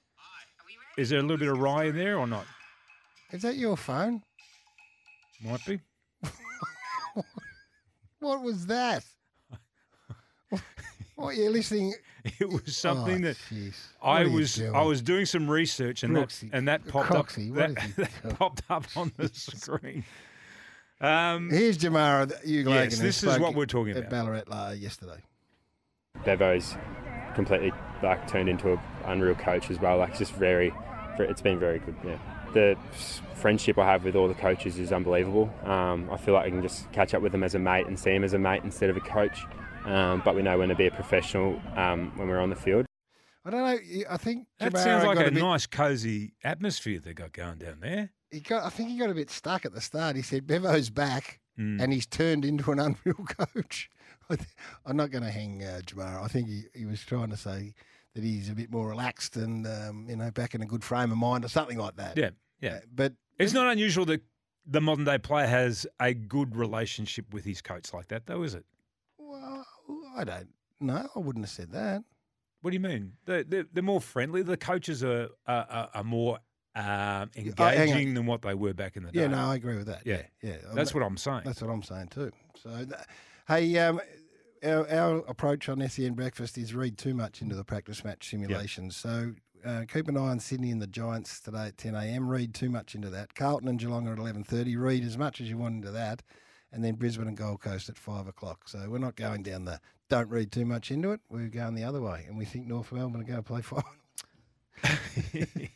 Is 0.98 1.10
there 1.10 1.20
a 1.20 1.24
little 1.24 1.38
bit 1.38 1.50
of 1.50 1.58
rye 1.58 1.86
in 1.86 1.98
there 1.98 2.18
or 2.18 2.28
not? 2.28 2.46
Is 3.32 3.42
that 3.42 3.56
your 3.58 3.76
phone? 3.76 4.22
Might 5.44 5.66
be. 5.66 5.80
What 8.26 8.42
was 8.42 8.66
that? 8.66 9.04
what 11.16 11.36
you're 11.36 11.52
listening? 11.52 11.94
It 12.40 12.50
was 12.50 12.76
something 12.76 13.24
Oh, 13.24 13.28
that 13.28 13.38
jeez. 13.52 13.76
I 14.02 14.24
What 14.24 14.26
are 14.26 14.30
was 14.32 14.60
I 14.60 14.64
doing? 14.64 14.88
was 14.88 15.02
doing 15.04 15.26
some 15.28 15.48
research 15.48 16.02
and 16.02 16.16
that 16.16 16.44
and 16.52 16.68
that 16.68 16.88
popped 16.88 17.10
Croxy, 17.10 17.52
up 17.52 17.56
what 17.56 17.76
that, 17.76 17.86
is 17.86 17.96
that 18.24 18.40
popped 18.40 18.64
up 18.68 18.86
on 18.96 19.12
the 19.18 19.28
screen. 19.34 20.04
Um, 21.00 21.52
Here's 21.52 21.78
Jamarra 21.78 22.24
Ugle-Hagan. 22.44 22.72
Yes, 22.72 22.98
this 23.00 23.24
is 23.24 23.38
what 23.38 23.54
we're 23.54 23.68
talking 23.68 23.92
at 23.92 23.98
about. 24.08 24.10
Ballarat 24.10 24.44
uh, 24.50 24.72
yesterday. 24.72 25.22
Bevo's 26.26 26.76
completely 27.36 27.72
like 28.02 28.28
turned 28.28 28.50
into 28.50 28.72
an 28.74 28.80
unreal 29.06 29.36
coach 29.36 29.70
as 29.70 29.80
well. 29.80 29.98
Like 30.00 30.18
just 30.18 30.34
very, 30.34 30.74
very 31.18 31.30
it's 31.30 31.42
been 31.42 31.60
very 31.60 31.78
good. 31.78 31.96
Yeah, 32.04 32.18
the 32.56 32.76
friendship 33.36 33.78
I 33.78 33.86
have 33.92 34.04
with 34.04 34.16
all 34.16 34.28
the 34.28 34.34
coaches 34.34 34.80
is 34.80 34.92
unbelievable. 34.92 35.54
Um, 35.64 36.10
I 36.12 36.18
feel 36.18 36.34
like 36.34 36.46
I 36.46 36.50
can 36.50 36.64
just 36.64 36.92
catch 36.92 37.14
up 37.14 37.22
with 37.22 37.32
them 37.32 37.44
as 37.44 37.54
a 37.54 37.60
mate 37.60 37.86
and 37.86 38.00
see 38.00 38.10
them 38.12 38.24
as 38.24 38.34
a 38.34 38.40
mate 38.40 38.64
instead 38.64 38.90
of 38.90 38.98
a 38.98 39.02
coach. 39.02 39.46
Um, 39.86 40.24
but 40.26 40.36
we 40.36 40.42
know 40.42 40.58
when 40.58 40.70
to 40.70 40.76
be 40.76 40.88
a 40.88 40.92
professional 40.92 41.62
um, 41.76 42.12
when 42.18 42.28
we're 42.28 42.40
on 42.40 42.50
the 42.50 42.56
field. 42.56 42.88
I 43.46 43.52
don't 43.52 43.62
know. 43.62 44.04
I 44.10 44.18
think 44.18 44.48
that 44.58 44.74
Jamarra 44.74 44.84
sounds 44.84 45.04
like 45.06 45.18
got 45.18 45.26
a, 45.26 45.28
a 45.28 45.32
bit, 45.32 45.44
nice, 45.44 45.68
cosy 45.68 46.34
atmosphere 46.44 47.00
they 47.00 47.14
got 47.14 47.32
going 47.34 47.60
down 47.60 47.78
there. 47.82 48.10
He 48.32 48.40
got. 48.40 48.64
I 48.66 48.70
think 48.70 48.90
he 48.90 48.98
got 48.98 49.12
a 49.12 49.14
bit 49.14 49.30
stuck 49.30 49.66
at 49.66 49.74
the 49.74 49.82
start. 49.82 50.16
He 50.16 50.24
said 50.24 50.48
Bevo's 50.48 50.90
back, 50.90 51.40
Mm. 51.60 51.82
and 51.82 51.94
he's 51.94 52.06
turned 52.06 52.44
into 52.44 52.70
an 52.74 52.80
unreal 52.82 53.26
coach. 53.28 53.90
I 54.30 54.36
th- 54.36 54.50
I'm 54.86 54.98
not 54.98 55.10
going 55.12 55.24
to 55.24 55.32
hang 55.32 55.64
uh, 55.64 55.80
Jamarra. 55.86 56.22
I 56.24 56.28
think 56.28 56.50
he, 56.50 56.64
he 56.74 56.86
was 56.86 57.00
trying 57.06 57.30
to 57.30 57.38
say 57.38 57.74
that 58.14 58.24
he's 58.26 58.50
a 58.50 58.54
bit 58.54 58.70
more 58.72 58.90
relaxed 58.90 59.38
and 59.38 59.66
um, 59.68 60.06
you 60.10 60.16
know 60.18 60.32
back 60.32 60.54
in 60.56 60.62
a 60.62 60.66
good 60.66 60.84
frame 60.84 61.12
of 61.12 61.18
mind 61.18 61.46
or 61.46 61.48
something 61.48 61.78
like 61.78 61.96
that. 61.98 62.18
Yeah, 62.18 62.32
yeah. 62.62 62.80
but 62.94 63.14
It's 63.40 63.54
not 63.54 63.72
unusual 63.72 64.06
that 64.06 64.22
the 64.66 64.82
modern 64.82 65.06
day 65.06 65.18
player 65.18 65.48
has 65.48 65.86
a 66.00 66.14
good 66.14 66.56
relationship 66.56 67.34
with 67.34 67.46
his 67.46 67.62
coach 67.62 67.94
like 67.94 68.08
that, 68.08 68.26
though, 68.26 68.44
is 68.44 68.56
it? 68.56 68.66
Well, 69.18 69.66
I 70.16 70.24
don't. 70.24 70.50
No, 70.80 71.08
I 71.16 71.20
wouldn't 71.20 71.46
have 71.46 71.52
said 71.52 71.72
that. 71.72 72.04
What 72.62 72.72
do 72.72 72.76
you 72.76 72.82
mean? 72.82 73.14
They're, 73.26 73.44
they're, 73.44 73.66
they're 73.72 73.84
more 73.84 74.02
friendly. 74.02 74.42
The 74.42 74.58
coaches 74.58 75.04
are 75.04 75.30
are, 75.48 75.90
are, 75.94 76.04
more 76.04 76.40
um, 76.76 76.84
on. 76.84 77.30
engaging 77.36 78.16
than 78.16 78.26
what 78.26 78.42
they 78.42 78.56
were 78.56 78.74
back 78.74 78.98
in 78.98 79.04
the 79.04 79.12
day. 79.12 79.22
Yeah, 79.22 79.28
no, 79.28 79.38
I 79.38 79.56
agree 79.56 79.76
with 79.76 79.86
that. 79.86 80.02
Yeah, 80.04 80.24
yeah. 80.42 80.58
That's 80.74 80.94
what 80.94 81.04
I'm 81.04 81.18
saying. 81.18 81.44
That's 81.46 81.62
what 81.62 81.70
I'm 81.70 81.84
saying 81.84 82.08
too. 82.08 82.32
So, 82.62 82.86
hey, 83.48 83.78
um, 83.78 84.02
our, 84.64 84.90
our 84.90 85.18
approach 85.28 85.70
on 85.70 85.88
SEN 85.88 86.14
Breakfast 86.14 86.58
is 86.58 86.74
read 86.74 86.98
too 86.98 87.14
much 87.14 87.42
into 87.42 87.56
the 87.56 87.64
practice 87.64 88.04
match 88.04 88.30
simulations. 88.30 88.96
So 88.96 89.34
uh, 89.66 89.86
keep 89.92 90.08
an 90.08 90.18
eye 90.18 90.22
on 90.22 90.40
Sydney 90.40 90.72
and 90.72 90.82
the 90.82 90.88
Giants 90.88 91.40
today 91.40 91.68
at 91.68 91.78
10 91.78 91.96
a.m. 91.96 92.30
Read 92.30 92.54
too 92.54 92.70
much 92.70 92.96
into 92.96 93.10
that. 93.10 93.34
Carlton 93.36 93.68
and 93.68 93.80
Geelong 93.80 94.08
are 94.08 94.14
at 94.14 94.20
11:30. 94.20 94.78
Read 94.78 95.04
as 95.04 95.18
much 95.18 95.42
as 95.42 95.50
you 95.50 95.58
want 95.58 95.76
into 95.76 95.92
that, 95.92 96.24
and 96.72 96.84
then 96.84 96.96
Brisbane 96.96 97.28
and 97.28 97.38
Gold 97.38 97.62
Coast 97.62 97.90
at 97.90 97.98
five 97.98 98.28
o'clock. 98.28 98.68
So 98.68 98.88
we're 98.90 99.00
not 99.00 99.16
going 99.16 99.44
down 99.44 99.66
the 99.66 99.80
don't 100.10 100.30
read 100.30 100.52
too 100.52 100.66
much 100.66 100.92
into 100.92 101.12
it. 101.12 101.22
We're 101.30 101.48
going 101.48 101.76
the 101.76 101.84
other 101.84 102.02
way, 102.02 102.26
and 102.28 102.38
we 102.38 102.46
think 102.46 102.68
North 102.68 102.92
Melbourne 102.92 103.22
are 103.22 103.26
going 103.26 103.38
to 103.38 103.44
play 103.44 103.62
final. 103.64 103.86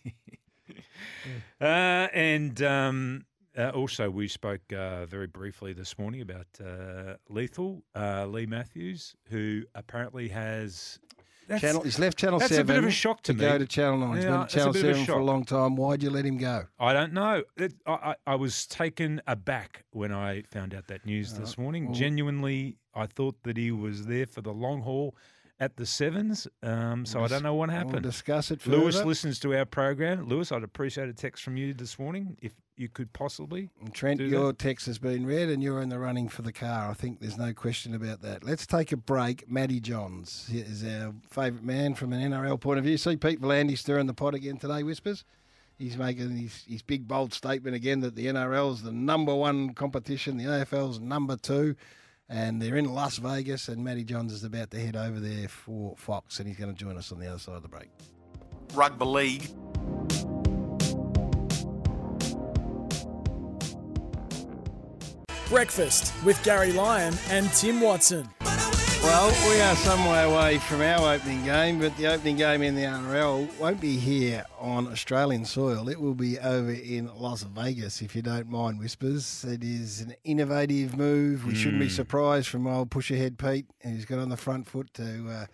Uh, 1.62 2.08
and 2.14 2.62
um, 2.62 3.26
uh, 3.58 3.70
also, 3.70 4.10
we 4.10 4.28
spoke 4.28 4.62
uh, 4.72 5.06
very 5.06 5.28
briefly 5.28 5.74
this 5.74 5.98
morning 6.00 6.22
about 6.22 6.48
uh, 6.64 7.16
Lethal, 7.28 7.84
uh, 7.96 8.26
Leigh 8.26 8.46
Matthews, 8.46 9.16
who 9.26 9.64
apparently 9.76 10.30
has. 10.30 11.00
That's- 11.50 11.62
Channel, 11.62 11.82
he's 11.84 12.00
left 12.00 12.18
Channel 12.18 12.40
that's 12.40 12.54
7. 12.56 12.62
a 12.62 12.66
bit 12.66 12.78
of 12.84 12.90
a 12.90 12.92
shock 12.92 13.22
to, 13.24 13.34
me. 13.34 13.40
go 13.40 13.58
to 13.58 13.66
Channel 13.66 13.98
9. 14.00 14.16
He's 14.16 14.24
Yeah, 14.24 14.30
been 14.32 14.40
at 14.40 14.44
it's 14.46 14.54
Channel 14.54 14.74
bit 14.74 14.84
of 14.86 14.90
a 14.92 14.94
7 14.94 15.06
for 15.06 15.20
a 15.20 15.24
long 15.24 15.44
time. 15.46 15.76
Why'd 15.76 16.02
you 16.04 16.10
let 16.10 16.26
him 16.26 16.38
go? 16.38 16.66
I 16.80 16.94
don't 16.94 17.12
know. 17.14 17.44
It, 17.58 17.74
I, 17.86 17.92
I, 17.92 18.16
I 18.28 18.36
was 18.36 18.66
taken 18.68 19.22
aback 19.28 19.84
when 19.92 20.12
I 20.14 20.44
found 20.52 20.74
out 20.74 20.88
that 20.88 21.06
news 21.06 21.34
uh, 21.36 21.40
this 21.42 21.58
morning. 21.58 21.88
well- 21.88 21.96
Genuinely, 21.96 22.78
I 22.96 23.06
thought 23.08 23.36
that 23.44 23.58
he 23.58 23.72
was 23.72 24.06
there 24.06 24.26
for 24.26 24.42
the 24.42 24.54
long 24.54 24.82
haul 24.82 25.16
at 25.60 25.76
the 25.76 25.86
Sevens. 25.86 26.48
Um, 26.64 27.06
so 27.06 27.24
I 27.24 27.28
don't 27.28 27.44
know 27.44 27.54
what 27.54 27.70
We'll 27.70 27.78
happened. 27.78 28.04
discuss 28.04 28.50
it 28.52 28.66
Lewis 28.66 29.04
listens 29.04 29.40
to 29.40 29.56
our 29.58 29.66
program. 29.66 30.28
Lewis, 30.28 30.52
I'd 30.52 30.64
appreciate 30.64 31.10
a 31.10 31.14
text 31.14 31.44
from 31.44 31.58
you 31.58 31.74
this 31.74 32.00
morning 32.00 32.38
if 32.42 32.54
you 32.78 32.88
could 32.88 33.12
possibly. 33.12 33.70
And 33.82 33.94
Trent, 33.94 34.22
your 34.22 34.48
that. 34.48 34.60
text 34.60 34.86
has 34.86 34.98
been 35.00 35.26
read 35.26 35.50
and 35.50 35.62
you're 35.62 35.82
in 35.82 35.90
the 35.90 36.00
running 36.00 36.30
for 36.30 36.44
the 36.44 36.54
car. 36.54 36.90
I 36.90 36.94
think 36.94 37.20
there's 37.20 37.38
no 37.38 37.54
question 37.54 37.94
about 37.94 38.22
that. 38.22 38.44
Let's 38.44 38.66
take 38.66 38.94
a 38.94 38.98
break. 38.98 39.50
Matty 39.52 39.82
Johns 39.82 40.50
is 40.50 40.86
our 40.86 41.14
favourite 41.30 41.66
man 41.66 41.94
from 41.94 42.14
an 42.14 42.32
NRL 42.32 42.60
point 42.60 42.80
of 42.80 42.86
view. 42.86 42.98
See 42.98 43.18
Pete 43.18 43.42
V'landys 43.42 43.80
stirring 43.80 44.08
the 44.08 44.14
pot 44.14 44.34
again 44.34 44.58
today, 44.58 44.84
Whispers. 44.84 45.26
He's 45.78 45.98
making 45.98 46.32
his, 46.36 46.64
his 46.68 46.82
big, 46.82 47.08
bold 47.08 47.34
statement 47.34 47.76
again 47.76 48.02
that 48.02 48.16
the 48.16 48.28
NRL 48.28 48.74
is 48.74 48.82
the 48.84 48.92
number 48.92 49.34
one 49.36 49.74
competition, 49.74 50.36
the 50.38 50.44
AFL's 50.44 51.00
number 51.00 51.38
two, 51.38 51.76
and 52.30 52.62
they're 52.62 52.78
in 52.78 52.94
Las 52.94 53.18
Vegas, 53.18 53.68
and 53.68 53.84
Matty 53.84 54.04
Johns 54.04 54.32
is 54.32 54.44
about 54.44 54.72
to 54.72 54.80
head 54.80 54.96
over 54.96 55.20
there 55.20 55.48
for 55.48 55.96
Fox, 55.98 56.40
and 56.40 56.48
he's 56.48 56.58
going 56.58 56.74
to 56.74 56.78
join 56.78 56.98
us 56.98 57.12
on 57.12 57.20
the 57.20 57.28
other 57.28 57.40
side 57.40 57.56
of 57.56 57.64
the 57.64 57.68
break. 57.68 57.90
Rugby 58.74 59.06
league. 59.06 59.50
Breakfast 65.50 66.14
with 66.24 66.42
Garry 66.44 66.72
Lyon 66.72 67.16
and 67.30 67.52
Tim 67.54 67.82
Watson. 67.82 68.30
Well, 69.10 69.50
we 69.50 69.60
are 69.60 69.76
some 69.76 70.06
way 70.06 70.24
away 70.24 70.58
from 70.60 70.82
our 70.82 71.16
opening 71.16 71.44
game, 71.44 71.80
but 71.80 71.96
the 71.98 72.06
opening 72.08 72.38
game 72.38 72.62
in 72.62 72.76
the 72.76 72.84
NRL 72.84 73.50
won't 73.60 73.82
be 73.82 73.98
here 73.98 74.46
on 74.60 74.88
Australian 74.88 75.46
soil. 75.46 75.90
It 75.90 76.00
will 76.00 76.14
be 76.14 76.38
over 76.40 76.72
in 76.72 77.10
Las 77.16 77.42
Vegas, 77.42 78.02
if 78.04 78.16
you 78.16 78.22
don't 78.22 78.48
mind, 78.50 78.80
Whispers. 78.80 79.44
It 79.44 79.64
is 79.64 80.02
an 80.02 80.14
innovative 80.24 80.96
move. 80.96 81.44
We 81.46 81.56
shouldn't 81.56 81.80
be 81.82 81.88
Mm. 81.88 81.92
surprised 81.96 82.48
from 82.50 82.68
old 82.68 82.92
push 82.92 83.10
ahead 83.10 83.40
Pete, 83.40 83.66
who's 83.82 84.06
got 84.06 84.20
on 84.20 84.30
the 84.30 84.38
front 84.38 84.68
foot 84.68 84.94
to 84.94 85.28
uh, 85.30 85.46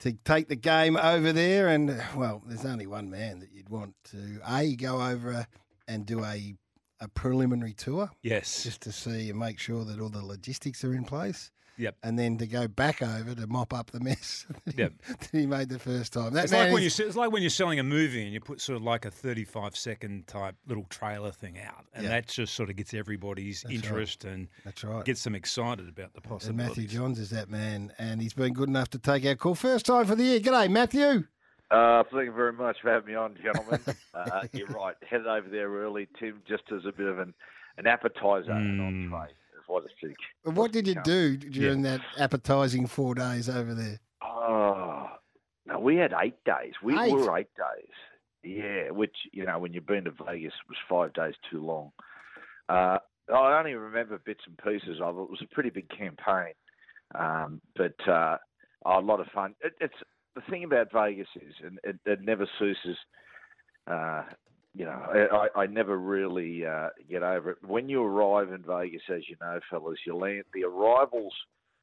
to 0.00 0.12
take 0.24 0.48
the 0.48 0.56
game 0.56 0.96
over 0.96 1.32
there. 1.32 1.68
And 1.68 2.00
well, 2.14 2.42
there's 2.46 2.64
only 2.64 2.86
one 2.86 3.10
man 3.10 3.40
that 3.40 3.50
you'd 3.52 3.70
want 3.70 3.94
to 4.12 4.40
a 4.48 4.76
go 4.76 5.02
over 5.02 5.46
and 5.88 6.06
do 6.06 6.24
a 6.24 6.54
a 7.00 7.08
preliminary 7.08 7.74
tour. 7.74 8.10
Yes. 8.22 8.62
Just 8.62 8.82
to 8.82 8.92
see 8.92 9.28
and 9.30 9.38
make 9.38 9.58
sure 9.58 9.84
that 9.84 10.00
all 10.00 10.10
the 10.10 10.24
logistics 10.24 10.84
are 10.84 10.94
in 10.94 11.04
place. 11.04 11.50
Yep. 11.76 11.96
and 12.04 12.18
then 12.18 12.38
to 12.38 12.46
go 12.46 12.68
back 12.68 13.02
over 13.02 13.34
to 13.34 13.46
mop 13.46 13.74
up 13.74 13.90
the 13.90 14.00
mess 14.00 14.46
that, 14.66 14.78
Yep. 14.78 14.92
he, 15.06 15.12
that 15.12 15.28
he 15.32 15.46
made 15.46 15.68
the 15.68 15.78
first 15.78 16.12
time. 16.12 16.32
That 16.34 16.44
It's 16.44 16.52
man 16.52 16.64
like 16.66 16.72
when 16.74 16.82
you 16.82 16.86
is- 16.86 17.00
it's 17.00 17.16
like 17.16 17.32
when 17.32 17.42
you're 17.42 17.50
selling 17.50 17.78
a 17.80 17.82
movie 17.82 18.22
and 18.22 18.32
you 18.32 18.40
put 18.40 18.60
sort 18.60 18.76
of 18.76 18.82
like 18.82 19.04
a 19.04 19.10
35 19.10 19.74
second 19.76 20.26
type 20.26 20.54
little 20.66 20.84
trailer 20.88 21.32
thing 21.32 21.58
out, 21.58 21.84
and 21.92 22.04
Yeah. 22.04 22.10
that 22.10 22.28
just 22.28 22.54
sort 22.54 22.70
of 22.70 22.76
gets 22.76 22.94
everybody's 22.94 23.62
That's 23.62 23.74
right. 23.74 23.84
interest 23.84 24.24
and 24.24 24.48
That's 24.64 24.84
right. 24.84 25.04
gets 25.04 25.24
them 25.24 25.34
excited 25.34 25.88
about 25.88 26.12
the 26.14 26.20
and. 26.46 26.56
Matthew 26.56 26.86
Johns 26.86 27.18
is 27.18 27.30
that 27.30 27.48
man, 27.50 27.92
and 27.98 28.20
he's 28.22 28.34
been 28.34 28.52
good 28.52 28.68
enough 28.68 28.90
to 28.90 28.98
take 28.98 29.24
our 29.26 29.34
call. 29.34 29.54
First 29.54 29.86
time 29.86 30.06
for 30.06 30.14
the 30.14 30.22
year. 30.24 30.40
G'day, 30.40 30.70
Matthew. 30.70 31.24
Uh, 31.70 32.04
thank 32.12 32.26
you 32.26 32.32
very 32.32 32.52
much 32.52 32.76
for 32.82 32.90
having 32.90 33.08
me 33.08 33.14
on, 33.16 33.36
gentlemen. 33.42 33.80
uh, 34.14 34.42
you're 34.52 34.68
right. 34.68 34.94
Headed 35.08 35.26
over 35.26 35.48
there 35.48 35.68
early, 35.70 36.06
Tim, 36.20 36.40
just 36.46 36.62
as 36.70 36.84
a 36.86 36.92
bit 36.92 37.06
of 37.06 37.18
an, 37.18 37.34
an 37.78 37.86
appetizer 37.86 38.52
and 38.52 38.80
Mm. 38.80 39.12
entree, 39.12 39.32
speak. 39.96 40.16
What 40.44 40.72
did 40.72 40.86
you 40.86 40.96
do 41.04 41.36
during 41.36 41.82
that 41.82 42.00
appetising 42.18 42.86
four 42.86 43.14
days 43.14 43.48
over 43.48 43.74
there? 43.74 44.00
Oh, 44.22 45.08
no, 45.66 45.78
we 45.78 45.96
had 45.96 46.12
eight 46.22 46.42
days. 46.44 46.72
We 46.82 46.98
Eight? 46.98 47.12
were 47.12 47.38
eight 47.38 47.48
days. 47.56 47.90
Yeah, 48.42 48.90
which, 48.90 49.16
you 49.32 49.46
know, 49.46 49.58
when 49.58 49.72
you've 49.72 49.86
been 49.86 50.04
to 50.04 50.10
Vegas, 50.10 50.52
it 50.52 50.68
was 50.68 50.76
five 50.88 51.14
days 51.14 51.34
too 51.50 51.64
long. 51.64 51.92
Uh, 52.68 52.98
I 53.32 53.58
only 53.58 53.74
remember 53.74 54.18
bits 54.18 54.42
and 54.46 54.58
pieces 54.58 55.00
of 55.02 55.16
it. 55.16 55.22
It 55.22 55.30
was 55.30 55.42
a 55.42 55.54
pretty 55.54 55.70
big 55.70 55.88
campaign, 55.88 56.52
um, 57.14 57.62
but 57.74 57.96
uh, 58.06 58.36
a 58.84 59.00
lot 59.00 59.20
of 59.20 59.28
fun. 59.34 59.54
It, 59.62 59.72
it's 59.80 59.94
the 60.34 60.42
thing 60.50 60.64
about 60.64 60.92
Vegas 60.92 61.28
is, 61.36 61.54
and 61.64 61.78
it, 61.84 61.96
it 62.04 62.20
never 62.22 62.46
ceases. 62.58 62.98
Uh, 63.90 64.24
you 64.74 64.84
know, 64.84 64.90
I, 65.32 65.60
I 65.60 65.66
never 65.66 65.96
really 65.96 66.66
uh, 66.66 66.88
get 67.08 67.22
over 67.22 67.52
it. 67.52 67.58
When 67.64 67.88
you 67.88 68.02
arrive 68.02 68.52
in 68.52 68.62
Vegas, 68.62 69.02
as 69.08 69.28
you 69.28 69.36
know, 69.40 69.60
fellas, 69.70 69.98
you 70.04 70.16
land 70.16 70.44
the 70.52 70.64
arrivals 70.64 71.32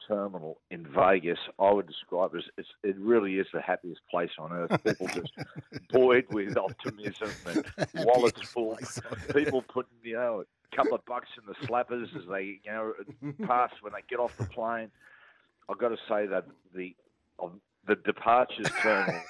terminal 0.07 0.59
in 0.71 0.85
Vegas. 0.87 1.37
I 1.59 1.71
would 1.71 1.87
describe 1.87 2.35
as 2.35 2.43
it's, 2.57 2.67
it 2.83 2.97
really 2.97 3.35
is 3.35 3.47
the 3.53 3.61
happiest 3.61 4.01
place 4.09 4.31
on 4.39 4.51
earth. 4.51 4.83
People 4.83 5.07
just 5.07 5.31
buoyed 5.91 6.25
with 6.31 6.57
optimism 6.57 7.29
and 7.45 7.65
wallets 8.05 8.41
full. 8.41 8.77
People 9.33 9.61
putting 9.61 9.91
you 10.03 10.15
know 10.15 10.43
a 10.71 10.75
couple 10.75 10.95
of 10.95 11.05
bucks 11.05 11.29
in 11.37 11.45
the 11.45 11.67
slappers 11.67 12.15
as 12.15 12.23
they 12.29 12.59
you 12.63 12.71
know 12.71 12.93
pass 13.47 13.71
when 13.81 13.93
they 13.93 14.03
get 14.09 14.19
off 14.19 14.35
the 14.37 14.45
plane. 14.45 14.91
I've 15.69 15.77
got 15.77 15.89
to 15.89 15.97
say 16.09 16.25
that 16.27 16.45
the 16.75 16.95
the 17.87 17.95
departures 17.95 18.67
terminal 18.81 19.21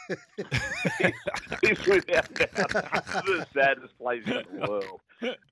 is 1.63 1.85
without 1.87 2.33
doubt 2.33 2.51
the 2.53 3.45
saddest 3.53 3.97
place 3.97 4.23
in 4.25 4.43
the 4.59 4.67
world. 4.67 4.99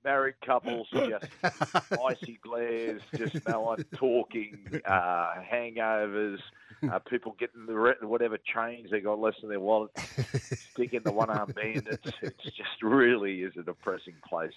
Married 0.04 0.34
couples, 0.44 0.88
just 0.92 1.24
icy 2.04 2.38
glares, 2.42 3.00
just 3.16 3.46
no 3.48 3.60
one 3.60 3.84
talking, 3.94 4.80
uh, 4.84 5.34
hangovers, 5.50 6.38
uh, 6.90 6.98
people 6.98 7.36
getting 7.38 7.66
the 7.66 7.74
re- 7.74 7.94
whatever 8.02 8.36
change 8.36 8.90
they 8.90 9.00
got 9.00 9.20
less 9.20 9.34
in 9.42 9.48
their 9.48 9.60
wallet, 9.60 9.90
stick 10.72 10.92
in 10.92 11.02
the 11.04 11.12
one 11.12 11.30
arm 11.30 11.52
bandits. 11.54 12.10
It's 12.20 12.42
just 12.44 12.82
really 12.82 13.42
is 13.42 13.52
a 13.56 13.62
depressing 13.62 14.14
place. 14.28 14.52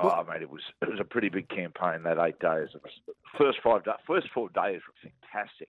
Oh, 0.00 0.24
mate, 0.28 0.42
it 0.42 0.50
was 0.50 0.62
it 0.80 0.88
was 0.88 1.00
a 1.00 1.04
pretty 1.04 1.28
big 1.28 1.48
campaign 1.48 2.02
that 2.04 2.18
eight 2.18 2.38
days. 2.38 2.68
It 2.74 2.82
was, 2.82 2.92
first 3.36 3.58
five 3.62 3.84
da- 3.84 3.96
first 4.06 4.28
four 4.32 4.48
days 4.48 4.80
were 4.86 5.10
fantastic. 5.10 5.68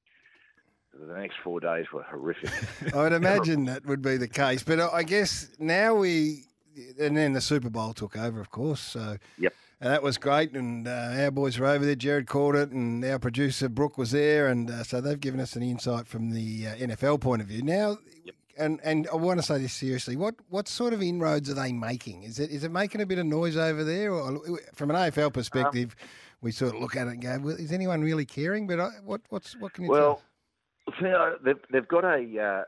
The 0.99 1.17
next 1.17 1.37
four 1.43 1.59
days 1.59 1.85
were 1.93 2.03
horrific. 2.03 2.51
I 2.93 2.97
would 2.97 3.13
imagine 3.13 3.65
that 3.65 3.85
would 3.85 4.01
be 4.01 4.17
the 4.17 4.27
case, 4.27 4.63
but 4.63 4.79
I 4.79 5.03
guess 5.03 5.49
now 5.57 5.95
we, 5.95 6.45
and 6.99 7.15
then 7.15 7.33
the 7.33 7.41
Super 7.41 7.69
Bowl 7.69 7.93
took 7.93 8.17
over, 8.17 8.41
of 8.41 8.51
course. 8.51 8.81
So 8.81 9.17
Yep. 9.37 9.53
and 9.79 9.93
that 9.93 10.03
was 10.03 10.17
great, 10.17 10.51
and 10.53 10.87
uh, 10.87 11.13
our 11.15 11.31
boys 11.31 11.57
were 11.57 11.67
over 11.67 11.85
there. 11.85 11.95
Gerard 11.95 12.27
called 12.27 12.55
it, 12.55 12.71
and 12.71 13.03
our 13.05 13.17
producer 13.17 13.69
Brooke 13.69 13.97
was 13.97 14.11
there, 14.11 14.47
and 14.47 14.69
uh, 14.69 14.83
so 14.83 14.99
they've 14.99 15.19
given 15.19 15.39
us 15.39 15.55
an 15.55 15.63
insight 15.63 16.05
from 16.07 16.31
the 16.31 16.67
uh, 16.67 16.75
NFL 16.75 17.21
point 17.21 17.41
of 17.41 17.47
view. 17.47 17.61
Now, 17.61 17.97
and 18.57 18.81
and 18.83 19.07
I 19.11 19.15
want 19.15 19.39
to 19.39 19.45
say 19.45 19.57
this 19.57 19.73
seriously: 19.73 20.17
what 20.17 20.35
what 20.49 20.67
sort 20.67 20.91
of 20.91 21.01
inroads 21.01 21.49
are 21.49 21.53
they 21.53 21.71
making? 21.71 22.23
Is 22.23 22.39
it 22.39 22.51
is 22.51 22.65
it 22.65 22.71
making 22.71 22.99
a 22.99 23.05
bit 23.05 23.19
of 23.19 23.25
noise 23.25 23.55
over 23.55 23.85
there, 23.85 24.11
or 24.13 24.59
from 24.73 24.89
an 24.89 24.97
AFL 24.97 25.31
perspective? 25.33 25.95
we 26.41 26.51
sort 26.53 26.73
of 26.73 26.79
look 26.79 26.95
at 26.95 27.05
it 27.07 27.11
and 27.11 27.21
go, 27.21 27.37
well, 27.41 27.55
"Is 27.55 27.71
anyone 27.71 28.01
really 28.01 28.25
caring?" 28.25 28.65
But 28.67 28.79
I, 28.79 28.89
what 29.03 29.21
what's 29.29 29.57
what 29.57 29.73
can 29.73 29.85
you 29.85 29.89
tell? 29.93 30.21
Well, 31.01 31.01
you 31.01 31.07
know, 31.09 31.35
they've, 31.43 31.59
they've 31.71 31.87
got 31.87 32.03
a 32.03 32.41
uh, 32.41 32.63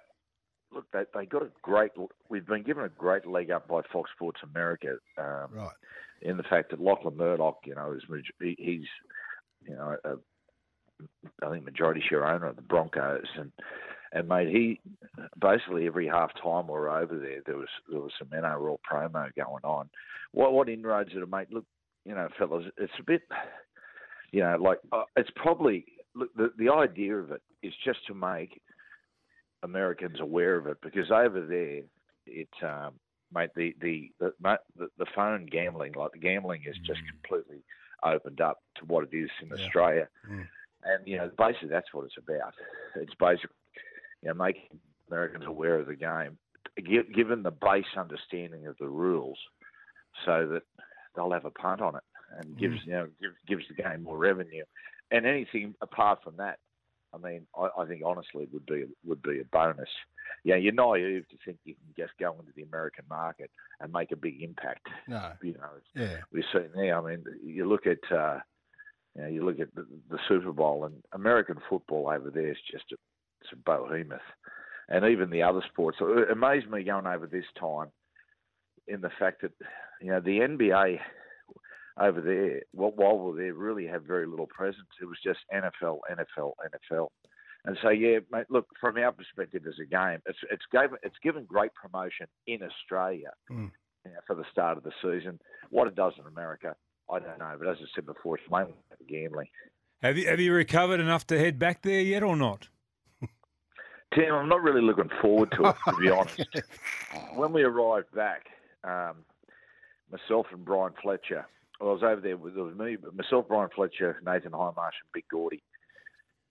look. 0.74 0.86
They 0.94 1.04
they 1.14 1.26
got 1.26 1.44
a 1.44 1.50
great. 1.62 1.92
We've 2.30 2.46
been 2.46 2.64
given 2.64 2.84
a 2.84 2.90
great 2.90 3.26
leg 3.26 3.52
up 3.52 3.68
by 3.68 3.82
Fox 3.92 4.10
Sports 4.16 4.42
America. 4.44 4.96
Um, 5.18 5.48
right. 5.54 5.70
In 6.22 6.38
the 6.38 6.44
fact 6.44 6.70
that 6.72 6.80
Lachlan 6.82 7.18
Murdoch, 7.18 7.60
you 7.66 7.76
know, 7.76 7.94
is 7.94 8.04
he- 8.40 8.56
he's 8.60 8.88
you 9.68 9.76
know 9.76 9.96
a, 10.04 10.18
I 11.46 11.52
think 11.52 11.66
majority 11.66 12.02
share 12.08 12.28
owner 12.28 12.48
of 12.48 12.56
the 12.56 12.62
Broncos 12.62 13.28
and. 13.38 13.52
And 14.14 14.28
mate, 14.28 14.50
he 14.50 14.82
basically 15.40 15.88
every 15.88 16.06
half 16.06 16.32
time 16.34 16.68
we 16.68 16.74
were 16.74 16.90
over 16.90 17.18
there, 17.18 17.40
there 17.46 17.56
was 17.56 17.70
there 17.90 18.02
was 18.02 18.12
some 18.20 18.28
NRL 18.28 18.76
promo 18.92 19.34
going 19.36 19.64
on. 19.64 19.90
What 20.34 20.52
what 20.52 20.68
inroads 20.68 21.14
did 21.14 21.24
it 21.24 21.30
make? 21.32 21.48
Look, 21.50 21.64
you 22.06 22.14
know, 22.14 22.28
fellas, 22.38 22.66
it's 22.78 22.92
a 23.00 23.04
bit, 23.04 23.22
you 24.34 24.42
know, 24.42 24.58
like 24.60 24.80
uh, 24.92 25.04
it's 25.16 25.30
probably 25.38 25.86
look 26.14 26.28
the 26.36 26.52
the 26.58 26.68
idea 26.70 27.16
of 27.16 27.32
it 27.32 27.42
is 27.64 27.74
just 27.84 28.06
to 28.08 28.14
make 28.14 28.62
Americans 29.64 30.20
aware 30.20 30.56
of 30.56 30.68
it 30.68 30.78
because 30.82 31.12
over 31.12 31.42
there, 31.42 31.82
it 32.26 32.50
um, 32.64 32.94
mate 33.34 33.52
the 33.56 33.76
the 33.82 34.12
the, 34.20 34.34
the 34.98 35.06
phone 35.16 35.46
gambling 35.46 35.94
like 35.94 36.12
the 36.12 36.20
gambling 36.20 36.64
is 36.66 36.76
just 36.86 37.00
mm. 37.00 37.10
completely 37.10 37.64
opened 38.04 38.42
up 38.42 38.60
to 38.76 38.86
what 38.86 39.08
it 39.12 39.16
is 39.16 39.30
in 39.42 39.52
Australia, 39.54 40.08
mm. 40.30 40.46
and 40.84 41.08
you 41.08 41.18
know 41.18 41.30
basically 41.38 41.70
that's 41.70 41.94
what 41.94 42.06
it's 42.06 42.18
about. 42.18 42.54
It's 42.96 43.14
basically 43.20 43.56
you 44.22 44.30
know 44.30 44.34
making 44.34 44.80
Americans 45.10 45.46
aware 45.46 45.80
of 45.80 45.88
the 45.88 45.96
game, 45.96 46.38
given 47.14 47.44
the 47.44 47.52
base 47.52 47.86
understanding 47.98 48.68
of 48.68 48.76
the 48.80 48.88
rules, 48.88 49.38
so 50.26 50.48
that 50.48 50.64
they'll 51.16 51.32
have 51.32 51.46
a 51.46 51.52
punt 51.52 51.82
on 51.82 51.96
it 51.96 52.04
and 52.40 52.58
gives 52.58 52.80
mm. 52.82 52.86
you 52.86 52.92
know 52.94 53.08
gives, 53.22 53.36
gives 53.48 53.64
the 53.68 53.82
game 53.82 54.04
more 54.04 54.18
revenue, 54.18 54.64
and 55.12 55.26
anything 55.26 55.76
apart 55.82 56.20
from 56.24 56.38
that. 56.38 56.60
I 57.14 57.18
mean, 57.18 57.46
I, 57.58 57.70
I 57.78 57.86
think 57.86 58.02
honestly 58.06 58.44
it 58.44 58.54
would 58.54 58.66
be 58.66 58.86
would 59.06 59.22
be 59.22 59.40
a 59.42 59.46
bonus. 59.52 59.90
Yeah, 60.44 60.56
you're 60.56 60.74
naive 60.74 61.28
to 61.30 61.38
think 61.46 61.58
you 61.66 61.76
can 61.76 61.94
just 62.06 62.18
go 62.20 62.32
into 62.40 62.52
the 62.56 62.64
American 62.64 63.06
market 63.10 63.52
and 63.80 63.92
make 63.92 64.12
a 64.12 64.16
big 64.16 64.42
impact. 64.42 64.88
No. 65.08 65.34
You 65.42 65.54
know, 65.54 65.70
Yeah. 65.94 66.18
we're 66.32 66.44
seeing 66.52 66.70
there. 66.74 66.98
I 66.98 67.02
mean, 67.02 67.24
you 67.44 67.68
look 67.68 67.86
at 67.86 68.00
uh, 68.12 68.40
you 69.16 69.22
know, 69.22 69.28
you 69.28 69.46
look 69.46 69.60
at 69.60 69.74
the, 69.76 69.86
the 70.10 70.20
Super 70.28 70.54
Bowl 70.54 70.86
and 70.86 70.96
American 71.12 71.58
football 71.70 72.10
over 72.10 72.30
there 72.30 72.52
is 72.52 72.58
just 72.72 72.86
a, 72.92 72.96
it's 73.42 73.52
a 73.52 73.56
behemoth, 73.58 74.22
and 74.90 75.06
even 75.06 75.30
the 75.30 75.44
other 75.44 75.62
sports. 75.72 75.98
So 76.00 76.18
It 76.20 76.32
amazed 76.32 76.70
me 76.70 76.84
going 76.84 77.08
over 77.08 77.28
this 77.28 77.46
time 77.60 77.90
in 78.88 79.02
the 79.02 79.12
fact 79.20 79.42
that 79.42 79.52
you 80.02 80.12
know 80.12 80.22
the 80.22 80.40
NBA 80.40 81.00
over 82.00 82.22
there, 82.22 82.62
wh- 82.72 82.98
while 82.98 83.18
we're 83.18 83.36
there, 83.38 83.54
really 83.54 83.86
have 83.88 84.04
very 84.04 84.26
little 84.28 84.48
presence. 84.48 84.88
It 85.02 85.06
was 85.06 85.18
just 85.24 85.40
NFL, 85.54 86.00
NFL, 86.12 86.54
NFL. 86.92 87.08
And 87.66 87.78
so, 87.82 87.90
yeah, 87.90 88.20
mate. 88.32 88.46
Look, 88.50 88.68
from 88.80 88.98
our 88.98 89.12
perspective 89.12 89.64
as 89.68 89.76
a 89.82 89.86
game, 89.86 90.20
it's 90.26 90.40
it's 90.50 90.66
given 90.72 90.98
it's 91.04 91.18
given 91.24 91.46
great 91.46 91.72
promotion 91.76 92.28
in 92.48 92.62
Australia 92.64 93.30
Mm. 93.52 93.72
you 94.06 94.12
know, 94.12 94.20
for 94.26 94.36
the 94.36 94.46
start 94.52 94.78
of 94.78 94.84
the 94.84 94.92
season. 95.02 95.40
What 95.70 95.88
it 95.88 95.96
does 95.96 96.14
in 96.20 96.26
America, 96.26 96.76
I 97.12 97.20
don't 97.20 97.38
know. 97.40 97.56
But 97.60 97.68
as 97.68 97.78
I 97.80 97.86
said 97.94 98.06
before, 98.08 98.38
it's 98.38 98.50
mainly 98.50 98.74
gambling. 99.08 99.48
Have 100.02 100.18
you 100.18 100.28
have 100.28 100.40
you 100.40 100.54
recovered 100.54 101.00
enough 101.00 101.28
to 101.28 101.38
head 101.38 101.60
back 101.60 101.84
there 101.84 102.02
yet 102.02 102.24
or 102.24 102.36
not? 102.36 102.70
Tim, 104.16 104.34
I'm 104.34 104.50
not 104.50 104.62
really 104.62 104.82
looking 104.82 105.10
forward 105.22 105.52
to 105.52 105.70
it, 105.70 105.76
to 105.88 105.96
be 105.98 106.10
honest. 106.10 106.46
When 107.36 107.54
we 107.54 107.64
arrived 107.64 108.12
back, 108.14 108.48
um, 108.84 109.18
myself 110.12 110.48
and 110.52 110.66
Brian 110.66 110.92
Fletcher, 111.02 111.46
well, 111.82 111.92
I 111.92 111.94
was 111.94 112.04
over 112.04 112.22
there 112.22 112.38
with 112.38 112.56
me, 112.78 112.96
but 112.96 113.16
myself, 113.16 113.48
Brian 113.48 113.70
Fletcher, 113.76 114.22
Nathan 114.24 114.52
Hindmarsh, 114.52 115.02
and 115.02 115.12
Big 115.14 115.26
Gordy. 115.32 115.64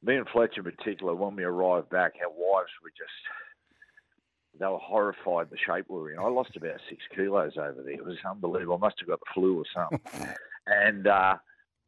Me 0.02 0.16
and 0.16 0.28
Fletcher 0.28 0.60
in 0.66 0.74
particular, 0.76 1.14
when 1.14 1.36
we 1.36 1.44
arrived 1.44 1.88
back, 1.90 2.14
our 2.20 2.30
wives 2.30 2.70
were 2.82 2.90
just, 2.90 3.12
they 4.58 4.66
were 4.66 4.78
horrified 4.78 5.48
the 5.50 5.56
shape 5.56 5.86
we 5.88 5.98
were 6.00 6.12
in. 6.12 6.18
I 6.18 6.26
lost 6.28 6.56
about 6.56 6.80
six 6.88 7.02
kilos 7.14 7.52
over 7.56 7.82
there. 7.82 7.94
It 7.94 8.04
was 8.04 8.16
unbelievable. 8.28 8.76
I 8.76 8.86
must 8.86 8.98
have 8.98 9.08
got 9.08 9.20
the 9.20 9.32
flu 9.32 9.58
or 9.58 9.64
something. 9.72 10.34
and 10.66 11.06
uh, 11.06 11.36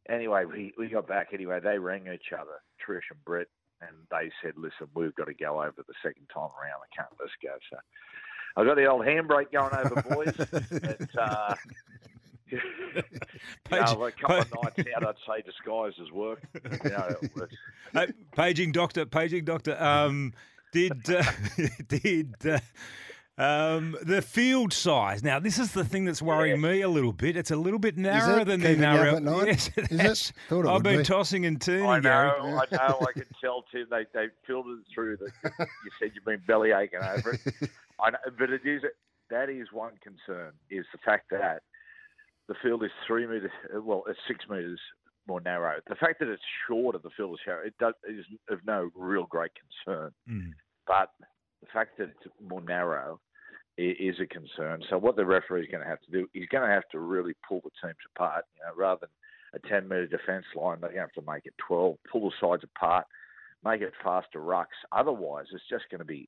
anyway, 0.07 0.45
we, 0.45 0.73
we 0.77 0.87
got 0.87 1.07
back 1.07 1.29
anyway. 1.33 1.59
They 1.59 1.79
rang 1.79 2.07
each 2.13 2.31
other, 2.31 2.61
Trish 2.87 3.09
and 3.11 3.23
Brett, 3.25 3.47
and 3.81 3.95
they 4.09 4.31
said, 4.41 4.53
"Listen, 4.55 4.87
we've 4.95 5.15
got 5.15 5.25
to 5.25 5.33
go 5.33 5.61
over 5.61 5.83
the 5.85 5.93
second 6.01 6.27
time 6.33 6.49
around. 6.61 6.81
I 6.81 6.95
can't 6.95 7.09
let's 7.19 7.33
go." 7.41 7.57
So 7.69 7.77
I 8.55 8.63
got 8.63 8.75
the 8.75 8.85
old 8.85 9.05
handbrake 9.05 9.51
going 9.51 9.73
over, 9.73 10.01
boys. 10.03 10.47
and, 10.99 11.09
uh, 11.17 11.55
you 12.95 13.79
know, 13.79 14.03
a 14.05 14.11
couple 14.11 14.37
of 14.39 14.53
nights 14.77 14.89
out, 14.95 15.05
I'd 15.07 15.15
say 15.27 15.41
disguised 15.45 15.99
as 16.01 16.11
work. 16.11 16.41
You 16.83 16.89
know, 16.89 17.15
it 17.21 17.49
Uh, 17.93 18.07
paging 18.35 18.71
doctor, 18.71 19.05
paging 19.05 19.45
doctor. 19.45 19.75
Um, 19.81 20.33
did 20.71 21.09
uh, 21.09 21.23
did 21.87 22.35
uh, 22.47 22.59
Um, 23.35 23.95
the 24.03 24.21
field 24.21 24.73
size. 24.73 25.23
Now, 25.23 25.39
this 25.39 25.57
is 25.57 25.71
the 25.71 25.83
thing 25.83 26.05
that's 26.05 26.21
worrying 26.21 26.61
me 26.61 26.81
a 26.81 26.89
little 26.89 27.13
bit. 27.13 27.35
It's 27.35 27.49
a 27.49 27.55
little 27.55 27.79
bit 27.79 27.97
narrower 27.97 28.41
it? 28.41 28.45
than 28.45 28.59
the 28.61 28.69
Keeping 28.69 28.83
up 28.83 28.95
narrow. 28.95 29.15
at 29.15 29.23
night? 29.23 29.47
Yes, 29.47 29.69
it 29.75 29.91
Is 29.91 30.29
it? 30.29 30.33
Thought 30.49 30.65
it 30.65 30.69
I've 30.69 30.83
been 30.83 30.99
be. 30.99 31.03
tossing 31.03 31.45
and 31.47 31.59
turning, 31.59 31.87
I 31.87 31.99
Garry. 31.99 32.27
know, 32.27 32.59
I 32.71 32.75
know. 32.75 32.99
I 33.07 33.11
can 33.13 33.25
tell, 33.41 33.63
Tim. 33.71 33.87
They 33.89 34.05
they 34.13 34.27
filtered 34.45 34.79
it 34.79 34.85
through. 34.93 35.17
That 35.17 35.31
you 35.59 35.91
said 35.99 36.11
you've 36.13 36.25
been 36.25 36.43
belly 36.45 36.71
aching 36.73 36.99
over 37.01 37.31
it. 37.33 37.69
I 37.99 38.11
know, 38.11 38.17
but 38.37 38.51
it 38.51 38.61
is 38.65 38.83
that 39.31 39.49
is 39.49 39.67
one 39.71 39.93
concern 40.03 40.51
is 40.69 40.85
the 40.91 40.99
fact 41.03 41.31
that 41.31 41.63
the 42.47 42.55
field 42.61 42.83
is 42.83 42.91
three 43.07 43.25
meters. 43.25 43.51
Well, 43.73 44.03
it's 44.07 44.19
six 44.27 44.45
meters 44.49 44.79
more 45.27 45.41
narrow. 45.41 45.79
The 45.87 45.95
fact 45.95 46.19
that 46.19 46.27
it's 46.27 46.41
shorter, 46.67 46.99
the 46.99 47.09
field 47.15 47.33
is 47.33 47.39
shallow. 47.45 47.61
It 47.65 47.77
does 47.79 47.93
is 48.07 48.25
of 48.49 48.59
no 48.65 48.89
real 48.95 49.25
great 49.25 49.51
concern. 49.85 50.11
Mm. 50.29 50.51
But 50.85 51.09
the 51.61 51.67
fact 51.73 51.97
that 51.97 52.09
it's 52.09 52.33
more 52.41 52.61
narrow 52.61 53.19
is 53.77 54.15
a 54.19 54.27
concern. 54.27 54.81
So 54.89 54.97
what 54.97 55.15
the 55.15 55.25
referee 55.25 55.63
is 55.63 55.71
going 55.71 55.83
to 55.83 55.89
have 55.89 56.01
to 56.01 56.11
do, 56.11 56.27
he's 56.33 56.47
going 56.49 56.67
to 56.67 56.73
have 56.73 56.87
to 56.91 56.99
really 56.99 57.33
pull 57.47 57.61
the 57.63 57.71
teams 57.81 57.97
apart. 58.15 58.45
You 58.55 58.65
know, 58.65 58.75
rather 58.75 59.01
than 59.01 59.61
a 59.63 59.67
10 59.67 59.87
metre 59.87 60.07
defence 60.07 60.45
line, 60.55 60.77
they're 60.79 60.89
going 60.89 61.07
to 61.07 61.13
have 61.13 61.23
to 61.23 61.31
make 61.31 61.45
it 61.45 61.53
12, 61.67 61.95
pull 62.11 62.29
the 62.29 62.35
sides 62.39 62.63
apart, 62.63 63.05
make 63.65 63.81
it 63.81 63.93
faster 64.03 64.39
rucks. 64.39 64.77
Otherwise, 64.91 65.45
it's 65.53 65.63
just 65.69 65.85
going 65.89 65.99
to 65.99 66.05
be, 66.05 66.27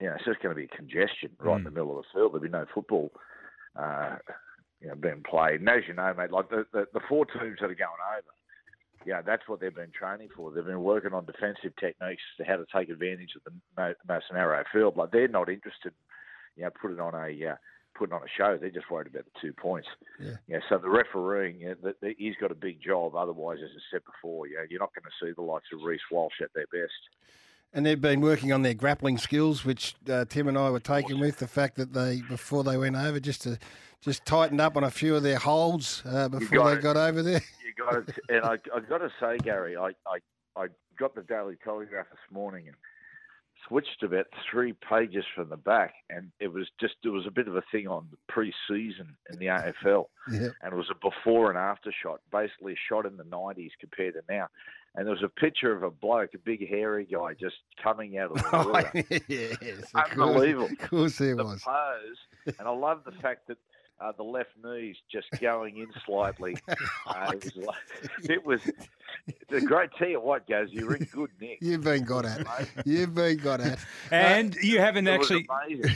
you 0.00 0.08
know, 0.08 0.14
it's 0.14 0.24
just 0.24 0.40
going 0.40 0.54
to 0.54 0.60
be 0.60 0.68
congestion 0.74 1.30
right 1.38 1.58
in 1.58 1.64
the 1.64 1.70
middle 1.70 1.98
of 1.98 2.04
the 2.04 2.18
field. 2.18 2.32
There'll 2.32 2.42
be 2.42 2.48
no 2.48 2.64
football. 2.72 3.10
Uh, 3.76 4.16
you 4.82 4.88
know, 4.88 4.94
being 4.96 5.22
played. 5.22 5.60
And 5.60 5.68
as 5.68 5.82
you 5.86 5.94
know, 5.94 6.12
mate, 6.16 6.32
like 6.32 6.50
the, 6.50 6.66
the, 6.72 6.86
the 6.92 7.00
four 7.08 7.24
teams 7.24 7.58
that 7.60 7.70
are 7.70 7.74
going 7.74 8.02
over, 8.16 8.32
yeah, 9.06 9.22
that's 9.22 9.48
what 9.48 9.60
they've 9.60 9.74
been 9.74 9.92
training 9.92 10.28
for. 10.36 10.50
They've 10.50 10.64
been 10.64 10.82
working 10.82 11.12
on 11.12 11.24
defensive 11.24 11.74
techniques 11.78 12.22
to 12.38 12.44
how 12.44 12.56
to 12.56 12.66
take 12.74 12.88
advantage 12.88 13.30
of 13.36 13.42
the 13.44 13.94
most 14.08 14.26
narrow 14.32 14.62
field. 14.72 14.96
Like 14.96 15.10
they're 15.10 15.28
not 15.28 15.48
interested, 15.48 15.92
you 16.56 16.64
know, 16.64 16.70
putting 16.80 17.00
on 17.00 17.14
a 17.14 17.50
uh, 17.50 17.56
putting 17.94 18.14
on 18.14 18.22
a 18.22 18.28
show. 18.36 18.56
They're 18.56 18.70
just 18.70 18.90
worried 18.90 19.08
about 19.08 19.24
the 19.24 19.40
two 19.40 19.52
points. 19.52 19.88
Yeah. 20.20 20.36
Yeah. 20.46 20.58
So 20.68 20.78
the 20.78 20.88
refereeing, 20.88 21.60
yeah, 21.60 21.74
the, 21.82 21.94
the, 22.00 22.14
he's 22.16 22.36
got 22.40 22.50
a 22.50 22.56
big 22.56 22.80
job. 22.80 23.14
Otherwise, 23.14 23.58
as 23.62 23.70
I 23.70 23.82
said 23.90 24.02
before, 24.04 24.46
yeah, 24.46 24.60
you're 24.68 24.80
not 24.80 24.92
going 24.94 25.04
to 25.04 25.26
see 25.26 25.32
the 25.32 25.42
likes 25.42 25.66
of 25.72 25.82
Reece 25.82 26.00
Walsh 26.10 26.40
at 26.42 26.52
their 26.54 26.66
best. 26.72 26.92
And 27.74 27.86
they've 27.86 28.00
been 28.00 28.20
working 28.20 28.52
on 28.52 28.62
their 28.62 28.74
grappling 28.74 29.16
skills, 29.16 29.64
which 29.64 29.94
uh, 30.08 30.26
Tim 30.28 30.46
and 30.48 30.58
I 30.58 30.68
were 30.70 30.80
taken 30.80 31.18
with 31.18 31.38
the 31.38 31.46
fact 31.48 31.76
that 31.76 31.94
they 31.94 32.20
before 32.28 32.64
they 32.64 32.76
went 32.76 32.96
over 32.96 33.18
just 33.18 33.42
to 33.42 33.58
just 34.02 34.26
tightened 34.26 34.60
up 34.60 34.76
on 34.76 34.84
a 34.84 34.90
few 34.90 35.16
of 35.16 35.22
their 35.22 35.38
holds 35.38 36.02
uh, 36.04 36.28
before 36.28 36.58
got 36.58 36.64
they 36.66 36.72
it. 36.76 36.82
got 36.82 36.96
over 36.96 37.22
there. 37.22 37.40
You 37.64 37.84
got 37.86 38.06
it. 38.06 38.18
And 38.28 38.44
I, 38.44 38.58
I 38.74 38.80
got 38.80 38.98
to 38.98 39.10
say, 39.18 39.38
Garry, 39.38 39.78
I, 39.78 39.92
I, 40.06 40.18
I 40.56 40.66
got 40.98 41.14
the 41.14 41.22
Daily 41.22 41.56
Telegraph 41.64 42.04
this 42.10 42.20
morning 42.30 42.66
and 42.66 42.76
switched 43.68 44.02
about 44.02 44.26
three 44.50 44.74
pages 44.88 45.24
from 45.34 45.48
the 45.48 45.56
back, 45.56 45.94
and 46.10 46.30
it 46.40 46.52
was 46.52 46.68
just 46.80 46.94
it 47.04 47.08
was 47.10 47.26
a 47.26 47.30
bit 47.30 47.48
of 47.48 47.56
a 47.56 47.62
thing 47.72 47.86
on 47.88 48.06
the 48.10 48.16
pre-season 48.28 49.16
in 49.32 49.38
the 49.38 49.46
AFL, 49.46 50.04
Yeah. 50.32 50.48
and 50.62 50.72
it 50.72 50.76
was 50.76 50.90
a 50.90 50.94
before 50.94 51.48
and 51.50 51.58
after 51.58 51.92
shot, 52.02 52.20
basically 52.30 52.72
a 52.72 52.76
shot 52.88 53.06
in 53.06 53.16
the 53.16 53.24
'90s 53.24 53.70
compared 53.80 54.14
to 54.14 54.22
now. 54.28 54.48
And 54.94 55.06
there 55.06 55.14
was 55.14 55.22
a 55.22 55.28
picture 55.40 55.72
of 55.74 55.82
a 55.84 55.90
bloke, 55.90 56.34
a 56.34 56.38
big 56.38 56.68
hairy 56.68 57.06
guy, 57.10 57.32
just 57.40 57.56
coming 57.82 58.18
out 58.18 58.30
of 58.32 58.36
the 58.36 58.48
oh, 58.52 58.68
water. 58.70 59.04
yes, 59.28 59.52
of 59.94 60.04
course- 60.04 60.10
Unbelievable. 60.12 60.66
Of 60.70 60.90
course, 60.90 61.16
there 61.18 61.34
the 61.34 61.44
was. 61.44 61.62
pose, 61.62 62.54
and 62.58 62.68
I 62.68 62.70
love 62.72 63.00
the 63.06 63.12
fact 63.12 63.48
that 63.48 63.56
uh, 64.02 64.12
the 64.16 64.22
left 64.22 64.50
knee's 64.62 64.96
just 65.10 65.28
going 65.40 65.78
in 65.78 65.88
slightly. 66.06 66.56
Uh, 67.04 67.32
it 67.34 67.44
was, 67.44 67.56
like, 67.56 68.30
it 68.30 68.46
was 68.46 68.60
the 69.50 69.60
great. 69.60 69.90
Tell 69.98 70.08
you 70.08 70.20
what, 70.20 70.48
guys, 70.48 70.68
you're 70.70 70.94
in 70.94 71.04
good 71.12 71.30
nick. 71.40 71.58
You've 71.60 71.82
been 71.82 72.04
got 72.04 72.24
at. 72.24 72.46
You've 72.86 73.14
been 73.14 73.36
got 73.38 73.60
at. 73.60 73.78
And 74.10 74.54
you 74.56 74.78
haven't 74.78 75.08
actually, 75.08 75.46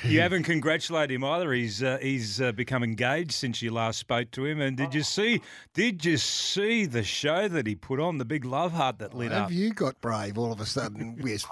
you 0.05 0.21
haven't 0.21 0.43
congratulated 0.45 1.15
him 1.15 1.25
either. 1.25 1.53
He's 1.53 1.83
uh, 1.83 1.99
he's 2.03 2.41
uh, 2.41 2.53
become 2.53 2.83
engaged 2.83 3.33
since 3.33 3.63
you 3.63 3.71
last 3.71 3.99
spoke 3.99 4.31
to 4.33 4.45
him. 4.45 4.61
And 4.61 4.77
did 4.77 4.95
you 4.95 5.03
see? 5.03 5.41
Did 5.75 6.05
you 6.05 6.17
see 6.17 6.87
the 6.87 7.03
show 7.05 7.49
that 7.49 7.67
he 7.67 7.75
put 7.75 8.01
on? 8.01 8.19
The 8.19 8.25
big 8.25 8.45
love 8.45 8.73
heart 8.73 8.99
that 8.99 9.15
lit 9.15 9.33
Have 9.33 9.45
up. 9.45 9.53
you 9.53 9.73
got 9.73 10.01
brave 10.01 10.37
all 10.39 10.53
of 10.53 10.61
a 10.61 10.67
sudden, 10.67 11.17
Wisp? 11.23 11.49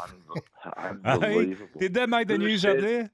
Hey, 0.64 0.70
Unbelievable. 1.04 1.68
did 1.78 1.94
that 1.94 2.08
make 2.08 2.28
the 2.28 2.34
Who 2.34 2.40
news 2.46 2.64
up 2.64 2.78
there? 2.78 3.10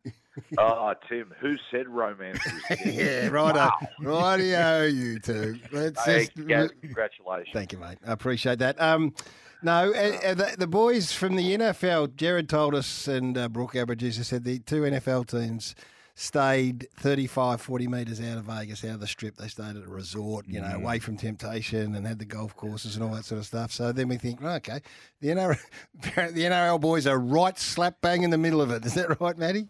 Oh, 0.58 0.94
Tim, 1.08 1.32
who 1.40 1.56
said 1.70 1.88
romance? 1.88 2.38
Yeah, 2.84 3.28
right 3.28 3.54
Wow. 3.54 3.72
Rightio, 4.00 4.92
you 4.94 5.18
two. 5.18 5.58
Let's 5.72 6.04
Hey, 6.04 6.28
just. 6.48 6.74
Congratulations. 6.80 7.48
Thank 7.52 7.72
you, 7.72 7.78
mate. 7.78 7.98
I 8.06 8.12
appreciate 8.12 8.58
that. 8.60 8.80
Um, 8.80 9.14
no, 9.62 9.92
uh, 9.92 10.18
uh, 10.28 10.34
the, 10.34 10.54
the 10.58 10.66
boys 10.66 11.12
from 11.12 11.36
the 11.36 11.56
NFL, 11.58 12.16
Gerard 12.16 12.48
told 12.48 12.74
us, 12.74 13.06
and 13.08 13.36
uh, 13.36 13.48
Brooke, 13.48 13.76
our 13.76 13.86
producer, 13.86 14.24
said 14.24 14.44
the 14.44 14.58
two 14.60 14.82
NFL 14.82 15.26
teams 15.26 15.74
stayed 16.14 16.86
35, 16.96 17.60
40 17.60 17.86
metres 17.88 18.20
out 18.20 18.38
of 18.38 18.44
Vegas, 18.44 18.84
out 18.84 18.90
of 18.92 19.00
the 19.00 19.06
strip. 19.06 19.36
They 19.36 19.48
stayed 19.48 19.76
at 19.76 19.84
a 19.84 19.88
resort, 19.88 20.46
you 20.48 20.60
know, 20.60 20.66
Mm. 20.68 20.74
away 20.82 20.98
from 20.98 21.16
temptation 21.16 21.94
and 21.94 22.06
had 22.06 22.18
the 22.18 22.24
golf 22.26 22.54
courses 22.56 22.94
and 22.94 23.04
all 23.04 23.14
that 23.14 23.24
sort 23.24 23.38
of 23.38 23.46
stuff. 23.46 23.72
So 23.72 23.92
then 23.92 24.08
we 24.08 24.16
think, 24.16 24.40
well, 24.42 24.56
okay, 24.56 24.80
the 25.20 25.28
NRL, 25.28 25.58
the 26.02 26.42
NRL 26.44 26.80
boys 26.80 27.06
are 27.06 27.18
right 27.18 27.58
slap 27.58 28.00
bang 28.00 28.22
in 28.22 28.30
the 28.30 28.38
middle 28.38 28.60
of 28.60 28.70
it. 28.70 28.84
Is 28.84 28.94
that 28.94 29.20
right, 29.20 29.36
Matty? 29.36 29.66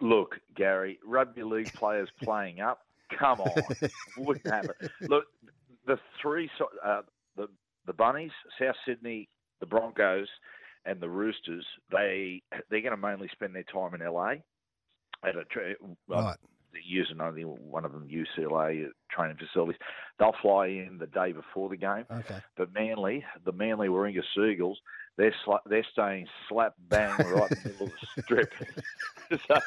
Look, 0.00 0.36
Garry, 0.56 0.98
rugby 1.04 1.42
league 1.42 1.72
players 1.74 2.08
playing 2.22 2.60
up. 2.60 2.80
Come 3.18 3.40
on, 3.40 3.62
wouldn't 4.18 4.46
happen. 4.46 4.74
Look, 5.02 5.24
the 5.86 5.98
three, 6.20 6.50
uh, 6.84 7.02
the 7.36 7.48
the 7.86 7.92
bunnies, 7.94 8.32
South 8.60 8.76
Sydney, 8.86 9.28
the 9.60 9.66
Broncos, 9.66 10.28
and 10.84 11.00
the 11.00 11.08
Roosters. 11.08 11.64
They 11.90 12.42
they're 12.70 12.82
going 12.82 12.90
to 12.90 12.96
mainly 12.96 13.28
spend 13.32 13.54
their 13.54 13.62
time 13.64 13.94
in 13.94 14.00
LA 14.06 14.34
at 15.24 15.36
a 15.36 15.44
tra- 15.50 15.74
well, 16.06 16.24
Right. 16.26 16.36
using 16.86 17.20
only 17.20 17.42
one 17.42 17.84
of 17.86 17.92
them 17.92 18.06
UCLA 18.08 18.90
training 19.10 19.38
facilities. 19.38 19.80
They'll 20.18 20.34
fly 20.42 20.66
in 20.66 20.98
the 20.98 21.06
day 21.06 21.32
before 21.32 21.70
the 21.70 21.76
game. 21.78 22.04
Okay. 22.10 22.38
But 22.56 22.72
Manly, 22.74 23.24
the 23.44 23.52
Manly 23.52 23.88
Warringah 23.88 24.22
Seagulls, 24.36 24.78
they're 25.18 25.34
sla- 25.46 25.58
they're 25.66 25.84
staying 25.92 26.26
slap 26.48 26.72
bang 26.88 27.10
right 27.18 27.50
in 27.50 27.58
the 27.62 27.68
middle 27.68 27.86
of 27.88 27.92
the 28.16 28.22
strip. 28.22 28.52
So- 29.46 29.60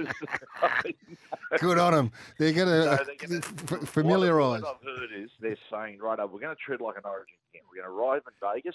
Good 1.60 1.78
on 1.78 1.92
them. 1.92 2.10
They're 2.36 2.52
going 2.52 2.66
So 2.66 2.96
to 2.96 3.28
they're 3.28 3.78
familiarise. 3.86 4.62
What, 4.62 4.76
I've 4.82 4.84
heard 4.98 5.10
is 5.16 5.30
they're 5.40 5.56
saying, 5.70 6.00
right, 6.00 6.18
we're 6.18 6.40
going 6.40 6.54
to 6.54 6.60
treat 6.60 6.80
it 6.80 6.84
like 6.84 6.96
an 6.96 7.04
Origin 7.04 7.36
game. 7.52 7.62
We're 7.70 7.82
going 7.84 7.94
to 7.94 7.96
arrive 7.96 8.22
in 8.26 8.34
Vegas. 8.42 8.74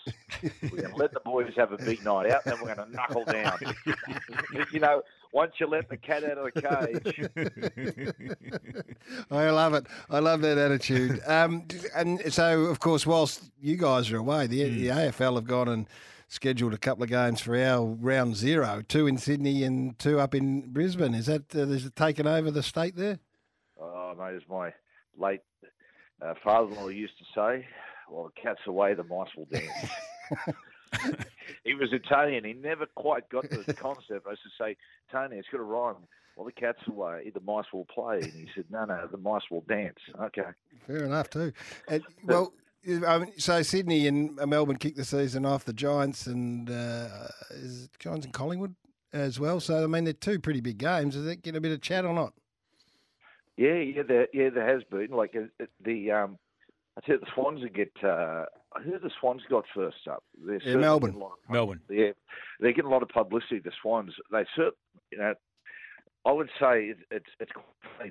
we're 0.72 0.80
going 0.84 0.94
to 0.94 0.96
let 0.96 1.12
the 1.14 1.20
boys 1.26 1.52
have 1.58 1.74
a 1.74 1.78
big 1.78 2.06
night 2.06 2.32
out, 2.32 2.46
then 2.46 2.56
we're 2.62 2.74
going 2.74 2.88
to 2.90 2.96
knuckle 2.96 3.26
down. 3.26 3.58
you 4.72 4.80
know, 4.80 5.02
once 5.34 5.52
you 5.60 5.68
let 5.68 5.90
the 5.90 5.98
cat 5.98 6.24
out 6.24 6.38
of 6.38 6.46
the 6.54 6.62
cage. 7.04 7.30
I 9.32 9.50
love 9.50 9.74
it. 9.74 9.88
I 10.10 10.20
love 10.20 10.40
that 10.42 10.58
attitude. 10.58 11.20
Um, 11.28 11.66
and 11.96 12.32
so, 12.34 12.62
of 12.62 12.80
course, 12.80 13.06
whilst 13.06 13.44
you 13.62 13.76
guys 13.76 14.10
are 14.12 14.18
away, 14.18 14.48
the, 14.48 14.70
Hmm. 14.70 14.78
the 14.78 14.88
AFL 14.88 15.36
have 15.36 15.46
gone 15.48 15.68
and 15.68 15.86
scheduled 16.30 16.74
a 16.74 16.78
couple 16.78 17.04
of 17.04 17.10
games 17.10 17.42
for 17.42 17.58
our 17.58 17.84
round 17.84 18.36
zero, 18.38 18.82
two 18.88 19.08
in 19.08 19.18
Sydney 19.18 19.64
and 19.64 19.98
two 20.00 20.20
up 20.20 20.34
in 20.34 20.72
Brisbane. 20.72 21.14
Is 21.14 21.26
that 21.26 21.54
uh, 21.54 21.68
is 21.68 21.86
it 21.86 21.96
taken 21.96 22.26
over 22.26 22.50
the 22.52 22.64
state 22.64 22.96
there? 22.96 23.20
Oh, 23.82 24.14
mate, 24.18 24.36
as 24.36 24.44
my 24.50 24.74
late 25.18 25.42
uh, 26.22 26.36
father-in-law 26.44 26.90
used 26.90 27.18
to 27.18 27.26
say, 27.36 27.68
"Well, 28.10 28.32
the 28.34 28.42
cat's 28.42 28.62
away, 28.68 28.94
the 28.94 29.04
mice 29.04 29.30
will 29.36 29.48
dance." 29.52 29.92
he 31.66 31.74
was 31.74 31.90
Italian. 31.92 32.46
He 32.46 32.54
never 32.54 32.86
quite 32.86 33.28
got 33.30 33.50
the 33.50 33.74
concept. 33.74 34.28
I 34.28 34.32
used 34.32 34.44
to 34.44 34.64
say, 34.64 34.78
"Tony, 35.12 35.38
it's 35.38 35.48
got 35.52 35.58
to 35.58 35.64
rhyme." 35.64 35.96
Well, 36.36 36.46
the 36.46 36.54
cat's 36.54 36.80
away, 36.88 37.30
the 37.34 37.42
mice 37.42 37.66
will 37.74 37.86
play. 37.86 38.22
And 38.22 38.32
he 38.32 38.48
said, 38.56 38.66
"No, 38.70 38.86
no, 38.86 39.08
the 39.12 39.18
mice 39.18 39.44
will 39.52 39.66
dance." 39.68 40.00
Okay. 40.22 40.50
Fair 40.88 41.04
enough 41.04 41.30
too. 41.30 41.52
And, 41.90 42.04
well, 42.24 42.54
so 43.38 43.62
Sydney 43.62 44.08
and 44.08 44.40
uh, 44.40 44.48
Melbourne 44.48 44.78
kicked 44.78 44.98
the 44.98 45.06
season 45.06 45.46
off. 45.46 45.66
The 45.66 45.74
Giants 45.74 46.28
and 46.28 46.70
uh, 46.70 47.08
is 47.52 47.86
it 47.86 47.92
Giants 48.00 48.26
and 48.26 48.34
Collingwood 48.34 48.76
as 49.14 49.40
well. 49.40 49.60
So 49.60 49.84
I 49.84 49.88
mean, 49.88 50.04
they're 50.04 50.14
two 50.14 50.40
pretty 50.40 50.62
big 50.62 50.78
games. 50.78 51.16
Does 51.16 51.26
that 51.26 51.42
get 51.42 51.56
a 51.56 51.62
bit 51.62 51.72
of 51.72 51.82
chat 51.82 52.06
or 52.06 52.14
not? 52.14 52.34
Yeah, 53.58 53.74
yeah, 53.76 54.04
there, 54.08 54.28
yeah, 54.34 54.50
there 54.50 54.68
has 54.74 54.84
been. 54.90 55.10
Like 55.12 55.36
uh, 55.36 55.66
the, 55.84 56.12
um, 56.12 56.38
I 56.98 57.02
tell 57.06 57.16
you, 57.16 57.20
the 57.22 57.28
Swans 57.36 57.60
will 57.62 57.68
get. 57.70 57.92
Uh, 58.02 58.46
I 58.74 58.82
heard 58.82 59.02
the 59.02 59.12
Swans 59.20 59.42
got 59.50 59.66
first 59.76 60.08
up. 60.10 60.24
They're 60.46 60.60
certainly 60.60 60.82
Melbourne. 60.82 61.10
getting 61.12 61.22
a 61.22 61.26
lot 61.26 61.34
of- 61.44 61.50
Melbourne. 61.52 61.82
Yeah, 61.90 62.12
they're 62.62 62.72
getting 62.72 62.90
a 62.90 62.94
lot 62.94 63.04
of 63.04 63.10
publicity. 63.10 63.60
The 63.60 63.72
Swans, 63.82 64.14
they 64.32 64.46
certainly, 64.56 64.78
you 65.12 65.18
know, 65.18 65.34
I 66.26 66.32
would 66.32 66.50
say 66.60 66.86
it, 66.86 66.98
it's 67.12 67.30
it's 67.42 67.52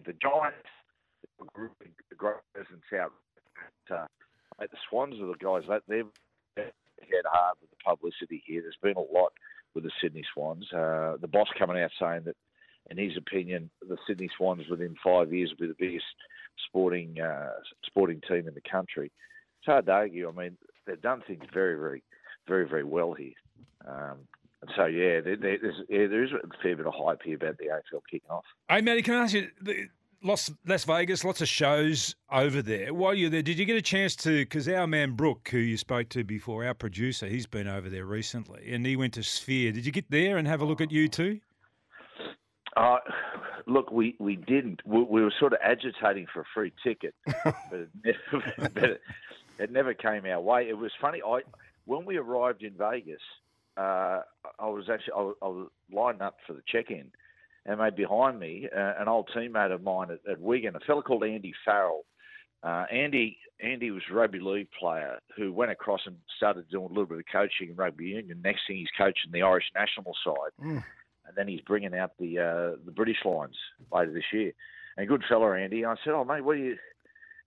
the 0.04 0.12
Giants, 0.20 0.68
a 1.40 1.44
group, 1.54 1.72
a 1.80 2.14
great 2.14 2.36
presence 2.52 2.82
out. 3.00 3.12
But, 3.88 3.94
uh, 3.94 4.06
mate, 4.58 4.70
the 4.70 4.76
Swans 4.88 5.14
are 5.20 5.26
the 5.26 5.34
guys 5.34 5.62
that 5.68 5.82
they've 5.88 6.06
hit 6.56 7.24
hard 7.26 7.56
with 7.60 7.70
the 7.70 7.76
publicity 7.84 8.42
here. 8.46 8.62
There's 8.62 8.76
been 8.82 8.96
a 9.02 9.12
lot 9.12 9.32
with 9.74 9.84
the 9.84 9.90
Sydney 10.00 10.24
Swans. 10.34 10.70
Uh, 10.72 11.16
the 11.20 11.28
boss 11.28 11.48
coming 11.58 11.80
out 11.82 11.90
saying 12.00 12.22
that, 12.24 12.36
in 12.90 12.98
his 12.98 13.16
opinion, 13.16 13.70
the 13.86 13.96
Sydney 14.06 14.28
Swans 14.36 14.68
within 14.68 14.96
five 15.02 15.32
years 15.32 15.50
will 15.50 15.66
be 15.66 15.72
the 15.72 15.76
biggest 15.86 16.06
sporting 16.66 17.20
uh, 17.20 17.50
sporting 17.86 18.20
team 18.28 18.48
in 18.48 18.54
the 18.54 18.62
country. 18.70 19.12
It's 19.60 19.66
hard 19.66 19.86
to 19.86 19.92
argue. 19.92 20.28
I 20.28 20.32
mean, 20.32 20.56
they've 20.86 21.00
done 21.00 21.22
things 21.26 21.44
very, 21.52 21.78
very, 21.78 22.02
very, 22.46 22.66
very 22.68 22.84
well 22.84 23.12
here. 23.12 23.32
Um, 23.86 24.18
And 24.60 24.70
so 24.74 24.86
yeah, 24.86 25.20
there, 25.20 25.36
there- 25.36 25.58
there's 25.62 25.80
yeah, 25.88 26.06
there 26.08 26.24
is 26.24 26.32
a 26.32 26.40
fair 26.62 26.74
bit 26.76 26.86
of 26.86 26.94
hype 26.96 27.22
here 27.22 27.36
about 27.36 27.58
the 27.58 27.66
AFL 27.66 28.00
kicking 28.10 28.28
off. 28.30 28.44
Hey, 28.68 28.80
Matty, 28.80 29.02
can 29.02 29.14
I 29.14 29.22
ask 29.22 29.34
you? 29.34 29.48
The, 29.60 29.88
Las, 30.22 30.50
Las 30.66 30.84
Vegas, 30.84 31.24
lots 31.24 31.40
of 31.40 31.48
shows 31.48 32.16
over 32.32 32.60
there. 32.60 32.92
While 32.92 33.14
you're 33.14 33.30
there, 33.30 33.42
did 33.42 33.58
you 33.58 33.64
get 33.64 33.76
a 33.76 33.82
chance 33.82 34.16
to? 34.16 34.40
Because 34.44 34.68
our 34.68 34.86
man 34.86 35.12
Brooke, 35.12 35.48
who 35.50 35.58
you 35.58 35.76
spoke 35.76 36.08
to 36.10 36.24
before, 36.24 36.64
our 36.64 36.74
producer, 36.74 37.26
he's 37.26 37.46
been 37.46 37.68
over 37.68 37.88
there 37.88 38.04
recently, 38.04 38.72
and 38.72 38.84
he 38.84 38.96
went 38.96 39.14
to 39.14 39.22
Sphere. 39.22 39.70
Did 39.70 39.86
you 39.86 39.92
get 39.92 40.10
there 40.10 40.36
and 40.36 40.48
have 40.48 40.60
a 40.60 40.64
look 40.64 40.80
at 40.80 40.88
U2? 40.88 41.40
Uh, 42.76 42.96
look, 43.66 43.92
we, 43.92 44.16
we 44.18 44.34
didn't. 44.34 44.80
We, 44.84 45.02
we 45.02 45.22
were 45.22 45.32
sort 45.38 45.52
of 45.52 45.60
agitating 45.62 46.26
for 46.32 46.40
a 46.40 46.44
free 46.52 46.72
ticket, 46.82 47.14
but, 47.44 47.56
it 47.72 47.88
never, 48.04 48.70
but 48.74 48.84
it, 48.84 49.00
it 49.58 49.70
never 49.70 49.94
came 49.94 50.26
our 50.26 50.40
way. 50.40 50.68
It 50.68 50.76
was 50.76 50.90
funny. 51.00 51.20
I 51.24 51.40
when 51.84 52.04
we 52.04 52.16
arrived 52.16 52.62
in 52.62 52.74
Vegas, 52.74 53.22
uh, 53.76 54.20
I 54.58 54.66
was 54.66 54.88
actually 54.90 55.12
I 55.16 55.20
was, 55.20 55.36
I 55.42 55.46
was 55.46 55.68
lining 55.92 56.22
up 56.22 56.36
for 56.44 56.54
the 56.54 56.62
check-in, 56.66 57.10
and 57.68 57.78
mate 57.78 57.96
behind 57.96 58.40
me, 58.40 58.68
uh, 58.74 58.94
an 58.98 59.08
old 59.08 59.30
teammate 59.36 59.72
of 59.72 59.82
mine 59.82 60.08
at, 60.10 60.30
at 60.30 60.40
Wigan, 60.40 60.74
a 60.74 60.80
fellow 60.80 61.02
called 61.02 61.22
Andy 61.22 61.52
Farrell. 61.64 62.04
Uh, 62.62 62.86
Andy 62.90 63.38
Andy 63.62 63.92
was 63.92 64.02
a 64.10 64.14
rugby 64.14 64.40
league 64.40 64.68
player 64.78 65.18
who 65.36 65.52
went 65.52 65.70
across 65.70 66.00
and 66.06 66.16
started 66.36 66.68
doing 66.68 66.86
a 66.86 66.88
little 66.88 67.06
bit 67.06 67.18
of 67.18 67.24
coaching 67.30 67.70
in 67.70 67.76
rugby 67.76 68.06
union. 68.06 68.40
Next 68.42 68.62
thing 68.66 68.76
he's 68.78 68.88
coaching 68.96 69.30
the 69.32 69.42
Irish 69.42 69.70
national 69.76 70.14
side 70.24 70.82
and 71.28 71.36
then 71.36 71.46
he's 71.46 71.60
bringing 71.60 71.94
out 71.94 72.12
the 72.18 72.38
uh, 72.38 72.76
the 72.84 72.90
British 72.90 73.18
Lions 73.24 73.56
later 73.92 74.12
this 74.12 74.32
year. 74.32 74.52
And 74.96 75.06
good 75.06 75.22
fella, 75.28 75.56
Andy. 75.56 75.84
I 75.84 75.94
said, 76.02 76.14
"Oh, 76.14 76.24
mate, 76.24 76.42
what 76.42 76.56
are 76.56 76.60
you, 76.60 76.76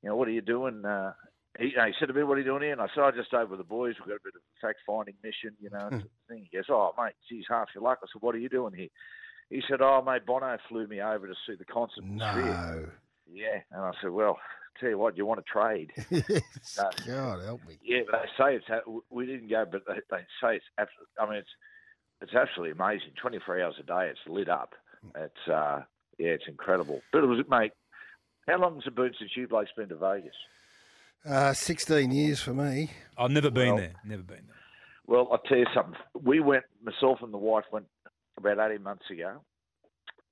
you 0.01 0.09
know, 0.09 0.15
what 0.15 0.27
are 0.27 0.31
you 0.31 0.41
doing?" 0.41 0.85
Uh, 0.85 1.13
he, 1.59 1.69
he 1.69 1.93
said 1.99 2.07
to 2.07 2.13
me, 2.13 2.23
"What 2.23 2.35
are 2.35 2.39
you 2.39 2.45
doing 2.45 2.61
here?" 2.61 2.71
And 2.71 2.81
I 2.81 2.87
said, 2.93 3.03
"I 3.03 3.11
just 3.11 3.33
over 3.33 3.57
the 3.57 3.63
boys. 3.63 3.95
We've 3.99 4.07
got 4.07 4.21
a 4.21 4.23
bit 4.23 4.35
of 4.35 4.41
a 4.41 4.65
fact 4.65 4.79
finding 4.85 5.15
mission, 5.23 5.55
you 5.59 5.69
know." 5.69 5.89
sort 5.89 6.03
thing. 6.29 6.47
He 6.49 6.57
goes, 6.57 6.65
"Oh, 6.69 6.93
mate, 6.97 7.15
geez, 7.27 7.45
half 7.49 7.69
your 7.75 7.83
luck." 7.83 7.99
I 8.03 8.07
said, 8.13 8.21
"What 8.21 8.35
are 8.35 8.39
you 8.39 8.49
doing 8.49 8.73
here?" 8.73 8.89
He 9.51 9.61
said, 9.69 9.81
"Oh, 9.81 10.01
mate, 10.03 10.25
Bono 10.25 10.57
flew 10.69 10.87
me 10.87 11.01
over 11.01 11.27
to 11.27 11.35
see 11.45 11.53
the 11.55 11.65
concert." 11.65 12.03
in 12.03 12.17
Sphere." 12.17 12.45
No. 12.45 12.85
Yeah, 13.31 13.59
and 13.71 13.81
I 13.81 13.91
said, 14.01 14.09
"Well, 14.11 14.37
tell 14.79 14.89
you 14.89 14.97
what, 14.97 15.15
you 15.17 15.25
want 15.27 15.39
to 15.45 15.51
trade?" 15.51 15.91
Uh, 16.79 16.89
God 17.07 17.43
help 17.43 17.59
me. 17.67 17.77
yeah, 17.83 18.01
but 18.09 18.21
they 18.21 18.43
say 18.43 18.55
it's 18.55 18.85
we 19.09 19.25
didn't 19.25 19.49
go, 19.49 19.65
but 19.69 19.81
they, 19.87 19.95
they 20.09 20.23
say 20.41 20.55
it's 20.55 20.65
absolutely. 20.77 21.13
I 21.19 21.25
mean, 21.29 21.35
it's 21.39 21.49
it's 22.21 22.33
absolutely 22.33 22.71
amazing. 22.71 23.11
Twenty 23.21 23.39
four 23.45 23.61
hours 23.61 23.75
a 23.79 23.83
day, 23.83 24.09
it's 24.09 24.19
lit 24.27 24.47
up. 24.49 24.73
It's 25.15 25.47
uh, 25.51 25.81
yeah, 26.17 26.29
it's 26.29 26.47
incredible. 26.47 27.01
But 27.11 27.23
it 27.23 27.27
was, 27.27 27.43
mate. 27.49 27.73
How 28.47 28.57
long 28.59 28.75
has 28.75 28.87
it 28.87 28.95
been 28.95 29.11
since 29.19 29.31
you 29.35 29.47
Blake's 29.47 29.71
been 29.75 29.89
to 29.89 29.95
Vegas? 29.95 30.33
Uh, 31.27 31.53
16 31.53 32.11
years 32.11 32.41
for 32.41 32.53
me. 32.53 32.89
I've 33.17 33.29
never 33.29 33.51
been 33.51 33.67
Well- 33.69 33.77
there. 33.77 33.93
Never 34.03 34.23
been 34.23 34.47
there. 34.47 34.55
Well, 35.05 35.27
I'll 35.31 35.37
tell 35.39 35.57
you 35.59 35.67
something. 35.73 35.95
We 36.23 36.39
went, 36.39 36.63
myself 36.83 37.19
and 37.21 37.31
the 37.33 37.37
wife 37.37 37.65
went 37.71 37.85
about 38.37 38.71
18 38.71 38.83
months 38.83 39.05
ago. 39.09 39.41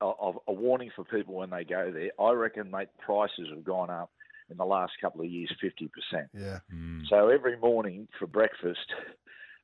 A, 0.02 0.06
a, 0.06 0.34
a 0.48 0.54
warning 0.54 0.92
for 0.96 1.04
people 1.04 1.36
when 1.36 1.50
they 1.50 1.66
go 1.66 1.92
there. 1.92 2.12
I 2.20 2.32
reckon, 2.32 2.72
mate, 2.72 2.88
prices 3.00 3.50
have 3.54 3.66
gone 3.66 3.90
up 3.90 4.10
in 4.50 4.58
the 4.58 4.66
last 4.66 4.94
couple 5.02 5.22
of 5.22 5.28
years 5.28 5.52
50%. 5.64 5.90
Yeah. 6.34 6.60
Mm. 6.74 7.02
So 7.10 7.28
every 7.28 7.58
morning 7.58 8.08
for 8.18 8.26
breakfast, 8.26 8.80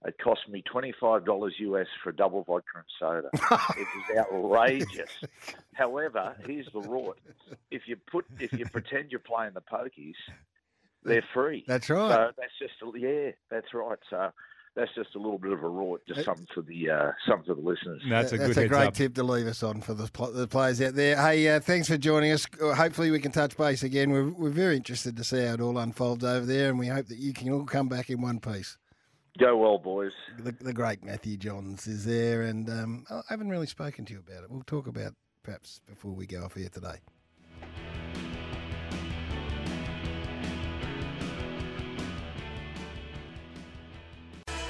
it 0.06 0.16
cost 0.24 0.42
me 0.50 0.64
$25 0.72 1.52
US 1.60 1.88
for 2.04 2.10
a 2.10 2.16
double 2.16 2.44
vodka 2.44 2.68
and 2.76 2.86
soda. 3.00 3.30
it 3.34 3.88
was 3.96 4.18
outrageous. 4.18 5.10
However, 5.74 6.36
here's 6.46 6.68
the 6.74 6.82
rort. 6.82 7.16
If 7.72 7.84
you 7.88 7.96
put, 8.12 8.26
if 8.40 8.54
you 8.54 8.66
pretend 8.66 9.12
you're 9.12 9.20
playing 9.20 9.54
the 9.54 9.62
pokies, 9.62 10.14
they're 11.04 11.26
free. 11.34 11.64
That's 11.68 11.90
right. 11.90 12.12
So 12.12 12.32
that's 12.38 12.52
just 12.60 12.74
a, 12.84 13.00
yeah, 13.00 13.32
that's 13.50 13.74
right. 13.74 13.98
So 14.10 14.32
that's 14.76 14.94
just 14.94 15.16
a 15.16 15.18
little 15.18 15.38
bit 15.38 15.52
of 15.52 15.64
a 15.64 15.68
rort, 15.68 16.00
just 16.08 16.26
something 16.26 16.48
for 16.54 16.62
the 16.62 16.90
uh, 16.90 17.12
something 17.28 17.46
for 17.46 17.56
the 17.56 17.68
listeners. 17.68 18.02
That's 18.10 18.32
a 18.34 18.68
great 18.68 18.94
tip 18.94 19.16
to 19.16 19.24
leave 19.24 19.48
us 19.48 19.64
on 19.64 19.82
for 19.82 19.94
the, 19.94 20.10
the 20.34 20.48
players 20.48 20.82
out 20.82 20.96
there. 20.96 21.16
Hey, 21.16 21.48
uh, 21.50 21.60
thanks 21.60 21.88
for 21.88 21.98
joining 21.98 22.32
us. 22.32 22.46
Uh, 22.62 22.74
Hopefully, 22.76 23.10
we 23.10 23.20
can 23.20 23.32
touch 23.32 23.56
base 23.56 23.84
again. 23.84 24.12
We're, 24.12 24.30
we're 24.30 24.50
very 24.50 24.76
interested 24.76 25.16
to 25.18 25.24
see 25.24 25.46
how 25.46 25.54
it 25.54 25.62
all 25.62 25.78
unfolds 25.78 26.24
over 26.24 26.46
there, 26.46 26.70
and 26.70 26.78
we 26.78 26.88
hope 26.88 27.08
that 27.08 27.18
you 27.18 27.34
can 27.34 27.52
all 27.52 27.64
come 27.64 27.88
back 27.88 28.10
in 28.10 28.22
one 28.22 28.40
piece. 28.40 28.78
Go 29.38 29.58
well, 29.58 29.78
boys. 29.78 30.14
The, 30.40 30.52
the 30.52 30.74
great 30.74 31.04
Matthew 31.04 31.38
Johns 31.38 31.88
is 31.88 32.06
there, 32.06 32.44
and 32.44 32.70
um, 32.70 33.06
I 33.10 33.22
haven't 33.30 33.50
really 33.50 33.68
spoken 33.68 34.06
to 34.06 34.14
you 34.14 34.20
about 34.20 34.44
it. 34.44 34.52
We'll 34.52 34.64
talk 34.64 34.88
about 34.88 35.14
perhaps 35.44 35.82
before 35.88 36.12
we 36.12 36.26
go 36.26 36.44
off 36.46 36.56
here 36.56 36.70
today. 36.70 37.00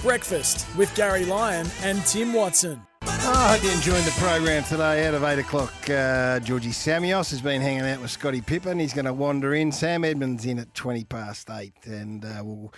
Breakfast 0.06 0.68
with 0.77 0.94
Garry 0.94 1.26
Lyon 1.26 1.65
and 1.82 2.06
Tim 2.06 2.32
Watson. 2.32 2.80
Oh, 3.02 3.34
I 3.34 3.57
hope 3.57 3.64
you 3.64 3.72
enjoyed 3.72 4.03
the 4.03 4.11
program 4.19 4.64
today. 4.64 5.07
Out 5.07 5.15
of 5.15 5.23
8 5.23 5.40
o'clock, 5.40 5.73
uh, 5.90 6.40
Georgie 6.41 6.69
Samios 6.69 7.32
has 7.32 7.41
been 7.41 7.60
hanging 7.60 7.82
out 7.82 7.99
with 7.99 8.11
Scottie 8.11 8.41
Pippen. 8.41 8.77
He's 8.77 8.94
going 8.94 9.06
to 9.06 9.14
wander 9.14 9.56
in. 9.56 9.72
Sam 9.72 10.06
Edmund's 10.06 10.45
in 10.45 10.60
at 10.60 10.76
20 10.76 11.06
past 11.06 11.49
8, 11.49 11.73
and 11.86 12.23
uh, 12.23 12.44
we'll 12.44 12.72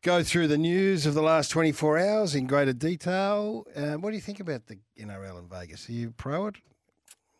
go 0.00 0.22
through 0.22 0.48
the 0.48 0.56
news 0.56 1.04
of 1.04 1.12
the 1.12 1.20
last 1.20 1.50
24 1.50 1.98
hours 1.98 2.34
in 2.34 2.46
greater 2.46 2.72
detail. 2.72 3.66
Uh, 3.76 3.96
what 3.96 4.08
do 4.08 4.16
you 4.16 4.22
think 4.22 4.40
about 4.40 4.66
the 4.66 4.78
NRL 4.98 5.38
in 5.38 5.48
Vegas? 5.48 5.90
Are 5.90 5.92
you 5.92 6.12
pro 6.12 6.46
it? 6.46 6.56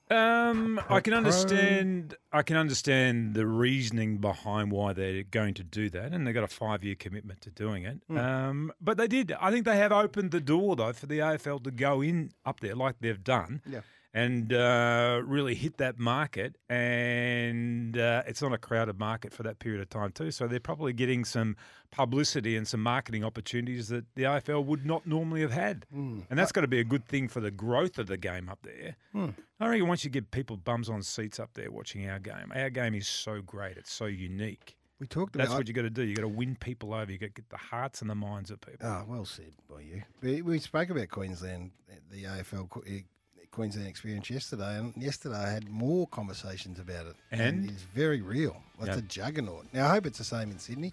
Um, 0.08 0.80
I 0.88 1.00
can 1.00 1.14
understand. 1.14 2.14
I 2.32 2.42
can 2.42 2.56
understand 2.56 3.34
the 3.34 3.46
reasoning 3.46 4.18
behind 4.18 4.70
why 4.70 4.92
they're 4.92 5.24
going 5.24 5.54
to 5.54 5.64
do 5.64 5.90
that, 5.90 6.12
and 6.12 6.26
they've 6.26 6.34
got 6.34 6.44
a 6.44 6.48
five-year 6.48 6.94
commitment 6.94 7.40
to 7.42 7.50
doing 7.50 7.84
it. 7.84 7.98
Hmm. 8.08 8.16
Um, 8.16 8.72
but 8.80 8.98
they 8.98 9.08
did. 9.08 9.32
I 9.40 9.50
think 9.50 9.64
they 9.64 9.76
have 9.76 9.92
opened 9.92 10.30
the 10.30 10.40
door 10.40 10.76
though 10.76 10.92
for 10.92 11.06
the 11.06 11.18
AFL 11.18 11.64
to 11.64 11.70
go 11.70 12.02
in 12.02 12.30
up 12.44 12.60
there 12.60 12.76
like 12.76 12.96
they've 13.00 13.22
done. 13.22 13.62
Yeah. 13.68 13.80
And 14.16 14.50
uh, 14.50 15.20
really 15.26 15.54
hit 15.54 15.76
that 15.76 15.98
market, 15.98 16.56
and 16.70 17.98
uh, 17.98 18.22
it's 18.26 18.40
not 18.40 18.54
a 18.54 18.56
crowded 18.58 18.98
market 18.98 19.30
for 19.34 19.42
that 19.42 19.58
period 19.58 19.82
of 19.82 19.90
time 19.90 20.10
too. 20.10 20.30
So 20.30 20.46
they're 20.48 20.58
probably 20.58 20.94
getting 20.94 21.22
some 21.26 21.54
publicity 21.90 22.56
and 22.56 22.66
some 22.66 22.82
marketing 22.82 23.24
opportunities 23.24 23.88
that 23.88 24.06
the 24.14 24.22
AFL 24.22 24.64
would 24.64 24.86
not 24.86 25.06
normally 25.06 25.42
have 25.42 25.52
had, 25.52 25.84
Hmm. 25.92 26.20
and 26.30 26.38
that's 26.38 26.50
got 26.50 26.62
to 26.62 26.66
be 26.66 26.80
a 26.80 26.84
good 26.84 27.06
thing 27.06 27.28
for 27.28 27.40
the 27.40 27.50
growth 27.50 27.98
of 27.98 28.06
the 28.06 28.16
game 28.16 28.48
up 28.48 28.60
there. 28.62 28.96
Hmm. 29.12 29.30
I 29.60 29.68
reckon 29.68 29.86
once 29.86 30.02
you 30.02 30.08
get 30.10 30.30
people 30.30 30.56
bums 30.56 30.88
on 30.88 31.02
seats 31.02 31.38
up 31.38 31.50
there 31.52 31.70
watching 31.70 32.08
our 32.08 32.18
game, 32.18 32.50
our 32.54 32.70
game 32.70 32.94
is 32.94 33.06
so 33.06 33.42
great. 33.42 33.76
It's 33.76 33.92
so 33.92 34.06
unique. 34.06 34.76
We 34.98 35.06
talked 35.06 35.34
about 35.34 35.48
That's 35.48 35.58
what 35.58 35.68
you 35.68 35.74
got 35.74 35.82
to 35.82 35.90
do. 35.90 36.02
You 36.04 36.16
got 36.16 36.22
to 36.22 36.28
win 36.28 36.56
people 36.56 36.94
over. 36.94 37.12
You 37.12 37.18
got 37.18 37.26
to 37.26 37.42
get 37.42 37.50
the 37.50 37.58
hearts 37.58 38.00
and 38.00 38.08
the 38.08 38.14
minds 38.14 38.50
of 38.50 38.62
people. 38.62 38.88
Oh, 38.88 39.04
well 39.06 39.26
said 39.26 39.52
by 39.68 39.82
you. 39.82 40.02
We, 40.22 40.40
we 40.40 40.58
spoke 40.58 40.88
about 40.88 41.10
Queensland, 41.10 41.72
the 42.10 42.24
AFL 42.24 42.70
Queensland 43.56 43.88
experience 43.88 44.28
yesterday, 44.28 44.76
and 44.78 44.92
yesterday 44.98 45.36
I 45.38 45.48
had 45.50 45.66
more 45.70 46.06
conversations 46.08 46.78
about 46.78 47.06
it. 47.06 47.16
And? 47.32 47.70
it's 47.70 47.84
very 47.94 48.20
real. 48.20 48.54
It's 48.80 48.88
Yeah. 48.88 48.98
a 48.98 49.00
juggernaut. 49.00 49.64
Now 49.72 49.86
I 49.86 49.92
hope 49.94 50.04
it's 50.04 50.18
the 50.18 50.24
same 50.24 50.50
in 50.50 50.58
Sydney, 50.58 50.92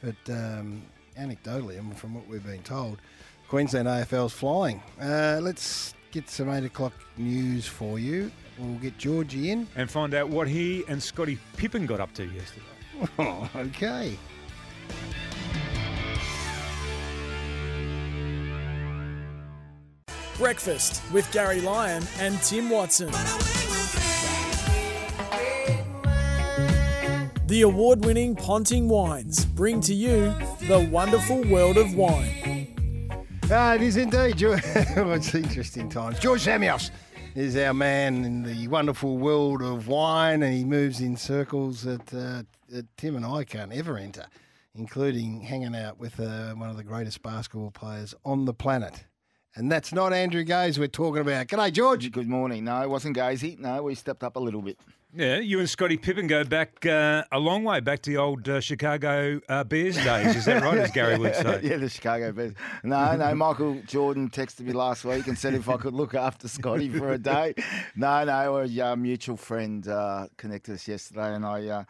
but 0.00 0.14
um, 0.30 0.82
anecdotally, 1.18 1.76
and 1.76 1.98
from 1.98 2.14
what 2.14 2.28
we've 2.28 2.44
been 2.46 2.62
told, 2.62 2.98
Queensland 3.48 3.88
AFL's 3.88 4.32
flying. 4.32 4.80
Uh, 5.00 5.40
let's 5.42 5.94
get 6.12 6.30
some 6.30 6.48
eight 6.50 6.64
o'clock 6.64 6.92
news 7.16 7.66
for 7.66 7.98
you. 7.98 8.30
We'll 8.58 8.78
get 8.78 8.96
Georgie 8.96 9.50
in. 9.50 9.66
And 9.74 9.90
find 9.90 10.14
out 10.14 10.28
what 10.28 10.46
he 10.46 10.84
and 10.86 11.02
Scottie 11.02 11.38
Pippen 11.56 11.84
got 11.84 11.98
up 11.98 12.14
to 12.14 12.24
yesterday. 12.26 12.66
Okay. 13.56 14.16
Breakfast 20.36 21.00
with 21.12 21.30
Garry 21.30 21.60
Lyon 21.60 22.02
and 22.18 22.40
Tim 22.42 22.68
Watson. 22.68 23.10
The 27.46 27.62
award 27.62 28.04
winning 28.04 28.34
Ponting 28.34 28.88
Wines 28.88 29.44
bring 29.44 29.80
to 29.82 29.94
you 29.94 30.34
the 30.66 30.88
wonderful 30.90 31.42
world 31.44 31.76
of 31.76 31.94
wine. 31.94 33.08
Ah, 33.48 33.74
it 33.74 33.82
is 33.82 33.96
indeed. 33.96 34.42
It's 34.42 35.34
interesting 35.34 35.88
times. 35.88 36.18
George 36.18 36.44
Samios 36.44 36.90
is 37.36 37.56
our 37.56 37.74
man 37.74 38.24
in 38.24 38.42
the 38.42 38.66
wonderful 38.66 39.18
world 39.18 39.62
of 39.62 39.86
wine, 39.86 40.42
and 40.42 40.52
he 40.52 40.64
moves 40.64 41.00
in 41.00 41.16
circles 41.16 41.82
that, 41.82 42.12
uh, 42.12 42.42
that 42.70 42.86
Tim 42.96 43.14
and 43.14 43.24
I 43.24 43.44
can't 43.44 43.72
ever 43.72 43.98
enter, 43.98 44.26
including 44.74 45.42
hanging 45.42 45.76
out 45.76 46.00
with 46.00 46.18
uh, 46.18 46.54
one 46.54 46.70
of 46.70 46.76
the 46.76 46.82
greatest 46.82 47.22
basketball 47.22 47.70
players 47.70 48.16
on 48.24 48.46
the 48.46 48.54
planet. 48.54 49.04
And 49.56 49.70
that's 49.70 49.92
not 49.92 50.12
Andrew 50.12 50.42
Gaze 50.42 50.80
we're 50.80 50.88
talking 50.88 51.20
about. 51.20 51.46
G'day, 51.46 51.72
George. 51.72 52.10
Good 52.10 52.28
morning. 52.28 52.64
No, 52.64 52.82
it 52.82 52.90
wasn't 52.90 53.16
Gazy. 53.16 53.56
No, 53.56 53.84
we 53.84 53.94
stepped 53.94 54.24
up 54.24 54.34
a 54.34 54.40
little 54.40 54.62
bit. 54.62 54.76
Yeah, 55.16 55.38
you 55.38 55.60
and 55.60 55.70
Scottie 55.70 55.96
Pippen 55.96 56.26
go 56.26 56.42
back 56.42 56.84
uh, 56.84 57.22
a 57.30 57.38
long 57.38 57.62
way, 57.62 57.78
back 57.78 58.02
to 58.02 58.10
the 58.10 58.16
old 58.16 58.48
uh, 58.48 58.60
Chicago 58.60 59.40
uh, 59.48 59.62
Bears 59.62 59.94
days. 59.94 60.34
Is 60.34 60.46
that 60.46 60.60
right, 60.60 60.76
as 60.78 60.90
Garry 60.90 61.16
would 61.16 61.34
say? 61.36 61.60
yeah, 61.62 61.76
the 61.76 61.88
Chicago 61.88 62.32
Bears. 62.32 62.54
No, 62.82 63.14
no, 63.14 63.32
Michael 63.36 63.80
Jordan 63.86 64.28
texted 64.28 64.62
me 64.62 64.72
last 64.72 65.04
week 65.04 65.28
and 65.28 65.38
said 65.38 65.54
if 65.54 65.68
I 65.68 65.76
could 65.76 65.94
look 65.94 66.14
after 66.16 66.48
Scottie 66.48 66.88
for 66.88 67.12
a 67.12 67.18
day. 67.18 67.54
No, 67.94 68.24
no, 68.24 68.56
a 68.56 68.80
uh, 68.80 68.96
mutual 68.96 69.36
friend 69.36 69.86
uh, 69.86 70.26
connected 70.36 70.74
us 70.74 70.88
yesterday 70.88 71.32
and 71.32 71.46
I 71.46 71.68
uh, 71.68 71.84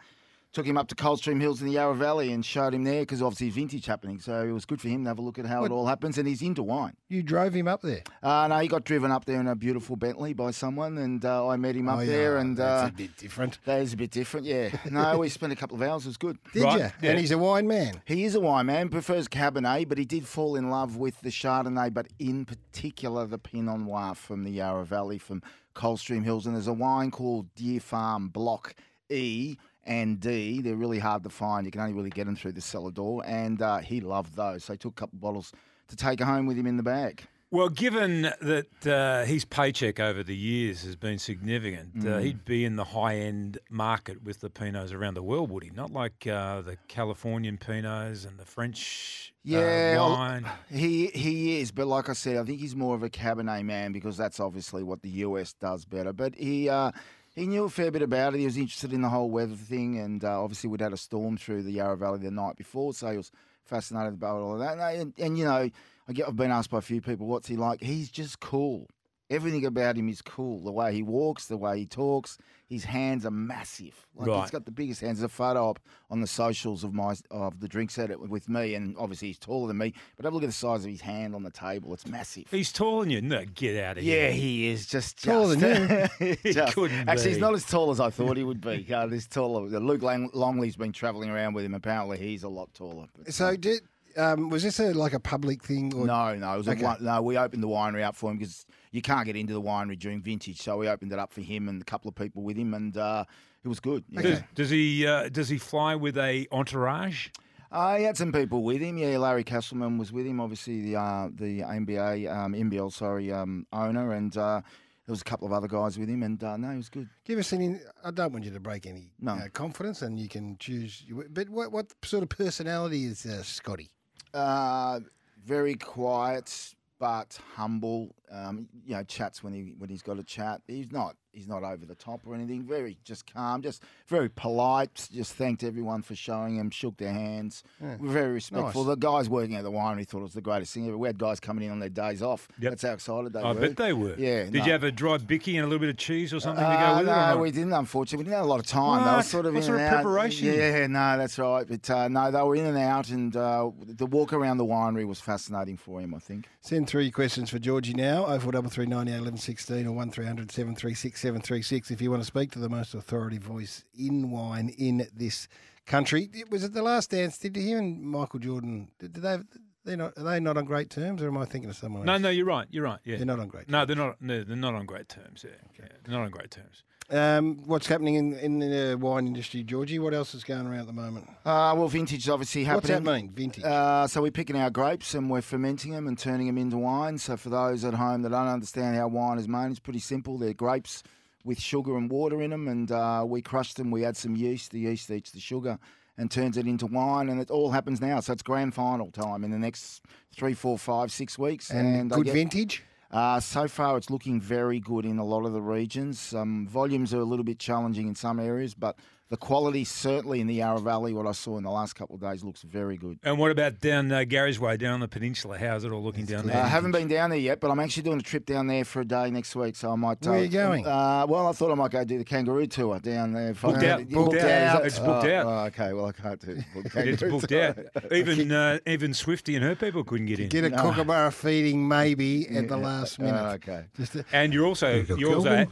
took 0.55 0.65
him 0.65 0.77
up 0.77 0.87
to 0.87 0.95
Coldstream 0.95 1.39
Hills 1.41 1.59
in 1.61 1.67
the 1.67 1.73
Yarra 1.73 1.93
Valley 1.93 2.31
and 2.31 2.43
showed 2.43 2.73
him 2.73 2.83
there 2.85 3.01
because 3.01 3.21
obviously 3.21 3.49
vintage 3.49 3.85
happening. 3.85 4.19
So 4.19 4.41
it 4.41 4.51
was 4.51 4.63
good 4.65 4.79
for 4.81 4.87
him 4.87 5.03
to 5.03 5.09
have 5.09 5.19
a 5.19 5.21
look 5.21 5.37
at 5.37 5.45
how 5.45 5.61
What- 5.61 5.69
it 5.71 5.73
all 5.73 5.85
happens. 5.85 6.17
And 6.17 6.25
he's 6.27 6.41
into 6.41 6.63
wine. 6.63 6.93
You 7.09 7.21
drove 7.21 7.53
him 7.53 7.67
up 7.67 7.81
there. 7.81 8.01
Uh, 8.23 8.47
no, 8.47 8.57
he 8.59 8.67
got 8.69 8.85
driven 8.85 9.11
up 9.11 9.25
there 9.25 9.39
in 9.39 9.47
a 9.47 9.55
beautiful 9.55 9.97
Bentley 9.97 10.33
by 10.33 10.51
someone, 10.51 10.97
and 10.97 11.23
uh, 11.25 11.47
I 11.47 11.57
met 11.57 11.75
him 11.75 11.89
up 11.89 11.97
Oh, 11.97 12.01
yeah, 12.01 12.07
there. 12.07 12.37
And 12.37 12.55
that's 12.57 12.83
uh, 12.85 12.87
a 12.87 12.91
bit 12.97 13.17
different. 13.17 13.59
That 13.65 13.81
is 13.81 13.91
a 13.93 13.97
bit 13.97 14.11
different, 14.11 14.45
yeah. 14.47 14.69
No, 14.89 15.17
we 15.19 15.27
spent 15.29 15.51
a 15.51 15.55
couple 15.57 15.75
of 15.75 15.81
hours. 15.83 16.05
It 16.05 16.09
was 16.09 16.17
good. 16.17 16.37
Did 16.53 16.63
Right, 16.63 16.73
you? 16.79 16.79
yeah. 17.01 17.09
And 17.11 17.19
he's 17.19 17.31
a 17.31 17.37
wine 17.37 17.67
man. 17.67 18.01
He 18.05 18.23
is 18.23 18.33
a 18.35 18.39
wine 18.39 18.65
man. 18.67 18.87
Prefers 18.89 19.27
Cabernet, 19.27 19.89
but 19.89 19.97
he 19.97 20.05
did 20.05 20.25
fall 20.25 20.55
in 20.55 20.69
love 20.69 20.95
with 20.95 21.19
the 21.21 21.29
Chardonnay, 21.29 21.93
but 21.93 22.07
in 22.17 22.45
particular 22.45 23.25
the 23.27 23.37
Pinot 23.37 23.81
Noir 23.81 24.15
from 24.15 24.43
the 24.45 24.51
Yarra 24.51 24.85
Valley, 24.85 25.17
from 25.17 25.43
Coldstream 25.73 26.23
Hills. 26.23 26.45
And 26.45 26.55
there's 26.55 26.67
a 26.67 26.73
wine 26.73 27.11
called 27.11 27.53
Deer 27.55 27.81
Farm 27.81 28.29
Block 28.29 28.73
E 29.09 29.57
and 29.85 30.19
D. 30.19 30.61
They're 30.61 30.75
really 30.75 30.99
hard 30.99 31.23
to 31.23 31.29
find. 31.29 31.65
You 31.65 31.71
can 31.71 31.81
only 31.81 31.93
really 31.93 32.09
get 32.09 32.25
them 32.25 32.35
through 32.35 32.53
the 32.53 32.61
cellar 32.61 32.91
door. 32.91 33.23
And 33.25 33.61
uh, 33.61 33.77
he 33.79 34.01
loved 34.01 34.35
those. 34.35 34.63
So 34.65 34.73
he 34.73 34.77
took 34.77 34.93
a 34.93 34.95
couple 35.01 35.17
of 35.17 35.21
bottles 35.21 35.51
to 35.89 35.95
take 35.95 36.19
home 36.19 36.45
with 36.47 36.57
him 36.57 36.67
in 36.67 36.77
the 36.77 36.83
bag. 36.83 37.23
Well, 37.51 37.69
given 37.69 38.23
that 38.41 38.87
uh, 38.87 39.23
his 39.23 39.45
paycheck 39.45 39.99
over 39.99 40.23
the 40.23 40.35
years 40.35 40.83
has 40.83 40.95
been 40.95 41.19
significant, 41.19 41.91
uh, 42.03 42.17
Mm. 42.17 42.23
he'd 42.23 42.43
be 42.43 42.65
in 42.65 42.75
the 42.75 42.83
high 42.83 43.15
end 43.17 43.59
market 43.69 44.23
with 44.23 44.41
the 44.41 44.49
Pinots 44.49 44.91
around 44.91 45.13
the 45.13 45.23
world, 45.23 45.51
would 45.51 45.63
he? 45.63 45.69
Not 45.69 45.91
like 45.91 46.25
uh, 46.27 46.61
the 46.61 46.77
Californian 46.87 47.57
Pinots 47.57 48.27
and 48.27 48.37
the 48.39 48.45
French 48.45 49.31
uh, 49.47 49.49
Yeah, 49.57 49.99
wine. 50.09 50.45
he 50.69 51.07
he 51.13 51.61
is, 51.61 51.71
but 51.71 51.85
like 51.87 52.09
I 52.09 52.13
said, 52.13 52.35
I 52.37 52.43
think 52.43 52.59
he's 52.59 52.75
more 52.75 52.95
of 52.95 53.03
a 53.03 53.09
Cabernet 53.11 53.63
man 53.63 53.91
because 53.93 54.17
that's 54.17 54.39
obviously 54.39 54.83
what 54.83 55.01
the 55.03 55.09
US 55.23 55.53
does 55.53 55.85
better. 55.85 56.11
But 56.11 56.35
he 56.35 56.67
uh, 56.67 56.91
he 57.35 57.47
knew 57.47 57.65
a 57.65 57.69
fair 57.69 57.91
bit 57.91 58.01
about 58.01 58.33
it. 58.33 58.39
He 58.39 58.45
was 58.45 58.57
interested 58.57 58.93
in 58.93 59.01
the 59.01 59.09
whole 59.09 59.29
weather 59.29 59.55
thing, 59.55 59.99
and 59.99 60.23
uh, 60.23 60.41
obviously 60.41 60.69
we'd 60.69 60.81
had 60.81 60.93
a 60.93 60.97
storm 60.97 61.37
through 61.37 61.63
the 61.63 61.71
Yarra 61.71 61.97
Valley 61.97 62.19
the 62.19 62.31
night 62.31 62.55
before, 62.55 62.93
so 62.93 63.11
he 63.11 63.17
was 63.17 63.31
fascinated 63.65 64.13
about 64.13 64.37
all 64.37 64.53
of 64.53 64.59
that. 64.59 64.77
And, 64.77 65.01
and, 65.01 65.13
and 65.17 65.37
you 65.37 65.45
know, 65.45 65.69
I 66.07 66.13
get 66.13 66.27
I've 66.27 66.35
been 66.35 66.51
asked 66.51 66.69
by 66.69 66.77
a 66.77 66.81
few 66.81 67.01
people, 67.01 67.27
what's 67.27 67.47
he 67.47 67.57
like? 67.57 67.81
He's 67.81 68.09
just 68.09 68.39
cool. 68.39 68.87
Everything 69.29 69.65
about 69.65 69.97
him 69.97 70.07
is 70.07 70.21
cool. 70.21 70.59
The 70.63 70.71
way 70.71 70.93
he 70.93 71.01
walks, 71.01 71.47
the 71.47 71.57
way 71.57 71.79
he 71.79 71.85
talks. 71.87 72.37
His 72.67 72.83
hands 72.83 73.25
are 73.25 73.31
massive. 73.31 74.07
Like 74.15 74.27
Right. 74.27 74.41
he's 74.41 74.51
got 74.51 74.65
the 74.65 74.71
biggest 74.71 75.01
hands. 75.01 75.19
There's 75.19 75.25
a 75.31 75.33
photo 75.33 75.69
up 75.69 75.79
on 76.09 76.21
the 76.21 76.27
socials 76.27 76.83
of 76.83 76.93
my 76.93 77.15
of 77.29 77.59
the 77.59 77.67
drinks 77.67 77.97
at 77.99 78.09
it 78.09 78.19
with 78.19 78.49
me, 78.49 78.73
and 78.75 78.95
obviously 78.97 79.27
he's 79.29 79.37
taller 79.39 79.67
than 79.67 79.77
me. 79.77 79.93
But 80.15 80.25
have 80.25 80.33
a 80.33 80.35
look 80.35 80.43
at 80.43 80.47
the 80.49 80.53
size 80.53 80.83
of 80.83 80.89
his 80.91 81.01
hand 81.01 81.35
on 81.35 81.43
the 81.43 81.51
table. 81.51 81.93
It's 81.93 82.07
massive. 82.07 82.45
He's 82.49 82.71
taller 82.71 83.03
than 83.03 83.11
you. 83.11 83.21
No, 83.21 83.43
get 83.45 83.83
out 83.83 83.97
of 83.97 84.03
here. 84.03 84.25
Yeah, 84.27 84.31
he 84.31 84.67
is 84.67 84.87
just 84.87 85.23
Taller 85.23 85.55
just- 85.55 85.87
than 85.87 86.09
you. 86.19 86.35
He 86.43 86.53
just- 86.53 86.73
couldn't 86.73 87.07
Actually, 87.07 87.29
he's 87.31 87.37
not 87.39 87.53
as 87.53 87.65
tall 87.65 87.91
as 87.91 87.99
I 87.99 88.09
thought 88.09 88.37
he 88.37 88.43
would 88.43 88.61
be. 88.61 88.85
Uh, 88.95 89.05
this 89.07 89.27
taller. 89.27 89.67
Luke 89.79 90.01
Lang- 90.01 90.29
Longley's 90.33 90.75
been 90.75 90.91
travelling 90.91 91.29
around 91.29 91.53
with 91.53 91.65
him. 91.65 91.73
Apparently, 91.75 92.17
he's 92.17 92.43
a 92.43 92.49
lot 92.49 92.73
taller. 92.73 93.07
But, 93.15 93.31
So 93.33 93.55
did 93.55 93.81
um, 94.17 94.49
was 94.49 94.63
this 94.63 94.79
a, 94.79 94.93
like 94.93 95.13
a 95.13 95.19
public 95.19 95.63
thing? 95.63 95.93
Or? 95.93 96.05
no, 96.05 96.33
no, 96.35 96.53
it 96.53 96.57
was 96.57 96.69
Okay. 96.69 96.83
a 96.83 96.97
no. 97.01 97.21
We 97.21 97.37
opened 97.37 97.61
the 97.61 97.67
winery 97.67 98.01
up 98.03 98.15
for 98.15 98.31
him 98.31 98.37
because 98.37 98.65
you 98.95 99.01
can't 99.01 99.25
get 99.25 99.35
into 99.35 99.53
the 99.53 99.61
winery 99.61 99.97
during 99.99 100.21
vintage, 100.21 100.61
so 100.61 100.77
we 100.77 100.87
opened 100.87 101.11
it 101.11 101.19
up 101.19 101.31
for 101.33 101.41
him 101.41 101.67
and 101.69 101.81
a 101.81 101.85
couple 101.85 102.07
of 102.09 102.15
people 102.15 102.41
with 102.43 102.57
him, 102.57 102.73
and 102.73 102.95
uh, 102.97 103.25
it 103.63 103.67
was 103.67 103.79
good. 103.79 104.03
Yeah. 104.09 104.21
Does, 104.21 104.39
does 104.55 104.69
he 104.69 105.05
uh, 105.05 105.29
does 105.29 105.49
he 105.49 105.57
fly 105.57 105.95
with 105.95 106.17
a 106.17 106.47
entourage? 106.51 107.27
Uh, 107.71 107.97
he 107.97 108.03
had 108.03 108.15
some 108.15 108.31
people 108.31 108.63
with 108.63 108.79
him. 108.81 108.97
Yeah, 108.97 109.17
Larry 109.17 109.43
Kestelman 109.43 109.97
was 109.99 110.11
with 110.13 110.25
him. 110.25 110.39
Obviously, 110.39 110.81
the 110.81 110.95
uh, 110.95 111.29
the 111.33 111.61
NBA, 111.61 112.33
um, 112.33 112.53
NBL, 112.53 112.91
sorry, 112.93 113.31
um, 113.33 113.67
owner, 113.73 114.13
and 114.13 114.35
uh, 114.37 114.61
there 115.05 115.11
was 115.13 115.19
a 115.21 115.25
couple 115.25 115.45
of 115.45 115.51
other 115.51 115.67
guys 115.67 115.99
with 115.99 116.07
him. 116.07 116.23
And 116.23 116.41
uh, 116.41 116.55
no, 116.57 116.69
it 116.69 116.77
was 116.77 116.89
good. 116.89 117.09
Give 117.25 117.37
us 117.37 117.51
any. 117.51 117.79
I 118.03 118.11
don't 118.11 118.31
want 118.31 118.45
you 118.45 118.51
to 118.51 118.59
break 118.61 118.85
any 118.85 119.09
No. 119.19 119.33
uh, 119.33 119.49
confidence, 119.51 120.03
and 120.03 120.17
you 120.17 120.29
can 120.29 120.57
choose. 120.57 121.03
But 121.31 121.49
what 121.49 121.71
what 121.73 121.87
sort 122.03 122.23
of 122.23 122.29
personality 122.29 123.05
is 123.05 123.25
uh, 123.25 123.43
Scottie? 123.43 123.89
Uh, 124.33 124.99
very 125.43 125.75
quiet 125.75 126.74
but 126.99 127.39
humble. 127.55 128.15
Um, 128.31 128.67
you 128.85 128.95
know, 128.95 129.03
chats 129.03 129.43
when 129.43 129.53
he 129.53 129.73
when 129.77 129.89
he's 129.89 130.01
got 130.01 130.19
a 130.19 130.23
chat. 130.23 130.61
He's 130.67 130.91
not 130.91 131.15
he's 131.35 131.47
not 131.47 131.63
over 131.63 131.85
the 131.85 131.95
top 131.95 132.21
or 132.25 132.33
anything. 132.33 132.63
Very 132.63 132.97
just 133.03 133.31
calm, 133.31 133.61
just 133.61 133.83
very 134.07 134.29
polite. 134.29 135.07
Just 135.13 135.33
thanked 135.33 135.63
everyone 135.63 136.01
for 136.01 136.15
showing 136.15 136.55
him, 136.57 136.69
shook 136.69 136.97
their 136.97 137.11
hands. 137.13 137.63
Yeah. 137.81 137.97
Very 138.01 138.33
respectful. 138.33 138.83
Nice. 138.85 138.95
The 138.95 138.99
guys 139.07 139.29
working 139.29 139.55
at 139.55 139.63
the 139.63 139.71
winery 139.71 140.07
thought 140.07 140.19
it 140.19 140.23
was 140.23 140.33
the 140.33 140.41
greatest 140.41 140.73
thing 140.73 140.87
ever. 140.87 140.97
We 140.97 141.07
had 141.07 141.17
guys 141.17 141.39
coming 141.39 141.65
in 141.65 141.71
on 141.71 141.79
their 141.79 141.89
days 141.89 142.21
off. 142.21 142.47
That's 142.59 142.81
how 142.83 142.93
excited 142.93 143.33
they 143.33 143.39
I 143.41 143.51
were. 143.51 143.57
I 143.59 143.67
bet 143.67 143.77
they 143.77 143.93
were. 143.93 144.15
Yeah. 144.17 144.43
Did 144.45 144.53
no. 144.53 144.65
you 144.65 144.71
have 144.71 144.83
a 144.83 144.91
dry 144.91 145.17
bicky 145.17 145.57
and 145.57 145.65
a 145.65 145.67
little 145.67 145.79
bit 145.79 145.89
of 145.89 145.97
cheese 145.97 146.33
or 146.33 146.39
something 146.39 146.63
to 146.63 146.69
Uh, 146.69 146.93
go 146.93 146.99
with 146.99 147.07
it? 147.09 147.11
no, 147.11 147.37
we 147.37 147.51
didn't. 147.51 147.73
Unfortunately, 147.73 148.17
we 148.19 148.23
didn't 148.25 148.37
have 148.37 148.45
a 148.45 148.49
lot 148.49 148.59
of 148.59 148.65
time. 148.67 149.05
They 149.05 149.15
were 149.15 149.21
sort 149.23 149.45
of 149.45 149.53
What 149.53 149.59
in 149.59 149.63
sort 149.65 149.79
and 149.79 149.87
of 149.87 149.93
out. 149.93 150.03
preparation? 150.03 150.47
Yeah, 150.47 150.87
no, 150.87 151.17
that's 151.17 151.37
right. 151.37 151.65
But 151.67 151.89
uh, 151.89 152.07
no, 152.07 152.31
they 152.31 152.41
were 152.41 152.55
in 152.55 152.65
and 152.65 152.77
out, 152.77 153.09
and 153.09 153.35
uh, 153.35 153.71
the 153.85 154.05
walk 154.05 154.33
around 154.33 154.57
the 154.57 154.65
winery 154.65 155.05
was 155.05 155.19
fascinating 155.19 155.77
for 155.77 155.99
him. 155.99 156.13
I 156.15 156.19
think. 156.19 156.47
Send 156.61 156.87
through 156.87 157.01
your 157.03 157.11
questions 157.11 157.49
for 157.49 157.59
Georgie 157.59 157.93
now. 157.93 158.25
Oh 158.25 158.39
four 158.39 158.51
double 158.51 158.69
three 158.69 158.85
ninety 158.85 159.11
eight 159.11 159.17
eleven 159.17 159.37
sixteen 159.37 159.85
or 159.85 159.91
one 159.91 160.11
736 160.11 161.24
736 161.25 161.89
if 161.89 162.01
you 162.03 162.11
want 162.11 162.21
to 162.21 162.27
speak 162.27 162.51
to 162.51 162.59
the 162.59 162.69
most 162.69 162.93
authority 162.93 163.39
voice 163.39 163.83
in 163.97 164.29
wine 164.29 164.69
in 164.77 165.07
this 165.11 165.47
country. 165.87 166.29
Was 166.51 166.63
it 166.63 166.73
the 166.73 166.83
last 166.83 167.09
dance? 167.09 167.39
Did 167.39 167.57
you 167.57 167.79
and 167.79 167.99
Michael 168.03 168.39
Jordan? 168.39 168.89
Did 168.99 169.13
did 169.13 169.23
they? 169.23 169.37
They 169.85 169.95
not 169.95 170.13
are 170.17 170.23
they 170.23 170.39
not 170.39 170.55
on 170.57 170.65
great 170.65 170.91
terms, 170.91 171.23
or 171.23 171.27
am 171.29 171.37
I 171.37 171.45
thinking 171.45 171.69
of 171.71 171.75
someone 171.75 172.05
No, 172.05 172.13
else? 172.13 172.21
no, 172.21 172.29
you're 172.29 172.45
right. 172.45 172.67
You're 172.69 172.83
right. 172.83 172.99
Yeah, 173.05 173.17
They're 173.17 173.25
not 173.25 173.39
on 173.39 173.47
great 173.47 173.67
No, 173.69 173.85
they're 173.85 173.95
not. 173.95 174.21
No, 174.21 174.43
they're 174.43 174.55
not 174.55 174.75
on 174.75 174.85
great 174.85 175.09
terms. 175.09 175.43
Yeah, 175.43 175.55
yeah 175.79 175.87
they're 176.03 176.15
not 176.15 176.25
on 176.25 176.29
great 176.31 176.51
terms. 176.51 176.83
Um, 177.09 177.61
what's 177.65 177.85
happening 177.85 178.15
in, 178.15 178.33
in 178.33 178.59
the 178.59 178.97
wine 178.99 179.27
industry, 179.27 179.61
Georgie? 179.61 179.99
What 179.99 180.13
else 180.15 180.33
is 180.33 180.43
going 180.43 180.65
around 180.65 180.79
at 180.81 180.87
the 180.87 180.93
moment? 180.93 181.27
Uh, 181.45 181.73
well, 181.77 181.87
vintage 181.87 182.23
is 182.23 182.29
obviously 182.29 182.63
happening. 182.63 182.95
What's 182.95 183.05
that 183.05 183.13
mean, 183.21 183.29
vintage? 183.29 183.63
Uh, 183.63 184.07
so 184.07 184.23
we're 184.23 184.31
picking 184.31 184.55
our 184.55 184.71
grapes 184.71 185.13
and 185.13 185.29
we're 185.29 185.43
fermenting 185.43 185.91
them 185.91 186.07
and 186.07 186.17
turning 186.17 186.47
them 186.47 186.57
into 186.57 186.77
wine. 186.77 187.19
So 187.19 187.37
for 187.37 187.49
those 187.49 187.85
at 187.85 187.93
home 187.93 188.23
that 188.23 188.29
don't 188.29 188.47
understand 188.47 188.95
how 188.95 189.07
wine 189.07 189.37
is 189.37 189.47
made, 189.47 189.69
it's 189.69 189.79
pretty 189.79 189.99
simple. 189.99 190.39
They're 190.39 190.53
grapes 190.53 191.03
with 191.43 191.59
sugar 191.59 191.95
and 191.95 192.09
water 192.09 192.41
in 192.41 192.49
them, 192.49 192.67
and 192.67 192.91
uh, 192.91 193.23
we 193.25 193.41
crush 193.41 193.75
them. 193.75 193.91
We 193.91 194.03
add 194.03 194.17
some 194.17 194.35
yeast. 194.35 194.71
The 194.71 194.79
yeast 194.79 195.11
eats 195.11 195.29
the 195.29 195.39
sugar 195.39 195.77
and 196.17 196.31
turns 196.31 196.57
it 196.57 196.65
into 196.65 196.87
wine, 196.87 197.29
and 197.29 197.39
it 197.39 197.51
all 197.51 197.69
happens 197.69 198.01
now. 198.01 198.19
So 198.21 198.33
it's 198.33 198.41
grand 198.41 198.73
final 198.73 199.11
time 199.11 199.43
in 199.43 199.51
the 199.51 199.59
next 199.59 200.01
three, 200.33 200.55
four, 200.55 200.79
five, 200.79 201.11
six 201.11 201.37
weeks. 201.37 201.69
And 201.69 202.11
I 202.11 202.15
good 202.15 202.25
get- 202.25 202.33
vintage? 202.33 202.83
Uh, 203.15 203.39
so 203.39 203.65
far, 203.65 203.95
it's 203.95 204.09
looking 204.09 204.41
very 204.41 204.77
good 204.77 205.05
in 205.05 205.19
a 205.19 205.23
lot 205.23 205.45
of 205.45 205.53
the 205.53 205.61
regions. 205.61 206.33
Um, 206.33 206.67
volumes 206.67 207.13
are 207.13 207.21
a 207.21 207.23
little 207.23 207.45
bit 207.45 207.59
challenging 207.59 208.09
in 208.09 208.15
some 208.15 208.41
areas, 208.41 208.73
but 208.73 208.97
the 209.29 209.37
quality, 209.37 209.83
certainly 209.83 210.39
in 210.39 210.45
the 210.45 210.53
Yarra 210.55 210.79
Valley, 210.79 211.11
what 211.11 211.25
I 211.25 211.31
saw 211.31 211.57
in 211.57 211.63
the 211.63 211.71
last 211.71 211.93
couple 211.93 212.13
of 212.15 212.21
days, 212.21 212.43
looks 212.43 212.61
very 212.61 212.95
good. 212.95 213.17
And 213.23 213.39
what 213.39 213.49
about 213.49 213.79
down 213.79 214.11
uh, 214.11 214.23
Garry's 214.23 214.59
Way, 214.59 214.77
down 214.77 214.93
on 214.93 214.99
the 214.99 215.07
peninsula? 215.07 215.57
How's 215.57 215.83
it 215.83 215.91
all 215.91 216.03
looking 216.03 216.25
down 216.25 216.45
there? 216.45 216.55
I 216.57 216.59
there? 216.61 216.69
haven't 216.69 216.91
been 216.91 217.07
down 217.07 217.31
there 217.31 217.39
yet, 217.39 217.59
but 217.59 217.71
I'm 217.71 217.79
actually 217.79 218.03
doing 218.03 218.19
a 218.19 218.23
trip 218.23 218.45
down 218.45 218.67
there 218.67 218.85
for 218.85 219.01
a 219.01 219.05
day 219.05 219.31
next 219.31 219.55
week, 219.55 219.75
so 219.75 219.91
I 219.91 219.95
might. 219.95 220.21
Where 220.23 220.35
uh, 220.35 220.37
are 220.37 220.43
you 220.43 220.49
going? 220.49 220.85
Uh, 220.85 221.25
well, 221.27 221.47
I 221.47 221.53
thought 221.53 221.71
I 221.71 221.75
might 221.75 221.89
go 221.89 222.03
do 222.03 222.19
the 222.19 222.23
kangaroo 222.23 222.67
tour 222.67 222.99
down 222.99 223.33
there. 223.33 223.49
If 223.49 223.65
I 223.65 223.71
Booked 223.71 223.83
out, 223.83 223.99
You 224.11 224.15
booked 224.15 224.35
out. 224.35 224.75
out. 224.77 224.85
It's 224.85 224.99
booked 224.99 225.25
Oh, 225.25 225.35
out. 225.35 225.45
oh, 225.47 225.65
okay, 225.67 225.93
well 225.93 226.05
I 226.05 226.11
can't 226.11 226.39
do. 226.41 226.55
book 226.75 226.85
It's 226.95 227.23
booked 227.23 227.49
tour. 227.49 227.63
out. 227.95 228.11
Even 228.13 228.51
uh, 228.51 228.77
even 228.85 229.13
Swifty 229.15 229.55
and 229.55 229.65
her 229.65 229.75
people 229.75 230.03
couldn't 230.03 230.27
get 230.27 230.39
in. 230.39 230.49
Get 230.49 230.65
a 230.65 230.69
kookaburra 230.69 231.31
feeding 231.31 231.87
maybe 231.87 232.47
at 232.55 232.67
the 232.67 232.77
last 232.77 233.17
minute. 233.17 233.41
Oh, 233.41 233.53
okay. 233.55 233.85
Just 233.97 234.15
a, 234.15 234.25
And 234.31 234.53
you're 234.53 234.67
also 234.67 235.01
you're 235.17 235.33
also 235.35 235.49
Kelvin? 235.49 235.71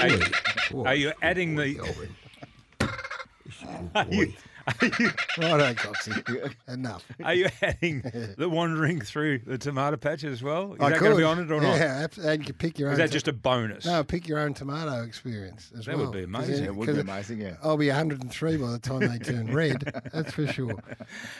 are 0.00 0.08
you, 0.08 0.84
are 0.84 0.94
you 0.94 1.12
adding 1.20 1.56
the 1.56 1.78
are 3.94 4.06
you, 4.10 4.32
are 4.66 4.86
you 4.98 5.10
Righto, 5.38 5.74
Coxie. 5.74 6.54
Enough. 6.68 7.04
are 7.24 7.34
you 7.34 7.48
adding 7.62 8.00
the 8.38 8.48
wandering 8.48 9.00
through 9.00 9.38
the 9.40 9.58
tomato 9.58 9.96
patch 9.96 10.24
as 10.24 10.42
well? 10.42 10.74
Is 10.74 10.80
I 10.80 10.90
that 10.90 10.98
could. 10.98 11.04
going 11.04 11.12
to 11.12 11.18
be 11.18 11.24
on 11.24 11.38
it 11.40 11.50
or 11.50 11.60
not? 11.60 11.76
Yeah, 11.76 12.06
and 12.22 12.40
you 12.40 12.46
can 12.46 12.54
pick 12.56 12.78
your 12.78 12.90
Is 12.90 12.94
own. 12.94 12.98
that 12.98 13.06
to- 13.08 13.12
just 13.12 13.28
a 13.28 13.32
bonus? 13.32 13.84
No, 13.86 14.04
pick 14.04 14.28
your 14.28 14.38
own 14.38 14.54
tomato 14.54 15.02
experience 15.02 15.72
as 15.78 15.86
That 15.86 15.96
well. 15.96 16.06
would 16.06 16.12
be 16.16 16.22
amazing. 16.24 16.54
then- 16.56 16.64
It 16.64 16.74
would 16.76 16.94
be 16.94 17.00
amazing, 17.00 17.40
yeah. 17.40 17.56
I'll 17.62 17.76
be 17.76 17.88
103 17.88 18.56
by 18.56 18.70
the 18.70 18.78
time 18.78 19.00
they 19.00 19.18
turn 19.18 19.46
red. 19.54 19.82
That's 20.12 20.32
for 20.32 20.46
sure. 20.46 20.82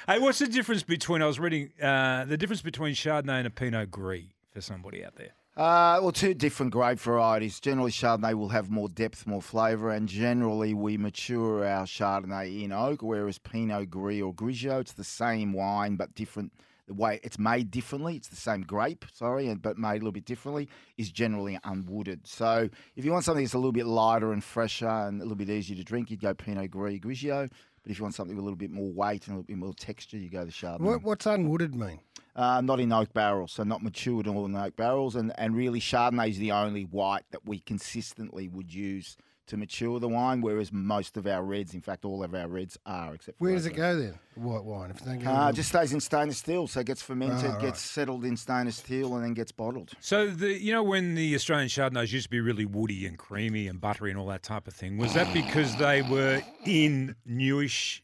Hey, 0.06 0.18
what's 0.18 0.38
the 0.38 0.46
difference 0.48 0.82
between 0.82 1.22
I 1.22 1.26
was 1.26 1.38
reading 1.38 1.70
uh, 1.82 2.24
the 2.24 2.36
difference 2.36 2.62
between 2.62 2.94
Chardonnay 2.94 3.38
and 3.38 3.46
a 3.46 3.50
Pinot 3.50 3.90
Gris 3.90 4.24
for 4.52 4.60
somebody 4.60 5.04
out 5.04 5.16
there? 5.16 5.30
Uh, 5.56 5.98
well, 6.00 6.12
two 6.12 6.32
different 6.32 6.72
grape 6.72 6.98
varieties. 6.98 7.58
Generally, 7.60 7.90
Chardonnay 7.90 8.34
will 8.34 8.50
have 8.50 8.70
more 8.70 8.88
depth, 8.88 9.26
more 9.26 9.42
flavour, 9.42 9.90
and 9.90 10.08
generally 10.08 10.74
we 10.74 10.96
mature 10.96 11.66
our 11.66 11.84
Chardonnay 11.84 12.62
in 12.62 12.72
oak, 12.72 13.02
whereas 13.02 13.38
Pinot 13.38 13.90
Gris 13.90 14.22
or 14.22 14.32
Grigio, 14.32 14.80
it's 14.80 14.92
the 14.92 15.04
same 15.04 15.52
wine 15.52 15.96
but 15.96 16.14
different. 16.14 16.52
The 16.86 16.94
way 16.94 17.20
it's 17.22 17.38
made 17.38 17.70
differently, 17.70 18.16
it's 18.16 18.28
the 18.28 18.36
same 18.36 18.62
grape, 18.62 19.04
sorry, 19.12 19.52
but 19.54 19.78
made 19.78 19.90
a 19.90 19.94
little 19.94 20.10
bit 20.12 20.24
differently, 20.24 20.68
is 20.96 21.10
generally 21.10 21.58
unwooded. 21.64 22.26
So 22.26 22.68
if 22.96 23.04
you 23.04 23.12
want 23.12 23.24
something 23.24 23.44
that's 23.44 23.54
a 23.54 23.58
little 23.58 23.70
bit 23.70 23.86
lighter 23.86 24.32
and 24.32 24.42
fresher 24.42 24.88
and 24.88 25.20
a 25.20 25.24
little 25.24 25.36
bit 25.36 25.50
easier 25.50 25.76
to 25.76 25.84
drink, 25.84 26.10
you'd 26.10 26.20
go 26.20 26.34
Pinot 26.34 26.70
Gris, 26.70 26.98
Grigio. 26.98 27.48
But 27.82 27.92
if 27.92 27.98
you 27.98 28.04
want 28.04 28.14
something 28.14 28.36
with 28.36 28.42
a 28.42 28.44
little 28.44 28.56
bit 28.56 28.70
more 28.70 28.92
weight 28.92 29.26
and 29.26 29.34
a 29.34 29.38
little 29.38 29.46
bit 29.46 29.56
more 29.56 29.72
texture, 29.74 30.18
you 30.18 30.28
go 30.28 30.44
the 30.44 30.52
Chardonnay. 30.52 30.80
What, 30.80 31.02
what's 31.02 31.26
unwooded 31.26 31.74
mean? 31.74 32.00
Uh, 32.36 32.60
not 32.60 32.78
in 32.78 32.92
oak 32.92 33.12
barrels, 33.12 33.52
so 33.52 33.62
not 33.62 33.82
matured 33.82 34.26
all 34.26 34.44
in 34.46 34.54
oak 34.54 34.76
barrels, 34.76 35.16
and, 35.16 35.32
and 35.38 35.56
really 35.56 35.80
Chardonnay 35.80 36.28
is 36.30 36.38
the 36.38 36.52
only 36.52 36.82
white 36.82 37.24
that 37.30 37.46
we 37.46 37.60
consistently 37.60 38.48
would 38.48 38.72
use 38.72 39.16
to 39.50 39.56
mature 39.56 40.00
the 40.00 40.08
wine, 40.08 40.40
whereas 40.40 40.72
most 40.72 41.16
of 41.16 41.26
our 41.26 41.42
reds, 41.42 41.74
in 41.74 41.80
fact, 41.82 42.04
all 42.04 42.24
of 42.24 42.34
our 42.34 42.48
reds 42.48 42.78
are, 42.86 43.14
except 43.14 43.38
for 43.38 43.44
Where 43.44 43.54
does 43.54 43.66
it 43.66 43.74
go 43.76 43.96
then? 43.98 44.18
White 44.36 44.64
wine. 44.64 44.90
If 44.90 45.00
it 45.06 45.22
go 45.22 45.30
Uh, 45.30 45.48
in- 45.50 45.54
just 45.54 45.68
stays 45.68 45.92
in 45.92 46.00
stainless 46.00 46.38
steel, 46.38 46.66
so 46.66 46.80
it 46.80 46.86
gets 46.86 47.02
fermented, 47.02 47.50
Ah, 47.50 47.52
right. 47.54 47.60
gets 47.60 47.80
settled 47.80 48.24
in 48.24 48.36
stainless 48.36 48.76
steel, 48.76 49.14
and 49.16 49.24
then 49.24 49.34
gets 49.34 49.52
bottled. 49.52 49.92
So 50.00 50.28
the 50.30 50.52
you 50.60 50.72
know 50.72 50.82
when 50.82 51.14
the 51.14 51.34
Australian 51.34 51.68
Chardonnays 51.68 52.12
used 52.12 52.24
to 52.26 52.30
be 52.30 52.40
really 52.40 52.64
woody 52.64 53.06
and 53.06 53.18
creamy 53.18 53.66
and 53.68 53.80
buttery 53.80 54.10
and 54.10 54.18
all 54.18 54.26
that 54.28 54.42
type 54.42 54.66
of 54.66 54.74
thing, 54.74 54.96
was 54.96 55.14
that 55.14 55.32
because 55.34 55.76
they 55.76 56.02
were 56.02 56.42
in 56.64 57.16
newish 57.26 58.02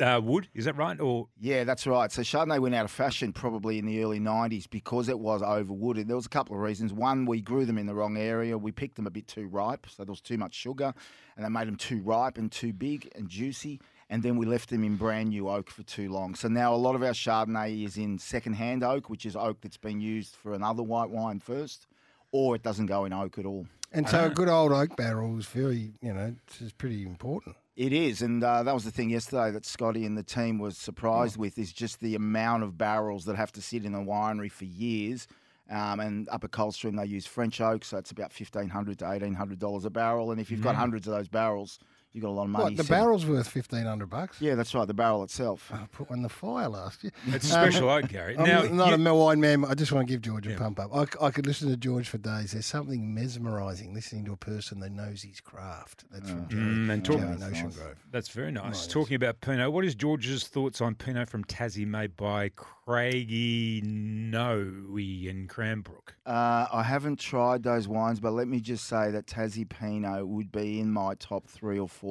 uh, 0.00 0.20
wood? 0.22 0.48
Is 0.54 0.64
that 0.64 0.76
right? 0.76 0.98
Or 1.00 1.28
Yeah, 1.40 1.64
that's 1.64 1.86
right. 1.86 2.10
So 2.10 2.22
Chardonnay 2.22 2.58
went 2.58 2.74
out 2.74 2.84
of 2.84 2.90
fashion 2.90 3.32
probably 3.32 3.78
in 3.78 3.86
the 3.86 4.02
early 4.02 4.20
90s 4.20 4.68
because 4.68 5.08
it 5.08 5.18
was 5.18 5.42
overwooded. 5.42 6.06
There 6.06 6.16
was 6.16 6.26
a 6.26 6.30
couple 6.30 6.56
of 6.56 6.62
reasons. 6.62 6.92
One, 6.92 7.26
we 7.26 7.40
grew 7.40 7.64
them 7.64 7.78
in 7.78 7.86
the 7.86 7.94
wrong 7.94 8.16
area. 8.16 8.56
We 8.58 8.72
picked 8.72 8.96
them 8.96 9.06
a 9.06 9.10
bit 9.10 9.28
too 9.28 9.46
ripe, 9.46 9.86
so 9.88 10.04
there 10.04 10.12
was 10.12 10.20
too 10.20 10.38
much 10.38 10.54
sugar, 10.54 10.92
and 11.36 11.44
they 11.44 11.48
made 11.48 11.68
them 11.68 11.76
too 11.76 12.00
ripe 12.02 12.38
and 12.38 12.50
too 12.50 12.72
big 12.72 13.10
and 13.14 13.28
juicy. 13.28 13.80
And 14.10 14.22
then 14.22 14.36
we 14.36 14.44
left 14.44 14.68
them 14.68 14.84
in 14.84 14.96
brand 14.96 15.30
new 15.30 15.48
oak 15.48 15.70
for 15.70 15.82
too 15.84 16.10
long. 16.10 16.34
So 16.34 16.48
now 16.48 16.74
a 16.74 16.76
lot 16.76 16.94
of 16.94 17.02
our 17.02 17.12
Chardonnay 17.12 17.84
is 17.84 17.96
in 17.96 18.18
second-hand 18.18 18.84
oak, 18.84 19.08
which 19.08 19.24
is 19.24 19.36
oak 19.36 19.62
that's 19.62 19.78
been 19.78 20.00
used 20.00 20.34
for 20.34 20.52
another 20.52 20.82
white 20.82 21.08
wine 21.08 21.40
first, 21.40 21.86
or 22.30 22.54
it 22.54 22.62
doesn't 22.62 22.86
go 22.86 23.04
in 23.06 23.12
oak 23.12 23.38
at 23.38 23.46
all. 23.46 23.66
and 23.92 24.08
so 24.08 24.24
a 24.24 24.30
good 24.30 24.48
old 24.48 24.72
oak 24.72 24.96
barrel 24.96 25.38
is 25.38 25.46
very, 25.46 25.92
you 26.02 26.12
know, 26.12 26.34
it's 26.46 26.60
it's 26.60 26.72
pretty 26.72 27.04
important. 27.04 27.56
It 27.74 27.92
is, 27.94 28.20
and 28.20 28.44
uh, 28.44 28.62
that 28.64 28.74
was 28.74 28.84
the 28.84 28.90
thing 28.90 29.08
yesterday 29.08 29.50
that 29.50 29.64
Scottie 29.64 30.04
and 30.04 30.16
the 30.16 30.22
team 30.22 30.58
was 30.58 30.76
surprised 30.76 31.38
with 31.38 31.58
is 31.58 31.72
just 31.72 32.00
the 32.00 32.14
amount 32.14 32.64
of 32.64 32.76
barrels 32.76 33.24
that 33.24 33.36
have 33.36 33.50
to 33.52 33.62
sit 33.62 33.86
in 33.86 33.92
the 33.92 33.98
winery 33.98 34.50
for 34.52 34.66
years. 34.66 35.26
Um, 35.70 36.00
and 36.00 36.28
up 36.28 36.44
at 36.44 36.50
Coldstream, 36.50 36.96
they 36.96 37.06
use 37.06 37.24
French 37.24 37.62
oak, 37.62 37.82
so 37.84 37.96
it's 37.96 38.10
about 38.10 38.30
fifteen 38.30 38.68
hundred 38.68 38.98
to 38.98 39.10
eighteen 39.10 39.32
hundred 39.32 39.58
dollars 39.58 39.86
a 39.86 39.90
barrel. 39.90 40.32
And 40.32 40.40
if 40.40 40.50
you've 40.50 40.60
got 40.62 40.74
Mm. 40.74 40.78
hundreds 40.80 41.06
of 41.06 41.14
those 41.14 41.28
barrels, 41.28 41.78
you've 42.12 42.22
got 42.22 42.30
a 42.30 42.32
lot 42.32 42.44
of 42.44 42.50
money. 42.50 42.64
What 42.64 42.76
the 42.76 42.82
sitting- 42.84 42.96
barrel's 43.02 43.26
worth 43.26 43.48
fifteen 43.48 43.84
hundred 43.84 44.10
bucks? 44.10 44.40
Yeah, 44.40 44.54
that's 44.54 44.74
right. 44.74 44.86
The 44.86 44.94
barrel 44.94 45.22
itself. 45.24 45.70
I 45.72 45.86
put 45.92 46.10
one 46.10 46.18
in 46.20 46.22
the 46.22 46.28
fire 46.28 46.68
last 46.68 47.02
year. 47.04 47.12
It's 47.26 47.44
a 47.46 47.48
special 47.48 47.88
oak, 47.90 48.08
Garry. 48.08 48.36
I'm 48.36 48.46
Now, 48.46 48.62
not 48.62 48.98
you- 48.98 49.06
a 49.08 49.14
wine 49.14 49.40
man. 49.40 49.64
I 49.64 49.74
just 49.74 49.92
want 49.92 50.06
to 50.06 50.12
give 50.12 50.22
George 50.22 50.46
a 50.46 50.56
pump 50.56 50.78
up. 50.80 50.90
I, 50.94 51.06
I, 51.26 51.30
could 51.30 51.46
listen 51.46 51.68
to 51.70 51.76
George 51.76 52.08
for 52.08 52.18
days. 52.18 52.52
There's 52.52 52.66
something 52.66 53.14
mesmerising 53.14 53.94
listening 53.94 54.24
to 54.26 54.32
a 54.32 54.36
person 54.36 54.80
that 54.80 54.92
knows 54.92 55.22
his 55.22 55.40
craft. 55.40 56.04
That's 56.10 56.28
from 56.30 56.48
Jerry, 56.48 56.62
Mm, 56.62 56.90
and 56.92 57.04
talking, 57.04 57.22
in 57.22 57.42
Ocean 57.42 57.70
Grove. 57.70 57.96
That's 58.10 58.28
very 58.28 58.52
nice. 58.52 58.86
Right, 58.86 58.90
Talking 58.92 59.16
about 59.16 59.40
Pinot, 59.40 59.72
what 59.72 59.84
is 59.84 59.94
George's 59.94 60.46
thoughts 60.48 60.80
on 60.80 60.94
Pinot 60.94 61.28
from 61.28 61.44
Tassie 61.44 61.86
made 61.86 62.16
by 62.16 62.50
Craigie 62.50 63.80
Knowe 63.84 64.96
in 64.96 65.46
Cranbrook? 65.48 66.14
Uh, 66.26 66.66
I 66.72 66.82
haven't 66.82 67.18
tried 67.18 67.62
those 67.62 67.88
wines, 67.88 68.20
but 68.20 68.32
let 68.32 68.48
me 68.48 68.60
just 68.60 68.84
say 68.86 69.10
that 69.10 69.26
Tassie 69.26 69.68
Pinot 69.68 70.26
would 70.26 70.52
be 70.52 70.78
in 70.80 70.92
my 70.92 71.14
top 71.14 71.46
three 71.46 71.78
or 71.78 71.88
four 71.88 72.01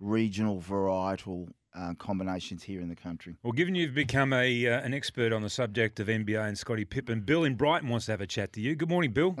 regional 0.00 0.60
varietal 0.60 1.48
uh, 1.74 1.94
combinations 1.98 2.62
here 2.62 2.80
in 2.80 2.88
the 2.88 2.96
country. 2.96 3.36
Well, 3.42 3.52
given 3.52 3.74
you've 3.74 3.94
become 3.94 4.32
a 4.32 4.66
uh, 4.66 4.80
an 4.80 4.92
expert 4.92 5.32
on 5.32 5.42
the 5.42 5.50
subject 5.50 6.00
of 6.00 6.08
NBA 6.08 6.36
and 6.46 6.58
Scottie 6.58 6.84
Pippen, 6.84 7.22
Bill 7.22 7.44
in 7.44 7.54
Brighton 7.54 7.88
wants 7.88 8.06
to 8.06 8.12
have 8.12 8.20
a 8.20 8.26
chat 8.26 8.52
to 8.54 8.60
you. 8.60 8.74
Good 8.74 8.90
morning, 8.90 9.12
Bill. 9.12 9.32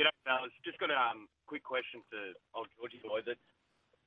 G'day, 0.00 0.14
fellas. 0.24 0.52
Just 0.64 0.78
got 0.78 0.90
a 0.90 0.96
um, 0.96 1.28
quick 1.46 1.64
question 1.64 2.00
for 2.08 2.16
old 2.56 2.68
Georgie 2.78 3.02
boy. 3.04 3.20
That 3.26 3.36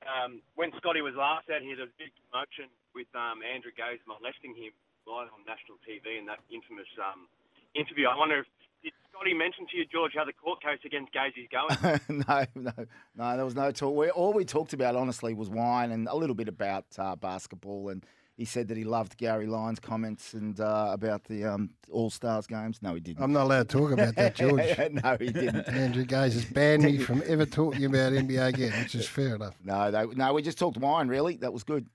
um, 0.02 0.42
when 0.58 0.72
Scottie 0.82 1.02
was 1.02 1.14
last 1.14 1.46
out 1.52 1.62
here, 1.62 1.76
there 1.76 1.86
was 1.86 1.94
a 1.94 2.02
big 2.02 2.12
commotion 2.26 2.66
with 2.94 3.06
um, 3.14 3.44
Andrew 3.46 3.70
Gaze 3.70 4.02
molesting 4.08 4.58
him 4.58 4.74
live 5.06 5.28
on 5.30 5.44
national 5.46 5.76
TV 5.84 6.18
in 6.18 6.26
that 6.26 6.40
infamous 6.50 6.88
um, 6.98 7.28
interview. 7.76 8.08
I 8.08 8.16
wonder 8.16 8.42
if 8.42 8.48
did 8.84 8.92
Scottie 9.10 9.34
mention 9.34 9.66
to 9.70 9.76
you, 9.76 9.84
George, 9.86 10.12
how 10.14 10.24
the 10.24 10.32
court 10.32 10.62
case 10.62 10.78
against 10.84 11.12
Gaze 11.12 11.32
is 11.36 11.48
going? 11.50 12.00
no, 12.28 12.44
no, 12.54 12.86
no. 13.16 13.36
There 13.36 13.44
was 13.44 13.54
no 13.54 13.72
talk. 13.72 13.96
We, 13.96 14.10
all 14.10 14.32
we 14.32 14.44
talked 14.44 14.74
about, 14.74 14.94
honestly, 14.94 15.32
was 15.34 15.48
wine 15.48 15.90
and 15.90 16.06
a 16.06 16.14
little 16.14 16.34
bit 16.34 16.48
about 16.48 16.84
uh, 16.98 17.16
basketball. 17.16 17.88
And 17.88 18.04
he 18.36 18.44
said 18.44 18.68
that 18.68 18.76
he 18.76 18.84
loved 18.84 19.16
Garry 19.16 19.46
Lyons' 19.46 19.80
comments 19.80 20.34
and 20.34 20.60
uh, 20.60 20.90
about 20.92 21.24
the 21.24 21.44
um, 21.44 21.70
All 21.90 22.10
Stars 22.10 22.46
games. 22.46 22.80
No, 22.82 22.94
he 22.94 23.00
didn't. 23.00 23.22
I'm 23.22 23.32
not 23.32 23.44
allowed 23.44 23.68
to 23.70 23.78
talk 23.78 23.92
about 23.92 24.14
that, 24.16 24.34
George. 24.36 24.52
no, 24.92 25.16
he 25.18 25.32
didn't. 25.32 25.66
Andrew 25.68 26.04
Gaze 26.04 26.34
has 26.34 26.44
banned 26.44 26.82
me 26.82 26.98
from 27.06 27.22
ever 27.26 27.46
talking 27.46 27.86
about 27.86 28.12
NBA 28.12 28.46
again, 28.48 28.72
which 28.82 28.94
is 28.94 29.08
fair 29.08 29.36
enough. 29.36 29.56
No, 29.64 29.90
they, 29.90 30.06
no, 30.14 30.32
we 30.34 30.42
just 30.42 30.58
talked 30.58 30.76
wine. 30.76 31.08
Really, 31.08 31.36
that 31.38 31.52
was 31.52 31.64
good. 31.64 31.86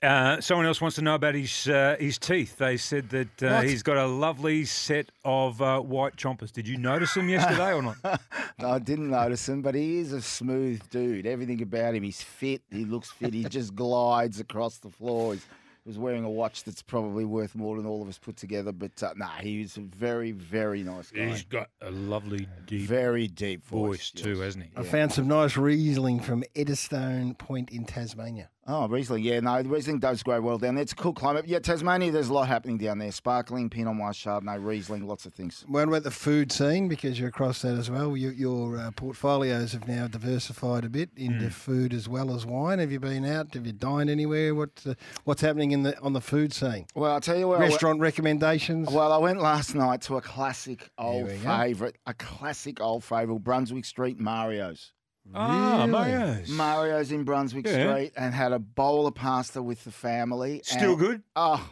Uh, 0.00 0.40
someone 0.40 0.64
else 0.64 0.80
wants 0.80 0.94
to 0.94 1.02
know 1.02 1.16
about 1.16 1.34
his 1.34 1.66
uh, 1.68 1.96
his 1.98 2.18
teeth. 2.18 2.56
They 2.58 2.76
said 2.76 3.08
that 3.10 3.42
uh, 3.42 3.60
he's 3.62 3.82
got 3.82 3.96
a 3.96 4.06
lovely 4.06 4.64
set 4.64 5.10
of 5.24 5.60
uh, 5.60 5.80
white 5.80 6.14
chompers. 6.16 6.52
Did 6.52 6.68
you 6.68 6.76
notice 6.78 7.16
him 7.16 7.28
yesterday 7.28 7.72
or 7.72 7.82
not? 7.82 7.96
No, 8.60 8.70
I 8.70 8.80
didn't 8.80 9.10
notice 9.10 9.48
him, 9.48 9.62
but 9.62 9.76
he 9.76 9.98
is 9.98 10.12
a 10.12 10.20
smooth 10.20 10.82
dude. 10.90 11.26
Everything 11.26 11.62
about 11.62 11.94
him, 11.94 12.02
he's 12.02 12.20
fit. 12.22 12.60
He 12.72 12.84
looks 12.84 13.08
fit. 13.08 13.32
He 13.32 13.44
just 13.44 13.76
glides 13.76 14.40
across 14.40 14.78
the 14.78 14.90
floor. 14.90 15.34
He's, 15.34 15.44
he 15.84 15.90
was 15.90 15.96
wearing 15.96 16.24
a 16.24 16.30
watch 16.30 16.64
that's 16.64 16.82
probably 16.82 17.24
worth 17.24 17.54
more 17.54 17.76
than 17.76 17.86
all 17.86 18.02
of 18.02 18.08
us 18.08 18.18
put 18.18 18.36
together. 18.36 18.72
But 18.72 19.00
uh, 19.00 19.14
nah, 19.16 19.28
he's 19.40 19.76
a 19.76 19.82
very, 19.82 20.32
very 20.32 20.82
nice 20.82 21.12
guy. 21.12 21.26
He's 21.26 21.44
got 21.44 21.70
a 21.80 21.90
lovely 21.92 22.48
deep, 22.66 22.88
very 22.88 23.28
deep 23.28 23.64
voice, 23.64 24.10
too, 24.10 24.40
hasn't 24.40 24.64
he? 24.64 24.70
I 24.76 24.82
found 24.82 25.12
some 25.12 25.28
nice 25.28 25.56
Riesling 25.56 26.18
from 26.18 26.42
Eddystone 26.56 27.34
Point 27.34 27.70
in 27.70 27.84
Tasmania. 27.84 28.50
Oh, 28.70 28.86
Riesling, 28.86 29.24
yeah, 29.24 29.40
no, 29.40 29.62
the 29.62 29.68
Riesling 29.70 29.98
does 29.98 30.22
grow 30.22 30.42
well 30.42 30.58
down 30.58 30.74
there. 30.74 30.82
It's 30.82 30.92
a 30.92 30.94
cool 30.96 31.14
climate. 31.14 31.48
Yeah, 31.48 31.58
Tasmania, 31.58 32.12
there's 32.12 32.28
a 32.28 32.34
lot 32.34 32.48
happening 32.48 32.76
down 32.76 32.98
there. 32.98 33.10
Sparkling, 33.12 33.70
Pinot 33.70 33.96
Noir, 33.96 34.10
Chardonnay, 34.12 34.62
Riesling, 34.62 35.06
lots 35.06 35.24
of 35.24 35.32
things. 35.32 35.64
What 35.66 35.88
about 35.88 36.02
the 36.02 36.10
food 36.10 36.52
scene? 36.52 36.86
Because 36.86 37.18
you're 37.18 37.30
across 37.30 37.62
that 37.62 37.78
as 37.78 37.90
well. 37.90 38.14
Your, 38.14 38.30
your 38.32 38.76
uh, 38.76 38.90
portfolios 38.90 39.72
have 39.72 39.88
now 39.88 40.06
diversified 40.06 40.84
a 40.84 40.90
bit 40.90 41.08
into 41.16 41.46
Mm. 41.46 41.52
food 41.52 41.94
as 41.94 42.10
well 42.10 42.34
as 42.34 42.44
wine. 42.44 42.78
Have 42.78 42.92
you 42.92 43.00
been 43.00 43.24
out? 43.24 43.54
Have 43.54 43.64
you 43.66 43.72
dined 43.72 44.10
anywhere? 44.10 44.54
What's 44.54 44.86
uh, 44.86 44.94
what's 45.24 45.40
happening 45.40 45.70
in 45.70 45.82
the 45.84 45.98
on 46.00 46.12
the 46.12 46.20
food 46.20 46.52
scene? 46.52 46.84
Well, 46.94 47.12
I'll 47.12 47.20
tell 47.22 47.38
you 47.38 47.48
what. 47.48 47.56
I 47.56 47.60
went- 47.60 47.70
Restaurant 47.72 48.00
recommendations. 48.00 48.90
Well, 48.90 49.12
I 49.12 49.18
went 49.18 49.40
last 49.40 49.74
night 49.74 50.02
to 50.02 50.18
a 50.18 50.20
classic 50.20 50.90
old 50.98 51.30
favourite, 51.30 51.96
a 52.06 52.12
classic 52.12 52.82
old 52.82 53.02
favourite, 53.02 53.42
Brunswick 53.42 53.86
Street 53.86 54.20
Mario's. 54.20 54.92
Ah, 55.34 55.78
Really? 55.86 55.90
Mario's. 55.90 56.48
Mario's 56.50 57.12
in 57.12 57.24
Brunswick 57.24 57.66
Yeah. 57.66 57.90
Street 57.92 58.12
and 58.16 58.34
had 58.34 58.52
a 58.52 58.58
bowl 58.58 59.06
of 59.06 59.14
pasta 59.14 59.62
with 59.62 59.84
the 59.84 59.90
family. 59.90 60.62
Still 60.64 60.90
and- 60.92 60.98
good? 60.98 61.22
Oh, 61.36 61.70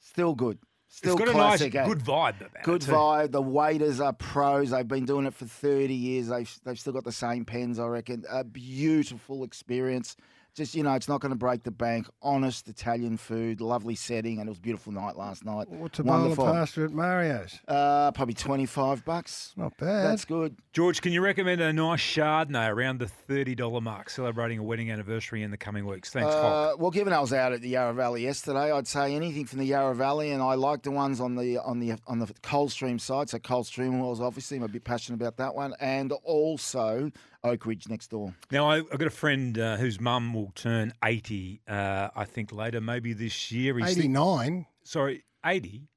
still 0.00 0.34
good. 0.34 0.58
Still 0.90 1.16
it's 1.16 1.24
got 1.26 1.32
classic. 1.32 1.74
a 1.74 1.78
nice, 1.78 1.86
eh? 1.86 1.88
good 1.94 1.98
vibe 2.00 2.40
about 2.40 2.62
Good 2.64 2.82
it. 2.82 2.86
too. 2.86 2.92
vibe. 2.92 3.30
The 3.32 3.42
waiters 3.42 4.00
are 4.00 4.12
pros. 4.12 4.70
They've 4.70 4.86
been 4.88 5.04
doing 5.04 5.26
it 5.26 5.34
for 5.34 5.44
30 5.44 5.94
years. 5.94 6.28
They've, 6.28 6.58
they've 6.64 6.78
still 6.80 6.92
got 6.94 7.04
the 7.04 7.12
same 7.12 7.44
pens, 7.44 7.78
I 7.78 7.86
reckon. 7.86 8.24
A 8.28 8.42
beautiful 8.42 9.44
experience. 9.44 10.16
Just, 10.58 10.74
you 10.74 10.82
know, 10.82 10.94
it's 10.94 11.06
not 11.06 11.20
going 11.20 11.30
to 11.30 11.36
break 11.36 11.62
the 11.62 11.70
bank. 11.70 12.08
Honest 12.20 12.66
Italian 12.66 13.16
food, 13.16 13.60
lovely 13.60 13.94
setting, 13.94 14.40
and 14.40 14.48
it 14.48 14.50
was 14.50 14.58
a 14.58 14.60
beautiful 14.60 14.92
night 14.92 15.16
last 15.16 15.44
night. 15.44 15.70
What's 15.70 16.00
a 16.00 16.02
bowl 16.02 16.32
of 16.32 16.36
pasta 16.36 16.82
at 16.82 16.90
Mario's? 16.90 17.60
Uh, 17.68 18.10
probably 18.10 18.34
25 18.34 19.04
bucks. 19.04 19.52
Not 19.56 19.76
bad. 19.78 20.06
That's 20.06 20.24
good. 20.24 20.56
George, 20.72 21.00
can 21.00 21.12
you 21.12 21.20
recommend 21.20 21.60
a 21.60 21.72
nice 21.72 22.00
Chardonnay 22.00 22.70
around 22.70 22.98
the 22.98 23.08
$30 23.28 23.80
mark, 23.80 24.10
celebrating 24.10 24.58
a 24.58 24.62
wedding 24.64 24.90
anniversary 24.90 25.44
in 25.44 25.52
the 25.52 25.56
coming 25.56 25.86
weeks? 25.86 26.10
Thanks, 26.10 26.34
Hock. 26.34 26.74
Uh, 26.74 26.76
well, 26.76 26.90
given 26.90 27.12
I 27.12 27.20
was 27.20 27.32
out 27.32 27.52
at 27.52 27.60
the 27.60 27.68
Yarra 27.68 27.94
Valley 27.94 28.24
yesterday, 28.24 28.72
I'd 28.72 28.88
say 28.88 29.14
anything 29.14 29.44
from 29.44 29.60
the 29.60 29.66
Yarra 29.66 29.94
Valley, 29.94 30.32
and 30.32 30.42
I 30.42 30.54
like 30.54 30.82
the 30.82 30.90
ones 30.90 31.20
on 31.20 31.36
the 31.36 31.58
on 31.58 31.78
the 31.78 31.92
on 32.08 32.18
the 32.18 32.26
Coldstream 32.42 32.98
side. 33.00 33.30
So 33.30 33.38
Coldstream 33.38 33.92
Hills, 33.92 34.20
obviously, 34.20 34.56
I'm 34.56 34.64
a 34.64 34.68
bit 34.68 34.82
passionate 34.82 35.20
about 35.20 35.36
that 35.36 35.54
one, 35.54 35.74
and 35.78 36.10
also 36.24 37.12
Oak 37.44 37.66
Ridge 37.66 37.88
next 37.88 38.08
door. 38.10 38.34
Now, 38.50 38.68
I, 38.70 38.78
I've 38.78 38.98
got 38.98 39.06
a 39.06 39.10
friend 39.10 39.58
uh, 39.58 39.76
whose 39.76 40.00
mum 40.00 40.34
will 40.34 40.52
turn 40.54 40.92
80, 41.04 41.60
uh, 41.68 42.08
I 42.14 42.24
think, 42.24 42.52
later, 42.52 42.80
maybe 42.80 43.12
this 43.12 43.52
year. 43.52 43.76
He's 43.78 43.86
think- 43.88 43.98
89? 43.98 44.66
sorry, 44.82 45.24
80? 45.44 45.88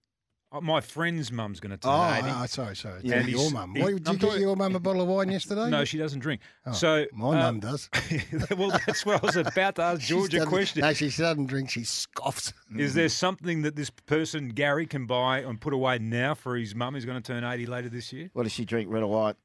Uh, 0.53 0.59
my 0.59 0.81
friend's 0.81 1.31
mum's 1.31 1.61
going 1.61 1.71
to 1.71 1.77
turn 1.77 1.91
Oh, 1.93 2.13
80. 2.13 2.27
oh, 2.29 2.45
sorry, 2.45 2.75
sorry. 2.75 2.99
Yeah, 3.03 3.15
Yeah, 3.15 3.19
and 3.21 3.29
your 3.29 3.51
mum. 3.51 3.73
he- 3.73 3.81
did 3.81 4.07
I'm 4.07 4.13
you 4.15 4.19
get 4.19 4.39
your 4.39 4.55
mum 4.57 4.75
a 4.75 4.79
bottle 4.81 5.01
of 5.01 5.07
wine 5.07 5.31
yesterday? 5.31 5.69
No, 5.69 5.85
she 5.85 5.97
doesn't 5.97 6.19
drink. 6.19 6.41
Oh, 6.65 6.73
so 6.73 7.05
my 7.13 7.29
uh, 7.29 7.33
mum 7.51 7.59
does. 7.61 7.89
well, 8.57 8.77
that's 8.85 9.05
what 9.05 9.23
I 9.23 9.25
was 9.25 9.37
about 9.37 9.75
to 9.77 9.81
ask 9.83 10.01
She 10.03 10.09
George 10.13 10.33
a 10.33 10.37
doesn't- 10.39 10.49
question. 10.49 10.81
No, 10.81 10.93
she 10.93 11.05
doesn't 11.09 11.45
drink. 11.45 11.69
She 11.69 11.85
scoffs. 11.85 12.51
Is 12.77 12.93
there 12.93 13.07
something 13.09 13.61
that 13.63 13.75
this 13.77 13.89
person, 13.89 14.49
Garry, 14.49 14.85
can 14.85 15.05
buy 15.05 15.39
and 15.39 15.59
put 15.59 15.73
away 15.73 15.97
now 15.99 16.33
for 16.35 16.57
his 16.57 16.75
mum 16.75 16.93
who's 16.95 17.05
going 17.05 17.21
to 17.21 17.25
turn 17.25 17.43
80 17.45 17.65
later 17.67 17.87
this 17.89 18.11
year? 18.11 18.29
What 18.33 18.43
does 18.43 18.51
she 18.51 18.65
drink, 18.65 18.89
red 18.91 19.03
or 19.03 19.09
white? 19.09 19.37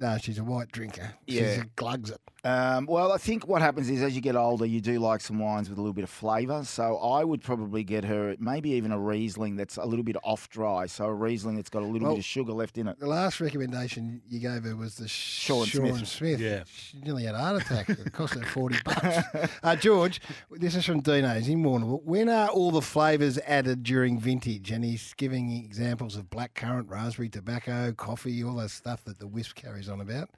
No, 0.00 0.18
she's 0.18 0.38
a 0.38 0.44
white 0.44 0.72
drinker. 0.72 1.14
Yeah. 1.26 1.54
She 1.54 1.62
glugs 1.76 2.10
it. 2.10 2.20
Um, 2.44 2.86
well, 2.86 3.12
I 3.12 3.18
think 3.18 3.46
what 3.46 3.62
happens 3.62 3.88
is 3.88 4.02
as 4.02 4.16
you 4.16 4.20
get 4.20 4.34
older, 4.34 4.66
you 4.66 4.80
do 4.80 4.98
like 4.98 5.20
some 5.20 5.38
wines 5.38 5.68
with 5.68 5.78
a 5.78 5.80
little 5.80 5.92
bit 5.92 6.02
of 6.02 6.10
flavour. 6.10 6.64
So 6.64 6.96
I 6.98 7.22
would 7.22 7.40
probably 7.40 7.84
get 7.84 8.04
her 8.04 8.34
maybe 8.40 8.70
even 8.70 8.90
a 8.90 8.98
Riesling 8.98 9.54
that's 9.54 9.76
a 9.76 9.84
little 9.84 10.02
bit 10.02 10.16
off 10.24 10.48
dry. 10.48 10.86
So 10.86 11.04
a 11.04 11.14
Riesling 11.14 11.54
that's 11.54 11.70
got 11.70 11.82
a 11.82 11.86
little 11.86 12.08
Well, 12.08 12.16
bit 12.16 12.20
of 12.20 12.24
sugar 12.24 12.52
left 12.52 12.78
in 12.78 12.88
it. 12.88 12.98
The 12.98 13.06
last 13.06 13.40
recommendation 13.40 14.22
you 14.28 14.40
gave 14.40 14.64
her 14.64 14.74
was 14.74 14.96
the 14.96 15.06
Sean 15.06 15.66
Sean 15.66 15.94
Smith. 15.94 16.08
Smith. 16.08 16.40
Yeah. 16.40 16.64
She 16.66 16.98
nearly 16.98 17.24
had 17.24 17.36
a 17.36 17.38
heart 17.38 17.62
attack. 17.62 17.88
It 17.90 18.12
cost 18.12 18.34
her 18.34 18.42
40 18.44 18.76
bucks. 18.84 19.18
uh, 19.62 19.76
George, 19.76 20.20
this 20.50 20.74
is 20.74 20.84
from 20.84 21.00
Dino's 21.00 21.46
in 21.46 21.62
Warrnambool. 21.62 22.02
When 22.02 22.28
are 22.28 22.48
all 22.48 22.72
the 22.72 22.82
flavours 22.82 23.38
added 23.46 23.84
during 23.84 24.18
vintage? 24.18 24.72
And 24.72 24.84
he's 24.84 25.14
giving 25.14 25.52
examples 25.52 26.16
of 26.16 26.28
blackcurrant, 26.28 26.90
raspberry, 26.90 27.28
tobacco, 27.28 27.92
coffee, 27.92 28.42
all 28.42 28.56
that 28.56 28.70
stuff 28.70 29.04
that 29.04 29.20
the 29.20 29.28
Wisp 29.28 29.54
carries 29.54 29.88
on 29.88 30.00
about. 30.00 30.30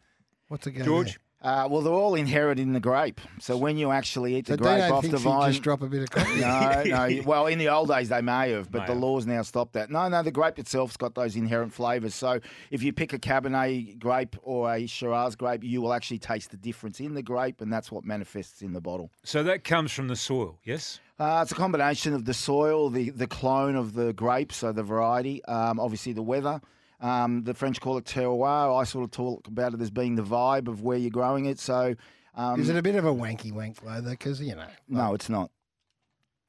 What's 0.49 0.67
it 0.67 0.73
going 0.73 0.85
George? 0.85 1.19
Uh, 1.45 1.69
well, 1.71 1.83
they're 1.83 1.93
all 1.93 2.15
inherent 2.15 2.59
in 2.59 2.73
the 2.73 2.81
grape. 2.81 3.21
So 3.39 3.55
when 3.59 3.77
you 3.77 3.91
actually 3.91 4.35
eat 4.37 4.47
the 4.47 4.55
So 4.55 4.57
grape 4.57 4.83
Dino 4.83 4.95
off 4.95 5.03
the 5.03 5.09
he'd 5.11 5.19
vine, 5.19 5.53
just 5.53 5.63
drop 5.63 5.83
a 5.83 5.87
bit 5.87 6.03
of 6.03 6.11
coffee. 6.11 6.41
no, 6.41 6.83
no. 6.87 7.23
Well, 7.27 7.47
in 7.49 7.59
the 7.59 7.69
old 7.69 7.89
days 7.89 8.09
they 8.09 8.23
may 8.23 8.53
have, 8.53 8.71
but 8.71 8.81
May 8.81 8.87
the 8.87 8.93
have. 8.95 9.03
laws 9.03 9.27
now 9.27 9.43
stop 9.43 9.73
that. 9.73 9.91
No, 9.91 10.09
no. 10.09 10.23
The 10.23 10.31
grape 10.31 10.59
itself's 10.59 10.97
got 10.97 11.15
those 11.15 11.37
inherent 11.37 11.75
flavours. 11.75 12.15
So 12.15 12.41
if 12.71 12.83
you 12.83 12.95
pick 12.95 13.13
a 13.13 13.19
Cabernet 13.19 13.99
grape 13.99 14.37
or 14.43 14.73
a 14.75 14.87
Shiraz 14.87 15.37
grape, 15.37 15.63
you 15.63 15.83
will 15.83 15.93
actually 15.93 16.19
taste 16.19 16.51
the 16.51 16.57
difference 16.57 16.99
in 16.99 17.13
the 17.13 17.23
grape, 17.23 17.61
and 17.61 17.71
that's 17.71 17.93
what 17.93 18.05
manifests 18.05 18.63
in 18.63 18.73
the 18.73 18.81
bottle. 18.81 19.11
So 19.23 19.43
that 19.43 19.65
comes 19.65 19.93
from 19.93 20.09
the 20.09 20.17
soil, 20.17 20.59
yes? 20.65 20.99
Uh, 21.19 21.41
it's 21.43 21.53
a 21.53 21.55
combination 21.55 22.15
of 22.15 22.25
the 22.25 22.33
soil, 22.35 22.89
the, 22.89 23.11
the 23.11 23.27
clone 23.27 23.77
of 23.77 23.93
the 23.93 24.15
grape, 24.15 24.51
so 24.51 24.73
the 24.73 24.83
variety, 24.83 25.45
um, 25.45 25.79
obviously 25.79 26.15
the 26.15 26.23
weather. 26.23 26.63
Um, 27.05 27.43
the 27.45 27.53
French 27.53 27.81
call 27.83 27.99
it 27.99 28.05
terroir. 28.05 28.81
I 28.81 28.85
sort 28.85 29.05
of 29.05 29.11
talk 29.11 29.47
about 29.47 29.75
it 29.75 29.81
as 29.83 29.91
being 29.91 30.15
the 30.17 30.23
vibe 30.23 30.69
of 30.69 30.81
where 30.81 30.97
you're 30.97 31.11
growing 31.11 31.45
it. 31.45 31.59
So, 31.59 31.95
um, 32.35 32.59
Is 32.61 32.71
it 32.71 32.77
a 32.77 32.83
bit 32.83 32.95
of 32.95 33.05
a 33.05 33.13
wanky 33.13 33.53
wank 33.53 33.77
flow 33.77 34.01
though? 34.01 34.11
Because 34.11 34.41
you 34.41 34.55
know, 34.55 34.67
no, 34.89 35.13
it's 35.13 35.29
not. 35.29 35.51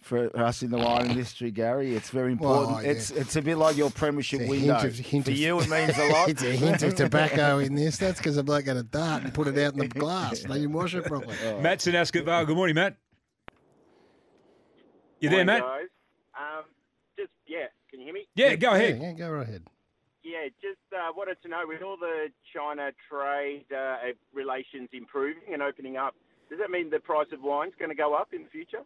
For 0.02 0.30
us 0.40 0.61
in 0.61 0.69
the 0.69 0.77
wine 0.77 1.07
industry, 1.10 1.49
Garry, 1.52 1.95
it's 1.95 2.10
very 2.11 2.36
Well, 2.36 2.60
important. 2.61 2.86
yeah. 2.86 2.91
It's 2.91 3.10
it's 3.11 3.36
a 3.36 3.41
bit 3.41 3.57
like 3.57 3.76
your 3.76 3.90
premiership 3.90 4.41
It's 4.41 4.48
a 4.48 4.52
window. 4.52 4.73
hint 4.76 4.86
of- 4.86 4.99
hint 4.99 5.26
For 5.26 5.32
of- 5.32 5.38
you, 5.38 5.60
it 5.60 5.68
means 5.69 5.98
a 5.98 6.10
lot. 6.14 6.30
it's 6.30 6.44
a 6.44 6.52
hint 6.56 6.84
of 6.84 6.95
tobacco 6.95 7.57
in 7.57 7.73
this. 7.76 7.98
That's 7.98 8.19
because 8.19 8.38
a 8.38 8.44
bloke 8.44 8.65
had 8.68 8.77
a 8.77 8.84
dart 8.84 9.23
and 9.23 9.34
put 9.34 9.48
it 9.48 9.57
out 9.57 9.73
in 9.73 9.80
the 9.80 9.88
glass. 9.90 10.41
They 10.44 10.53
didn't 10.53 10.73
wash 10.73 10.94
it 10.94 11.03
properly. 11.06 11.36
Matt's 11.61 11.88
in 11.88 11.95
Ascot 11.95 12.23
Vale. 12.23 12.45
Good 12.45 12.56
morning, 12.56 12.76
Matt. 12.76 12.95
You 15.19 15.30
there, 15.30 15.44
Matt? 15.44 15.64
Um, 15.64 16.64
just 17.18 17.32
yeah, 17.48 17.65
can 17.90 17.99
you 17.99 18.06
hear 18.06 18.14
me? 18.14 18.27
Yeah, 18.36 18.56
go 18.56 18.72
ahead. 18.73 18.99
Yeah, 19.02 19.11
go 19.14 19.32
right 19.32 19.48
ahead. 19.48 19.64
Yeah, 20.26 20.49
just 20.60 20.80
uh, 20.91 21.11
wanted 21.15 21.38
to 21.43 21.47
know 21.47 21.65
with 21.68 21.84
all 21.84 21.97
the 21.97 22.30
China 22.52 22.89
trade 23.07 23.65
uh, 23.72 23.97
relations 24.34 24.89
improving 24.91 25.53
and 25.53 25.61
opening 25.61 25.97
up, 25.97 26.15
does 26.49 26.57
that 26.57 26.72
mean 26.72 26.89
the 26.89 26.99
price 26.99 27.27
of 27.31 27.43
wine's 27.43 27.73
going 27.77 27.89
to 27.89 27.95
go 27.95 28.15
up 28.15 28.34
in 28.34 28.41
the 28.41 28.49
future? 28.49 28.80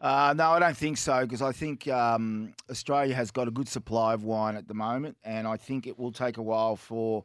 Uh, 0.00 0.32
no, 0.34 0.52
I 0.52 0.58
don't 0.58 0.76
think 0.76 0.96
so 0.96 1.20
because 1.26 1.42
I 1.42 1.52
think 1.52 1.86
um, 1.88 2.54
Australia 2.70 3.14
has 3.14 3.30
got 3.30 3.46
a 3.46 3.50
good 3.50 3.68
supply 3.68 4.14
of 4.14 4.24
wine 4.24 4.56
at 4.56 4.68
the 4.68 4.74
moment, 4.74 5.18
and 5.22 5.46
I 5.46 5.58
think 5.58 5.86
it 5.86 5.98
will 5.98 6.12
take 6.12 6.38
a 6.38 6.42
while 6.42 6.76
for 6.76 7.24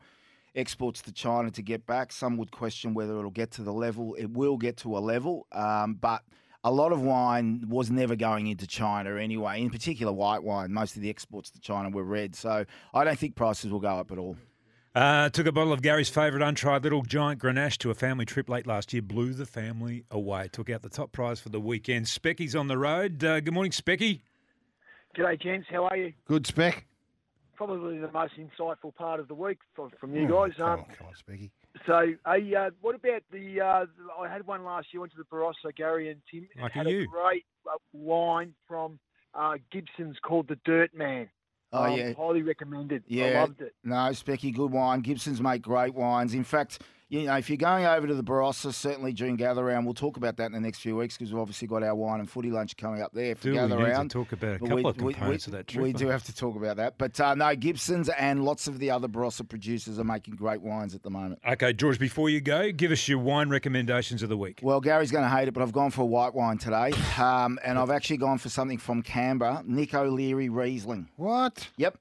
exports 0.54 1.02
to 1.04 1.14
China 1.14 1.50
to 1.52 1.62
get 1.62 1.86
back. 1.86 2.12
Some 2.12 2.36
would 2.36 2.52
question 2.52 2.94
whether 2.94 3.18
it'll 3.18 3.32
get 3.32 3.52
to 3.52 3.62
the 3.62 3.72
level. 3.72 4.16
It 4.16 4.32
will 4.32 4.58
get 4.58 4.76
to 4.78 4.98
a 4.98 5.00
level, 5.00 5.48
um, 5.54 5.94
but 5.94 6.24
a 6.66 6.72
lot 6.72 6.92
of 6.92 7.00
wine 7.02 7.64
was 7.70 7.92
never 7.92 8.16
going 8.16 8.48
into 8.48 8.66
China 8.66 9.16
anyway. 9.18 9.62
In 9.62 9.70
particular, 9.70 10.12
white 10.12 10.44
wine. 10.44 10.74
Most 10.74 10.96
of 10.98 11.02
the 11.04 11.10
exports 11.12 11.52
to 11.52 11.60
China 11.62 11.90
were 11.90 12.04
red, 12.04 12.36
so 12.36 12.66
I 12.94 13.04
don't 13.04 13.18
think 13.18 13.36
prices 13.36 13.72
will 13.72 13.80
go 13.80 13.96
up 13.96 14.12
at 14.12 14.18
all. 14.18 14.36
Uh, 14.96 15.30
took 15.30 15.46
a 15.46 15.52
bottle 15.52 15.74
of 15.74 15.82
Garry's 15.82 16.10
favourite 16.10 16.44
untried 16.46 16.84
little 16.84 17.04
giant 17.04 17.40
Grenache 17.42 17.78
to 17.80 17.92
a 17.92 17.94
family 17.94 18.26
trip 18.26 18.50
late 18.50 18.66
last 18.66 18.94
year. 18.94 19.02
Blew 19.02 19.34
the 19.34 19.46
family 19.46 20.06
away. 20.10 20.48
Took 20.52 20.70
out 20.70 20.82
the 20.82 20.90
top 20.90 21.12
prize 21.12 21.40
for 21.40 21.50
the 21.50 21.60
weekend. 21.60 22.06
Specky's 22.08 22.56
on 22.56 22.68
the 22.68 22.78
road. 22.78 23.24
Uh, 23.24 23.42
good 23.42 23.54
morning, 23.54 23.72
Specky. 23.74 24.22
G'day, 25.16 25.40
gents. 25.42 25.68
How 25.70 25.86
are 25.86 25.98
you? 25.98 26.14
Good 26.26 26.48
spec. 26.48 26.86
Probably 27.56 28.00
the 28.00 28.12
most 28.12 28.34
insightful 28.40 28.96
part 28.96 29.20
of 29.20 29.28
the 29.28 29.36
week 29.36 29.60
from, 29.76 29.92
from 30.00 30.16
you 30.16 30.26
Hmm, 30.26 30.32
guys. 30.32 30.52
come 30.58 30.66
Um, 30.72 30.80
on, 30.80 30.86
come 30.98 31.08
on, 31.08 31.14
Specky. 31.14 31.52
So, 31.86 32.06
hey, 32.26 32.56
uh, 32.56 32.70
what 32.82 32.96
about 32.96 33.22
the? 33.32 33.62
Uh, 33.62 33.86
I 34.22 34.28
had 34.32 34.48
one 34.48 34.64
last 34.64 34.88
year. 34.94 35.02
Went 35.02 35.12
to 35.14 35.18
the 35.18 35.24
Barossa, 35.26 35.76
Garry 35.76 36.10
and 36.10 36.22
Tim. 36.32 36.48
and 36.56 36.64
Lucky 36.64 36.80
had 36.80 36.90
you. 36.90 37.02
a 37.04 37.06
great 37.06 37.46
uh, 37.68 37.78
wine 37.94 38.54
from 38.68 38.98
uh, 39.34 39.56
Gibson's 39.72 40.18
called 40.24 40.48
the 40.48 40.58
Dirt 40.66 40.94
Man. 40.96 41.30
Oh, 41.74 41.84
Um, 41.84 41.98
yeah. 42.00 42.14
highly 42.14 42.42
recommended. 42.44 43.04
Yeah, 43.08 43.26
I 43.26 43.42
loved 43.42 43.62
it. 43.62 43.74
No, 43.84 43.96
Specky, 43.96 44.54
good 44.56 44.72
wine. 44.72 45.02
Gibsons 45.02 45.42
make 45.42 45.62
great 45.62 45.94
wines. 45.94 46.34
In 46.34 46.46
fact, 46.46 46.82
you 47.08 47.24
know, 47.24 47.36
if 47.38 47.50
you're 47.50 47.58
going 47.58 47.86
over 47.86 48.08
to 48.08 48.16
the 48.16 48.24
Barossa, 48.24 48.74
certainly 48.74 49.14
during 49.14 49.36
Gather 49.36 49.64
Round, 49.64 49.86
we'll 49.86 49.94
talk 49.94 50.18
about 50.18 50.38
that 50.38 50.48
in 50.48 50.52
the 50.54 50.60
next 50.60 50.80
few 50.80 50.96
weeks 50.96 51.16
because 51.16 51.32
we've 51.32 51.40
obviously 51.40 51.68
got 51.68 51.84
our 51.84 51.94
wine 51.94 52.20
and 52.20 52.28
footy 52.30 52.50
lunch 52.50 52.76
coming 52.78 53.02
up 53.02 53.12
there 53.14 53.36
for 53.36 53.44
Do 53.44 53.50
we 53.52 53.56
Gather 53.58 53.76
need 53.78 53.84
to 53.86 53.90
Round. 53.92 54.12
talk 54.12 54.32
about 54.32 54.56
a 54.56 54.60
But 54.60 54.70
couple 54.70 54.88
of 54.88 54.98
components 54.98 55.46
of 55.46 55.54
that 55.54 55.68
trip, 55.68 55.84
We 55.84 55.94
do 55.94 56.08
have 56.08 56.24
to 56.24 56.36
talk 56.36 56.56
about 56.56 56.78
that. 56.78 56.98
But 56.98 57.20
uh, 57.20 57.36
no, 57.36 57.56
Gibsons 57.56 58.10
and 58.10 58.44
lots 58.44 58.68
of 58.68 58.80
the 58.80 58.90
other 58.90 59.08
Barossa 59.08 59.48
producers 59.48 60.00
are 60.00 60.04
making 60.04 60.36
great 60.36 60.62
wines 60.62 60.96
at 60.96 61.04
the 61.04 61.12
moment. 61.12 61.40
Okay, 61.48 61.74
George, 61.74 62.00
before 62.00 62.30
you 62.30 62.42
go, 62.42 62.72
give 62.72 62.92
us 62.92 63.08
your 63.08 63.20
wine 63.20 63.50
recommendations 63.50 64.24
of 64.24 64.30
the 64.30 64.38
week. 64.38 64.60
Well, 64.64 64.82
Garry's 64.82 65.12
going 65.12 65.24
to 65.26 65.30
hate 65.30 65.48
it, 65.48 65.54
but 65.54 65.62
I've 65.62 65.72
gone 65.74 65.92
for 65.92 66.08
white 66.10 66.34
wine 66.34 66.58
today. 66.58 66.92
Um, 67.20 67.60
and 67.64 67.78
I've 67.78 67.92
actually 67.92 68.18
gone 68.18 68.40
for 68.40 68.50
something 68.50 68.78
from 68.80 69.04
Canberra, 69.04 69.62
Nick 69.66 69.94
O'Leary 69.94 70.50
Riesling. 70.50 71.10
What? 71.18 71.68
Yep. 71.78 71.98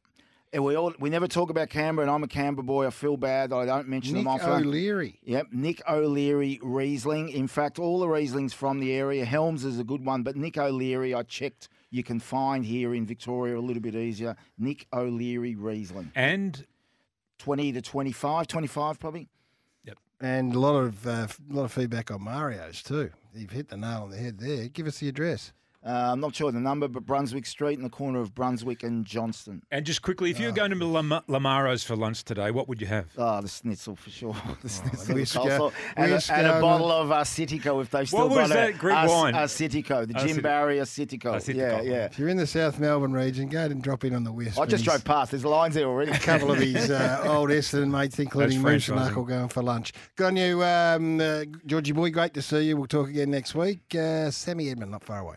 And 0.54 0.64
we 0.64 0.76
all 0.76 0.94
we 1.00 1.10
never 1.10 1.26
talk 1.26 1.50
about 1.50 1.68
Canberra, 1.68 2.06
and 2.06 2.14
I'm 2.14 2.22
a 2.22 2.28
Canberra 2.28 2.62
boy. 2.62 2.86
I 2.86 2.90
feel 2.90 3.16
bad 3.16 3.50
that 3.50 3.56
I 3.56 3.66
don't 3.66 3.88
mention 3.88 4.14
Nick 4.14 4.20
them 4.20 4.28
often. 4.28 4.50
Nick 4.50 4.66
O'Leary. 4.66 5.18
Yep, 5.24 5.46
Nick 5.50 5.82
O'Leary 5.90 6.60
Riesling. 6.62 7.30
In 7.30 7.48
fact, 7.48 7.80
all 7.80 7.98
the 7.98 8.06
Rieslings 8.06 8.54
from 8.54 8.78
the 8.78 8.92
area. 8.92 9.24
Helms 9.24 9.64
is 9.64 9.80
a 9.80 9.84
good 9.84 10.06
one, 10.06 10.22
but 10.22 10.36
Nick 10.36 10.56
O'Leary, 10.56 11.12
I 11.12 11.24
checked, 11.24 11.68
you 11.90 12.04
can 12.04 12.20
find 12.20 12.64
here 12.64 12.94
in 12.94 13.04
Victoria 13.04 13.58
a 13.58 13.60
little 13.60 13.82
bit 13.82 13.96
easier. 13.96 14.36
Nick 14.56 14.86
O'Leary 14.92 15.56
Riesling. 15.56 16.12
And 16.14 16.64
20 17.38 17.72
to 17.72 17.82
25, 17.82 18.46
25 18.46 19.00
probably. 19.00 19.28
Yep. 19.84 19.98
And 20.20 20.54
a 20.54 20.58
lot 20.60 20.76
of 20.76 21.04
uh, 21.04 21.26
a 21.50 21.52
lot 21.52 21.64
of 21.64 21.72
feedback 21.72 22.12
on 22.12 22.22
Mario's 22.22 22.80
too. 22.80 23.10
You've 23.34 23.50
hit 23.50 23.70
the 23.70 23.76
nail 23.76 24.02
on 24.04 24.10
the 24.10 24.18
head 24.18 24.38
there. 24.38 24.68
Give 24.68 24.86
us 24.86 25.00
the 25.00 25.08
address. 25.08 25.52
Uh, 25.84 26.12
I'm 26.12 26.20
not 26.20 26.34
sure 26.34 26.50
the 26.50 26.60
number, 26.60 26.88
but 26.88 27.04
Brunswick 27.04 27.44
Street 27.44 27.76
in 27.76 27.82
the 27.82 27.90
corner 27.90 28.20
of 28.20 28.34
Brunswick 28.34 28.82
and 28.82 29.04
Johnston. 29.04 29.62
And 29.70 29.84
just 29.84 30.00
quickly, 30.00 30.30
if 30.30 30.40
you 30.40 30.46
were 30.46 30.52
going 30.52 30.70
to 30.70 30.84
Lam- 30.84 31.22
Lamaro's 31.28 31.84
for 31.84 31.94
lunch 31.94 32.24
today, 32.24 32.50
what 32.50 32.68
would 32.68 32.80
you 32.80 32.86
have? 32.86 33.06
Oh, 33.18 33.42
the 33.42 33.48
schnitzel 33.48 33.96
for 33.96 34.10
sure. 34.10 34.34
The 34.62 34.68
schnitzel, 34.70 35.14
the 35.44 35.50
coleslaw, 35.50 35.72
and, 35.96 36.12
a, 36.12 36.32
and 36.32 36.46
a 36.46 36.60
bottle 36.60 36.90
of 36.90 37.10
uh, 37.10 37.16
Citico 37.22 37.82
if 37.82 37.90
they've 37.90 38.08
still 38.08 38.20
What 38.20 38.30
was 38.30 38.48
got 38.48 38.54
that 38.54 38.70
a, 38.70 38.72
Greek 38.72 38.96
a, 38.96 39.06
wine? 39.06 39.34
A 39.34 39.46
the 39.46 40.14
Jim 40.24 40.38
Citi- 40.38 40.42
Barry 40.42 40.78
a 40.78 40.82
Citico. 40.84 41.54
Yeah, 41.54 41.82
yeah. 41.82 42.04
If 42.06 42.18
you're 42.18 42.28
in 42.28 42.38
the 42.38 42.46
South 42.46 42.78
Melbourne 42.78 43.12
region, 43.12 43.48
go 43.48 43.58
ahead 43.58 43.72
and 43.72 43.82
drop 43.82 44.04
in 44.04 44.14
on 44.14 44.24
the 44.24 44.32
West. 44.32 44.58
I 44.58 44.64
just 44.66 44.84
drove 44.84 45.04
past. 45.04 45.32
There's 45.32 45.44
lines 45.44 45.74
there 45.74 45.86
already. 45.86 46.12
A 46.12 46.18
couple 46.18 46.50
of 46.50 46.58
his 46.58 46.90
uh, 46.90 47.24
old 47.26 47.50
Essendon 47.50 47.90
mates, 47.90 48.18
including 48.18 48.62
Moose 48.62 48.88
and 48.88 48.98
franchising. 48.98 49.04
Knuckle, 49.08 49.24
going 49.24 49.48
for 49.48 49.62
lunch. 49.62 49.92
Good 50.16 50.26
on 50.28 50.36
you, 50.36 50.62
um, 50.62 51.20
uh, 51.20 51.44
Georgie 51.66 51.92
boy. 51.92 52.10
Great 52.10 52.32
to 52.34 52.42
see 52.42 52.68
you. 52.68 52.76
We'll 52.76 52.86
talk 52.86 53.08
again 53.08 53.30
next 53.30 53.54
week. 53.54 53.94
Uh, 53.94 54.30
Sammy 54.30 54.70
Edmund, 54.70 54.92
not 54.92 55.04
far 55.04 55.18
away. 55.20 55.36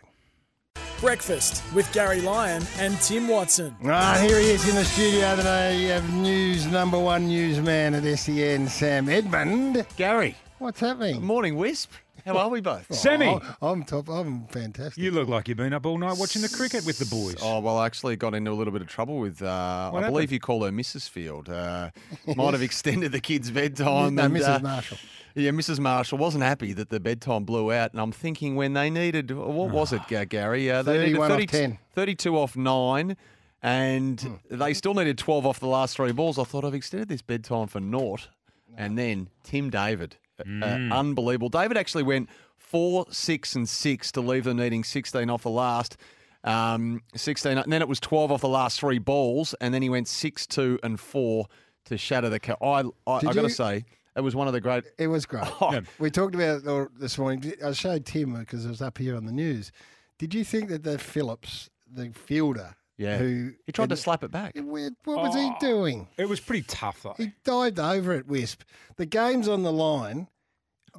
Breakfast 1.00 1.62
with 1.74 1.90
Garry 1.92 2.20
Lyon 2.20 2.62
and 2.78 3.00
Tim 3.00 3.28
Watson. 3.28 3.76
Ah, 3.84 4.18
here 4.20 4.38
he 4.38 4.50
is 4.50 4.68
in 4.68 4.74
the 4.74 4.84
studio 4.84 5.36
today. 5.36 5.80
You 5.80 5.88
have 5.90 6.12
news 6.14 6.66
number 6.66 6.98
one 6.98 7.28
newsman 7.28 7.94
at 7.94 8.18
SEN, 8.18 8.68
Sam 8.68 9.08
Edmund. 9.08 9.86
Garry. 9.96 10.36
What's 10.58 10.80
happening? 10.80 11.24
Morning, 11.24 11.56
Wisp. 11.56 11.92
How 12.24 12.36
are 12.38 12.48
we 12.48 12.60
both? 12.60 12.92
Sammy. 12.94 13.26
Oh, 13.62 13.70
I'm 13.72 13.84
top. 13.84 14.08
I'm 14.08 14.46
fantastic. 14.48 15.02
You 15.02 15.10
look 15.10 15.28
like 15.28 15.48
you've 15.48 15.56
been 15.56 15.72
up 15.72 15.86
all 15.86 15.98
night 15.98 16.16
watching 16.18 16.42
the 16.42 16.48
cricket 16.48 16.84
with 16.84 16.98
the 16.98 17.06
boys. 17.06 17.36
Oh 17.42 17.60
well, 17.60 17.78
I 17.78 17.86
actually 17.86 18.16
got 18.16 18.34
into 18.34 18.50
a 18.50 18.52
little 18.54 18.72
bit 18.72 18.82
of 18.82 18.88
trouble 18.88 19.18
with. 19.18 19.40
Uh, 19.42 19.90
What 19.90 20.04
I 20.04 20.08
believe 20.08 20.32
you 20.32 20.40
call 20.40 20.64
her 20.64 20.70
Mrs. 20.70 21.08
Field. 21.08 21.48
Uh, 21.48 21.90
might 22.36 22.52
have 22.52 22.62
extended 22.62 23.12
the 23.12 23.20
kids' 23.20 23.50
bedtime. 23.50 24.14
No, 24.16 24.24
and, 24.24 24.36
Mrs. 24.36 24.48
uh, 24.56 24.58
Marshall. 24.60 24.98
Yeah, 25.34 25.50
Mrs. 25.52 25.78
Marshall 25.78 26.18
wasn't 26.18 26.42
happy 26.42 26.72
that 26.72 26.88
the 26.90 26.98
bedtime 26.98 27.44
blew 27.44 27.72
out, 27.72 27.92
and 27.92 28.00
I'm 28.00 28.12
thinking 28.12 28.56
when 28.56 28.72
they 28.72 28.90
needed 28.90 29.30
what 29.30 29.70
was 29.70 29.92
it, 29.92 30.02
Garry? 30.28 30.70
Uh, 30.70 30.82
they 30.82 30.98
needed 30.98 31.16
31 31.18 31.30
off 31.30 31.36
30 31.36 31.46
10. 31.46 31.78
32 31.94 32.36
off 32.36 32.56
nine, 32.56 33.16
and 33.62 34.20
Hmm. 34.20 34.34
they 34.50 34.74
still 34.74 34.94
needed 34.94 35.18
12 35.18 35.46
off 35.46 35.60
the 35.60 35.66
last 35.68 35.96
three 35.96 36.12
balls. 36.12 36.38
I 36.38 36.44
thought 36.44 36.64
I've 36.64 36.74
extended 36.74 37.08
this 37.08 37.22
bedtime 37.22 37.68
for 37.68 37.80
naught, 37.80 38.28
and 38.76 38.98
then 38.98 39.28
Tim 39.44 39.70
David, 39.70 40.16
uh, 40.40 40.44
Mm. 40.44 40.92
unbelievable. 40.92 41.48
David 41.48 41.76
actually 41.76 42.02
went 42.04 42.28
four, 42.56 43.06
six, 43.10 43.54
and 43.54 43.68
six 43.68 44.12
to 44.12 44.20
leave 44.20 44.44
them 44.44 44.56
needing 44.58 44.84
16 44.84 45.28
off 45.30 45.42
the 45.42 45.50
last. 45.50 45.96
Um, 46.44 47.02
16, 47.16 47.58
and 47.58 47.72
then 47.72 47.82
it 47.82 47.88
was 47.88 47.98
12 48.00 48.30
off 48.32 48.40
the 48.40 48.48
last 48.48 48.78
three 48.80 48.98
balls, 48.98 49.54
and 49.60 49.74
then 49.74 49.82
he 49.82 49.88
went 49.90 50.06
six, 50.08 50.46
two, 50.46 50.78
and 50.82 50.98
four 51.00 51.46
to 51.86 51.98
shatter 51.98 52.28
the. 52.28 52.38
Ca- 52.40 52.56
I, 52.62 52.80
I, 53.06 53.16
I 53.16 53.20
got 53.22 53.32
to 53.34 53.42
you- 53.42 53.48
say, 53.48 53.84
it 54.16 54.20
was 54.20 54.34
one 54.36 54.46
of 54.46 54.52
the 54.52 54.60
great. 54.60 54.84
It 54.98 55.08
was 55.08 55.26
great. 55.26 55.44
Oh. 55.60 55.80
We 55.98 56.10
talked 56.10 56.34
about 56.34 56.64
it 56.64 57.00
this 57.00 57.18
morning. 57.18 57.52
I 57.64 57.72
showed 57.72 58.06
Tim 58.06 58.34
because 58.34 58.64
it 58.64 58.68
was 58.68 58.80
up 58.82 58.98
here 58.98 59.16
on 59.16 59.26
the 59.26 59.32
news. 59.32 59.72
Did 60.18 60.32
you 60.34 60.44
think 60.44 60.68
that 60.70 60.82
the 60.84 60.98
Phillips, 60.98 61.70
the 61.92 62.10
fielder, 62.10 62.74
Yeah. 62.98 63.16
who 63.16 63.52
He 63.64 63.72
tried 63.72 63.88
to 63.90 63.96
slap 63.96 64.24
it 64.24 64.30
back. 64.30 64.54
What 64.56 64.92
was 65.06 65.34
he 65.34 65.50
oh, 65.50 65.56
doing? 65.60 66.08
It 66.18 66.28
was 66.28 66.40
pretty 66.40 66.64
tough, 66.66 67.02
though. 67.02 67.14
He 67.16 67.32
dived 67.44 67.78
over 67.78 68.12
it, 68.12 68.26
Wisp. 68.26 68.62
The 68.96 69.06
game's 69.06 69.48
on 69.48 69.62
the 69.62 69.72
line. 69.72 70.28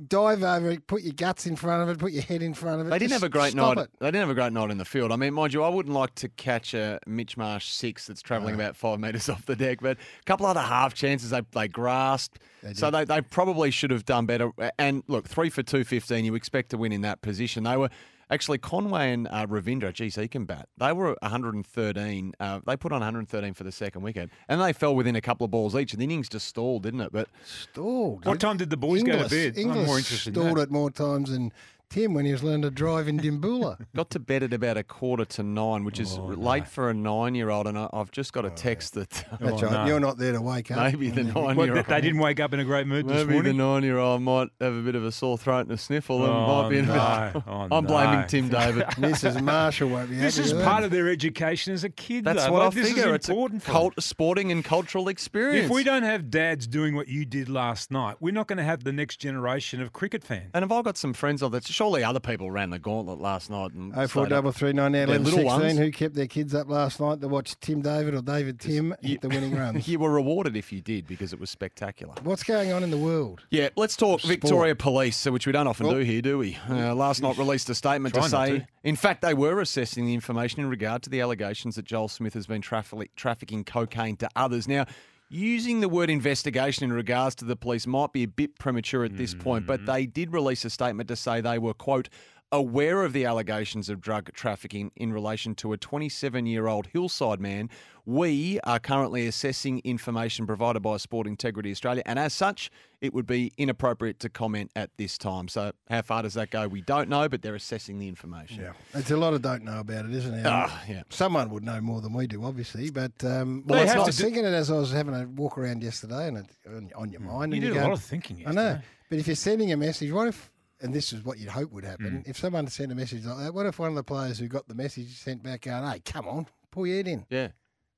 Dive 0.07 0.43
over 0.43 0.69
it, 0.69 0.87
put 0.87 1.01
your 1.01 1.13
guts 1.13 1.45
in 1.45 1.57
front 1.57 1.83
of 1.83 1.89
it, 1.89 1.99
put 1.99 2.13
your 2.13 2.23
head 2.23 2.41
in 2.41 2.53
front 2.53 2.79
of 2.79 2.87
it. 2.87 2.89
They 2.91 2.99
didn't 2.99 3.09
Just 3.09 3.21
have 3.21 3.29
a 3.29 3.37
great 3.37 3.53
night. 3.53 3.77
It. 3.77 3.89
They 3.99 4.07
didn't 4.07 4.21
have 4.21 4.29
a 4.29 4.33
great 4.33 4.53
night 4.53 4.71
in 4.71 4.77
the 4.77 4.85
field. 4.85 5.11
I 5.11 5.17
mean, 5.17 5.33
mind 5.33 5.53
you, 5.53 5.61
I 5.61 5.67
wouldn't 5.67 5.93
like 5.93 6.15
to 6.15 6.29
catch 6.29 6.73
a 6.73 6.99
Mitch 7.05 7.35
Marsh 7.35 7.67
six 7.67 8.07
that's 8.07 8.21
travelling 8.21 8.55
about 8.55 8.77
five 8.77 8.97
metres 9.01 9.27
off 9.27 9.45
the 9.45 9.57
deck, 9.57 9.79
but 9.81 9.97
a 9.97 10.23
couple 10.25 10.45
other 10.45 10.61
half 10.61 10.93
chances 10.93 11.31
they 11.31 11.41
they 11.51 11.67
grasped. 11.67 12.39
so 12.75 12.89
they, 12.89 13.03
they 13.03 13.19
probably 13.19 13.71
should 13.71 13.91
have 13.91 14.05
done 14.05 14.25
better. 14.25 14.51
And 14.77 15.03
look, 15.07 15.27
three 15.27 15.49
for 15.49 15.63
two 15.63 15.83
fifteen. 15.83 16.23
You 16.23 16.35
expect 16.35 16.69
to 16.69 16.77
win 16.77 16.93
in 16.93 17.01
that 17.01 17.21
position. 17.21 17.63
They 17.63 17.75
were. 17.75 17.89
Actually, 18.31 18.59
Conway 18.59 19.11
and 19.11 19.27
uh, 19.27 19.47
Ravindra, 19.47 19.91
geez, 19.91 20.15
he 20.15 20.27
can 20.27 20.45
bat. 20.45 20.69
They 20.77 20.91
were 20.93 21.15
113. 21.21 22.33
Uh, 22.39 22.59
they 22.65 22.77
put 22.77 22.91
on 22.91 22.99
113 22.99 23.53
for 23.53 23.63
the 23.63 23.71
second 23.71 24.03
wicket, 24.03 24.29
and 24.47 24.61
they 24.61 24.71
fell 24.71 24.95
within 24.95 25.15
a 25.15 25.21
couple 25.21 25.45
of 25.45 25.51
balls 25.51 25.75
each. 25.75 25.93
And 25.93 25.99
the 25.99 26.03
innings 26.03 26.29
just 26.29 26.47
stalled, 26.47 26.83
didn't 26.83 27.01
it? 27.01 27.11
But 27.11 27.27
stalled. 27.43 28.25
What 28.25 28.39
time 28.39 28.57
did 28.57 28.69
the 28.69 28.77
boys 28.77 29.01
go 29.03 29.13
to 29.13 29.23
Inglis, 29.23 29.55
bed? 29.55 29.57
I'm 29.57 29.85
more 29.85 29.97
interested 29.97 30.35
in 30.35 30.41
stalled 30.41 30.57
that. 30.57 30.63
it 30.63 30.71
more 30.71 30.91
times 30.91 31.31
than 31.31 31.51
Tim 31.89 32.13
when 32.13 32.25
he 32.25 32.31
was 32.31 32.43
learning 32.43 32.61
to 32.63 32.69
drive 32.71 33.07
in 33.07 33.19
Dimboola. 33.19 33.85
got 33.95 34.11
to 34.11 34.19
bed 34.19 34.43
at 34.43 34.53
about 34.53 34.77
a 34.77 34.83
quarter 34.83 35.25
to 35.25 35.43
nine, 35.43 35.83
which 35.83 35.99
is 35.99 36.17
oh, 36.19 36.25
late 36.25 36.67
for 36.67 36.89
a 36.89 36.93
nine-year-old. 36.93 37.65
And 37.65 37.77
I, 37.79 37.89
I've 37.91 38.11
just 38.11 38.31
got 38.31 38.45
a 38.45 38.49
oh, 38.51 38.55
text 38.55 38.93
that 38.93 39.09
That's 39.39 39.41
right. 39.63 39.73
Oh, 39.73 39.85
you're 39.87 39.99
not 39.99 40.17
there 40.19 40.33
to 40.33 40.41
wake 40.41 40.69
up. 40.69 40.77
maybe 40.77 41.09
the 41.09 41.23
nine-year-old. 41.35 41.85
They 41.87 42.01
didn't 42.01 42.19
wake 42.19 42.39
up 42.39 42.53
in 42.53 42.59
a 42.59 42.63
great 42.63 42.85
mood 42.85 43.07
this 43.07 43.17
Maybe 43.25 43.33
morning. 43.33 43.57
the 43.57 43.63
nine-year-old 43.63 44.21
might 44.21 44.49
have 44.61 44.75
a 44.75 44.81
bit 44.81 44.93
of 44.95 45.03
a 45.03 45.11
sore 45.11 45.37
throat 45.37 45.61
and 45.61 45.71
a 45.71 45.77
sniffle. 45.77 46.23
and 46.23 46.31
Oh, 46.33 46.61
might 46.63 46.69
be 46.69 46.77
in 46.77 46.85
a 46.85 46.87
no. 46.87 47.31
bit. 47.33 47.43
Oh, 47.47 47.67
I'm 47.71 47.85
blaming. 47.85 48.27
Tim 48.27 48.49
David. 48.49 48.83
Mrs. 48.97 49.41
Marshall 49.41 49.89
won't 49.89 50.09
be 50.09 50.15
This 50.17 50.37
happy 50.37 50.47
is 50.49 50.53
with 50.53 50.63
part 50.63 50.83
of 50.83 50.91
their 50.91 51.09
education 51.09 51.73
as 51.73 51.83
a 51.83 51.89
kid. 51.89 52.23
That's 52.25 52.45
though. 52.45 52.51
what 52.51 52.59
Like, 52.65 52.71
I 52.73 52.75
this 52.81 52.87
figure. 52.89 53.09
Is 53.09 53.15
It's 53.15 53.29
important 53.29 53.63
a 53.63 53.65
for 53.65 53.71
cult, 53.71 53.93
sporting 54.03 54.51
and 54.51 54.63
cultural 54.63 55.07
experience. 55.07 55.65
If 55.65 55.71
we 55.71 55.83
don't 55.83 56.03
have 56.03 56.29
dads 56.29 56.67
doing 56.67 56.95
what 56.95 57.07
you 57.07 57.25
did 57.25 57.49
last 57.49 57.89
night, 57.89 58.17
we're 58.19 58.33
not 58.33 58.47
going 58.47 58.57
to 58.57 58.63
have 58.63 58.83
the 58.83 58.93
next 58.93 59.17
generation 59.17 59.81
of 59.81 59.91
cricket 59.91 60.23
fans. 60.23 60.51
and 60.53 60.61
have 60.61 60.71
I 60.71 60.81
got 60.83 60.95
some 60.97 61.13
friends 61.13 61.41
of 61.41 61.51
that? 61.53 61.63
Surely 61.79 62.03
other 62.03 62.19
people 62.19 62.51
ran 62.51 62.71
the 62.71 62.77
gauntlet 62.77 63.19
last 63.21 63.49
night. 63.49 63.71
And 63.71 63.93
Oh 63.95 64.05
four 64.05 64.25
stayed 64.25 64.31
double 64.35 64.49
up. 64.49 64.55
three 64.55 64.73
nine 64.73 64.91
They're 64.91 65.05
eleven 65.05 65.23
little 65.23 65.39
sixteen. 65.39 65.61
ones. 65.61 65.77
Who 65.79 65.91
kept 65.91 66.13
their 66.13 66.27
kids 66.27 66.53
up 66.53 66.69
last 66.69 66.99
night 66.99 67.21
to 67.21 67.29
watch 67.29 67.57
Tim 67.61 67.81
David 67.81 68.13
or 68.15 68.21
David 68.21 68.59
Tim 68.59 68.93
hit 69.01 69.21
the 69.21 69.29
winning 69.29 69.55
runs? 69.57 69.87
You 69.87 69.97
were 69.99 70.11
rewarded 70.11 70.57
if 70.57 70.73
you 70.73 70.81
did 70.81 71.07
because 71.07 71.31
it 71.31 71.39
was 71.39 71.49
spectacular. 71.49 72.15
What's 72.23 72.43
going 72.43 72.73
on 72.73 72.83
in 72.83 72.91
the 72.91 72.97
world? 72.97 73.43
Yeah, 73.49 73.69
let's 73.77 73.95
talk 73.95 74.19
Sport. 74.19 74.29
Victoria 74.41 74.75
Police, 74.75 75.25
which 75.25 75.47
we 75.47 75.53
don't 75.53 75.67
often 75.67 75.85
Oh. 75.85 75.93
do 75.93 75.99
here, 75.99 76.21
do 76.21 76.37
we? 76.37 76.57
Uh, 76.69 76.93
last 76.93 77.21
night 77.21 77.37
released 77.37 77.69
a 77.69 77.75
statement 77.75 78.13
to 78.15 78.23
say, 78.23 78.59
to. 78.59 78.67
in 78.83 78.97
fact, 78.97 79.21
they 79.21 79.33
were 79.33 79.61
assessing 79.61 80.05
the 80.05 80.13
information 80.13 80.59
in 80.59 80.69
regard 80.69 81.01
to 81.03 81.09
the 81.09 81.21
allegations 81.21 81.75
that 81.77 81.85
Joel 81.85 82.09
Smith 82.09 82.33
has 82.33 82.45
been 82.45 82.61
traffic- 82.61 83.15
trafficking 83.15 83.63
cocaine 83.63 84.17
to 84.17 84.29
others. 84.35 84.67
Now, 84.67 84.85
using 85.29 85.79
the 85.79 85.89
word 85.89 86.09
investigation 86.09 86.83
in 86.83 86.91
regards 86.91 87.35
to 87.35 87.45
the 87.45 87.55
police 87.55 87.85
might 87.85 88.11
be 88.11 88.23
a 88.23 88.27
bit 88.27 88.57
premature 88.59 89.03
at 89.05 89.15
this 89.15 89.33
point, 89.33 89.65
but 89.65 89.79
Mm-hmm. 89.81 89.91
they 89.91 90.05
did 90.05 90.33
release 90.33 90.65
a 90.65 90.69
statement 90.69 91.07
to 91.09 91.15
say 91.15 91.39
they 91.39 91.59
were, 91.59 91.73
quote, 91.73 92.09
aware 92.51 93.03
of 93.03 93.13
the 93.13 93.25
allegations 93.25 93.89
of 93.89 94.01
drug 94.01 94.31
trafficking 94.33 94.91
in 94.95 95.13
relation 95.13 95.53
to 95.55 95.73
a 95.73 95.77
27 95.77 96.45
year 96.45 96.67
old 96.67 96.87
hillside 96.87 97.39
man. 97.39 97.69
We 98.05 98.59
are 98.63 98.79
currently 98.79 99.27
assessing 99.27 99.81
information 99.83 100.47
provided 100.47 100.79
by 100.79 100.97
Sport 100.97 101.27
Integrity 101.27 101.69
Australia, 101.69 102.01
and 102.07 102.17
as 102.17 102.33
such, 102.33 102.71
it 103.01 103.13
would 103.13 103.27
be 103.27 103.51
inappropriate 103.57 104.19
to 104.21 104.29
comment 104.29 104.71
at 104.75 104.89
this 104.97 105.15
time. 105.15 105.47
So, 105.47 105.73
how 105.91 106.01
far 106.01 106.23
does 106.23 106.33
that 106.33 106.49
go? 106.49 106.67
We 106.67 106.81
don't 106.81 107.07
know, 107.07 107.29
but 107.29 107.43
they're 107.43 107.53
assessing 107.53 107.99
the 107.99 108.07
information. 108.07 108.63
Yeah, 108.63 108.71
it's 108.95 109.11
a 109.11 109.17
lot 109.17 109.35
of 109.35 109.43
don't 109.43 109.63
know 109.63 109.79
about 109.81 110.05
it, 110.05 110.11
isn't 110.11 110.33
it? 110.33 110.45
Ah, 110.47 110.83
yeah. 110.89 111.03
Someone 111.09 111.51
would 111.51 111.63
know 111.63 111.79
more 111.81 112.01
than 112.01 112.13
we 112.13 112.25
do, 112.25 112.43
obviously. 112.45 112.89
But 112.89 113.11
um, 113.23 113.63
Well, 113.67 113.77
well, 113.77 113.85
they 113.85 113.91
I 113.91 113.97
was 114.03 114.15
to 114.15 114.23
do- 114.23 114.23
thinking 114.23 114.43
it 114.45 114.53
as 114.55 114.71
I 114.71 114.75
was 114.77 114.91
having 114.91 115.13
a 115.13 115.27
walk 115.27 115.59
around 115.59 115.83
yesterday, 115.83 116.29
and 116.29 116.37
it's 116.39 116.57
on, 116.67 116.89
on 116.95 117.11
your 117.11 117.21
mind. 117.21 117.53
You 117.53 117.57
and 117.61 117.67
did 117.67 117.73
go, 117.75 117.81
a 117.81 117.89
lot 117.89 117.93
of 117.93 118.01
thinking 118.01 118.41
I 118.47 118.51
know, 118.53 118.79
but 119.11 119.19
if 119.19 119.27
you're 119.27 119.35
sending 119.35 119.71
a 119.71 119.77
message, 119.77 120.11
what 120.11 120.29
if? 120.29 120.49
And 120.81 120.93
this 120.93 121.11
is 121.11 121.23
what 121.25 121.37
you'd 121.37 121.49
hope 121.49 121.71
would 121.71 121.83
happen. 121.83 122.23
Mm. 122.25 122.29
If 122.29 122.37
someone 122.37 122.67
sent 122.67 122.91
a 122.91 122.95
message 122.95 123.25
like 123.25 123.37
that, 123.37 123.53
what 123.53 123.65
if 123.65 123.79
one 123.79 123.89
of 123.89 123.95
the 123.95 124.03
players 124.03 124.39
who 124.39 124.47
got 124.47 124.67
the 124.67 124.75
message 124.75 125.09
sent 125.17 125.43
back 125.43 125.61
going, 125.61 125.89
"Hey, 125.89 125.99
come 125.99 126.27
on, 126.27 126.47
pull 126.71 126.87
your 126.87 126.97
head 126.97 127.07
in." 127.07 127.25
Yeah. 127.29 127.49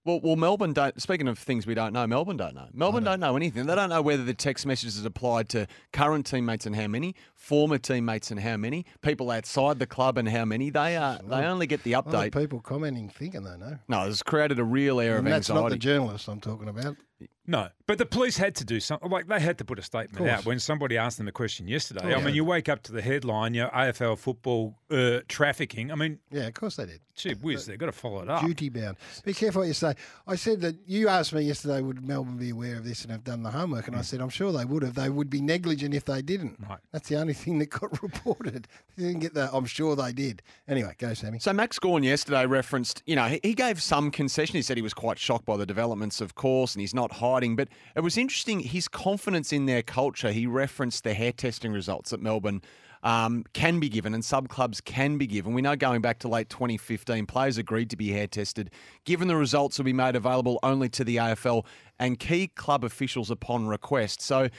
Well, 0.04 0.20
well, 0.20 0.36
Melbourne 0.36 0.74
don't. 0.74 1.00
Speaking 1.00 1.28
of 1.28 1.38
things 1.38 1.68
we 1.68 1.76
don't 1.76 1.94
know, 1.94 2.08
Melbourne 2.08 2.38
don't 2.38 2.56
know. 2.56 2.68
Melbourne 2.74 3.04
don't 3.04 3.20
know 3.20 3.36
anything. 3.36 3.68
They 3.68 3.76
don't 3.76 3.90
know 3.90 4.02
whether 4.02 4.24
the 4.24 4.34
text 4.34 4.66
messages 4.66 4.98
is 4.98 5.06
applied 5.06 5.48
to 5.50 5.68
current 5.94 6.26
teammates 6.26 6.66
and 6.66 6.76
how 6.76 6.88
many, 6.88 7.14
former 7.36 7.78
teammates 7.78 8.32
and 8.32 8.40
how 8.40 8.58
many, 8.58 8.88
people 9.04 9.30
outside 9.30 9.78
the 9.78 9.86
club 9.86 10.18
and 10.18 10.28
how 10.28 10.44
many. 10.44 10.72
They 10.72 10.98
are. 10.98 11.20
They 11.24 11.46
only 11.46 11.68
get 11.68 11.84
the 11.84 11.94
A 11.94 11.98
lot 11.98 12.08
of 12.08 12.14
update. 12.14 12.36
people 12.36 12.62
commenting 12.62 13.10
thinking 13.10 13.44
they 13.44 13.56
know. 13.58 13.78
No, 13.88 14.08
it's 14.08 14.24
created 14.24 14.58
a 14.58 14.64
real 14.64 15.00
air 15.00 15.18
of 15.18 15.26
And 15.26 15.32
that's 15.32 15.50
not 15.50 15.70
the 15.70 15.78
journalists 15.78 16.28
I'm 16.28 16.42
talking 16.42 16.68
about. 16.68 16.98
No, 17.48 17.70
but 17.88 17.98
the 17.98 18.06
police 18.06 18.38
had 18.38 18.56
to 18.56 18.64
do 18.66 18.80
something. 18.80 19.10
Like 19.10 19.28
they 19.28 19.40
had 19.40 19.58
to 19.58 19.66
put 19.66 19.78
a 19.80 19.82
statement 19.82 20.26
out 20.30 20.46
when 20.46 20.60
somebody 20.60 20.96
asked 20.98 21.18
them 21.18 21.28
a 21.28 21.32
question 21.32 21.68
yesterday. 21.68 22.02
Course. 22.02 22.16
I 22.16 22.22
mean, 22.24 22.36
you 22.36 22.46
wake 22.46 22.70
up 22.70 22.84
to 22.84 22.92
the 22.94 23.02
headline, 23.02 23.56
you 23.56 23.64
know, 23.64 23.70
AFL 23.70 24.18
football 24.20 24.76
uh, 24.92 25.20
trafficking. 25.28 25.92
I 25.92 25.96
mean, 25.96 26.20
Yeah, 26.30 26.44
of 26.48 26.54
course 26.54 26.76
they 26.78 26.86
did. 26.86 27.02
gee 27.16 27.34
whiz, 27.34 27.66
they've 27.66 27.80
got 27.80 27.88
to 27.88 27.92
follow 27.92 28.22
it 28.22 28.30
up. 28.30 28.42
Duty 28.46 28.70
bound. 28.70 28.96
Be 29.26 29.34
careful 29.34 29.62
what 29.62 29.68
you 29.68 29.74
say. 29.74 29.96
I 30.28 30.36
said 30.36 30.62
that 30.62 30.76
you 30.86 31.10
asked 31.10 31.34
me 31.34 31.42
yesterday, 31.42 31.82
would 31.82 32.06
Melbourne 32.08 32.38
be 32.38 32.52
aware 32.52 32.78
of 32.78 32.86
this 32.86 33.02
and 33.04 33.12
have 33.12 33.24
done 33.24 33.44
the 33.44 33.52
homework? 33.52 33.88
And 33.88 33.98
I 33.98 34.02
said, 34.02 34.22
I'm 34.22 34.30
sure 34.30 34.52
they 34.54 34.64
would 34.66 34.84
have. 34.84 34.94
They 34.94 35.10
would 35.10 35.30
be 35.30 35.42
negligent 35.42 35.94
if 35.94 36.06
they 36.06 36.22
didn't. 36.22 36.58
Right. 36.70 36.80
That's 36.92 37.10
the 37.10 37.18
only 37.18 37.34
thing 37.34 37.58
that 37.60 37.72
got 37.72 38.02
reported. 38.04 38.68
They 38.98 39.06
didn't 39.08 39.20
get 39.22 39.34
that. 39.34 39.50
I'm 39.52 39.66
sure 39.66 39.96
they 39.96 40.14
did. 40.14 40.42
Anyway, 40.68 40.96
go, 41.00 41.14
Sammy. 41.16 41.40
So 41.40 41.52
Max 41.54 41.80
Gawn 41.80 42.04
yesterday 42.04 42.46
referenced, 42.46 43.02
you 43.08 43.16
know, 43.16 43.26
he, 43.26 43.40
he 43.44 43.54
gave 43.56 43.82
some 43.82 44.12
concession. 44.12 44.56
He 44.56 44.62
said 44.62 44.78
he 44.78 44.84
was 44.84 44.94
quite 44.94 45.18
shocked 45.20 45.46
by 45.46 45.58
the 45.58 45.66
developments, 45.66 46.22
of 46.22 46.36
course, 46.36 46.76
and 46.76 46.82
he's 46.82 46.94
not 46.94 47.11
hiding. 47.14 47.56
But 47.56 47.70
it 47.96 48.02
was 48.02 48.18
interesting 48.18 48.60
his 48.60 48.88
confidence 48.88 49.52
in 49.54 49.66
their 49.66 49.82
culture. 49.82 50.32
He 50.32 50.48
referenced 50.48 51.04
the 51.04 51.14
hair 51.14 51.32
testing 51.32 51.72
results 51.72 52.14
at 52.14 52.20
Melbourne 52.20 52.62
um, 53.04 53.46
can 53.54 53.80
be 53.80 53.90
given 53.90 54.14
and 54.14 54.24
sub 54.24 54.50
clubs 54.50 54.82
can 54.82 55.18
be 55.18 55.28
given. 55.28 55.54
We 55.54 55.62
know 55.62 55.76
going 55.76 56.02
back 56.02 56.20
to 56.20 56.28
late 56.28 56.50
2015, 56.50 57.26
players 57.26 57.58
agreed 57.58 57.90
to 57.90 57.98
be 57.98 58.10
hair 58.10 58.28
tested. 58.28 58.72
Given 59.06 59.28
the 59.28 59.36
results 59.36 59.78
will 59.78 59.86
be 59.86 59.94
made 59.94 60.16
available 60.16 60.60
only 60.64 60.90
to 60.90 61.04
the 61.04 61.18
AFL 61.18 61.66
and 62.00 62.20
key 62.20 62.48
club 62.48 62.84
officials 62.84 63.32
upon 63.32 63.68
request. 63.68 64.22
So. 64.22 64.50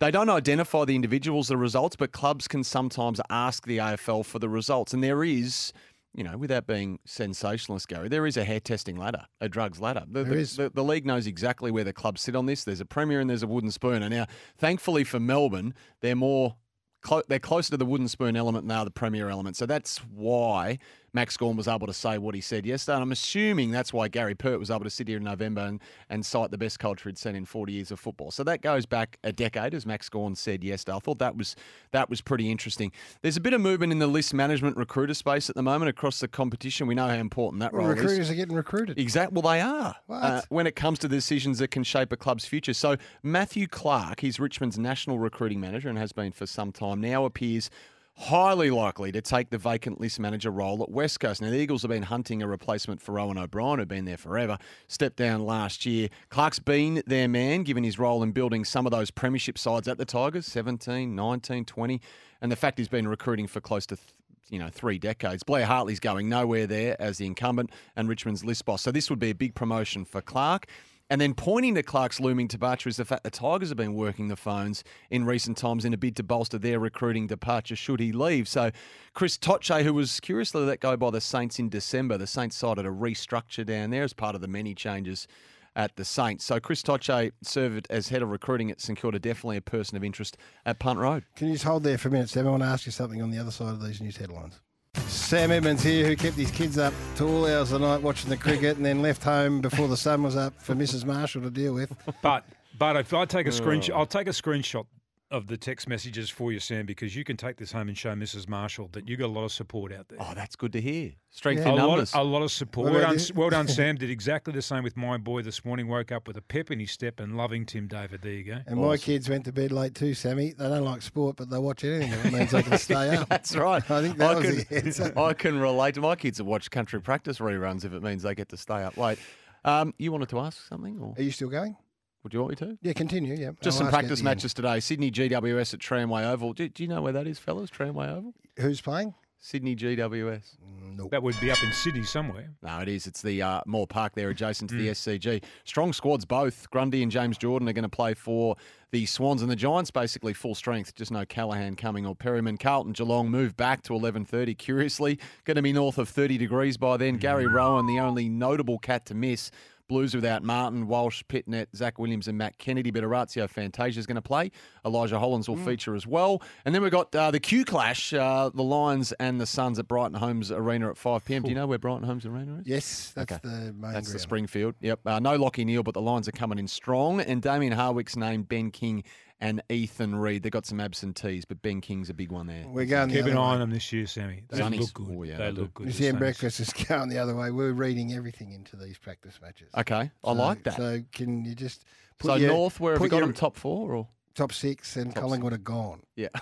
They 0.00 0.10
don't 0.10 0.28
identify 0.28 0.84
the 0.84 0.96
individuals, 0.96 1.46
the 1.46 1.56
results, 1.56 1.94
but 1.94 2.10
clubs 2.10 2.48
can 2.48 2.64
sometimes 2.64 3.20
ask 3.30 3.64
the 3.64 3.78
AFL 3.78 4.26
for 4.26 4.40
the 4.40 4.48
results. 4.48 4.92
And 4.92 5.04
there 5.04 5.22
is, 5.22 5.72
you 6.14 6.22
know, 6.22 6.36
without 6.36 6.66
being 6.66 7.00
sensationalist, 7.04 7.88
Garry, 7.88 8.08
there 8.08 8.26
is 8.26 8.36
a 8.36 8.44
hair 8.44 8.60
testing 8.60 8.96
ladder, 8.96 9.26
a 9.40 9.48
drugs 9.48 9.80
ladder. 9.80 10.04
The, 10.06 10.22
There 10.22 10.34
the, 10.34 10.40
is. 10.40 10.56
The, 10.56 10.70
the 10.70 10.84
league 10.84 11.04
knows 11.04 11.26
exactly 11.26 11.70
where 11.70 11.84
the 11.84 11.92
clubs 11.92 12.20
sit 12.20 12.36
on 12.36 12.46
this. 12.46 12.64
There's 12.64 12.80
a 12.80 12.86
premier 12.86 13.20
and 13.20 13.28
there's 13.28 13.42
a 13.42 13.48
wooden 13.48 13.70
spoon. 13.70 14.02
And 14.02 14.14
now, 14.14 14.26
thankfully 14.56 15.04
for 15.04 15.20
Melbourne, 15.20 15.74
they're 16.00 16.16
more. 16.16 16.56
Clo- 17.02 17.22
they're 17.28 17.38
closer 17.38 17.72
to 17.72 17.76
the 17.76 17.84
wooden 17.84 18.08
spoon 18.08 18.34
element 18.34 18.62
than 18.62 18.68
they 18.68 18.80
are 18.80 18.84
the 18.84 18.90
premier 18.90 19.28
element. 19.28 19.56
So 19.56 19.66
that's 19.66 19.98
why 19.98 20.78
Max 21.14 21.36
Gawn 21.36 21.56
was 21.56 21.68
able 21.68 21.86
to 21.86 21.94
say 21.94 22.18
what 22.18 22.34
he 22.34 22.40
said 22.40 22.66
yesterday. 22.66 22.96
And 22.96 23.02
I'm 23.04 23.12
assuming 23.12 23.70
that's 23.70 23.92
why 23.92 24.08
Gary 24.08 24.34
Pert 24.34 24.58
was 24.58 24.70
able 24.70 24.84
to 24.84 24.90
sit 24.90 25.08
here 25.08 25.16
in 25.16 25.24
November 25.24 25.62
and, 25.62 25.80
and 26.10 26.26
cite 26.26 26.50
the 26.50 26.58
best 26.58 26.80
culture 26.80 27.08
he'd 27.08 27.16
seen 27.16 27.36
in 27.36 27.44
40 27.44 27.72
years 27.72 27.90
of 27.90 28.00
football. 28.00 28.32
So 28.32 28.42
that 28.44 28.60
goes 28.60 28.84
back 28.84 29.18
a 29.22 29.32
decade, 29.32 29.74
as 29.74 29.86
Max 29.86 30.08
Gawn 30.08 30.34
said 30.34 30.64
yesterday. 30.64 30.96
I 30.96 30.98
thought 30.98 31.20
that 31.20 31.36
was 31.36 31.54
that 31.92 32.10
was 32.10 32.20
pretty 32.20 32.50
interesting. 32.50 32.90
There's 33.22 33.36
a 33.36 33.40
bit 33.40 33.52
of 33.52 33.60
movement 33.60 33.92
in 33.92 34.00
the 34.00 34.06
list 34.08 34.34
management 34.34 34.76
recruiter 34.76 35.14
space 35.14 35.48
at 35.48 35.54
the 35.54 35.62
moment 35.62 35.88
across 35.88 36.18
the 36.18 36.28
competition. 36.28 36.86
We 36.88 36.96
know 36.96 37.06
how 37.06 37.14
important 37.14 37.60
that 37.60 37.72
role 37.72 37.86
recruiters 37.86 38.18
is. 38.18 38.30
are 38.30 38.34
getting 38.34 38.56
recruited. 38.56 38.98
Exactly. 38.98 39.40
Well, 39.40 39.52
they 39.52 39.60
are 39.60 39.94
uh, 40.08 40.42
when 40.48 40.66
it 40.66 40.74
comes 40.74 40.98
to 41.00 41.08
decisions 41.08 41.60
that 41.60 41.70
can 41.70 41.84
shape 41.84 42.12
a 42.12 42.16
club's 42.16 42.44
future. 42.44 42.74
So 42.74 42.96
Matthew 43.22 43.68
Clark, 43.68 44.20
he's 44.20 44.40
Richmond's 44.40 44.78
national 44.78 45.18
recruiting 45.18 45.60
manager 45.60 45.88
and 45.88 45.98
has 45.98 46.12
been 46.12 46.32
for 46.32 46.46
some 46.46 46.72
time 46.72 47.00
now, 47.00 47.24
appears 47.24 47.70
highly 48.16 48.70
likely 48.70 49.10
to 49.12 49.20
take 49.20 49.50
the 49.50 49.58
vacant 49.58 50.00
list 50.00 50.20
manager 50.20 50.50
role 50.50 50.82
at 50.82 50.90
West 50.90 51.18
Coast. 51.20 51.42
Now, 51.42 51.50
the 51.50 51.56
Eagles 51.56 51.82
have 51.82 51.90
been 51.90 52.04
hunting 52.04 52.42
a 52.42 52.46
replacement 52.46 53.02
for 53.02 53.12
Rohan 53.12 53.38
O'Brien, 53.38 53.78
who'd 53.78 53.88
been 53.88 54.04
there 54.04 54.16
forever, 54.16 54.56
stepped 54.86 55.16
down 55.16 55.44
last 55.44 55.84
year. 55.84 56.08
Clark's 56.28 56.60
been 56.60 57.02
their 57.06 57.28
man, 57.28 57.64
given 57.64 57.82
his 57.82 57.98
role 57.98 58.22
in 58.22 58.32
building 58.32 58.64
some 58.64 58.86
of 58.86 58.92
those 58.92 59.10
premiership 59.10 59.58
sides 59.58 59.88
at 59.88 59.98
the 59.98 60.04
Tigers, 60.04 60.46
17, 60.46 61.14
19, 61.14 61.64
20. 61.64 62.00
And 62.40 62.52
the 62.52 62.56
fact 62.56 62.78
he's 62.78 62.88
been 62.88 63.08
recruiting 63.08 63.46
for 63.46 63.60
close 63.60 63.86
to 63.86 63.96
th- 63.96 64.08
you 64.50 64.58
know, 64.58 64.68
three 64.70 64.98
decades. 64.98 65.42
Blair 65.42 65.66
Hartley's 65.66 66.00
going 66.00 66.28
nowhere 66.28 66.66
there 66.66 67.00
as 67.00 67.18
the 67.18 67.26
incumbent 67.26 67.70
and 67.96 68.08
Richmond's 68.08 68.44
list 68.44 68.64
boss. 68.64 68.82
So 68.82 68.92
this 68.92 69.10
would 69.10 69.18
be 69.18 69.30
a 69.30 69.34
big 69.34 69.54
promotion 69.54 70.04
for 70.04 70.20
Clark. 70.20 70.66
And 71.10 71.20
then 71.20 71.34
pointing 71.34 71.74
to 71.74 71.82
Clark's 71.82 72.18
looming 72.18 72.46
departure 72.46 72.88
is 72.88 72.96
the 72.96 73.04
fact 73.04 73.24
the 73.24 73.30
Tigers 73.30 73.68
have 73.68 73.76
been 73.76 73.94
working 73.94 74.28
the 74.28 74.36
phones 74.36 74.82
in 75.10 75.26
recent 75.26 75.58
times 75.58 75.84
in 75.84 75.92
a 75.92 75.98
bid 75.98 76.16
to 76.16 76.22
bolster 76.22 76.58
their 76.58 76.80
recruiting 76.80 77.26
departure 77.26 77.76
should 77.76 78.00
he 78.00 78.10
leave. 78.10 78.48
So 78.48 78.70
Chris 79.12 79.36
Toce, 79.36 79.82
who 79.82 79.92
was 79.92 80.18
curiously 80.20 80.62
let 80.64 80.80
go 80.80 80.96
by 80.96 81.10
the 81.10 81.20
Saints 81.20 81.58
in 81.58 81.68
December, 81.68 82.16
the 82.16 82.26
Saints 82.26 82.56
cited 82.56 82.86
a 82.86 82.90
restructure 82.90 83.66
down 83.66 83.90
there 83.90 84.02
as 84.02 84.14
part 84.14 84.34
of 84.34 84.40
the 84.40 84.48
many 84.48 84.74
changes 84.74 85.28
at 85.76 85.94
the 85.96 86.04
Saints. 86.04 86.44
So 86.44 86.58
Chris 86.58 86.82
Toce 86.82 87.32
served 87.42 87.86
as 87.90 88.08
head 88.08 88.22
of 88.22 88.30
recruiting 88.30 88.70
at 88.70 88.80
St 88.80 88.98
Kilda, 88.98 89.18
definitely 89.18 89.58
a 89.58 89.62
person 89.62 89.96
of 89.96 90.04
interest 90.04 90.38
at 90.64 90.78
Punt 90.78 90.98
Road. 90.98 91.24
Can 91.36 91.48
you 91.48 91.54
just 91.54 91.64
hold 91.64 91.82
there 91.82 91.98
for 91.98 92.08
a 92.08 92.12
minute, 92.12 92.30
Sam? 92.30 92.46
I 92.46 92.50
want 92.50 92.62
to 92.62 92.68
ask 92.68 92.86
you 92.86 92.92
something 92.92 93.20
on 93.20 93.30
the 93.30 93.38
other 93.38 93.50
side 93.50 93.70
of 93.70 93.84
these 93.84 94.00
news 94.00 94.16
headlines. 94.16 94.60
Sam 95.06 95.50
Edmund 95.50 95.80
here, 95.80 96.06
who 96.06 96.16
kept 96.16 96.36
his 96.36 96.50
kids 96.50 96.78
up 96.78 96.92
to 97.16 97.24
all 97.24 97.46
hours 97.46 97.72
of 97.72 97.80
the 97.80 97.86
night 97.86 98.02
watching 98.02 98.30
the 98.30 98.36
cricket 98.36 98.76
and 98.76 98.84
then 98.84 99.02
left 99.02 99.22
home 99.22 99.60
before 99.60 99.88
the 99.88 99.96
sun 99.96 100.22
was 100.22 100.36
up 100.36 100.60
for 100.60 100.74
Mrs. 100.74 101.04
Marshall 101.04 101.42
to 101.42 101.50
deal 101.50 101.74
with. 101.74 101.92
But 102.22 102.44
but 102.78 102.96
if 102.96 103.14
I 103.14 103.24
take 103.24 103.46
a 103.46 103.50
screenshot. 103.50 103.94
I'll 103.94 104.06
take 104.06 104.26
a 104.26 104.30
screenshot 104.30 104.86
of 105.34 105.48
the 105.48 105.56
text 105.56 105.88
messages 105.88 106.30
for 106.30 106.52
you, 106.52 106.60
Sam, 106.60 106.86
because 106.86 107.16
you 107.16 107.24
can 107.24 107.36
take 107.36 107.56
this 107.56 107.72
home 107.72 107.88
and 107.88 107.98
show 107.98 108.12
Mrs. 108.14 108.48
Marshall 108.48 108.88
that 108.92 109.08
you 109.08 109.16
got 109.16 109.26
a 109.26 109.34
lot 109.34 109.44
of 109.44 109.50
support 109.52 109.92
out 109.92 110.08
there. 110.08 110.18
Oh, 110.20 110.32
that's 110.32 110.54
good 110.54 110.72
to 110.74 110.80
hear. 110.80 111.10
Strength 111.30 111.66
a 111.66 111.70
in 111.70 111.74
lot, 111.74 111.88
numbers. 111.88 112.14
of, 112.14 112.20
a 112.20 112.22
lot 112.22 112.42
of 112.42 112.52
support. 112.52 112.92
What 112.92 113.02
Well 113.02 113.14
done, 113.14 113.26
well 113.34 113.50
done, 113.50 113.66
Sam. 113.66 113.96
Did 113.96 114.10
exactly 114.10 114.52
the 114.52 114.62
same 114.62 114.84
with 114.84 114.96
my 114.96 115.16
boy 115.16 115.42
this 115.42 115.64
morning. 115.64 115.88
Woke 115.88 116.12
up 116.12 116.28
with 116.28 116.36
a 116.36 116.40
pep 116.40 116.70
in 116.70 116.78
his 116.78 116.92
step 116.92 117.18
and 117.18 117.36
loving 117.36 117.66
Tim 117.66 117.88
David. 117.88 118.22
There 118.22 118.32
you 118.32 118.44
go. 118.44 118.58
And 118.64 118.80
my 118.80 118.96
kids 118.96 119.28
went 119.28 119.44
to 119.46 119.52
bed 119.52 119.72
late 119.72 119.96
too, 119.96 120.14
Sammy. 120.14 120.54
They 120.56 120.68
don't 120.68 120.84
like 120.84 121.02
sport, 121.02 121.34
but 121.34 121.50
they 121.50 121.58
watch 121.58 121.82
anything 121.82 122.12
if 122.12 122.26
it 122.26 122.32
means 122.32 122.52
they 122.52 122.62
can 122.62 122.78
stay 122.78 123.16
up. 123.16 123.28
That's 123.28 123.56
right. 123.56 123.90
I 123.90 124.02
think 124.02 124.18
that 124.18 124.30
I 124.30 124.34
was 124.36 124.46
can, 124.46 124.56
the 124.70 124.84
answer. 124.86 125.12
I 125.18 125.32
can 125.32 125.58
relate 125.58 125.96
to 125.96 126.00
my 126.00 126.14
kids 126.14 126.38
that 126.38 126.44
watch 126.44 126.70
country 126.70 127.00
practice 127.00 127.40
reruns 127.40 127.84
if 127.84 127.92
it 127.92 128.04
means 128.04 128.22
they 128.22 128.36
get 128.36 128.50
to 128.50 128.56
stay 128.56 128.84
up 128.84 128.96
late. 128.96 129.18
Um, 129.64 129.94
you 129.98 130.12
wanted 130.12 130.28
to 130.28 130.38
ask 130.38 130.68
something, 130.68 131.00
or 131.00 131.14
Are 131.18 131.22
you 131.22 131.32
still 131.32 131.48
going? 131.48 131.76
Would 132.24 132.32
you 132.32 132.40
want 132.40 132.50
me 132.60 132.66
to? 132.66 132.78
Yeah, 132.82 132.94
continue. 132.94 133.34
Yeah. 133.34 133.50
Just 133.62 133.80
I'll 133.80 133.86
some 133.86 133.86
ask 133.86 133.92
you 133.92 133.98
at 133.98 134.00
practice 134.00 134.18
the 134.18 134.22
end. 134.22 134.24
matches 134.24 134.54
today. 134.54 134.80
Sydney 134.80 135.10
GWS 135.10 135.74
at 135.74 135.80
Tramway 135.80 136.24
Oval. 136.24 136.52
Do, 136.54 136.68
do 136.68 136.82
you 136.82 136.88
know 136.88 137.02
where 137.02 137.12
that 137.12 137.26
is, 137.26 137.38
fellas? 137.38 137.70
Tramway 137.70 138.08
Oval. 138.08 138.34
Who's 138.58 138.80
playing? 138.80 139.14
Sydney 139.38 139.76
GWS. 139.76 140.56
No. 140.96 141.08
That 141.08 141.22
would 141.22 141.38
be 141.38 141.50
up 141.50 141.62
in 141.62 141.70
Sydney 141.72 142.04
somewhere. 142.04 142.48
No, 142.62 142.78
it 142.78 142.88
is. 142.88 143.06
It's 143.06 143.20
the 143.20 143.42
uh, 143.42 143.60
Moore 143.66 143.86
Park 143.86 144.14
there, 144.14 144.30
adjacent 144.30 144.70
to 144.70 144.76
the 144.76 144.86
Mm. 144.88 144.92
SCG. 144.92 145.42
Strong 145.64 145.92
squads, 145.92 146.24
both. 146.24 146.70
Grundy 146.70 147.02
and 147.02 147.12
James 147.12 147.36
Jordon 147.36 147.68
are 147.68 147.74
going 147.74 147.82
to 147.82 147.88
play 147.90 148.14
for 148.14 148.56
the 148.90 149.04
Swans 149.04 149.42
and 149.42 149.50
the 149.50 149.56
Giants, 149.56 149.90
basically 149.90 150.32
full 150.32 150.54
strength. 150.54 150.94
Just 150.94 151.10
no 151.10 151.26
Callaghan 151.26 151.74
coming 151.76 152.06
or 152.06 152.14
Perryman. 152.14 152.56
Carlton 152.56 152.92
Geelong 152.94 153.28
move 153.28 153.54
back 153.56 153.82
to 153.82 153.92
11.30, 153.92 154.56
curiously. 154.56 155.18
Going 155.44 155.56
to 155.56 155.62
be 155.62 155.74
north 155.74 155.98
of 155.98 156.08
30 156.08 156.38
degrees 156.38 156.78
by 156.78 156.96
then. 156.96 157.18
Gary 157.18 157.46
Rohan, 157.46 157.86
the 157.86 157.98
only 158.00 158.30
notable 158.30 158.78
cat 158.78 159.04
to 159.06 159.14
miss. 159.14 159.50
Blues 159.88 160.14
without 160.14 160.42
Martin, 160.42 160.86
Walsh, 160.86 161.22
Pittonet, 161.28 161.66
Zac 161.76 161.98
Williams, 161.98 162.28
and 162.28 162.38
Matt 162.38 162.58
Kennedy. 162.58 162.90
But 162.90 163.04
Orazio 163.04 163.46
Fantasia 163.46 163.98
is 164.00 164.06
going 164.06 164.16
to 164.16 164.22
play. 164.22 164.50
Elijah 164.84 165.18
Hollins 165.18 165.48
will 165.48 165.56
feature 165.56 165.94
as 165.94 166.06
well. 166.06 166.42
And 166.64 166.74
then 166.74 166.82
we've 166.82 166.90
got 166.92 167.14
uh, 167.14 167.30
the 167.30 167.40
Q 167.40 167.64
Clash, 167.64 168.12
uh, 168.14 168.50
the 168.54 168.62
Lions 168.62 169.12
and 169.20 169.40
the 169.40 169.46
Suns 169.46 169.78
at 169.78 169.86
Brighton 169.88 170.14
Homes 170.18 170.50
Arena 170.50 170.90
at 170.90 170.96
5 170.96 171.24
p.m. 171.24 171.42
Do 171.42 171.48
you 171.50 171.54
know 171.54 171.66
where 171.66 171.78
Brighton 171.78 172.04
Homes 172.04 172.24
Arena 172.26 172.58
is? 172.60 172.66
Yes, 172.66 173.12
that's 173.14 173.32
Okay. 173.32 173.40
the 173.42 173.72
main 173.72 173.92
That's 173.92 174.12
the. 174.12 174.18
Springfield. 174.18 174.74
Yep. 174.80 175.00
Uh, 175.06 175.18
no 175.18 175.38
Lachie 175.38 175.64
Neale, 175.66 175.82
but 175.82 175.94
the 175.94 176.00
Lions 176.00 176.26
are 176.28 176.32
coming 176.32 176.58
in 176.58 176.66
strong. 176.66 177.20
And 177.20 177.42
Damien 177.42 177.72
Hardwick's 177.72 178.16
named 178.16 178.48
Ben 178.48 178.70
King 178.70 179.04
and 179.40 179.62
Ethan 179.68 180.14
Read. 180.16 180.42
They've 180.42 180.52
got 180.52 180.66
some 180.66 180.80
absentees, 180.80 181.44
but 181.44 181.60
Ben 181.62 181.80
King's 181.80 182.08
a 182.10 182.14
big 182.14 182.30
one 182.32 182.46
there. 182.46 182.64
We're 182.66 182.86
going 182.86 183.08
the 183.10 183.18
an 183.20 183.28
eye 183.30 183.34
way. 183.34 183.36
on 183.36 183.60
them 183.60 183.70
this 183.70 183.92
year, 183.92 184.06
Sammy. 184.06 184.42
They 184.48 184.58
Sunnies. 184.58 184.80
look 184.80 184.94
good. 184.94 185.06
Oh, 185.10 185.22
yeah, 185.22 185.36
they 185.36 185.44
they 185.46 185.52
do. 185.52 185.60
look 185.62 185.74
good. 185.74 185.84
the 185.84 185.88
Museum 185.88 186.16
Breakfast 186.18 186.60
is 186.60 186.72
going 186.72 187.08
the 187.08 187.18
other 187.18 187.34
way. 187.34 187.50
We're 187.50 187.72
reading 187.72 188.12
everything 188.14 188.52
into 188.52 188.76
these 188.76 188.96
practice 188.98 189.38
matches. 189.42 189.70
Okay. 189.76 189.94
I 189.96 190.10
So- 190.24 190.32
like 190.32 190.62
that. 190.64 190.76
So 190.76 191.02
can 191.12 191.44
you 191.44 191.54
just 191.54 191.84
put 192.18 192.28
So 192.28 192.34
your, 192.36 192.50
North, 192.50 192.80
where 192.80 192.94
have 192.94 193.00
we 193.02 193.06
put 193.08 193.10
got 193.12 193.16
your 193.18 193.26
them 193.26 193.34
top 193.34 193.56
four 193.56 193.94
or 193.94 194.08
top 194.34 194.52
six, 194.52 194.96
and 194.96 195.14
Top 195.14 195.22
Collingwood 195.24 195.52
are 195.52 195.58
gone. 195.58 196.02
yeah? 196.16 196.28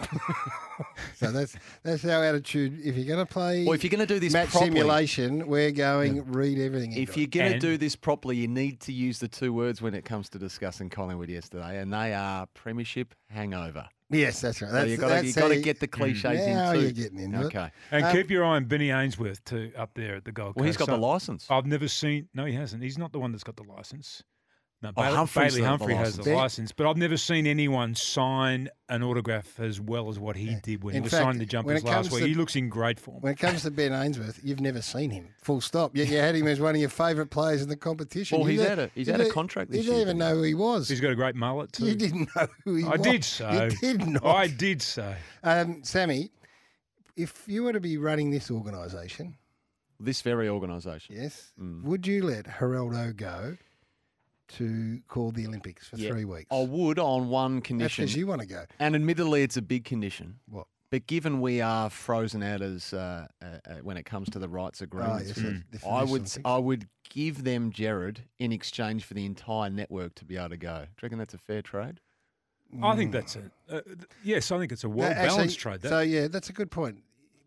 So 1.16 1.30
that's 1.30 1.54
that's 1.84 2.04
our 2.04 2.24
attitude. 2.24 2.80
If 2.84 2.96
you're 2.96 3.06
going 3.14 3.24
to 3.24 3.32
play, 3.32 3.64
Well, 3.64 3.74
if 3.74 3.84
you're 3.84 3.90
going 3.90 4.06
to 4.06 4.12
do 4.12 4.18
this 4.18 4.32
match 4.32 4.50
properly- 4.50 4.72
simulation, 4.72 5.46
we're 5.46 5.70
going 5.70 6.24
read 6.32 6.58
everything. 6.58 6.92
if 6.94 7.16
you're 7.16 7.28
going 7.28 7.52
to 7.52 7.58
do 7.58 7.76
this 7.76 7.94
properly, 7.94 8.36
you 8.36 8.48
need 8.48 8.80
to 8.80 8.92
use 8.92 9.18
the 9.20 9.28
two 9.28 9.52
words 9.52 9.80
when 9.80 9.94
it 9.94 10.04
comes 10.04 10.28
to 10.30 10.38
discussing 10.38 10.88
Collingwood 10.90 11.28
yesterday, 11.28 11.78
and 11.78 11.92
they 11.92 12.12
are 12.14 12.46
premiership 12.54 13.14
hangover. 13.30 13.86
yes, 14.10 14.40
that's 14.40 14.60
right. 14.60 14.70
So 14.70 14.74
That's, 14.74 14.90
you 14.90 14.96
got 14.96 15.08
to 15.08 15.14
that's 15.14 15.26
you 15.28 15.34
got 15.42 15.48
to 15.48 15.60
get 15.60 15.80
the 15.80 15.86
cliches 15.88 16.24
in 16.40 16.54
now 16.54 16.72
too. 16.72 16.80
you're 16.80 16.90
getting 16.90 17.18
into 17.20 17.40
it. 17.42 17.44
okay. 17.46 17.70
And 17.92 18.04
Um, 18.04 18.12
keep 18.12 18.30
your 18.30 18.44
eye 18.44 18.56
on 18.56 18.64
Benny 18.64 18.90
Ainsworth 18.90 19.44
too 19.44 19.70
up 19.76 19.94
there 19.94 20.16
at 20.16 20.24
the 20.24 20.32
Gold 20.32 20.48
Coast. 20.54 20.56
Well, 20.56 20.66
he's 20.66 20.76
got 20.76 20.88
the 20.88 20.96
license. 20.98 21.46
I've 21.48 21.66
never 21.66 21.86
seen. 21.88 22.28
No, 22.34 22.44
he 22.44 22.54
hasn't. 22.54 22.82
He's 22.82 22.98
not 22.98 23.12
the 23.12 23.20
one 23.20 23.30
that's 23.32 23.44
got 23.44 23.56
the 23.56 23.62
license. 23.64 24.22
No, 24.82 24.88
Oh, 24.96 25.02
Bailey, 25.02 25.14
Humphrey's 25.16 25.44
Bailey 25.52 25.60
the- 25.60 25.62
the 25.62 25.68
Humphrey 25.68 25.94
has 25.94 26.06
licence. 26.18 26.24
the 26.26 26.34
license, 26.34 26.72
but 26.72 26.86
I've 26.90 26.96
never 26.96 27.16
seen 27.16 27.46
anyone 27.46 27.94
sign 27.94 28.68
an 28.88 29.04
autograph 29.04 29.60
as 29.60 29.80
well 29.80 30.08
as 30.08 30.18
what 30.18 30.34
he 30.34 30.56
did 30.64 30.82
when 30.82 30.96
In 30.96 31.02
he 31.02 31.04
was 31.04 31.12
fact, 31.12 31.22
signing 31.22 31.38
the 31.38 31.46
jumpers 31.46 31.84
last 31.84 32.10
week. 32.10 32.22
to- 32.22 32.26
he 32.28 32.34
looks 32.34 32.56
in 32.56 32.68
great 32.68 32.98
form. 32.98 33.20
When 33.20 33.32
it 33.32 33.38
comes 33.38 33.62
to 33.62 33.70
Ben 33.70 33.92
Ainsworth, 33.92 34.40
you've 34.42 34.60
never 34.60 34.82
seen 34.82 35.10
him. 35.10 35.28
Full 35.42 35.60
stop. 35.60 35.96
Yet 35.96 36.08
you 36.08 36.16
had 36.18 36.34
him 36.34 36.48
as 36.48 36.58
one 36.58 36.74
of 36.74 36.80
your 36.80 36.90
favourite 36.90 37.30
players 37.30 37.62
in 37.62 37.68
the 37.68 37.76
competition. 37.76 38.38
Well, 38.40 38.48
You 38.50 38.58
he's 38.58 38.60
don't- 38.66 38.68
had 38.70 38.78
a- 38.80 38.90
he's 38.92 39.06
you 39.06 39.12
had 39.12 39.20
a 39.20 39.24
don't- 39.24 39.32
contract 39.32 39.72
You 39.72 39.82
didn't 39.84 40.00
even 40.00 40.18
know 40.18 40.34
who 40.34 40.42
he 40.42 40.54
was. 40.54 40.88
He's 40.88 41.00
got 41.00 41.12
a 41.12 41.14
great 41.14 41.36
mullet 41.36 41.72
too. 41.72 41.86
You 41.86 41.94
didn't 41.94 42.28
know 42.34 42.48
who 42.64 42.74
he 42.74 42.84
I 42.84 42.96
was. 42.96 43.06
I 43.06 43.10
did 43.12 43.24
so. 43.24 43.50
You 43.82 43.96
did 43.98 44.06
not. 44.08 44.24
I 44.24 44.48
did 44.48 44.82
so. 44.82 45.14
Um, 45.44 45.84
Sammy, 45.84 46.32
if 47.16 47.44
you 47.46 47.62
were 47.62 47.72
to 47.72 47.80
be 47.80 47.98
running 47.98 48.30
this 48.32 48.50
organisation, 48.50 49.36
This 50.00 50.22
very 50.22 50.48
organisation. 50.48 51.14
yes, 51.14 51.52
Mm. 51.60 51.84
would 51.84 52.04
you 52.06 52.24
let 52.24 52.46
Geraldo 52.46 53.14
go 53.16 53.56
to 54.58 55.00
call 55.08 55.30
the 55.32 55.46
Olympics 55.46 55.88
for 55.88 55.96
Yeah. 55.96 56.10
three 56.10 56.24
weeks? 56.24 56.46
I 56.50 56.62
would 56.64 56.98
on 56.98 57.28
one 57.28 57.56
That's 57.56 57.66
condition. 57.66 58.04
because 58.04 58.16
you 58.16 58.26
want 58.26 58.40
to 58.40 58.46
go. 58.46 58.64
And 58.78 58.94
admittedly, 58.94 59.42
it's 59.42 59.56
a 59.56 59.62
big 59.62 59.84
condition. 59.84 60.40
What? 60.48 60.66
But 60.90 61.06
given 61.06 61.40
we 61.40 61.62
are 61.62 61.88
frozen 61.88 62.42
out 62.42 62.60
as 62.60 62.92
uh, 62.92 63.26
uh, 63.40 63.46
uh, 63.66 63.74
when 63.82 63.96
it 63.96 64.04
comes 64.04 64.28
to 64.30 64.38
the 64.38 64.48
rights 64.48 64.82
agreements, 64.82 65.28
yes, 65.28 65.36
the- 65.36 65.78
the 65.78 65.86
I 65.86 66.00
would 66.02 66.08
Olympics. 66.10 66.38
I 66.44 66.58
would 66.58 66.86
give 67.08 67.44
them 67.44 67.70
Gerard 67.72 68.20
in 68.38 68.52
exchange 68.52 69.04
for 69.04 69.14
the 69.14 69.24
entire 69.24 69.70
network 69.70 70.14
to 70.16 70.24
be 70.26 70.36
able 70.36 70.50
to 70.50 70.56
go. 70.58 70.80
Do 70.80 70.82
you 70.82 70.88
reckon 71.02 71.18
that's 71.18 71.32
a 71.34 71.38
fair 71.38 71.62
trade? 71.62 72.00
I 72.82 72.96
think 72.96 73.12
that's 73.12 73.36
a 73.36 73.50
uh, 73.70 73.80
yes. 74.22 74.50
I 74.50 74.58
think 74.58 74.72
it's 74.72 74.84
a 74.84 74.88
well 74.88 75.12
balanced 75.12 75.58
trade. 75.58 75.80
That. 75.82 75.88
So 75.90 76.00
yeah, 76.00 76.28
that's 76.28 76.48
a 76.50 76.54
good 76.54 76.70
point. 76.70 77.02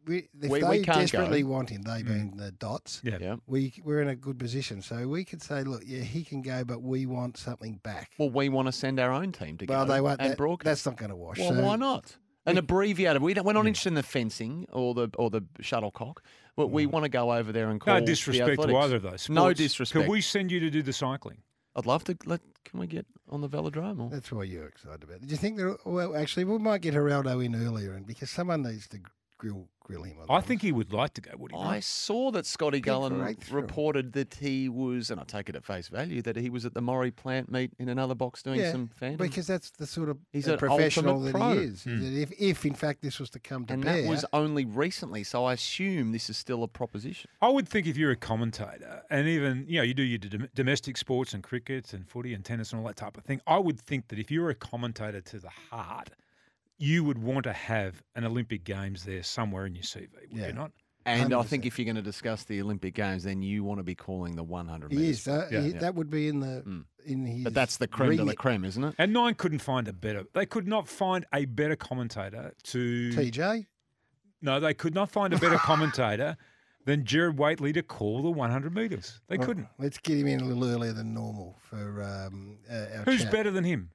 We, 0.06 0.30
if 0.42 0.50
We- 0.50 0.62
they 0.62 0.70
we 0.70 0.82
can't 0.82 1.00
desperately 1.00 1.42
go. 1.42 1.50
want 1.50 1.70
him, 1.70 1.82
they 1.82 2.02
mm. 2.04 2.08
being 2.08 2.38
the 2.38 2.52
dots, 2.52 3.02
yeah. 3.04 3.18
Yeah. 3.20 3.36
we 3.48 3.74
we're 3.84 4.02
in 4.02 4.10
a 4.10 4.16
good 4.16 4.38
position. 4.38 4.82
So 4.82 5.08
we 5.08 5.26
could 5.26 5.42
say, 5.42 5.64
look, 5.64 5.84
yeah, 5.86 6.02
he 6.02 6.24
can 6.24 6.42
go, 6.42 6.64
but 6.64 6.82
we 6.82 7.06
want 7.06 7.38
something 7.38 7.80
back. 7.84 8.12
Well, 8.18 8.30
we 8.30 8.50
want 8.50 8.68
to 8.68 8.72
send 8.72 9.00
our 9.00 9.12
own 9.12 9.32
team 9.32 9.58
to 9.58 9.66
Well, 9.66 9.86
go 9.86 9.94
they 9.94 10.02
won't. 10.02 10.22
and 10.22 10.32
That, 10.32 10.38
broadcast. 10.38 10.66
that's 10.66 10.86
not 10.86 10.98
going 10.98 11.10
to 11.10 11.16
wash. 11.16 11.40
Well, 11.40 11.54
so 11.54 11.62
why 11.62 11.76
not? 11.76 12.16
An 12.48 12.60
abbreviated. 12.60 13.24
We 13.24 13.34
don't, 13.34 13.44
we're 13.44 13.54
not 13.54 13.66
interested 13.66 13.90
in 13.90 13.96
the 13.96 14.04
fencing 14.04 14.68
or 14.72 14.94
the 14.94 15.10
or 15.18 15.32
the 15.32 15.42
shuttlecock, 15.62 16.22
but 16.56 16.68
we 16.68 16.86
mm. 16.86 16.92
want 16.92 17.04
to 17.04 17.10
go 17.10 17.34
over 17.34 17.52
there 17.52 17.70
and 17.70 17.82
call. 17.82 17.96
No 17.96 18.00
the 18.02 18.06
disrespect 18.06 18.62
to 18.62 18.78
either 18.78 18.98
of 18.98 19.02
those. 19.02 19.28
No 19.30 19.52
disrespect. 19.52 20.06
Could 20.06 20.12
we 20.12 20.22
send 20.22 20.52
you 20.52 20.60
to 20.60 20.70
do 20.70 20.84
the 20.84 20.94
cycling? 20.94 21.40
I'd 21.76 21.88
love 21.88 22.04
to. 22.06 22.18
Let, 22.26 22.42
can 22.64 22.80
we 22.80 22.88
get 22.88 23.06
on 23.30 23.42
the 23.42 23.50
velodrome? 23.50 24.00
Or? 24.00 24.10
That's 24.10 24.32
why 24.32 24.44
you're 24.44 24.68
excited 24.68 25.04
about 25.04 25.18
it. 25.18 25.28
Do 25.28 25.32
you 25.32 25.38
think 25.38 25.58
that? 25.58 25.78
Well, 25.86 26.16
actually, 26.16 26.46
we 26.46 26.58
might 26.60 26.82
get 26.82 26.94
Geraldo 26.94 27.44
in 27.44 27.56
earlier, 27.56 27.94
and 27.94 28.06
because 28.06 28.30
someone 28.30 28.62
needs 28.62 28.88
to 28.90 29.00
grill 29.38 29.68
grill 29.86 30.04
him. 30.04 30.18
On 30.20 30.38
I 30.38 30.42
think 30.42 30.62
he 30.62 30.72
would 30.72 30.92
like 30.92 31.14
to 31.14 31.22
go. 31.22 31.32
Would 31.38 31.52
he? 31.52 31.58
I 31.58 31.76
not? 31.76 31.84
saw 31.84 32.32
that 32.32 32.46
Scotty 32.46 32.82
Gullan 32.82 33.20
breakthrough. 33.20 33.62
reported 33.62 34.14
that 34.14 34.34
he 34.36 34.68
was, 34.68 35.12
and 35.12 35.20
I 35.20 35.24
take 35.24 35.48
it 35.50 35.56
at 35.56 35.64
face 35.64 35.88
value, 35.88 36.22
that 36.24 36.36
he 36.36 36.50
was 36.50 36.66
at 36.66 36.74
the 36.74 36.82
Maurie 36.82 37.12
Plant 37.12 37.52
meet 37.52 37.72
in 37.78 37.90
another 37.90 38.16
box 38.16 38.42
doing 38.42 38.60
yeah, 38.60 38.72
some 38.72 38.90
fan. 38.96 39.18
because 39.18 39.48
that's 39.48 39.70
the 39.72 39.86
sort 39.86 40.10
of 40.10 40.18
He's 40.32 40.48
an 40.48 40.58
professional 40.58 41.16
ultimate 41.16 41.34
that 41.34 41.40
pro. 41.40 41.54
he 41.54 41.60
is. 41.60 41.84
That 41.84 41.92
hmm. 41.92 42.18
if, 42.18 42.32
if 42.40 42.66
in 42.66 42.74
fact 42.74 43.02
this 43.02 43.20
was 43.20 43.30
to 43.32 43.40
come 43.40 43.66
to 43.66 43.74
and 43.74 43.84
bear, 43.84 44.02
that 44.02 44.10
was 44.10 44.26
only 44.34 44.66
recently, 44.66 45.24
so 45.24 45.46
I 45.46 45.54
assume 45.54 46.12
this 46.12 46.30
is 46.30 46.38
still 46.38 46.64
a 46.64 46.68
proposition. 46.68 47.30
I 47.42 47.50
would 47.50 47.68
think 47.68 47.88
if 47.88 47.98
you're 47.98 48.12
a 48.12 48.16
commentator 48.16 49.04
and 49.10 49.28
even, 49.28 49.66
you 49.68 49.78
know, 49.78 49.84
you 49.84 49.94
do 49.94 50.04
your 50.04 50.18
dom- 50.18 50.50
domestic 50.56 50.98
sports 50.98 51.34
and 51.34 51.44
cricket 51.44 51.94
and 51.94 52.08
footy 52.08 52.34
and 52.34 52.44
tennis 52.44 52.72
and 52.72 52.82
all 52.82 52.88
that 52.88 52.96
type 52.96 53.18
of 53.18 53.24
thing, 53.24 53.42
I 53.46 53.60
would 53.60 53.80
think 53.80 54.08
that 54.08 54.20
if 54.20 54.32
you're 54.32 54.50
a 54.50 54.56
commentator 54.56 55.22
to 55.22 55.40
the 55.40 55.50
heart, 55.70 56.10
you 56.78 57.04
would 57.04 57.18
want 57.18 57.44
to 57.44 57.54
have 57.54 58.02
an 58.16 58.26
Olympic 58.26 58.64
Games 58.64 59.04
there 59.04 59.24
somewhere 59.24 59.66
in 59.66 59.76
your 59.76 59.84
CV, 59.84 60.10
would 60.32 60.32
Yeah. 60.40 60.48
you 60.48 60.54
not? 60.54 60.72
And 61.08 61.36
I 61.36 61.44
think 61.44 61.68
if 61.68 61.78
you're 61.78 61.86
going 61.86 61.98
to 61.98 62.02
discuss 62.02 62.46
the 62.46 62.60
Olympic 62.62 62.96
Games, 62.96 63.24
then 63.24 63.44
you 63.44 63.64
want 63.64 63.80
to 63.80 63.84
be 63.84 63.94
calling 63.94 64.36
the 64.36 64.44
100 64.44 64.92
he 64.92 64.98
metres. 64.98 65.20
is. 65.20 65.28
Uh, 65.28 65.48
Yeah. 65.52 65.62
he, 65.62 65.70
Yeah. 65.70 65.80
That 65.80 65.94
would 65.96 66.10
be 66.10 66.28
in 66.28 66.40
the 66.40 66.64
Mm. 66.66 66.86
in 67.06 67.26
his. 67.28 67.44
But 67.44 67.54
that's 67.54 67.78
the 67.78 67.88
creme 67.88 68.12
de 68.12 68.18
la 68.18 68.22
remit. 68.24 68.38
creme, 68.40 68.66
isn't 68.66 68.84
it? 68.84 68.96
And 68.98 69.14
Nine 69.14 69.36
couldn't 69.36 69.60
find 69.60 69.88
a 69.88 69.94
better. 69.94 70.24
They 70.34 70.48
could 70.48 70.68
not 70.68 70.88
find 70.90 71.24
a 71.32 71.46
better 71.46 71.76
commentator 71.76 72.54
to. 72.64 73.12
TJ. 73.12 73.68
No, 74.42 74.60
they 74.60 74.74
could 74.74 74.96
not 74.96 75.12
find 75.12 75.32
a 75.34 75.38
better 75.38 75.58
commentator 75.58 76.38
than 76.86 77.06
Gerard 77.06 77.38
Whateley 77.38 77.72
to 77.74 77.84
call 77.84 78.24
the 78.24 78.32
100 78.32 78.74
metres. 78.74 79.22
They 79.28 79.38
Well, 79.38 79.48
couldn't. 79.48 79.68
Let's 79.78 80.00
get 80.00 80.18
him 80.18 80.26
in 80.28 80.40
a 80.40 80.46
little 80.46 80.66
earlier 80.66 80.94
than 80.94 81.14
normal 81.14 81.60
for 81.62 82.02
um, 82.04 82.58
uh, 82.68 82.98
our 82.98 83.04
Who's 83.04 83.22
chat. 83.24 83.32
better 83.32 83.52
than 83.52 83.64
him? 83.64 83.92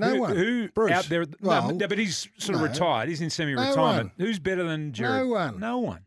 No 0.00 0.10
who, 0.14 0.20
one. 0.20 0.36
Who 0.36 0.68
Bruce. 0.68 0.90
out 0.92 1.04
there? 1.06 1.24
Well, 1.40 1.74
no, 1.74 1.86
but 1.88 1.98
he's 1.98 2.28
sort 2.38 2.56
of 2.56 2.62
no. 2.62 2.68
retired. 2.68 3.08
He's 3.08 3.20
in 3.20 3.30
semi-retirement. 3.30 3.76
one. 3.78 4.12
Who's 4.18 4.38
better 4.38 4.64
than 4.64 4.92
Gerard? 4.92 5.22
No 5.22 5.28
one. 5.28 5.60
No 5.60 5.78
one. 5.78 6.00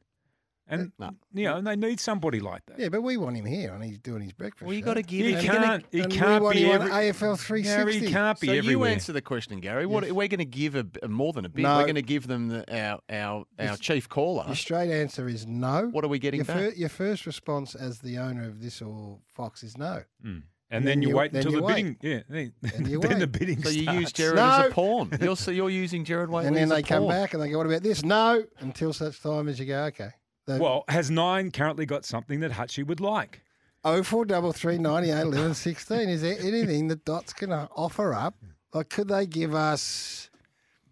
And 0.65 0.91
you 1.34 1.44
know, 1.44 1.57
and 1.57 1.68
they 1.68 1.76
need 1.76 1.99
somebody 1.99 2.40
like 2.40 2.65
that. 2.68 2.80
Yeah, 2.80 2.88
but 2.88 3.02
we 3.02 3.18
want 3.18 3.36
him 3.36 3.45
here, 3.45 3.74
and 3.74 3.84
he's 3.84 3.99
doing 3.99 4.22
his 4.22 4.32
breakfast. 4.32 4.65
Well, 4.65 4.74
you 4.74 4.82
got 4.82 4.94
to 4.94 5.03
give 5.03 5.26
He 5.26 5.34
if 5.34 5.44
can't. 5.44 5.86
He 5.91 5.99
and 5.99 6.11
we 6.11 6.18
can't 6.18 6.41
want 6.41 6.56
be 6.56 6.64
him 6.64 6.82
on 6.82 6.88
every, 6.88 7.11
AFL 7.11 7.38
360. 7.38 7.99
Garry 7.99 8.11
can't 8.11 8.40
be 8.40 8.48
so 8.48 8.53
everywhere. 8.53 8.88
you 8.90 8.94
answer 8.94 9.11
the 9.11 9.22
question, 9.22 9.60
Garry. 9.60 9.86
What 9.86 10.03
we're 10.10 10.30
going 10.30 10.40
to 10.40 10.45
give 10.45 10.76
a, 10.76 10.86
a- 11.03 11.10
more 11.10 11.34
than 11.34 11.44
a 11.45 11.49
bit. 11.49 11.64
No. 11.64 11.78
We're 11.78 11.84
going 11.84 11.95
to 11.95 12.02
give 12.02 12.28
them 12.28 12.48
the, 12.48 12.65
our 12.76 12.99
our 13.10 13.40
our 13.40 13.45
Yes. 13.60 13.80
chief 13.80 14.07
caller. 14.07 14.45
Your 14.48 14.56
straight 14.56 14.90
answer 14.90 15.28
is 15.28 15.45
no. 15.45 15.90
What 15.91 16.06
are 16.06 16.07
we 16.07 16.18
getting 16.18 16.40
your, 16.40 16.45
back? 16.45 16.57
fir- 16.57 16.74
your 16.78 16.90
first 16.90 17.26
response 17.26 17.76
as 17.76 17.99
the 17.99 18.18
owner 18.18 18.45
of 18.48 18.61
this 18.61 18.82
or 18.82 19.20
Fox 19.34 19.64
is 19.64 19.78
no. 19.78 20.03
Mm. 20.26 20.44
And, 20.74 20.88
then, 20.88 21.02
you, 21.02 21.16
wait 21.16 21.34
until 21.34 21.52
you 21.52 21.58
the 21.60 21.64
wait. 21.64 21.76
bidding. 21.76 21.98
Yeah, 22.02 22.20
then, 22.28 22.54
And 22.76 22.86
then 23.04 23.20
the 23.20 23.26
wait. 23.26 23.32
bidding 23.32 23.64
So 23.64 23.70
you 23.70 23.84
starts. 23.84 24.00
use 24.02 24.12
Gerard 24.14 24.40
as 24.40 24.68
a 24.68 24.72
pawn. 24.72 25.10
You're 25.22 25.36
so 25.38 25.52
you're 25.52 25.70
using 25.70 26.04
Gerard 26.04 26.30
Whateley 26.30 26.48
and 26.48 26.56
then 26.58 26.64
as 26.64 26.72
a 26.72 26.76
they 26.76 26.82
come 26.84 27.04
pawn. 27.04 27.10
back 27.12 27.34
and 27.34 27.41
they 27.44 27.50
go, 27.50 27.58
"What 27.60 27.68
about 27.68 27.84
this?" 27.84 28.04
No, 28.04 28.44
until 28.60 28.91
such 28.94 29.22
time 29.22 29.48
as 29.48 29.60
you 29.60 29.66
go, 29.68 29.84
"Okay." 29.86 30.10
The 30.48 30.58
Well, 30.58 30.84
has 30.90 31.10
Nine 31.10 31.52
currently 31.52 31.86
got 31.86 32.04
something 32.06 32.40
that 32.41 32.52
Hutchie 32.52 32.86
would 32.86 33.00
like? 33.00 33.41
oh 33.86 34.02
four 34.04 34.26
double 34.26 34.52
three 34.54 34.78
ninety 34.78 35.12
eight 35.12 35.22
eleven 35.22 35.54
sixteen. 35.54 36.10
Is 36.10 36.22
there 36.22 36.38
anything 36.40 36.88
that 36.88 37.06
Dots 37.06 37.34
can 37.34 37.52
offer 37.52 38.14
up? 38.14 38.36
Like, 38.74 38.90
could 38.90 39.08
they 39.10 39.26
give 39.28 39.54
us 39.54 40.30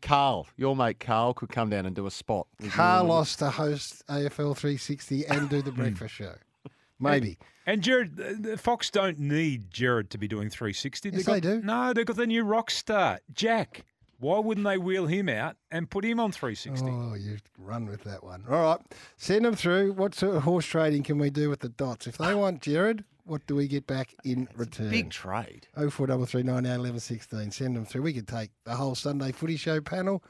Carl, 0.02 0.48
your 0.58 0.76
mate 0.76 1.00
Carl, 1.00 1.34
could 1.34 1.50
come 1.50 1.70
down 1.70 1.86
and 1.86 1.96
do 1.96 2.06
a 2.08 2.12
spot. 2.12 2.48
with 2.60 2.66
you. 2.68 2.72
Carlos 2.72 3.36
to 3.38 3.50
host 3.50 4.04
AFL 4.08 4.56
360 4.58 5.26
and 5.28 5.50
do 5.50 5.62
the 5.62 5.72
breakfast 5.72 6.14
show. 6.16 6.34
Maybe. 7.00 7.38
And 7.66 7.82
Gerard, 7.84 8.20
uh, 8.20 8.30
the- 8.30 8.34
the 8.52 8.58
Fox 8.58 8.90
don't 8.90 9.20
need 9.20 9.72
Gerard 9.72 10.10
to 10.12 10.18
be 10.18 10.28
doing 10.28 10.50
360. 10.50 11.10
Yes, 11.10 11.24
got, 11.24 11.34
they 11.34 11.40
do. 11.42 11.62
No, 11.62 11.94
they've 11.94 12.06
got 12.06 12.16
the 12.18 12.26
new 12.28 12.44
rock 12.44 12.72
star, 12.72 13.20
Jack. 13.34 13.86
Why 14.20 14.38
wouldn't 14.40 14.66
they 14.66 14.78
wheel 14.78 15.08
him 15.08 15.28
out 15.30 15.58
and 15.72 15.90
put 15.90 16.06
him 16.06 16.20
on 16.20 16.32
360? 16.32 16.88
Oh, 16.88 17.16
you 17.16 17.38
run 17.58 17.88
with 17.88 18.04
that 18.04 18.24
one. 18.24 18.44
All 18.48 18.62
right. 18.62 18.80
Send 19.18 19.46
them 19.46 19.56
through. 19.56 19.94
What 19.94 20.14
sort 20.14 20.36
of 20.36 20.44
horse 20.44 20.66
trading 20.66 21.02
can 21.04 21.18
we 21.18 21.30
do 21.32 21.50
with 21.50 21.62
the 21.62 21.70
dots? 21.70 22.06
If 22.06 22.18
they 22.20 22.36
want 22.36 22.62
Gerard, 22.62 23.04
what 23.24 23.46
do 23.48 23.56
we 23.56 23.68
get 23.68 23.88
back 23.88 24.14
in 24.24 24.48
return? 24.56 24.92
Big 24.92 25.10
trade. 25.10 25.66
Oh 25.76 25.90
four 25.90 26.06
double 26.06 26.28
three 26.28 26.44
nine 26.44 26.68
eight 26.68 26.76
eleven 26.76 27.00
sixteen. 27.00 27.50
Send 27.50 27.76
them 27.76 27.84
through. 27.86 28.04
We 28.04 28.14
could 28.14 28.28
take 28.28 28.52
the 28.64 28.76
whole 28.76 28.94
Sunday 28.94 29.32
Footy 29.32 29.58
Show 29.58 29.82
panel. 29.82 30.24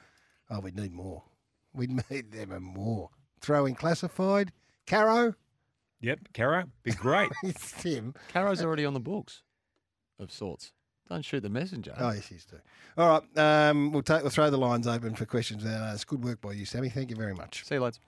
Oh, 0.49 0.61
we'd 0.61 0.77
need 0.77 0.93
more. 0.93 1.23
We'd 1.73 1.91
need 2.09 2.31
them 2.31 2.51
and 2.53 2.63
more. 2.63 3.09
Throw 3.41 3.65
in 3.65 3.75
classified. 3.75 4.53
Caro. 4.87 5.33
Yep, 6.01 6.19
Caro, 6.33 6.63
be 6.83 6.91
great. 6.95 7.29
it's 7.43 7.71
Tim. 7.81 8.13
Caro's 8.29 8.61
already 8.63 8.85
on 8.85 8.93
the 8.93 8.99
books, 8.99 9.43
of 10.19 10.31
sorts. 10.31 10.73
Don't 11.09 11.23
shoot 11.25 11.41
the 11.41 11.49
messenger. 11.49 11.93
Oh, 11.97 12.11
yes, 12.11 12.27
he's 12.27 12.45
too. 12.45 12.57
All 12.97 13.21
right. 13.37 13.69
Um, 13.69 13.91
we'll 13.91 14.01
take. 14.01 14.21
We'll 14.21 14.29
throw 14.29 14.49
the 14.49 14.57
lines 14.57 14.87
open 14.87 15.13
for 15.13 15.25
questions. 15.25 15.63
now. 15.65 15.91
it's 15.93 16.05
good 16.05 16.23
work 16.23 16.39
by 16.39 16.53
you, 16.53 16.63
Sammy. 16.65 16.89
Thank 16.89 17.09
you 17.09 17.17
very 17.17 17.33
much. 17.33 17.65
See 17.65 17.75
you, 17.75 17.81
lads. 17.81 17.99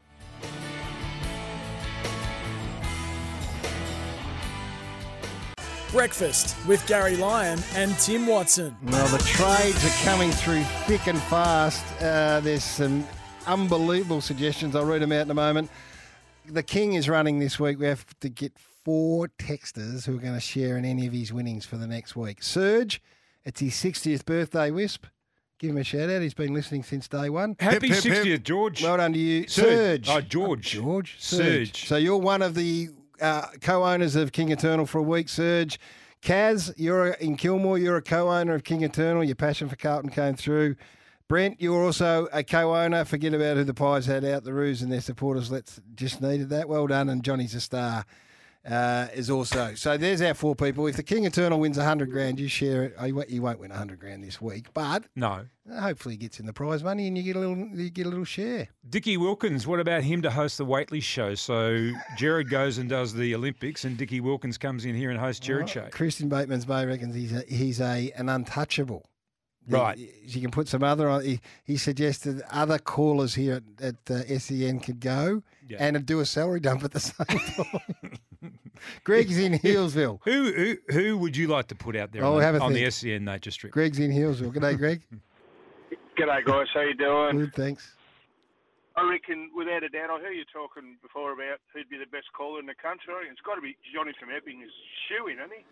Breakfast 5.92 6.56
with 6.68 6.86
Garry 6.88 7.16
Lyon 7.16 7.60
and 7.76 7.96
Tim 8.00 8.26
Watson. 8.26 8.76
Well, 8.84 9.08
the 9.16 9.20
trades 9.24 9.86
are 9.86 10.04
coming 10.04 10.32
through 10.32 10.64
thick 10.88 11.06
and 11.08 11.22
fast. 11.24 11.84
Uh, 12.02 12.40
there's 12.40 12.64
some 12.64 13.06
unbelievable 13.46 14.20
suggestions. 14.20 14.76
I'll 14.76 14.86
read 14.86 15.04
them 15.04 15.12
out 15.12 15.22
in 15.22 15.32
a 15.32 15.36
moment. 15.36 15.70
The 16.48 16.64
King 16.64 16.94
is 16.94 17.08
running 17.08 17.40
this 17.40 17.60
week. 17.60 17.80
We 17.80 17.86
have 17.86 18.06
to 18.20 18.30
get 18.30 18.54
four 18.84 19.30
texters 19.40 20.06
who 20.06 20.18
are 20.18 20.22
going 20.22 20.34
to 20.34 20.40
share 20.40 20.78
in 20.78 20.86
any 20.86 21.08
of 21.08 21.14
his 21.14 21.32
winnings 21.32 21.66
for 21.66 21.78
the 21.78 21.88
next 21.88 22.16
week. 22.16 22.44
Serge, 22.44 23.02
it's 23.46 23.62
his 23.62 23.74
60th 23.74 24.26
birthday, 24.26 24.70
Wisp. 24.72 25.06
Give 25.60 25.72
him 25.72 25.78
a 25.78 25.84
shout 25.84 26.10
out. 26.10 26.22
He's 26.22 26.34
been 26.34 26.54
listening 26.54 26.84
since 26.84 27.08
day 27.08 27.30
one. 27.30 27.56
Happy 27.60 27.90
60th, 27.90 28.44
George. 28.44 28.84
Well 28.84 28.98
done 28.98 29.14
to 29.14 29.20
you. 29.20 29.48
Serge. 29.48 30.08
Serge. 30.08 30.10
Oh, 30.10 30.22
George. 30.22 30.72
George. 30.72 31.16
Serge. 31.20 31.88
So 31.88 31.96
you're 31.96 32.18
one 32.18 32.42
of 32.42 32.56
the 32.56 32.90
uh, 33.22 33.48
co-owners 33.62 34.18
of 34.18 34.34
King 34.34 34.52
Eternal 34.52 34.86
for 34.86 34.98
a 34.98 35.04
week, 35.04 35.30
Serge. 35.30 35.80
Kaz, 36.22 36.74
you're 36.76 37.12
in 37.12 37.38
Kilmore. 37.38 37.78
You're 37.78 37.98
a 37.98 38.02
co-owner 38.02 38.56
of 38.56 38.64
King 38.66 38.82
Eternal. 38.82 39.24
Your 39.24 39.36
passion 39.36 39.70
for 39.70 39.76
Carlton 39.78 40.10
came 40.10 40.36
through. 40.36 40.76
Brent, 41.34 41.60
you're 41.60 41.84
also 41.84 42.28
a 42.32 42.44
co-owner. 42.44 43.06
Forget 43.06 43.34
about 43.34 43.58
who 43.58 43.64
the 43.64 43.74
Pies 43.74 44.06
had 44.06 44.24
out 44.24 44.44
the 44.44 44.54
Roos 44.54 44.84
and 44.84 44.92
their 44.92 45.02
supporters. 45.02 45.50
Let's 45.52 45.82
just 45.96 46.22
needed 46.22 46.50
that. 46.50 46.70
Well 46.70 46.86
done. 46.86 47.10
And 47.10 47.24
Johnny's 47.24 47.56
a 47.56 47.60
star. 47.60 48.06
Uh, 48.64 49.08
is 49.16 49.32
also 49.32 49.74
so. 49.74 49.98
There's 49.98 50.22
our 50.22 50.36
four 50.36 50.56
people. 50.56 50.86
If 50.86 50.96
the 50.96 51.02
King 51.02 51.26
Eternal 51.26 51.60
wins 51.60 51.80
a 51.80 51.84
hundred 51.84 52.12
grand, 52.12 52.40
you 52.40 52.48
share 52.48 52.84
it. 52.84 52.94
Oh, 53.00 53.06
you 53.06 53.16
won't- 53.16 53.32
You 53.32 53.42
won't 53.42 53.60
win 53.60 53.72
hundred 53.72 54.00
grand 54.00 54.24
this 54.24 54.40
week, 54.40 54.68
but 54.76 55.06
No. 55.16 55.48
hopefully 55.80 56.14
he 56.14 56.18
gets 56.20 56.40
in 56.40 56.46
the 56.46 56.54
prize 56.54 56.84
money 56.84 57.08
and 57.08 57.18
you 57.18 57.24
get 57.24 57.36
a 57.36 57.40
little. 57.40 57.58
You 57.58 57.90
get 57.90 58.06
a 58.06 58.10
little 58.10 58.24
share. 58.26 58.68
Dickie 58.88 59.18
Wilkins, 59.18 59.66
what 59.66 59.80
about 59.80 60.04
him 60.04 60.22
to 60.22 60.30
host 60.30 60.60
the 60.60 60.66
Whateley 60.66 61.00
show? 61.02 61.34
So 61.34 61.92
Gerard 62.16 62.50
goes 62.52 62.78
and 62.78 62.88
does 62.88 63.12
the 63.12 63.34
Olympics, 63.34 63.84
and 63.86 63.98
Dickie 63.98 64.22
Wilkins 64.22 64.60
comes 64.60 64.86
in 64.86 64.94
here 64.96 65.10
and 65.10 65.20
hosts 65.20 65.44
Gerard 65.46 65.68
show. 65.68 65.88
Christian 65.92 66.30
Bateman's 66.30 66.66
Bay 66.66 66.86
reckons 66.86 67.16
he's 67.16 67.34
a, 67.34 67.44
he's 67.50 67.82
a 67.82 68.12
an 68.16 68.30
untouchable. 68.30 69.04
Right. 69.68 69.98
He- 69.98 70.12
You 70.26 70.42
can 70.42 70.52
put 70.52 70.68
some 70.68 70.84
other 70.84 71.08
on. 71.10 71.24
He, 71.24 71.40
he 71.64 71.78
suggested 71.78 72.42
other 72.52 72.78
callers 72.80 73.36
here 73.36 73.62
at, 73.80 73.96
at 74.10 74.12
uh, 74.12 74.40
SEN 74.40 74.80
could 74.80 75.00
go 75.00 75.42
Yeah. 75.68 75.78
and 75.80 76.06
do 76.06 76.20
a 76.20 76.26
salary 76.26 76.60
dump 76.60 76.84
at 76.84 76.92
the 76.92 77.00
same 77.00 77.26
time. 77.28 78.52
Greg's 79.06 79.38
in 79.38 79.54
Healesville. 79.54 80.20
Who, 80.26 80.52
who 80.52 80.78
who 80.90 81.18
would 81.18 81.38
you 81.38 81.48
like 81.48 81.68
to 81.68 81.76
put 81.76 81.96
out 81.96 82.12
there 82.12 82.24
Oh, 82.26 82.34
on, 82.34 82.40
the, 82.40 82.46
have 82.46 82.56
a 82.56 82.60
on 82.62 82.74
the 82.74 82.82
think. 82.90 82.94
SEN 82.94 83.24
Nature 83.26 83.52
Strip? 83.52 83.72
Greg's 83.72 84.00
in 84.00 84.12
Healesville. 84.12 84.52
G'day, 84.54 84.78
Greg. 84.78 85.02
G'day, 86.20 86.44
guys. 86.46 86.68
How 86.74 86.82
you 86.82 86.94
doing? 86.96 87.40
Good, 87.46 87.54
thanks. 87.56 87.96
I 88.96 89.10
reckon, 89.10 89.50
without 89.56 89.82
a 89.84 89.90
doubt, 89.90 90.12
I 90.12 90.20
heard 90.22 90.36
you 90.36 90.44
talking 90.54 90.98
before 91.02 91.32
about 91.34 91.58
who'd 91.74 91.90
be 91.90 91.98
the 91.98 92.06
best 92.12 92.28
caller 92.38 92.60
in 92.60 92.68
the 92.68 92.76
country. 92.76 93.14
It's 93.32 93.42
got 93.42 93.56
to 93.56 93.62
be 93.62 93.76
Johnny 93.94 94.12
from 94.20 94.30
Epping. 94.30 94.62
Is 94.62 94.70
shoeing, 95.10 95.38
isn't 95.40 95.50
he? 95.50 95.64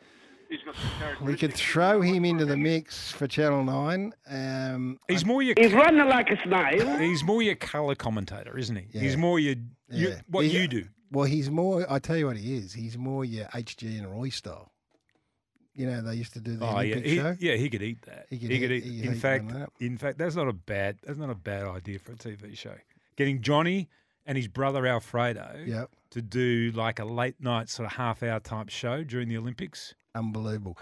He's 0.51 0.59
got 0.63 0.75
some 0.75 1.25
We 1.25 1.35
could 1.37 1.53
throw 1.53 2.01
him 2.01 2.25
into 2.25 2.45
the 2.45 2.57
mix 2.57 3.11
for 3.11 3.25
Channel 3.25 3.63
9. 3.63 4.13
Um, 4.29 4.99
He's 5.07 5.25
more 5.25 5.41
your 5.41 5.55
He's 5.57 5.71
running 5.73 6.05
like 6.07 6.29
a 6.29 6.37
snail. 6.43 6.97
he's 6.99 7.23
more 7.23 7.41
your 7.41 7.55
colour 7.55 7.95
commentator, 7.95 8.57
isn't 8.57 8.75
he? 8.75 8.99
He's 8.99 9.15
more 9.15 9.39
your, 9.39 9.55
you 9.89 10.09
Yeah. 10.09 10.21
what 10.27 10.45
He- 10.45 10.59
you 10.61 10.67
do. 10.67 10.85
Well, 11.09 11.25
he's 11.25 11.49
more, 11.49 11.85
I 11.89 11.99
tell 11.99 12.17
you 12.17 12.27
what 12.27 12.37
he 12.37 12.55
is. 12.57 12.73
He's 12.73 12.97
more 12.97 13.23
your 13.25 13.45
HG 13.53 13.97
and 13.97 14.11
Roy 14.11 14.29
style. 14.29 14.71
You 15.73 15.85
know, 15.87 16.01
they 16.01 16.15
used 16.15 16.33
to 16.33 16.41
do 16.41 16.57
the 16.57 16.65
Oh 16.65 16.79
yeah, 16.81 16.95
Olympic 16.95 17.05
he, 17.05 17.15
show. 17.15 17.35
yeah, 17.39 17.55
he 17.55 17.69
could 17.69 17.81
eat 17.81 18.01
that. 18.03 18.25
He 18.29 18.35
He 18.35 18.47
could 18.47 18.59
could, 18.59 18.71
eat- 18.73 18.83
eat. 18.85 18.91
he 18.91 18.97
could 18.99 19.07
in 19.09 19.15
eat 19.15 19.19
fact, 19.19 19.47
that. 19.53 19.69
in 19.79 19.97
fact, 19.97 20.17
that's 20.17 20.35
not 20.35 20.49
a 20.49 20.53
bad. 20.53 20.97
That's 21.03 21.17
not 21.17 21.29
a 21.29 21.35
bad 21.35 21.63
idea 21.65 21.97
for 21.99 22.11
a 22.11 22.15
TV 22.15 22.57
show. 22.57 22.75
Getting 23.15 23.41
Johnny 23.41 23.87
and 24.25 24.37
his 24.37 24.49
brother 24.49 24.85
Alfredo 24.85 25.63
Yep. 25.65 25.89
To 26.11 26.21
do 26.21 26.71
like 26.75 26.99
a 26.99 27.05
late 27.05 27.35
night 27.39 27.69
sort 27.69 27.85
of 27.85 27.93
half 27.93 28.21
hour 28.21 28.39
type 28.39 28.69
show 28.69 29.03
during 29.03 29.29
the 29.29 29.37
Olympics. 29.37 29.93
Unbelievable. 30.13 30.77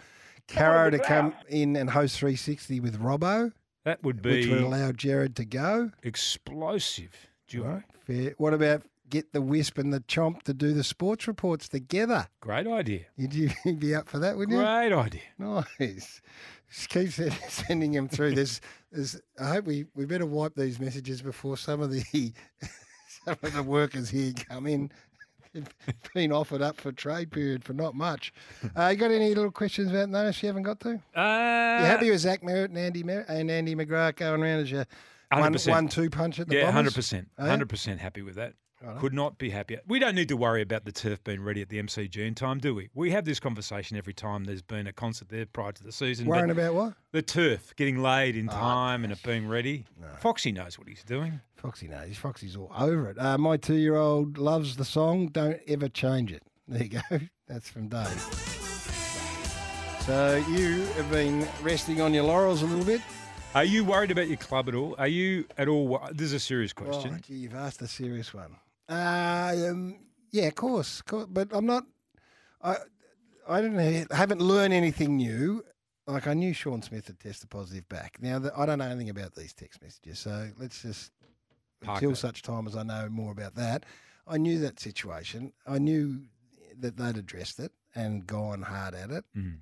Caro 0.47 0.89
to 0.89 0.97
come 0.99 1.34
in 1.47 1.76
and 1.76 1.89
host 1.91 2.18
360 2.18 2.80
with 2.80 2.99
Robbo, 2.99 3.51
That 3.85 4.03
would 4.03 4.22
be. 4.23 4.31
which 4.39 4.47
would 4.47 4.61
allow 4.61 4.91
Gerard 4.91 5.35
to 5.35 5.45
go. 5.45 5.91
explosive 6.01 7.11
duo. 7.47 7.68
Right, 7.68 7.84
Fair. 8.06 8.34
What 8.38 8.56
about 8.56 8.81
get 9.10 9.31
the 9.34 9.41
Wisp 9.41 9.77
and 9.77 9.93
the 9.93 9.99
Chomp 10.01 10.41
to 10.43 10.53
do 10.53 10.73
the 10.73 10.84
sports 10.84 11.27
reports 11.27 11.69
together? 11.69 12.27
Great 12.41 12.65
idea. 12.65 13.01
You'd 13.15 13.34
you 13.35 13.49
be 13.77 13.93
up 13.93 14.10
for 14.10 14.18
that, 14.19 14.35
wouldn't 14.38 14.57
you? 14.57 14.64
Great 14.64 14.93
idea. 14.93 15.22
Nice. 15.38 16.22
Just 16.72 16.89
keep 16.89 17.11
sending 17.49 17.91
them 17.91 18.07
through. 18.10 18.34
There's, 18.34 18.61
there's. 18.91 19.19
I 19.39 19.49
hope 19.49 19.65
we, 19.65 19.85
we 19.95 20.06
better 20.06 20.26
wipe 20.26 20.56
these 20.56 20.80
messages 20.80 21.22
before 21.22 21.57
some 21.57 21.81
of 21.81 21.91
the 21.91 22.01
some 23.26 23.38
of 23.43 23.53
the 23.53 23.64
workers 23.64 24.10
here 24.10 24.34
come 24.34 24.65
in. 24.65 24.91
Been 26.14 26.32
offered 26.32 26.62
up 26.62 26.80
for 26.80 26.92
trade 26.92 27.32
period 27.32 27.64
for 27.64 27.74
not 27.74 27.96
much. 27.96 28.34
Uh, 28.78 28.88
you 28.88 28.96
got 28.98 29.12
any 29.12 29.30
little 29.34 29.52
questions 29.52 29.90
about 29.92 30.12
those 30.12 30.42
you 30.44 30.48
haven't 30.48 30.64
got 30.64 30.80
to? 30.82 30.90
Uh, 31.16 31.80
you 31.82 31.86
happy 31.86 32.10
with 32.12 32.20
Zach 32.20 32.42
Merrett 32.42 32.66
and 32.66 32.78
Andy 32.78 33.04
Mer- 33.04 33.26
and 33.28 33.50
Andy 33.50 33.76
McGrath 33.76 34.16
going 34.18 34.42
around 34.44 34.60
as 34.60 34.72
your 34.72 34.86
one, 35.32 35.54
100%. 35.54 35.70
one 35.72 35.88
two 35.88 36.10
punch 36.10 36.40
at 36.40 36.48
the 36.48 36.56
yeah, 36.56 36.72
hundred 36.72 36.94
percent, 36.96 37.30
Oh, 37.38 37.48
hundred 37.48 37.70
percent 37.70 38.00
happy 38.00 38.22
with 38.22 38.36
that. 38.36 38.54
Could 38.99 39.14
not 39.14 39.38
be 39.38 39.49
happier. 39.49 39.81
We 39.88 39.99
don't 39.99 40.15
need 40.15 40.30
to 40.30 40.38
worry 40.38 40.61
about 40.61 40.85
the 40.85 40.91
turf 40.93 41.22
being 41.23 41.41
ready 41.43 41.61
at 41.61 41.68
the 41.69 41.81
MCG 41.81 42.18
in 42.26 42.34
time, 42.34 42.60
do 42.60 42.73
we? 42.73 42.89
We 42.93 43.11
have 43.11 43.26
this 43.26 43.39
conversation 43.39 43.97
every 43.97 44.14
time 44.14 44.45
there's 44.45 44.61
been 44.61 44.88
a 44.88 44.93
concert 44.93 45.27
there 45.30 45.45
prior 45.45 45.73
to 45.73 45.84
the 45.84 45.91
season. 45.91 46.26
but 46.26 46.31
Worrying 46.31 46.51
about 46.51 46.73
what? 46.73 46.93
the 47.11 47.22
turf 47.22 47.76
getting 47.76 48.01
laid 48.01 48.38
in 48.38 48.47
Oh, 48.49 48.53
time 48.53 49.03
and 49.03 49.11
it 49.11 49.22
being 49.22 49.47
ready. 49.47 49.85
Foxy 50.19 50.51
knows 50.53 50.80
what 50.80 50.88
he's 50.88 51.03
doing. 51.03 51.41
Foxy 51.56 51.88
knows. 51.89 52.15
Foxy's 52.18 52.56
all 52.56 52.72
over 52.77 53.10
it. 53.10 53.19
Uh, 53.19 53.38
my 53.38 53.57
two-year-old 53.57 54.38
loves 54.38 54.77
the 54.77 54.85
song. 54.85 55.27
Don't 55.27 55.60
ever 55.68 55.89
change 55.89 56.31
it. 56.31 56.43
There 56.69 56.84
you 56.84 56.89
go. 57.10 57.19
That's 57.47 57.68
from 57.68 57.88
Dave. 57.89 58.07
So 60.06 60.43
you 60.49 60.84
have 60.95 61.10
been 61.11 61.47
resting 61.61 61.99
on 61.99 62.14
your 62.14 62.23
laurels 62.23 62.61
a 62.61 62.65
little 62.65 62.85
bit. 62.85 63.01
Are 63.56 63.64
you 63.64 63.84
worried 63.84 64.11
about 64.11 64.27
your 64.27 64.38
club 64.38 64.69
at 64.69 64.76
all? 64.76 64.95
Are 64.99 65.07
you 65.07 65.45
at 65.57 65.68
all? 65.68 65.99
This 66.11 66.27
is 66.27 66.34
a 66.34 66.39
serious 66.39 66.73
question. 66.73 67.14
Oh, 67.15 67.19
gee, 67.27 67.34
you've 67.34 67.56
asked 67.56 67.81
a 67.81 67.88
serious 67.88 68.34
one. 68.34 68.56
Uh, 68.90 69.70
um, 69.70 69.99
yeah, 70.32 70.48
of 70.48 70.56
course, 70.56 71.02
course, 71.03 71.28
but 71.30 71.49
I'm 71.52 71.66
not. 71.66 71.86
I 72.61 72.78
I 73.48 73.61
don't 73.61 73.76
know. 73.76 74.06
I 74.11 74.16
haven't 74.16 74.41
learned 74.41 74.74
anything 74.74 75.18
new. 75.18 75.64
Like 76.07 76.28
I 76.28 76.34
knew 76.34 76.53
Sean 76.53 76.82
Smith 76.82 77.07
had 77.07 77.20
tested 77.20 77.49
positive 77.49 77.88
back. 77.88 78.18
Now 78.20 78.40
that 78.40 78.53
I 78.57 78.66
don't 78.66 78.80
know 78.80 78.86
anything 78.86 79.10
about 79.10 79.36
these 79.36 79.53
text 79.53 79.82
messages, 79.82 80.20
so 80.20 80.49
let's 80.57 80.82
just 80.82 81.11
Park 81.82 81.98
until 81.98 82.11
that. 82.11 82.18
such 82.18 82.41
time 82.41 82.68
as 82.68 82.76
I 82.76 82.84
know 82.84 83.07
more 83.10 83.32
about 83.32 83.56
that. 83.56 83.86
I 84.28 84.38
knew 84.38 84.60
that 84.60 84.80
situation. 84.80 85.53
I 85.68 85.80
knew 85.80 86.22
that 86.80 86.98
they'd 86.98 87.18
addressed 87.18 87.60
it 87.60 87.72
and 87.95 88.26
gone 88.26 88.61
hard 88.61 88.94
at 88.95 89.11
it. 89.11 89.24
Mm. 89.36 89.60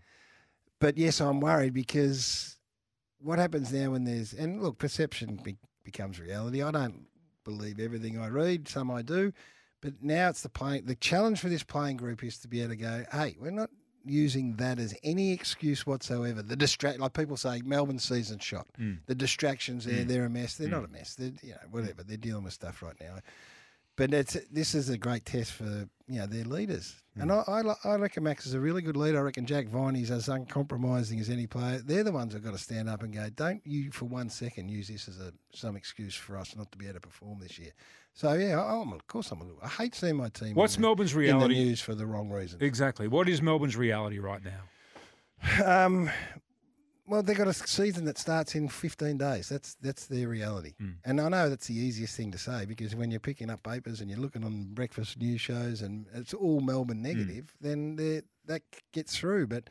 But 0.79 0.97
yes, 0.97 1.21
I'm 1.21 1.39
worried 1.39 1.73
because 1.73 2.57
what 3.19 3.39
happens 3.39 3.73
now 3.73 3.91
when 3.91 4.03
there's 4.03 4.33
and 4.33 4.61
look, 4.61 4.77
perception 4.77 5.39
be, 5.43 5.57
becomes 5.83 6.19
reality. 6.19 6.61
I 6.61 6.71
don't 6.71 7.07
believe 7.47 7.79
everything 7.79 8.19
I 8.19 8.27
read. 8.27 8.67
Some 8.67 8.91
I 8.91 9.01
do, 9.01 9.31
but 9.81 9.93
now 10.01 10.29
it's 10.29 10.41
the 10.41 10.49
playing. 10.49 10.85
The 10.85 10.95
challenge 10.95 11.39
for 11.39 11.49
this 11.49 11.63
playing 11.63 11.97
group 11.97 12.23
is 12.23 12.37
to 12.39 12.47
be 12.47 12.59
able 12.61 12.71
to 12.71 12.75
go. 12.75 13.05
Hey, 13.11 13.35
we're 13.39 13.51
not 13.51 13.69
using 14.05 14.55
that 14.57 14.79
as 14.79 14.93
any 15.03 15.31
excuse 15.31 15.85
whatsoever. 15.87 16.41
The 16.41 16.55
distract, 16.55 16.99
like 16.99 17.13
people 17.13 17.37
say, 17.37 17.61
Melbourne 17.65 17.99
season 17.99 18.39
shot. 18.39 18.67
Mm. 18.79 18.99
The 19.05 19.15
distractions 19.15 19.85
there, 19.85 20.03
Mm. 20.03 20.07
they're 20.07 20.25
a 20.25 20.29
mess. 20.29 20.55
They're 20.55 20.69
not 20.69 20.83
Mm. 20.83 20.89
a 20.89 20.91
mess. 20.91 21.15
They're 21.15 21.31
you 21.41 21.51
know 21.51 21.67
whatever. 21.71 22.03
They're 22.03 22.17
dealing 22.17 22.43
with 22.43 22.53
stuff 22.53 22.81
right 22.81 22.99
now. 22.99 23.19
But 23.95 24.13
it's 24.13 24.37
this 24.51 24.75
is 24.75 24.89
a 24.89 24.97
great 24.97 25.25
test 25.25 25.53
for 25.53 25.87
you 26.07 26.19
know 26.19 26.27
their 26.27 26.45
leaders. 26.45 26.95
And 27.19 27.31
I, 27.31 27.43
I 27.47 27.91
I 27.91 27.95
reckon 27.95 28.23
Max 28.23 28.45
is 28.45 28.53
a 28.53 28.59
really 28.59 28.81
good 28.81 28.97
leader. 28.97 29.19
I 29.19 29.21
reckon 29.21 29.45
Jack 29.45 29.67
Viney's 29.67 30.11
as 30.11 30.29
uncompromising 30.29 31.19
as 31.19 31.29
any 31.29 31.47
player. 31.47 31.79
They're 31.79 32.03
the 32.03 32.11
ones 32.11 32.33
that 32.33 32.43
got 32.43 32.51
to 32.51 32.57
stand 32.57 32.89
up 32.89 33.03
and 33.03 33.13
go. 33.13 33.27
Don't 33.35 33.61
you 33.65 33.91
for 33.91 34.05
one 34.05 34.29
second 34.29 34.69
use 34.69 34.87
this 34.87 35.07
as 35.07 35.19
a 35.19 35.33
some 35.53 35.75
excuse 35.75 36.15
for 36.15 36.37
us 36.37 36.55
not 36.55 36.71
to 36.71 36.77
be 36.77 36.85
able 36.85 36.95
to 36.95 37.01
perform 37.01 37.39
this 37.39 37.57
year. 37.57 37.71
So 38.13 38.33
yeah, 38.33 38.61
I, 38.61 38.81
I'm, 38.81 38.93
of 38.93 39.05
course 39.07 39.31
I'm 39.31 39.41
a 39.41 39.43
little. 39.43 39.59
I 39.61 39.67
hate 39.67 39.95
seeing 39.95 40.15
my 40.15 40.29
team. 40.29 40.55
What's 40.55 40.75
in 40.75 40.81
the, 40.81 40.87
Melbourne's 40.87 41.15
in 41.15 41.39
the 41.39 41.47
news 41.47 41.81
for 41.81 41.95
the 41.95 42.05
wrong 42.05 42.29
reason. 42.29 42.59
Exactly. 42.61 43.07
What 43.07 43.29
is 43.29 43.41
Melbourne's 43.41 43.75
reality 43.75 44.19
right 44.19 44.41
now? 44.43 45.85
Um, 45.85 46.09
well, 47.07 47.23
they've 47.23 47.37
got 47.37 47.47
a 47.47 47.53
season 47.53 48.05
that 48.05 48.17
starts 48.17 48.53
in 48.55 48.67
15 48.67 49.17
days. 49.17 49.49
That's 49.49 49.75
that's 49.75 50.07
their 50.07 50.27
reality. 50.27 50.73
Hmm. 50.79 50.89
And 51.05 51.21
I 51.21 51.29
know 51.29 51.49
that's 51.49 51.67
the 51.67 51.75
easiest 51.75 52.15
thing 52.15 52.31
to 52.31 52.37
say 52.37 52.65
because 52.65 52.95
when 52.95 53.09
you're 53.11 53.19
picking 53.19 53.49
up 53.49 53.63
papers 53.63 54.01
and 54.01 54.09
you're 54.09 54.19
looking 54.19 54.43
on 54.43 54.65
breakfast 54.73 55.17
news 55.17 55.41
shows 55.41 55.81
and 55.81 56.05
it's 56.13 56.33
all 56.33 56.59
Melbourne 56.59 56.97
Hmm. 56.97 57.03
negative, 57.03 57.53
then 57.61 57.95
that 58.45 58.61
gets 58.91 59.17
through. 59.17 59.47
But 59.47 59.69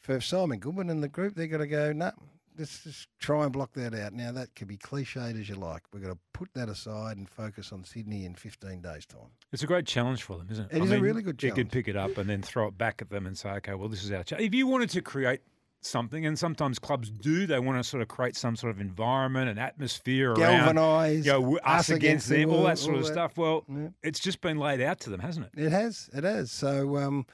for 0.00 0.20
Simon 0.20 0.58
Goodwin 0.58 0.90
and 0.90 1.02
the 1.02 1.08
group, 1.08 1.34
they've 1.36 1.50
got 1.50 1.58
to 1.58 1.66
go, 1.68 1.92
no, 1.92 2.10
let's 2.58 2.82
just 2.84 3.08
try 3.20 3.44
and 3.44 3.52
block 3.52 3.72
that 3.74 3.94
out. 3.94 4.12
Now, 4.12 4.32
that 4.32 4.54
could 4.56 4.66
be 4.68 4.76
cliched 4.76 5.40
as 5.40 5.48
you 5.48 5.54
like. 5.54 5.82
We've 5.92 6.02
got 6.02 6.10
to 6.12 6.18
put 6.32 6.52
that 6.54 6.68
aside 6.68 7.16
and 7.16 7.28
focus 7.30 7.72
on 7.72 7.84
Sydney 7.84 8.24
in 8.24 8.34
15 8.34 8.80
days' 8.82 9.06
time. 9.06 9.30
It's 9.52 9.62
a 9.62 9.66
great 9.66 9.86
challenge 9.86 10.22
for 10.24 10.36
them, 10.38 10.48
isn't 10.50 10.72
it? 10.72 10.76
It 10.78 10.82
is 10.82 10.90
a 10.90 10.98
really 11.00 11.22
good 11.22 11.38
challenge. 11.38 11.56
You 11.58 11.64
could 11.64 11.72
pick 11.72 11.86
it 11.88 11.96
up 11.96 12.18
and 12.18 12.28
then 12.28 12.42
throw 12.42 12.66
it 12.66 12.76
back 12.76 13.00
at 13.00 13.10
them 13.10 13.26
and 13.26 13.38
say, 13.38 13.50
okay, 13.50 13.74
well, 13.74 13.88
this 13.88 14.02
is 14.04 14.10
our 14.12 14.24
challenge. 14.24 14.48
If 14.48 14.54
you 14.54 14.66
wanted 14.66 14.90
to 14.90 15.00
create 15.02 15.40
something, 15.84 16.24
and 16.26 16.38
sometimes 16.38 16.78
clubs 16.78 17.10
do, 17.10 17.46
they 17.46 17.58
want 17.58 17.78
to 17.78 17.84
sort 17.84 18.02
of 18.02 18.08
create 18.08 18.36
some 18.36 18.56
sort 18.56 18.70
of 18.70 18.80
environment 18.80 19.48
and 19.50 19.58
atmosphere 19.58 20.32
around 20.32 20.38
Galvanise, 20.74 21.26
you 21.26 21.32
know, 21.32 21.56
us, 21.58 21.62
us 21.64 21.88
against 21.90 21.90
against 21.90 22.28
them, 22.28 22.50
all 22.50 22.56
world, 22.58 22.66
that 22.70 22.78
sort 22.78 22.94
all 22.94 23.00
of 23.00 23.06
that. 23.06 23.12
stuff. 23.12 23.36
Well, 23.36 23.64
Yeah. 23.68 23.88
it's 24.02 24.20
just 24.20 24.40
been 24.40 24.58
laid 24.58 24.80
out 24.80 25.00
to 25.00 25.10
them, 25.10 25.20
hasn't 25.20 25.46
it? 25.54 25.60
It 25.64 25.72
has, 25.72 26.08
it 26.12 26.24
has. 26.24 26.50
So 26.52 26.96
um, 26.96 27.26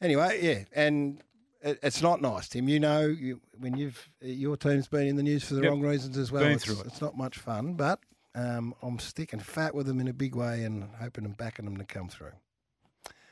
anyway, 0.00 0.38
yeah, 0.42 0.64
and 0.74 1.22
it, 1.62 1.78
it's 1.82 2.02
not 2.02 2.20
nice, 2.20 2.48
Tim. 2.48 2.68
You 2.68 2.80
know, 2.80 3.06
you, 3.06 3.40
when 3.58 3.76
you've 3.76 4.08
your 4.20 4.56
team's 4.56 4.88
been 4.88 5.06
in 5.06 5.16
the 5.16 5.22
news 5.22 5.42
for 5.44 5.54
the 5.54 5.62
Yep. 5.62 5.70
wrong 5.70 5.80
reasons 5.80 6.18
as 6.18 6.30
well. 6.30 6.42
Been 6.42 6.52
it's, 6.52 6.64
through 6.64 6.80
it. 6.80 6.86
it's 6.86 7.00
not 7.00 7.16
much 7.16 7.38
fun, 7.38 7.74
but 7.74 7.98
um, 8.34 8.74
I'm 8.82 8.98
sticking 8.98 9.40
fat 9.40 9.74
with 9.74 9.86
them 9.86 9.98
in 10.00 10.08
a 10.08 10.12
big 10.12 10.34
way 10.34 10.64
and 10.64 10.84
hoping 11.00 11.24
and 11.24 11.36
backing 11.36 11.64
them 11.64 11.76
to 11.78 11.84
come 11.84 12.08
through. 12.08 12.32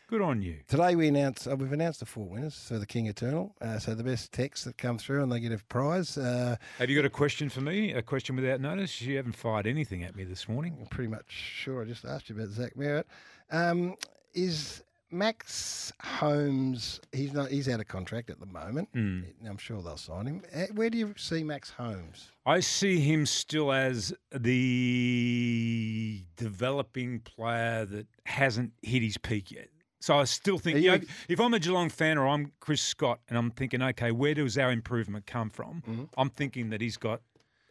Good 0.06 0.20
on 0.20 0.43
you. 0.43 0.59
Today 0.68 0.94
we 0.97 1.09
announced 1.09 1.48
uh, 1.48 1.56
we've 1.56 1.72
announced 1.72 2.01
the 2.01 2.06
four 2.06 2.26
winners 2.28 2.66
for 2.68 2.78
the 2.78 2.85
King 2.86 3.06
Eternal. 3.06 3.55
Uh, 3.60 3.78
so 3.78 3.94
the 3.94 4.05
best 4.05 4.32
texts 4.32 4.64
that 4.66 4.76
come 4.76 4.98
through 4.98 5.22
and 5.22 5.32
they 5.32 5.40
get 5.40 5.51
a 5.51 5.59
prize. 5.68 6.18
Uh, 6.18 6.56
Have 6.78 6.90
you 6.90 6.97
got 6.97 7.06
a 7.06 7.10
question 7.10 7.48
for 7.48 7.62
me? 7.62 7.93
A 7.94 8.02
question 8.02 8.36
without 8.36 8.60
notice? 8.60 9.01
You 9.01 9.16
haven't 9.16 9.35
fired 9.35 9.66
anything 9.66 10.05
at 10.05 10.14
me 10.14 10.24
this 10.24 10.47
morning. 10.47 10.76
I'm 10.78 10.86
pretty 10.89 11.09
much 11.09 11.24
sure 11.31 11.81
I 11.82 11.86
just 11.86 12.05
asked 12.05 12.28
you 12.28 12.36
about 12.36 12.48
Zach 12.48 12.74
Merrett. 12.76 13.05
Um, 13.51 13.94
is 14.35 14.82
Max 15.10 15.90
Holmes? 16.02 17.01
He's 17.12 17.32
not. 17.32 17.48
He's 17.51 17.68
out 17.70 17.81
of 17.81 17.89
contract 17.89 18.28
at 18.28 18.39
the 18.40 18.47
moment. 18.47 18.90
Hmm. 18.93 19.20
I'm 19.48 19.56
sure 19.56 19.81
they'll 19.82 19.97
sign 19.97 20.26
him. 20.26 20.43
Uh, 20.55 20.66
Where 20.74 20.90
do 20.90 20.98
you 20.98 21.14
see 21.16 21.43
Max 21.43 21.70
Holmes? 21.70 22.31
I 22.44 22.60
see 22.60 23.01
him 23.01 23.24
still 23.24 23.72
as 23.72 24.12
the 24.32 26.24
developing 26.36 27.20
player 27.20 27.86
that 27.86 28.06
hasn't 28.26 28.72
hit 28.82 29.02
his 29.02 29.16
peak 29.16 29.51
yet. 29.51 29.68
So 30.05 30.18
I 30.18 30.24
still 30.24 30.59
think, 30.59 30.81
you 30.81 30.90
know, 30.90 30.98
if 31.31 31.40
I'm 31.40 31.55
a 31.55 31.59
Geelong 31.59 31.89
fan 31.89 32.18
or 32.18 32.28
I'm 32.28 32.52
Chris 32.60 32.82
Scott 32.82 33.20
and 33.26 33.39
I'm 33.39 33.51
thinking, 33.51 33.81
okay, 33.81 34.12
where 34.12 34.35
does 34.35 34.59
our 34.59 34.70
improvement 34.70 35.24
come 35.24 35.48
from? 35.48 35.82
Mm-hmm. 35.89 36.05
I'm 36.18 36.28
thinking 36.28 36.68
that 36.68 36.82
he's 36.82 36.98
got, 36.98 37.22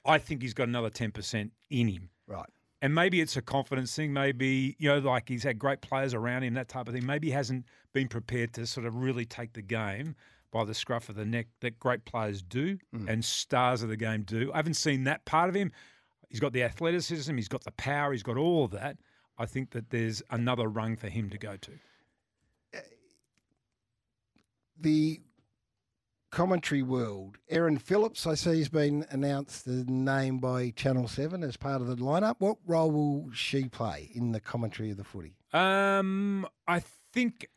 I 0.03 0.17
think 0.17 0.41
he's 0.41 0.55
got 0.55 0.67
another 0.67 0.89
10% 0.89 1.51
in 1.69 1.87
him. 1.87 2.09
Right. 2.25 2.49
And 2.81 2.95
maybe 2.95 3.21
it's 3.21 3.37
a 3.37 3.41
confidence 3.43 3.95
thing. 3.95 4.13
Maybe, 4.13 4.75
you 4.79 4.89
know, 4.89 4.97
like 4.97 5.29
he's 5.29 5.43
had 5.43 5.59
great 5.59 5.81
players 5.81 6.15
around 6.15 6.41
him, 6.41 6.55
that 6.55 6.69
type 6.69 6.87
of 6.87 6.95
thing. 6.95 7.05
Maybe 7.05 7.27
he 7.27 7.33
hasn't 7.33 7.65
been 7.93 8.07
prepared 8.07 8.51
to 8.53 8.65
sort 8.65 8.87
of 8.87 8.95
really 8.95 9.25
take 9.25 9.53
the 9.53 9.61
game 9.61 10.15
by 10.51 10.63
the 10.63 10.73
scruff 10.73 11.09
of 11.09 11.15
the 11.15 11.25
neck 11.25 11.45
that 11.61 11.77
great 11.79 12.03
players 12.03 12.41
do 12.41 12.79
Mm. 12.95 13.09
and 13.09 13.23
stars 13.23 13.83
of 13.83 13.89
the 13.89 13.97
game 13.97 14.23
do. 14.23 14.51
I 14.53 14.57
haven't 14.57 14.73
seen 14.73 15.03
that 15.03 15.23
part 15.25 15.49
of 15.49 15.55
him. 15.55 15.71
He's 16.29 16.39
got 16.39 16.51
the 16.51 16.63
athleticism, 16.63 17.35
he's 17.35 17.47
got 17.47 17.63
the 17.63 17.71
power, 17.73 18.11
he's 18.11 18.23
got 18.23 18.37
all 18.37 18.65
of 18.65 18.71
that. 18.71 18.97
I 19.37 19.45
think 19.45 19.69
that 19.71 19.91
there's 19.91 20.23
another 20.31 20.67
rung 20.67 20.95
for 20.95 21.09
him 21.09 21.29
to 21.29 21.37
go 21.37 21.57
to. 21.57 21.73
The 24.79 25.21
commentary 26.31 26.81
world. 26.81 27.37
Erin 27.49 27.77
Phillips, 27.77 28.25
I 28.25 28.33
see, 28.33 28.57
has 28.59 28.69
been 28.69 29.05
announced 29.09 29.65
the 29.65 29.85
name 29.87 30.39
by 30.39 30.71
Channel 30.71 31.07
Seven 31.07 31.43
as 31.43 31.57
part 31.57 31.81
of 31.81 31.87
the 31.87 31.95
lineup. 31.95 32.35
What 32.39 32.57
role 32.65 32.91
will 32.91 33.29
she 33.33 33.65
play 33.69 34.09
in 34.15 34.31
the 34.31 34.39
commentary 34.39 34.89
of 34.91 34.97
the 34.97 35.03
footy? 35.03 35.35
Um, 35.53 36.47
I 36.67 36.81
think 37.13 37.47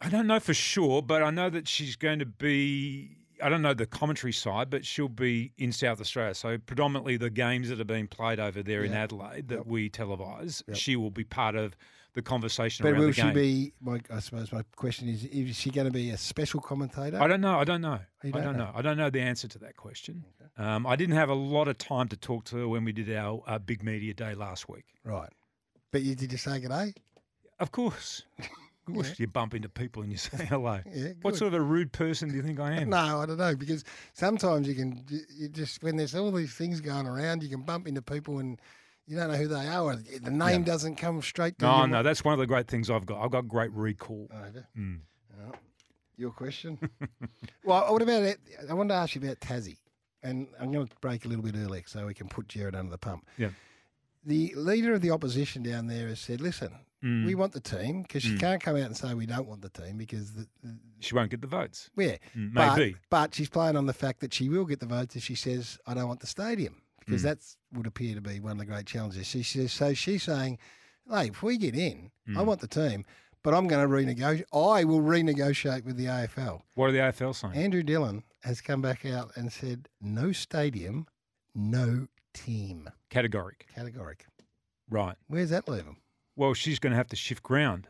I 0.00 0.10
don't 0.10 0.26
know 0.26 0.40
for 0.40 0.54
sure, 0.54 1.00
but 1.02 1.22
I 1.22 1.30
know 1.30 1.48
that 1.50 1.66
she's 1.68 1.96
going 1.96 2.18
to 2.18 2.26
be. 2.26 3.16
I 3.42 3.48
don't 3.48 3.62
know 3.62 3.72
the 3.72 3.86
commentary 3.86 4.32
side, 4.32 4.68
but 4.68 4.84
she'll 4.84 5.08
be 5.08 5.52
in 5.56 5.70
South 5.72 6.00
Australia. 6.00 6.34
So 6.34 6.58
predominantly 6.58 7.16
the 7.16 7.30
games 7.30 7.68
that 7.68 7.80
are 7.80 7.84
being 7.84 8.08
played 8.08 8.40
over 8.40 8.64
there 8.64 8.82
in 8.82 8.92
Adelaide 8.92 9.46
that 9.48 9.64
we 9.66 9.88
televise, 9.88 10.62
Yep. 10.66 10.76
she 10.76 10.96
will 10.96 11.12
be 11.12 11.22
part 11.22 11.54
of 11.54 11.76
the 12.18 12.22
conversation 12.22 12.82
But 12.82 12.94
around 12.94 13.00
will 13.00 13.12
she 13.12 13.30
be? 13.30 13.72
My, 13.80 14.00
I 14.12 14.18
suppose 14.18 14.50
my 14.52 14.62
question 14.74 15.08
is: 15.08 15.24
Is 15.24 15.54
she 15.54 15.70
going 15.70 15.86
to 15.86 15.92
be 15.92 16.10
a 16.10 16.16
special 16.16 16.60
commentator? 16.60 17.22
I 17.22 17.28
don't 17.28 17.40
know. 17.40 17.56
I 17.56 17.62
don't 17.62 17.80
know. 17.80 18.00
I 18.24 18.30
don't 18.30 18.42
don't 18.42 18.56
know? 18.56 18.64
know. 18.64 18.72
I 18.74 18.82
don't 18.82 18.96
know 18.96 19.08
the 19.08 19.20
answer 19.20 19.46
to 19.46 19.58
that 19.60 19.76
question. 19.76 20.24
Um, 20.56 20.84
I 20.84 20.96
didn't 20.96 21.14
have 21.14 21.28
a 21.28 21.34
lot 21.34 21.68
of 21.68 21.78
time 21.78 22.08
to 22.08 22.16
talk 22.16 22.44
to 22.46 22.56
her 22.56 22.68
when 22.68 22.84
we 22.84 22.90
did 22.90 23.08
our 23.14 23.40
uh, 23.46 23.60
big 23.60 23.84
media 23.84 24.14
day 24.14 24.34
last 24.34 24.68
week. 24.68 24.86
Right. 25.04 25.30
But 25.92 26.02
you 26.02 26.16
did 26.16 26.32
you 26.32 26.38
say 26.38 26.58
good 26.58 26.70
day? 26.70 26.94
Of 27.60 27.70
course. 27.70 28.24
Of 28.88 28.94
course, 28.94 29.20
you 29.20 29.26
bump 29.26 29.54
into 29.54 29.68
people 29.68 30.02
and 30.02 30.10
you 30.10 30.16
say 30.16 30.44
hello. 30.48 30.80
Yeah, 30.90 31.08
what 31.20 31.36
sort 31.36 31.48
of 31.48 31.60
a 31.60 31.60
rude 31.60 31.92
person 31.92 32.30
do 32.30 32.36
you 32.36 32.42
think 32.42 32.58
I 32.58 32.72
am? 32.72 32.88
No, 32.88 33.20
I 33.20 33.26
don't 33.26 33.36
know 33.36 33.54
because 33.54 33.84
sometimes 34.14 34.66
you 34.66 34.74
can 34.74 35.04
you 35.36 35.50
just 35.50 35.82
when 35.82 35.96
there's 35.96 36.14
all 36.14 36.32
these 36.32 36.54
things 36.54 36.80
going 36.80 37.06
around, 37.06 37.42
you 37.42 37.50
can 37.50 37.60
bump 37.64 37.86
into 37.86 38.00
people 38.00 38.38
and 38.38 38.58
you 39.08 39.16
don't 39.16 39.30
know 39.30 39.36
who 39.36 39.48
they 39.48 39.66
are. 39.66 39.82
Or 39.82 39.96
the 39.96 40.30
name 40.30 40.62
doesn't 40.64 40.96
come 40.96 41.20
straight 41.22 41.58
to 41.58 41.64
No, 41.64 41.80
you. 41.82 41.88
no, 41.88 42.02
that's 42.02 42.22
one 42.24 42.34
of 42.34 42.38
the 42.40 42.46
great 42.46 42.68
things 42.68 42.90
I've 42.90 43.06
got. 43.06 43.22
I've 43.24 43.30
got 43.30 43.48
great 43.48 43.72
recall. 43.72 44.28
Oh? 44.32 44.60
Mm. 44.78 45.00
Oh, 45.40 45.52
your 46.16 46.30
question. 46.30 46.78
well, 47.64 47.92
what 47.92 48.02
about 48.02 48.22
it? 48.22 48.38
I 48.68 48.74
wanted 48.74 48.90
to 48.90 48.94
ask 48.94 49.14
you 49.14 49.22
about 49.22 49.40
Tassie, 49.40 49.78
and 50.22 50.46
I'm 50.60 50.70
going 50.72 50.86
to 50.86 50.94
break 51.00 51.24
a 51.24 51.28
little 51.28 51.44
bit 51.44 51.54
early 51.56 51.84
so 51.86 52.06
we 52.06 52.14
can 52.14 52.28
put 52.28 52.48
Jared 52.48 52.74
under 52.74 52.90
the 52.90 52.98
pump. 52.98 53.26
Yeah. 53.36 53.50
The 54.24 54.52
leader 54.56 54.94
of 54.94 55.00
the 55.00 55.10
opposition 55.10 55.62
down 55.62 55.86
there 55.86 56.08
has 56.08 56.20
said, 56.20 56.40
"Listen, 56.40 56.72
Mm. 57.04 57.24
we 57.26 57.36
want 57.36 57.52
the 57.52 57.60
team 57.60 58.02
because 58.02 58.24
she 58.24 58.34
Mm. 58.34 58.40
can't 58.40 58.60
come 58.60 58.74
out 58.74 58.82
and 58.86 58.96
say 58.96 59.14
we 59.14 59.24
don't 59.24 59.46
want 59.46 59.62
the 59.62 59.68
team 59.68 59.96
because 59.96 60.32
the, 60.32 60.48
the 60.64 60.76
She 60.98 61.14
won't 61.14 61.30
get 61.30 61.40
the 61.40 61.46
votes. 61.46 61.88
yeah, 61.96 62.16
Mm, 62.36 62.52
but, 62.52 62.76
maybe. 62.76 62.96
But 63.08 63.36
she's 63.36 63.48
playing 63.48 63.76
on 63.76 63.86
the 63.86 63.92
fact 63.92 64.18
that 64.18 64.34
she 64.34 64.48
will 64.48 64.64
get 64.64 64.80
the 64.80 64.86
votes 64.86 65.14
if 65.14 65.22
she 65.22 65.36
says, 65.36 65.78
I 65.86 65.94
don't 65.94 66.08
want 66.08 66.18
the 66.18 66.26
stadium, 66.26 66.82
because 66.98 67.20
Mm. 67.20 67.24
that's 67.26 67.56
would 67.72 67.86
appear 67.86 68.14
to 68.14 68.20
be 68.20 68.40
one 68.40 68.52
of 68.52 68.58
the 68.58 68.64
great 68.66 68.86
challenges. 68.86 69.26
She 69.26 69.42
says, 69.42 69.72
so 69.72 69.94
she's 69.94 70.22
saying, 70.24 70.58
hey, 71.10 71.28
if 71.28 71.42
we 71.42 71.56
get 71.58 71.74
in, 71.74 72.10
I 72.28 72.30
Mm. 72.40 72.46
want 72.46 72.60
the 72.60 72.68
team, 72.68 73.04
but 73.42 73.54
I'm 73.54 73.66
going 73.68 73.86
to 73.86 73.92
renegotiate. 73.94 74.44
I 74.52 74.84
will 74.84 75.00
renegotiate 75.00 75.84
with 75.84 75.96
the 75.96 76.06
AFL. 76.06 76.62
What 76.74 76.88
are 76.88 76.92
the 76.92 76.98
AFL 76.98 77.34
saying? 77.34 77.54
Andrew 77.54 77.82
Dillon 77.82 78.22
has 78.42 78.60
come 78.60 78.80
back 78.82 79.04
out 79.06 79.32
and 79.36 79.52
said, 79.52 79.88
no 80.00 80.32
stadium, 80.32 81.06
no 81.54 82.08
team. 82.34 82.88
Categoric. 83.10 83.62
Categoric. 83.76 84.20
Right. 84.90 85.16
Where's 85.26 85.50
that 85.50 85.68
leave 85.68 85.86
'em? 85.86 85.98
Well, 86.36 86.54
she's 86.54 86.78
going 86.78 86.92
to 86.92 86.96
have 86.96 87.08
to 87.08 87.16
shift 87.16 87.42
ground. 87.42 87.88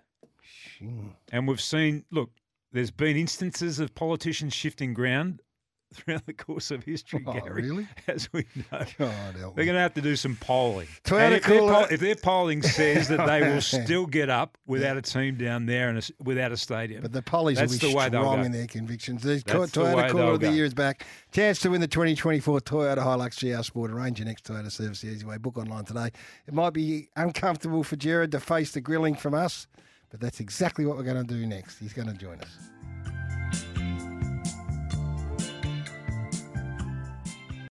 And 1.32 1.46
we've 1.48 1.60
seen, 1.60 2.04
look, 2.10 2.30
there's 2.72 2.90
been 2.90 3.16
instances 3.16 3.78
of 3.78 3.94
politicians 3.94 4.54
shifting 4.54 4.94
ground 4.94 5.42
throughout 5.94 6.26
the 6.26 6.32
course 6.34 6.70
of 6.70 6.84
history, 6.84 7.24
Oh, 7.26 7.32
Garry. 7.32 7.62
really? 7.62 7.88
As 8.06 8.28
we 8.32 8.44
know. 8.56 8.84
God 8.98 9.34
help 9.36 9.56
They're 9.56 9.64
going 9.64 9.74
to 9.74 9.80
have 9.80 9.94
to 9.94 10.00
do 10.02 10.16
some 10.16 10.36
polling. 10.36 10.86
Toyota 11.04 11.36
if, 11.38 11.44
their 11.44 11.58
poll- 11.60 11.86
if 11.90 12.00
their 12.00 12.14
polling 12.14 12.62
says 12.62 13.08
that 13.08 13.26
they 13.26 13.40
will 13.40 13.60
still 13.84 14.06
get 14.06 14.28
up 14.28 14.58
without 14.66 14.96
a 14.96 15.02
team 15.02 15.36
down 15.36 15.66
there 15.66 15.88
and 15.88 15.98
a 15.98 16.02
without 16.22 16.52
a 16.52 16.56
stadium, 16.56 17.02
But 17.02 17.12
the 17.12 17.22
pollies 17.22 17.58
will 17.60 17.68
be 17.68 17.76
the 17.76 18.08
strong 18.08 18.44
in 18.44 18.52
their 18.52 18.66
convictions. 18.66 19.22
The 19.22 19.42
That's 19.44 19.72
the 19.72 19.80
Toyota 19.80 20.10
Cooler 20.10 20.24
they'll 20.24 20.34
of 20.34 20.40
the 20.40 20.46
go. 20.48 20.52
Year 20.52 20.64
is 20.64 20.74
back. 20.74 21.06
Chance 21.32 21.60
to 21.60 21.70
win 21.70 21.80
the 21.80 21.88
2024 21.88 22.60
Toyota 22.60 22.98
Hilux 22.98 23.56
GR 23.56 23.62
Sport. 23.62 23.90
Arrange 23.90 24.18
your 24.18 24.26
next 24.26 24.44
Toyota 24.44 24.70
service 24.70 25.00
the 25.00 25.08
easy 25.08 25.24
way. 25.24 25.38
Book 25.38 25.56
online 25.58 25.84
today. 25.84 26.10
It 26.46 26.54
might 26.54 26.74
be 26.74 27.08
uncomfortable 27.16 27.82
for 27.82 27.96
Gerard 27.96 28.32
to 28.32 28.40
face 28.40 28.72
the 28.72 28.80
grilling 28.80 29.14
from 29.14 29.32
us, 29.34 29.66
but 30.10 30.20
that's 30.20 30.40
exactly 30.40 30.84
what 30.86 30.96
we're 30.96 31.02
going 31.04 31.26
to 31.26 31.34
do 31.34 31.46
next. 31.46 31.78
He's 31.78 31.92
going 31.92 32.08
to 32.08 32.14
join 32.14 32.40
us. 32.40 32.58